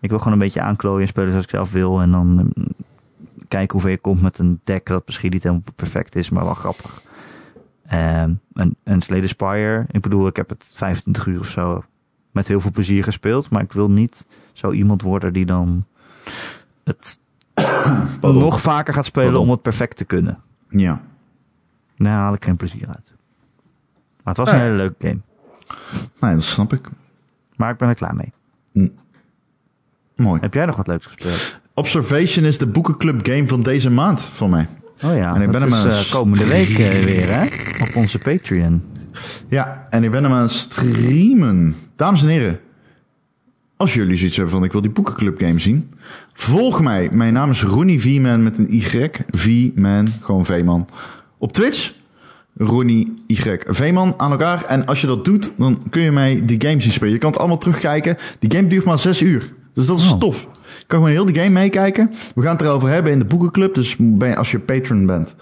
Ik 0.00 0.10
wil 0.10 0.18
gewoon 0.18 0.32
een 0.32 0.38
beetje 0.38 0.60
aanklooien 0.60 1.00
en 1.00 1.08
spelen 1.08 1.28
zoals 1.28 1.44
ik 1.44 1.50
zelf 1.50 1.72
wil 1.72 2.00
en 2.00 2.12
dan 2.12 2.38
um, 2.38 2.66
kijken 3.48 3.72
hoe 3.72 3.80
ver 3.80 3.90
je 3.90 3.98
komt 3.98 4.22
met 4.22 4.38
een 4.38 4.60
deck 4.64 4.86
dat 4.86 5.06
misschien 5.06 5.30
niet 5.30 5.42
helemaal 5.42 5.64
perfect 5.76 6.16
is, 6.16 6.30
maar 6.30 6.44
wel 6.44 6.54
grappig. 6.54 7.02
Um, 7.92 8.40
en, 8.54 8.76
en 8.82 9.00
Slade 9.00 9.26
Spire, 9.26 9.86
ik 9.90 10.00
bedoel, 10.00 10.26
ik 10.26 10.36
heb 10.36 10.48
het 10.48 10.64
25 10.70 11.26
uur 11.26 11.40
of 11.40 11.48
zo 11.48 11.84
met 12.30 12.48
heel 12.48 12.60
veel 12.60 12.70
plezier 12.70 13.04
gespeeld, 13.04 13.50
maar 13.50 13.62
ik 13.62 13.72
wil 13.72 13.90
niet 13.90 14.26
zo 14.52 14.72
iemand 14.72 15.02
worden 15.02 15.32
die 15.32 15.46
dan 15.46 15.84
het 16.84 17.18
nog 18.20 18.60
vaker 18.60 18.94
gaat 18.94 19.04
spelen 19.04 19.28
Pardon. 19.28 19.46
om 19.46 19.50
het 19.52 19.62
perfect 19.62 19.96
te 19.96 20.04
kunnen. 20.04 20.44
Ja. 20.68 21.02
Daar 21.96 22.12
haal 22.12 22.34
ik 22.34 22.44
geen 22.44 22.56
plezier 22.56 22.86
uit. 22.86 23.12
Maar 24.22 24.34
het 24.34 24.36
was 24.36 24.52
een 24.52 24.60
hele 24.60 24.76
leuke 24.76 25.06
game. 25.06 25.20
Nee, 26.20 26.32
dat 26.34 26.42
snap 26.42 26.72
ik. 26.72 26.88
Maar 27.56 27.70
ik 27.70 27.76
ben 27.76 27.88
er 27.88 27.94
klaar 27.94 28.14
mee. 28.14 28.32
Hm. 28.72 28.88
Mooi. 30.16 30.40
Heb 30.40 30.54
jij 30.54 30.66
nog 30.66 30.76
wat 30.76 30.86
leuks 30.86 31.06
gespeeld? 31.06 31.60
Observation 31.74 32.44
is 32.44 32.58
de 32.58 32.66
boekenclub 32.66 33.26
game 33.26 33.48
van 33.48 33.62
deze 33.62 33.90
maand 33.90 34.22
voor 34.22 34.48
mij. 34.48 34.68
Oh 35.04 35.16
ja, 35.16 35.34
en 35.34 35.42
ik 35.42 35.50
ben 35.50 35.60
hem 35.60 35.86
is, 35.86 36.10
uh, 36.10 36.18
komende 36.18 36.46
week 36.46 36.68
uh, 36.68 36.76
weer 36.76 37.28
hè? 37.28 37.44
op 37.82 37.96
onze 37.96 38.18
Patreon. 38.18 38.82
Ja, 39.48 39.86
en 39.90 40.04
ik 40.04 40.10
ben 40.10 40.22
hem 40.22 40.32
aan 40.32 40.42
het 40.42 40.50
streamen. 40.50 41.74
Dames 41.96 42.22
en 42.22 42.28
heren, 42.28 42.60
als 43.76 43.94
jullie 43.94 44.16
zoiets 44.16 44.36
hebben 44.36 44.54
van 44.54 44.64
ik 44.64 44.72
wil 44.72 44.80
die 44.80 44.90
boekenclub 44.90 45.38
game 45.38 45.58
zien, 45.58 45.90
volg 46.36 46.82
mij. 46.82 47.08
Mijn 47.12 47.32
naam 47.32 47.50
is 47.50 47.62
Ronnie 47.62 48.00
V-Man 48.00 48.42
met 48.42 48.58
een 48.58 48.74
Y. 48.74 49.10
V-Man, 49.30 50.08
gewoon 50.22 50.46
V-man. 50.46 50.88
Op 51.38 51.52
Twitch, 51.52 51.92
Ronnie 52.56 53.12
Y. 53.26 53.58
V-man 53.66 54.14
aan 54.16 54.30
elkaar. 54.30 54.64
En 54.64 54.86
als 54.86 55.00
je 55.00 55.06
dat 55.06 55.24
doet, 55.24 55.52
dan 55.56 55.78
kun 55.90 56.02
je 56.02 56.12
mij 56.12 56.44
die 56.44 56.60
game 56.66 56.80
zien 56.80 56.92
spelen. 56.92 57.12
Je 57.12 57.18
kan 57.18 57.30
het 57.30 57.38
allemaal 57.38 57.58
terugkijken. 57.58 58.16
Die 58.38 58.50
game 58.50 58.66
duurt 58.66 58.84
maar 58.84 58.98
zes 58.98 59.22
uur. 59.22 59.52
Dus 59.74 59.86
dat 59.86 59.98
is 59.98 60.12
oh. 60.12 60.18
tof. 60.18 60.40
Je 60.78 60.84
kan 60.86 60.98
gewoon 60.98 61.14
heel 61.14 61.26
de 61.26 61.34
game 61.34 61.50
meekijken. 61.50 62.10
We 62.34 62.42
gaan 62.42 62.56
het 62.56 62.62
erover 62.62 62.88
hebben 62.88 63.12
in 63.12 63.18
de 63.18 63.24
boekenclub. 63.24 63.74
Dus 63.74 63.96
als 64.36 64.50
je 64.50 64.58
patron 64.58 65.06
bent, 65.06 65.34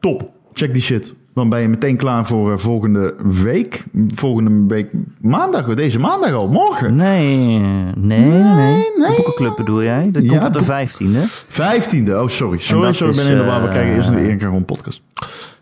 top. 0.00 0.32
Check 0.52 0.72
die 0.72 0.82
shit. 0.82 1.14
Dan 1.38 1.48
ben 1.48 1.60
je 1.60 1.68
meteen 1.68 1.96
klaar 1.96 2.26
voor 2.26 2.52
uh, 2.52 2.58
volgende 2.58 3.14
week. 3.42 3.84
Volgende 4.14 4.74
week 4.74 4.90
maandag, 5.20 5.74
deze 5.74 5.98
maandag 5.98 6.32
al, 6.32 6.48
morgen. 6.48 6.94
Nee, 6.94 7.58
nee, 7.58 8.20
nee. 8.20 8.20
nee. 8.30 8.84
De 8.94 9.12
boekenclub 9.16 9.56
bedoel 9.56 9.82
jij? 9.82 10.10
Dat 10.10 10.26
komt 10.26 10.46
op 10.46 10.52
de 10.52 10.62
vijftiende. 10.62 11.24
Vijftiende, 11.48 12.22
oh 12.22 12.28
sorry. 12.28 12.58
Sorry, 12.58 12.92
sorry, 12.92 13.18
ik 13.18 13.24
ben 13.24 13.30
in 13.30 13.38
de 13.38 13.44
war. 13.44 13.62
We 13.62 13.68
kijken 13.68 13.94
eerst 13.94 14.10
één 14.10 14.26
keer 14.26 14.46
gewoon 14.46 14.64
podcast. 14.64 15.02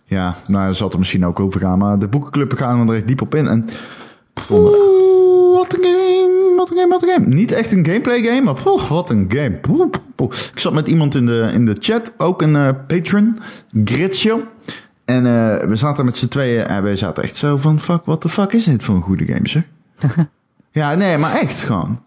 Ja, 0.05 0.37
nou, 0.47 0.67
dat 0.67 0.77
zal 0.77 0.91
er 0.91 0.99
misschien 0.99 1.27
ook 1.27 1.41
over 1.41 1.61
gaan. 1.61 1.79
Maar 1.79 1.99
de 1.99 2.09
boekenclub 2.09 2.53
gaan 2.53 2.85
we 2.85 2.91
er 2.91 2.97
echt 2.97 3.09
diep 3.09 3.23
op 3.23 3.35
in. 3.35 3.47
En, 3.47 3.69
oeh, 4.51 5.57
wat 5.57 5.75
een 5.77 5.83
game, 5.83 6.55
wat 6.57 6.71
een 6.71 6.77
game, 6.77 6.89
wat 6.89 7.03
een 7.03 7.09
game. 7.09 7.27
Niet 7.27 7.53
echt 7.53 7.73
een 7.73 7.87
gameplay 7.87 8.23
game, 8.23 8.43
maar 8.43 8.63
poeh, 8.63 8.89
wat 8.89 9.11
een 9.11 9.27
game. 9.29 9.59
Poeh, 9.61 9.91
poeh. 10.15 10.33
Ik 10.33 10.61
zat 10.61 10.73
met 10.73 10.89
iemand 10.89 11.15
in 11.15 11.27
de, 11.27 11.51
in 11.53 11.67
de 11.67 11.77
chat, 11.79 12.13
ook 12.17 12.43
een 12.43 12.55
uh, 12.55 12.69
patron, 12.87 13.39
Gritsjo. 13.85 14.43
En 15.07 15.25
uh, 15.25 15.57
we 15.69 15.77
zaten 15.77 16.05
met 16.05 16.17
z'n 16.17 16.29
tweeën 16.29 16.67
en 16.67 16.83
we 16.83 16.97
zaten 16.97 17.23
echt 17.23 17.37
zo 17.37 17.57
van, 17.57 17.81
fuck, 17.81 18.05
what 18.05 18.21
the 18.21 18.29
fuck 18.29 18.53
is 18.53 18.65
dit 18.65 18.83
voor 18.85 18.95
een 18.95 19.03
goede 19.03 19.25
game, 19.25 19.49
zeg? 19.49 19.63
ja, 20.71 20.95
nee, 20.95 21.19
maar 21.19 21.35
echt 21.35 21.63
gewoon. 21.63 22.03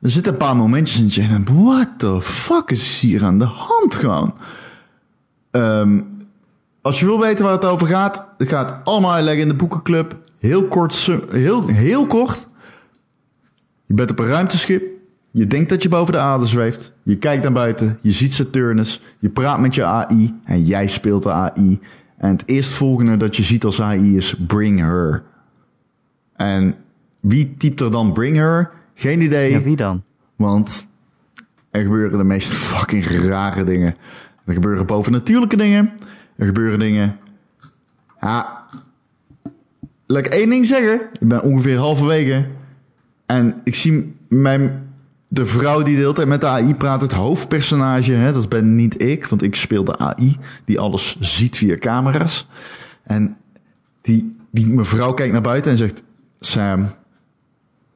Er 0.00 0.10
zitten 0.10 0.32
een 0.32 0.38
paar 0.38 0.56
momentjes 0.56 0.98
in 0.98 1.22
je 1.22 1.28
denkt, 1.28 1.50
what 1.52 1.88
the 1.96 2.22
fuck 2.22 2.70
is 2.70 3.00
hier 3.00 3.24
aan 3.24 3.38
de 3.38 3.44
hand 3.44 3.94
gewoon? 3.94 4.34
Um, 5.50 6.12
als 6.82 7.00
je 7.00 7.06
wil 7.06 7.20
weten 7.20 7.44
waar 7.44 7.52
het 7.52 7.64
over 7.64 7.86
gaat, 7.86 8.26
het 8.38 8.48
gaat 8.48 8.74
allemaal 8.84 9.12
uitleggen 9.12 9.42
in 9.42 9.48
de 9.48 9.54
boekenclub. 9.54 10.16
Heel 10.38 10.64
kort, 10.64 11.10
heel, 11.30 11.66
heel 11.66 12.06
kort. 12.06 12.46
Je 13.86 13.94
bent 13.94 14.10
op 14.10 14.18
een 14.18 14.26
ruimteschip. 14.26 14.82
Je 15.30 15.46
denkt 15.46 15.68
dat 15.68 15.82
je 15.82 15.88
boven 15.88 16.12
de 16.12 16.18
aarde 16.18 16.46
zweeft. 16.46 16.92
Je 17.02 17.16
kijkt 17.16 17.42
naar 17.42 17.52
buiten. 17.52 17.98
Je 18.00 18.12
ziet 18.12 18.34
Saturnus. 18.34 19.00
Je 19.18 19.28
praat 19.28 19.60
met 19.60 19.74
je 19.74 19.84
AI. 19.84 20.34
En 20.44 20.64
jij 20.64 20.86
speelt 20.86 21.22
de 21.22 21.30
AI. 21.30 21.80
En 22.22 22.30
het 22.30 22.42
eerstvolgende 22.46 23.16
dat 23.16 23.36
je 23.36 23.42
ziet 23.42 23.64
als 23.64 23.80
AI 23.80 24.16
is 24.16 24.34
Bring 24.46 24.78
Her. 24.78 25.22
En 26.36 26.74
wie 27.20 27.54
typt 27.56 27.80
er 27.80 27.90
dan 27.90 28.12
Bring 28.12 28.36
Her? 28.36 28.70
Geen 28.94 29.20
idee. 29.20 29.50
Ja, 29.50 29.62
wie 29.62 29.76
dan? 29.76 30.02
Want 30.36 30.86
er 31.70 31.82
gebeuren 31.82 32.18
de 32.18 32.24
meest 32.24 32.52
fucking 32.72 33.06
rare 33.06 33.64
dingen. 33.64 33.96
Er 34.44 34.54
gebeuren 34.54 34.86
bovennatuurlijke 34.86 35.56
dingen. 35.56 35.92
Er 36.36 36.46
gebeuren 36.46 36.78
dingen. 36.78 37.16
Ja. 38.20 38.66
Laat 40.06 40.26
ik 40.26 40.32
één 40.32 40.50
ding 40.50 40.66
zeggen. 40.66 41.00
Ik 41.20 41.28
ben 41.28 41.42
ongeveer 41.42 41.76
halverwege. 41.76 42.46
En 43.26 43.60
ik 43.64 43.74
zie 43.74 44.16
mijn 44.28 44.91
de 45.32 45.46
vrouw 45.46 45.82
die 45.82 45.94
de 45.94 46.00
hele 46.00 46.12
tijd 46.12 46.28
met 46.28 46.40
de 46.40 46.46
AI 46.46 46.74
praat, 46.74 47.02
het 47.02 47.12
hoofdpersonage, 47.12 48.12
hè, 48.12 48.32
dat 48.32 48.48
ben 48.48 48.74
niet 48.74 49.02
ik, 49.02 49.26
want 49.26 49.42
ik 49.42 49.56
speel 49.56 49.84
de 49.84 49.98
AI 49.98 50.36
die 50.64 50.80
alles 50.80 51.16
ziet 51.20 51.56
via 51.56 51.74
camera's. 51.74 52.46
En 53.02 53.36
die, 54.00 54.36
die 54.50 54.66
mevrouw 54.66 55.12
kijkt 55.12 55.32
naar 55.32 55.42
buiten 55.42 55.70
en 55.70 55.76
zegt: 55.76 56.02
Sam, 56.40 56.88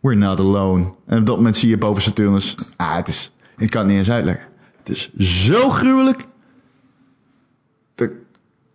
we're 0.01 0.19
not 0.19 0.39
alone. 0.39 0.95
En 1.07 1.19
op 1.19 1.27
dat 1.27 1.37
moment 1.37 1.57
zie 1.57 1.69
je 1.69 1.79
boven 1.79 2.03
Saturnus: 2.03 2.55
Ah, 2.77 2.97
het 2.97 3.09
is, 3.09 3.33
ik 3.57 3.71
kan 3.71 3.81
het 3.81 3.91
niet 3.91 3.99
eens 3.99 4.11
uitleggen. 4.11 4.49
Het 4.79 4.89
is 4.89 5.15
zo 5.19 5.71
gruwelijk. 5.71 6.27
De 7.95 8.17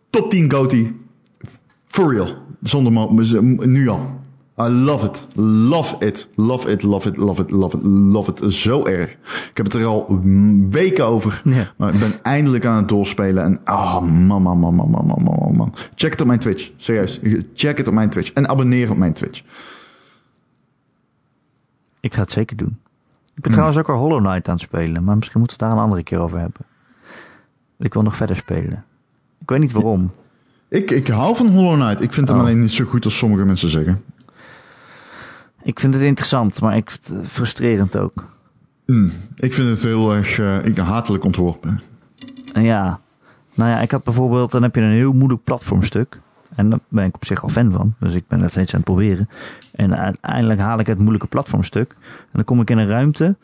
top 0.10 0.30
10 0.30 0.52
Goatee. 0.52 1.00
For 1.88 2.14
real. 2.14 2.38
Zonder 2.62 2.92
nu 3.68 3.88
al. 3.88 4.21
I 4.68 4.70
love 4.70 5.06
it. 5.06 5.28
Love 5.36 6.06
it. 6.06 6.28
Love 6.36 6.72
it, 6.72 6.84
love 6.84 7.10
it, 7.10 7.18
love 7.18 7.42
it, 7.42 7.52
love 7.52 7.78
it, 7.78 7.84
love 7.84 8.32
it. 8.32 8.54
Zo 8.54 8.84
erg. 8.84 9.12
Ik 9.12 9.52
heb 9.54 9.66
het 9.66 9.76
er 9.76 9.86
al 9.86 10.20
weken 10.70 11.06
over. 11.06 11.42
Ja. 11.44 11.74
Maar 11.78 11.94
ik 11.94 12.00
ben 12.00 12.14
eindelijk 12.24 12.66
aan 12.66 12.78
het 12.78 12.88
doorspelen. 12.88 13.44
En 13.44 13.60
oh 13.66 14.02
man, 14.02 14.42
man, 14.42 14.60
man, 14.60 14.76
man, 14.76 14.90
man, 14.90 15.06
man, 15.06 15.24
man, 15.24 15.56
man. 15.58 15.74
Check 15.96 16.12
het 16.12 16.22
op 16.22 16.28
mijn 16.28 16.40
Twitch. 16.40 16.72
Serieus. 16.78 17.20
Check 17.54 17.78
het 17.78 17.88
op 17.88 17.94
mijn 17.94 18.10
Twitch. 18.10 18.32
En 18.32 18.48
abonneer 18.50 18.92
op 18.92 18.98
mijn 18.98 19.14
Twitch. 19.14 19.42
Ik 22.00 22.14
ga 22.14 22.22
het 22.22 22.32
zeker 22.32 22.58
doen. 22.58 22.80
Ik 23.36 23.42
ben 23.42 23.52
trouwens 23.52 23.78
ook 23.80 23.90
al 23.90 23.98
Hollow 23.98 24.26
Knight 24.26 24.48
aan 24.48 24.54
het 24.54 24.64
spelen. 24.64 25.04
Maar 25.04 25.18
misschien 25.18 25.40
moeten 25.40 25.58
we 25.58 25.64
het 25.64 25.74
daar 25.74 25.82
een 25.82 25.90
andere 25.90 26.04
keer 26.04 26.20
over 26.20 26.40
hebben. 26.40 26.62
Ik 27.80 27.94
wil 27.94 28.04
nog 28.04 28.16
verder 28.16 28.36
spelen. 28.36 28.86
Ik 29.40 29.50
weet 29.50 29.60
niet 29.60 29.72
waarom. 29.72 30.12
Ik, 30.70 30.92
ik 30.92 31.08
hou 31.08 31.36
van 31.36 31.48
Hollow 31.48 31.74
Knight. 31.74 32.02
Ik 32.02 32.14
vind 32.14 32.28
hem 32.28 32.38
oh. 32.38 32.44
alleen 32.44 32.60
niet 32.60 32.72
zo 32.72 32.86
goed 32.86 33.06
als 33.06 33.18
sommige 33.18 33.46
mensen 33.46 33.70
zeggen. 33.70 34.04
Ik 35.64 35.80
vind 35.80 35.94
het 35.94 36.04
interessant, 36.04 36.62
maar 36.62 36.76
ik 36.76 36.98
frustrerend 37.24 37.98
ook. 37.98 38.26
Mm, 38.86 39.12
ik 39.36 39.54
vind 39.54 39.70
het 39.70 39.84
heel 39.84 40.16
erg 40.16 40.38
uh, 40.38 40.66
ik 40.66 40.78
hatelijk 40.78 41.24
ontworpen. 41.24 41.82
Ja, 42.54 43.00
nou 43.54 43.70
ja, 43.70 43.80
ik 43.80 43.92
had 43.92 44.04
bijvoorbeeld, 44.04 44.52
dan 44.52 44.62
heb 44.62 44.76
je 44.76 44.82
een 44.82 44.92
heel 44.92 45.14
moeilijk 45.14 45.44
platformstuk. 45.44 46.20
En 46.56 46.70
daar 46.70 46.80
ben 46.88 47.06
ik 47.06 47.16
op 47.16 47.26
zich 47.26 47.44
al 47.44 47.50
fan 47.50 47.72
van. 47.72 47.94
Dus 48.00 48.14
ik 48.14 48.28
ben 48.28 48.40
dat 48.40 48.52
steeds 48.52 48.74
aan 48.74 48.80
het 48.80 48.90
proberen. 48.90 49.30
En 49.76 49.98
uiteindelijk 49.98 50.60
haal 50.60 50.80
ik 50.80 50.88
het 50.88 50.98
moeilijke 50.98 51.28
platformstuk. 51.28 51.96
En 52.00 52.30
dan 52.32 52.44
kom 52.44 52.62
ik 52.62 52.70
in 52.70 52.78
een 52.78 52.88
ruimte 52.88 53.36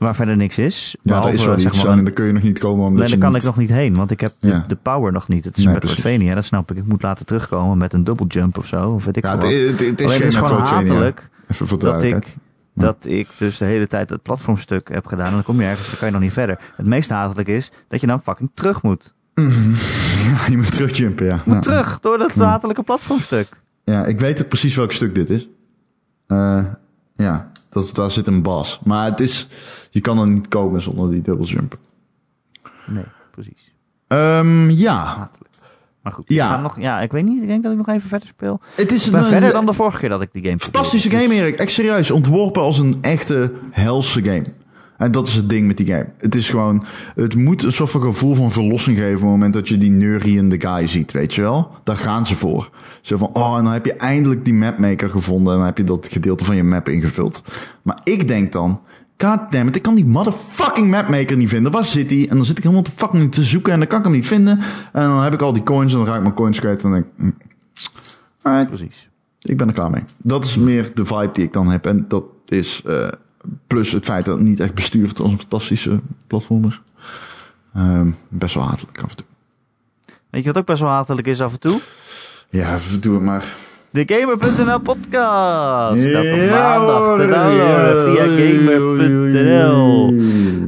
waar 0.00 0.14
verder 0.14 0.36
niks 0.36 0.58
is. 0.58 0.96
Ja, 1.00 1.20
dat 1.20 1.32
is 1.32 1.44
wel 1.44 1.58
iets 1.58 1.84
en 1.84 2.04
daar 2.04 2.12
kun 2.12 2.26
je 2.26 2.32
nog 2.32 2.42
niet 2.42 2.58
komen. 2.58 2.86
Omdat 2.86 3.00
nee, 3.08 3.18
daar 3.18 3.30
kan 3.30 3.36
ik 3.36 3.42
nog 3.42 3.56
niet 3.56 3.70
heen, 3.70 3.94
want 3.94 4.10
ik 4.10 4.20
heb 4.20 4.32
de, 4.40 4.62
de 4.66 4.76
power 4.76 5.12
nog 5.12 5.28
niet. 5.28 5.44
Het 5.44 5.56
is 5.56 5.64
nee, 5.64 5.74
Metroidvania, 5.74 6.34
dat 6.34 6.44
snap 6.44 6.70
ik. 6.70 6.76
Ik 6.76 6.86
moet 6.86 7.02
laten 7.02 7.26
terugkomen 7.26 7.78
met 7.78 7.92
een 7.92 8.04
double 8.04 8.26
jump 8.26 8.58
of 8.58 8.66
zo, 8.66 8.90
of 8.90 9.04
weet 9.04 9.16
ik 9.16 9.24
ja, 9.24 9.32
Het, 9.32 9.42
het, 9.42 9.80
het, 9.80 10.00
is, 10.00 10.18
is 10.18 10.36
gewoon 10.36 10.60
hatelijk 10.60 11.28
dat 11.78 12.02
ik, 12.02 12.36
dat 12.74 13.06
ik 13.06 13.28
dus 13.38 13.58
de 13.58 13.64
hele 13.64 13.86
tijd 13.86 14.10
het 14.10 14.22
platformstuk 14.22 14.88
heb 14.88 15.06
gedaan. 15.06 15.26
En 15.26 15.32
dan 15.32 15.42
kom 15.42 15.60
je 15.60 15.66
ergens, 15.66 15.88
dan 15.88 15.98
kan 15.98 16.06
je 16.06 16.14
nog 16.14 16.22
niet 16.22 16.32
verder. 16.32 16.58
Het 16.76 16.86
meest 16.86 17.10
hatelijk 17.10 17.48
is 17.48 17.70
dat 17.88 18.00
je 18.00 18.06
dan 18.06 18.22
fucking 18.22 18.50
terug 18.54 18.82
moet. 18.82 19.14
Ja, 20.24 20.46
je 20.50 20.56
moet 20.56 20.72
terugjumpen, 20.72 21.26
ja. 21.26 21.42
Je 21.44 21.50
moet 21.52 21.62
terug 21.62 22.00
door 22.00 22.18
dat 22.18 22.34
hatelijke 22.34 22.82
platformstuk. 22.82 23.48
Ja, 23.84 24.04
ik 24.04 24.20
weet 24.20 24.42
ook 24.42 24.48
precies 24.48 24.76
welk 24.76 24.92
stuk 24.92 25.14
dit 25.14 25.30
is. 25.30 25.48
Uh, 26.28 26.64
ja, 27.14 27.50
dat, 27.70 27.90
daar 27.94 28.10
zit 28.10 28.26
een 28.26 28.42
bas. 28.42 28.80
Maar 28.84 29.10
het 29.10 29.20
is, 29.20 29.48
je 29.90 30.00
kan 30.00 30.18
er 30.18 30.26
niet 30.26 30.48
komen 30.48 30.82
zonder 30.82 31.10
die 31.10 31.22
double 31.22 31.46
jump. 31.46 31.78
Nee, 32.86 33.04
precies. 33.30 33.72
Um, 34.08 34.70
ja. 34.70 35.30
Maar 36.02 36.12
goed, 36.12 36.24
ja. 36.26 36.60
Nog, 36.60 36.80
ja, 36.80 37.00
ik 37.00 37.12
weet 37.12 37.24
niet. 37.24 37.42
Ik 37.42 37.48
denk 37.48 37.62
dat 37.62 37.72
ik 37.72 37.78
nog 37.78 37.88
even 37.88 38.08
verder 38.08 38.28
speel. 38.28 38.60
Het 38.74 38.92
is 38.92 39.06
een, 39.06 39.24
verder 39.24 39.52
dan 39.52 39.66
de 39.66 39.72
vorige 39.72 39.98
keer 39.98 40.08
dat 40.08 40.22
ik 40.22 40.32
die 40.32 40.44
game 40.44 40.58
Fantastische 40.58 41.10
game, 41.10 41.34
Erik. 41.34 41.58
Echt 41.58 41.70
serieus. 41.70 42.10
Ontworpen 42.10 42.62
als 42.62 42.78
een 42.78 42.98
echte 43.00 43.52
helse 43.70 44.22
game. 44.22 44.44
En 45.00 45.12
dat 45.12 45.26
is 45.26 45.34
het 45.34 45.48
ding 45.48 45.66
met 45.66 45.76
die 45.76 45.86
game. 45.86 46.06
Het 46.18 46.34
is 46.34 46.50
gewoon, 46.50 46.84
het 47.14 47.34
moet 47.34 47.62
een 47.62 47.72
soort 47.72 47.90
van 47.90 48.00
gevoel 48.00 48.34
van 48.34 48.52
verlossing 48.52 48.98
geven 48.98 49.14
op 49.14 49.20
het 49.20 49.30
moment 49.30 49.52
dat 49.52 49.68
je 49.68 49.78
die 49.78 49.90
neuriënde 49.90 50.60
guy 50.60 50.86
ziet, 50.86 51.12
weet 51.12 51.34
je 51.34 51.40
wel? 51.40 51.70
Daar 51.84 51.96
gaan 51.96 52.26
ze 52.26 52.36
voor. 52.36 52.70
Zo 53.00 53.16
van, 53.16 53.30
oh, 53.32 53.56
en 53.56 53.64
dan 53.64 53.72
heb 53.72 53.84
je 53.84 53.94
eindelijk 53.94 54.44
die 54.44 54.54
mapmaker 54.54 55.10
gevonden 55.10 55.52
en 55.52 55.58
dan 55.58 55.66
heb 55.66 55.78
je 55.78 55.84
dat 55.84 56.06
gedeelte 56.10 56.44
van 56.44 56.56
je 56.56 56.62
map 56.62 56.88
ingevuld. 56.88 57.42
Maar 57.82 58.00
ik 58.04 58.28
denk 58.28 58.52
dan, 58.52 58.80
goddammit, 59.18 59.76
ik 59.76 59.82
kan 59.82 59.94
die 59.94 60.06
motherfucking 60.06 60.90
mapmaker 60.90 61.36
niet 61.36 61.48
vinden. 61.48 61.72
Waar 61.72 61.84
zit 61.84 62.08
die? 62.08 62.28
En 62.28 62.36
dan 62.36 62.44
zit 62.44 62.56
ik 62.56 62.62
helemaal 62.62 62.84
te 62.84 62.92
fucking 62.96 63.32
te 63.32 63.44
zoeken 63.44 63.72
en 63.72 63.78
dan 63.78 63.88
kan 63.88 63.98
ik 63.98 64.04
hem 64.04 64.14
niet 64.14 64.26
vinden. 64.26 64.58
En 64.92 65.08
dan 65.08 65.22
heb 65.22 65.32
ik 65.32 65.42
al 65.42 65.52
die 65.52 65.62
coins 65.62 65.92
en 65.92 65.98
dan 65.98 66.06
ga 66.06 66.16
ik 66.16 66.22
mijn 66.22 66.34
coins 66.34 66.60
kwijt 66.60 66.82
en 66.82 66.90
dan 66.90 66.92
denk 66.92 67.04
ik... 67.04 67.12
hm, 67.24 68.48
alright, 68.48 68.68
Precies. 68.68 69.08
ik 69.40 69.56
ben 69.56 69.68
er 69.68 69.74
klaar 69.74 69.90
mee. 69.90 70.02
Dat 70.16 70.44
is 70.44 70.56
meer 70.56 70.90
de 70.94 71.04
vibe 71.04 71.30
die 71.32 71.44
ik 71.44 71.52
dan 71.52 71.70
heb. 71.70 71.86
En 71.86 72.04
dat 72.08 72.24
is 72.48 72.82
eh, 72.86 73.08
plus 73.66 73.92
het 73.92 74.04
feit 74.04 74.24
dat 74.24 74.38
het 74.38 74.46
niet 74.46 74.60
echt 74.60 74.74
bestuurt 74.74 75.20
als 75.20 75.32
een 75.32 75.38
fantastische 75.38 76.00
platformer. 76.26 76.82
Ehm, 77.74 78.10
best 78.28 78.54
wel 78.54 78.64
hatelijk 78.64 79.02
af 79.02 79.10
en 79.10 79.16
toe. 79.16 79.26
Weet 80.30 80.42
je 80.42 80.48
wat 80.48 80.58
ook 80.58 80.66
best 80.66 80.80
wel 80.80 80.90
hatelijk 80.90 81.26
is 81.26 81.40
af 81.40 81.52
en 81.52 81.60
toe? 81.60 81.80
Ja, 82.48 82.78
doe 83.00 83.14
het 83.14 83.22
maar. 83.22 83.54
De 83.90 84.02
Gamer.nl 84.06 84.80
podcast. 84.80 86.06
Ja, 86.06 86.22
Elke 86.22 86.48
maandag 86.50 87.18
te 87.20 87.26
downloaden 87.26 88.12
via 88.12 88.24
Gamer.nl. 88.24 90.14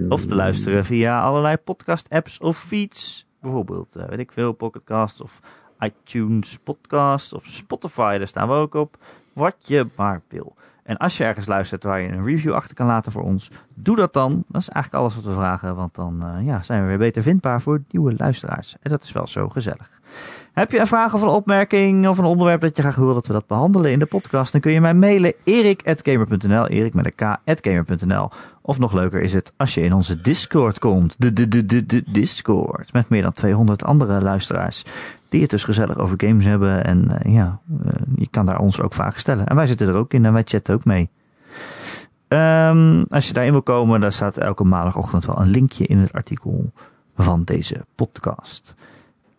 Of 0.09 0.27
te 0.27 0.35
luisteren 0.35 0.85
via 0.85 1.23
allerlei 1.23 1.57
podcast 1.57 2.07
apps 2.11 2.39
of 2.39 2.59
feeds. 2.59 3.27
Bijvoorbeeld, 3.41 3.97
eh, 3.97 4.09
weet 4.09 4.19
ik 4.19 4.33
veel, 4.33 4.53
Pocketcast 4.53 5.21
of 5.21 5.41
iTunes 5.81 6.59
podcast 6.65 7.33
of 7.33 7.47
Spotify. 7.47 8.19
Daar 8.19 8.27
staan 8.27 8.49
we 8.49 8.55
ook 8.55 8.75
op. 8.75 8.97
Wat 9.33 9.57
je 9.59 9.87
maar 9.97 10.23
wil. 10.29 10.55
En 10.83 10.97
als 10.97 11.17
je 11.17 11.25
ergens 11.25 11.47
luistert 11.47 11.83
waar 11.83 12.01
je 12.01 12.09
een 12.09 12.25
review 12.25 12.53
achter 12.53 12.75
kan 12.75 12.87
laten 12.87 13.13
voor 13.13 13.23
ons, 13.23 13.51
doe 13.75 13.97
dat 13.97 14.13
dan. 14.13 14.45
Dat 14.49 14.61
is 14.61 14.69
eigenlijk 14.69 15.05
alles 15.05 15.15
wat 15.15 15.25
we 15.25 15.41
vragen, 15.41 15.77
want 15.77 15.95
dan 15.95 16.23
eh, 16.23 16.47
ja, 16.47 16.63
zijn 16.63 16.83
we 16.83 16.89
weer 16.89 16.99
beter 16.99 17.23
vindbaar 17.23 17.61
voor 17.61 17.83
nieuwe 17.91 18.15
luisteraars. 18.17 18.77
En 18.81 18.91
dat 18.91 19.03
is 19.03 19.13
wel 19.13 19.27
zo 19.27 19.49
gezellig. 19.49 20.01
Heb 20.53 20.73
je 20.73 20.79
een 20.79 20.87
vraag 20.87 21.15
of 21.15 21.23
een 21.23 21.29
opmerking 21.29 22.09
of 22.09 22.19
een 22.19 22.25
onderwerp 22.25 22.61
dat 22.61 22.77
je 22.77 22.83
graag 22.83 22.97
wil 22.97 23.15
dat 23.15 23.27
we 23.27 23.33
dat 23.33 23.47
behandelen 23.47 23.91
in 23.91 23.99
de 23.99 24.07
podcast, 24.07 24.53
dan 24.53 24.61
kun 24.61 24.73
je 24.73 24.81
mij 24.81 24.95
mailen 24.95 25.33
erik.gamer.nl, 25.45 26.67
erik 26.67 26.95
met 26.95 27.07
een 27.07 27.39
k.gamer.nl. 27.45 28.29
Of 28.63 28.79
nog 28.79 28.93
leuker 28.93 29.21
is 29.21 29.33
het 29.33 29.53
als 29.57 29.75
je 29.75 29.81
in 29.81 29.93
onze 29.93 30.21
Discord 30.21 30.79
komt. 30.79 31.15
De, 31.19 31.33
de, 31.33 31.49
de, 31.49 31.67
de, 31.67 31.87
de 31.87 32.03
Discord. 32.07 32.93
Met 32.93 33.09
meer 33.09 33.23
dan 33.23 33.33
200 33.33 33.85
andere 33.85 34.23
luisteraars. 34.23 34.85
Die 35.29 35.41
het 35.41 35.51
dus 35.51 35.65
gezellig 35.65 35.99
over 35.99 36.15
games 36.21 36.45
hebben. 36.45 36.85
En 36.85 37.21
eh, 37.21 37.35
ja, 37.35 37.61
eh, 37.85 37.93
je 38.17 38.29
kan 38.31 38.47
daar 38.47 38.59
ons 38.59 38.81
ook 38.81 38.95
vragen 38.95 39.21
stellen. 39.21 39.47
En 39.47 39.57
wij 39.57 39.67
zitten 39.67 39.89
er 39.89 39.97
ook 39.97 40.13
in 40.13 40.25
en 40.25 40.33
wij 40.33 40.43
chatten 40.45 40.75
ook 40.75 40.85
mee. 40.85 41.11
Ehm, 42.29 43.05
als 43.09 43.27
je 43.27 43.33
daarin 43.33 43.53
wil 43.53 43.63
komen, 43.63 44.01
dan 44.01 44.13
staat 44.13 44.37
elke 44.37 44.65
maandagochtend 44.65 45.27
wel 45.27 45.41
een 45.41 45.51
linkje 45.51 45.87
in 45.87 45.99
het 45.99 46.13
artikel 46.13 46.73
van 47.17 47.45
deze 47.45 47.85
podcast. 47.95 48.75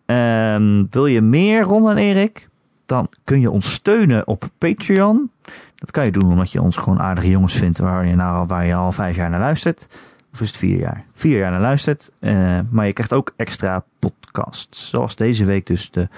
Ehm, 0.06 0.84
wil 0.90 1.06
je 1.06 1.20
meer, 1.20 1.62
Ron 1.62 1.90
en 1.90 1.96
Erik? 1.96 2.48
Dan 2.86 3.08
kun 3.24 3.40
je 3.40 3.50
ons 3.50 3.72
steunen 3.72 4.26
op 4.26 4.48
Patreon. 4.58 5.30
Dat 5.74 5.90
kan 5.90 6.04
je 6.04 6.10
doen 6.10 6.30
omdat 6.30 6.52
je 6.52 6.62
ons 6.62 6.76
gewoon 6.76 7.00
aardige 7.00 7.30
jongens 7.30 7.54
vindt 7.54 7.78
waar 7.78 8.06
je, 8.06 8.14
nou, 8.14 8.46
waar 8.46 8.66
je 8.66 8.74
al 8.74 8.92
vijf 8.92 9.16
jaar 9.16 9.30
naar 9.30 9.40
luistert. 9.40 9.86
Of 10.32 10.40
is 10.40 10.48
het 10.48 10.56
vier 10.56 10.78
jaar? 10.78 11.04
Vier 11.14 11.38
jaar 11.38 11.50
naar 11.50 11.60
luistert. 11.60 12.10
Eh, 12.20 12.58
maar 12.70 12.86
je 12.86 12.92
krijgt 12.92 13.12
ook 13.12 13.32
extra 13.36 13.84
podcasts. 13.98 14.88
Zoals 14.88 15.16
deze 15.16 15.44
week 15.44 15.66
dus 15.66 15.90
de 15.90 16.08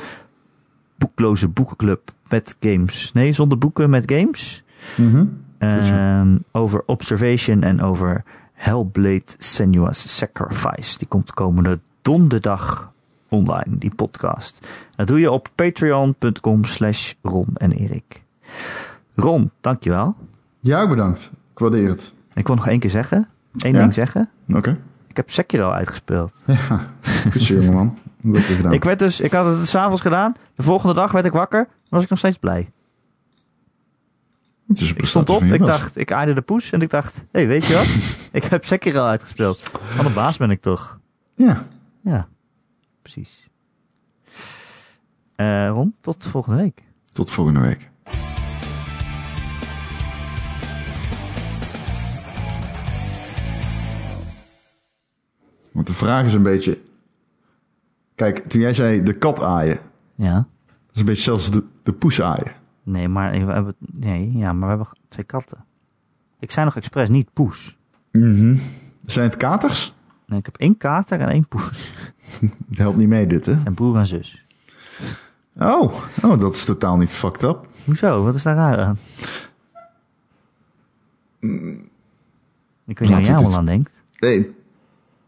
Boekloze 0.98 1.48
Boekenclub 1.48 2.10
met 2.28 2.56
games. 2.60 3.12
Nee, 3.12 3.32
zonder 3.32 3.58
boeken 3.58 3.90
met 3.90 4.12
games. 4.12 4.62
Mhm. 4.96 5.24
Ehm, 5.58 6.36
over 6.52 6.82
Observation 6.86 7.62
en 7.62 7.82
over 7.82 8.24
Hellblade 8.52 9.34
Senua's 9.38 10.16
Sacrifice. 10.16 10.98
Die 10.98 11.08
komt 11.08 11.34
komende 11.34 11.78
donderdag 12.02 12.92
online, 13.28 13.78
die 13.78 13.94
podcast. 13.94 14.68
Dat 14.96 15.06
doe 15.06 15.20
je 15.20 15.30
op 15.30 15.48
patreon.com 15.54 16.64
slash 16.64 17.12
Ron 17.22 17.48
en 17.54 17.72
Erik. 17.72 18.22
Ron, 19.14 19.50
dankjewel. 19.60 20.16
Ja, 20.60 20.82
ook 20.82 20.88
bedankt. 20.88 21.30
Ik 21.52 21.58
waardeer 21.58 21.88
het. 21.88 22.12
Ik 22.34 22.46
wil 22.46 22.56
nog 22.56 22.68
één 22.68 22.78
keer 22.78 22.90
zeggen. 22.90 23.28
Eén 23.56 23.72
Ja? 23.72 23.78
ding 23.80 23.94
zeggen. 23.94 24.30
Oké. 24.54 24.78
Ik 25.06 25.16
heb 25.16 25.30
Sekiro 25.30 25.70
uitgespeeld. 25.70 26.42
Ja, 26.46 26.80
goed 27.32 27.46
jongeman. 27.46 27.98
Wat 28.20 28.36
heb 28.36 28.46
je 28.48 28.54
gedaan? 28.54 28.72
Ik 28.72 28.84
werd 28.84 28.98
dus, 28.98 29.20
ik 29.20 29.32
had 29.32 29.56
het 29.58 29.68
s'avonds 29.68 30.02
gedaan. 30.02 30.34
De 30.54 30.62
volgende 30.62 30.94
dag 30.94 31.12
werd 31.12 31.24
ik 31.24 31.32
wakker. 31.32 31.68
Was 31.88 32.02
ik 32.02 32.08
nog 32.08 32.18
steeds 32.18 32.36
blij. 32.38 32.70
het 34.68 34.80
is 34.80 34.90
een 34.90 34.96
Ik 34.96 35.06
stond 35.06 35.30
op, 35.30 35.38
van 35.38 35.52
ik 35.52 35.64
dacht, 35.64 35.96
ik 35.98 36.12
aaide 36.12 36.32
de 36.32 36.40
poes 36.40 36.72
en 36.72 36.80
ik 36.80 36.90
dacht, 36.90 37.16
hé, 37.16 37.22
hey, 37.30 37.46
weet 37.46 37.64
je 37.66 37.74
wat? 37.74 37.86
ik 38.42 38.44
heb 38.44 38.64
Sekiro 38.64 39.04
uitgespeeld. 39.04 39.62
Wat 39.96 40.06
een 40.06 40.12
baas 40.14 40.36
ben 40.36 40.50
ik 40.50 40.60
toch? 40.60 40.98
Ja, 41.34 41.62
Ja, 42.00 42.28
precies. 43.10 43.48
Eh 45.36 45.68
Ron, 45.68 45.94
tot 46.00 46.26
volgende 46.26 46.62
week. 46.62 46.82
tot 47.12 47.30
volgende 47.30 47.60
week. 47.60 47.90
Want 55.72 55.86
de 55.86 55.92
vraag 55.92 56.24
is 56.24 56.34
een 56.34 56.42
beetje... 56.42 56.80
Kijk, 58.14 58.48
toen 58.48 58.60
jij 58.60 58.74
zei 58.74 59.02
de 59.02 59.12
kat 59.12 59.42
aaien... 59.42 59.78
Ja. 60.14 60.34
Dat 60.66 60.94
is 60.94 61.00
een 61.00 61.06
beetje 61.06 61.22
zelfs 61.22 61.50
de, 61.50 61.64
de 61.82 61.92
poes 61.92 62.22
aaien. 62.22 62.52
Nee, 62.82 63.08
maar 63.08 63.46
we 63.46 63.52
hebben, 63.52 63.74
nee, 63.78 64.32
ja, 64.32 64.52
maar 64.52 64.68
we 64.68 64.76
hebben 64.76 64.98
twee 65.08 65.24
katten. 65.24 65.64
Ik 66.38 66.50
zei 66.50 66.64
nog 66.64 66.76
expres 66.76 67.08
niet 67.08 67.32
poes. 67.32 67.76
Mhm. 68.12 68.56
Zijn 69.02 69.28
het 69.28 69.36
katers? 69.36 69.94
Nee, 70.26 70.38
ik 70.38 70.44
heb 70.46 70.56
één 70.56 70.76
kater 70.76 71.20
en 71.20 71.28
één 71.28 71.48
poes. 71.48 71.92
Het 72.68 72.78
helpt 72.78 72.96
niet 72.96 73.08
mee 73.08 73.26
dit, 73.26 73.46
hè? 73.46 73.58
Zijn 73.58 73.74
broer 73.74 73.96
en 73.96 74.06
zus. 74.06 74.42
Oh, 75.56 75.94
oh, 76.22 76.38
dat 76.40 76.54
is 76.54 76.64
totaal 76.64 76.96
niet 76.96 77.10
fucked 77.10 77.42
up. 77.42 77.68
Hoezo? 77.84 78.22
Wat 78.24 78.34
is 78.34 78.42
daar 78.42 78.56
raar 78.56 78.78
aan? 78.78 78.98
Ik 82.86 82.98
weet 82.98 83.00
niet 83.00 83.08
waar 83.08 83.20
jij 83.22 83.32
allemaal 83.34 83.48
dit- 83.50 83.58
aan 83.58 83.64
denkt. 83.64 84.02
Nee. 84.18 84.54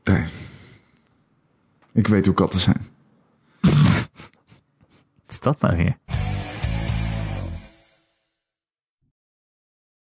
nee. 0.05 0.25
Ik 1.93 2.07
weet 2.07 2.27
hoe 2.27 2.35
katten 2.35 2.61
zijn. 2.61 2.87
Wat 3.61 3.73
is 5.29 5.41
dat 5.41 5.61
nou 5.61 5.77
weer? 5.77 5.97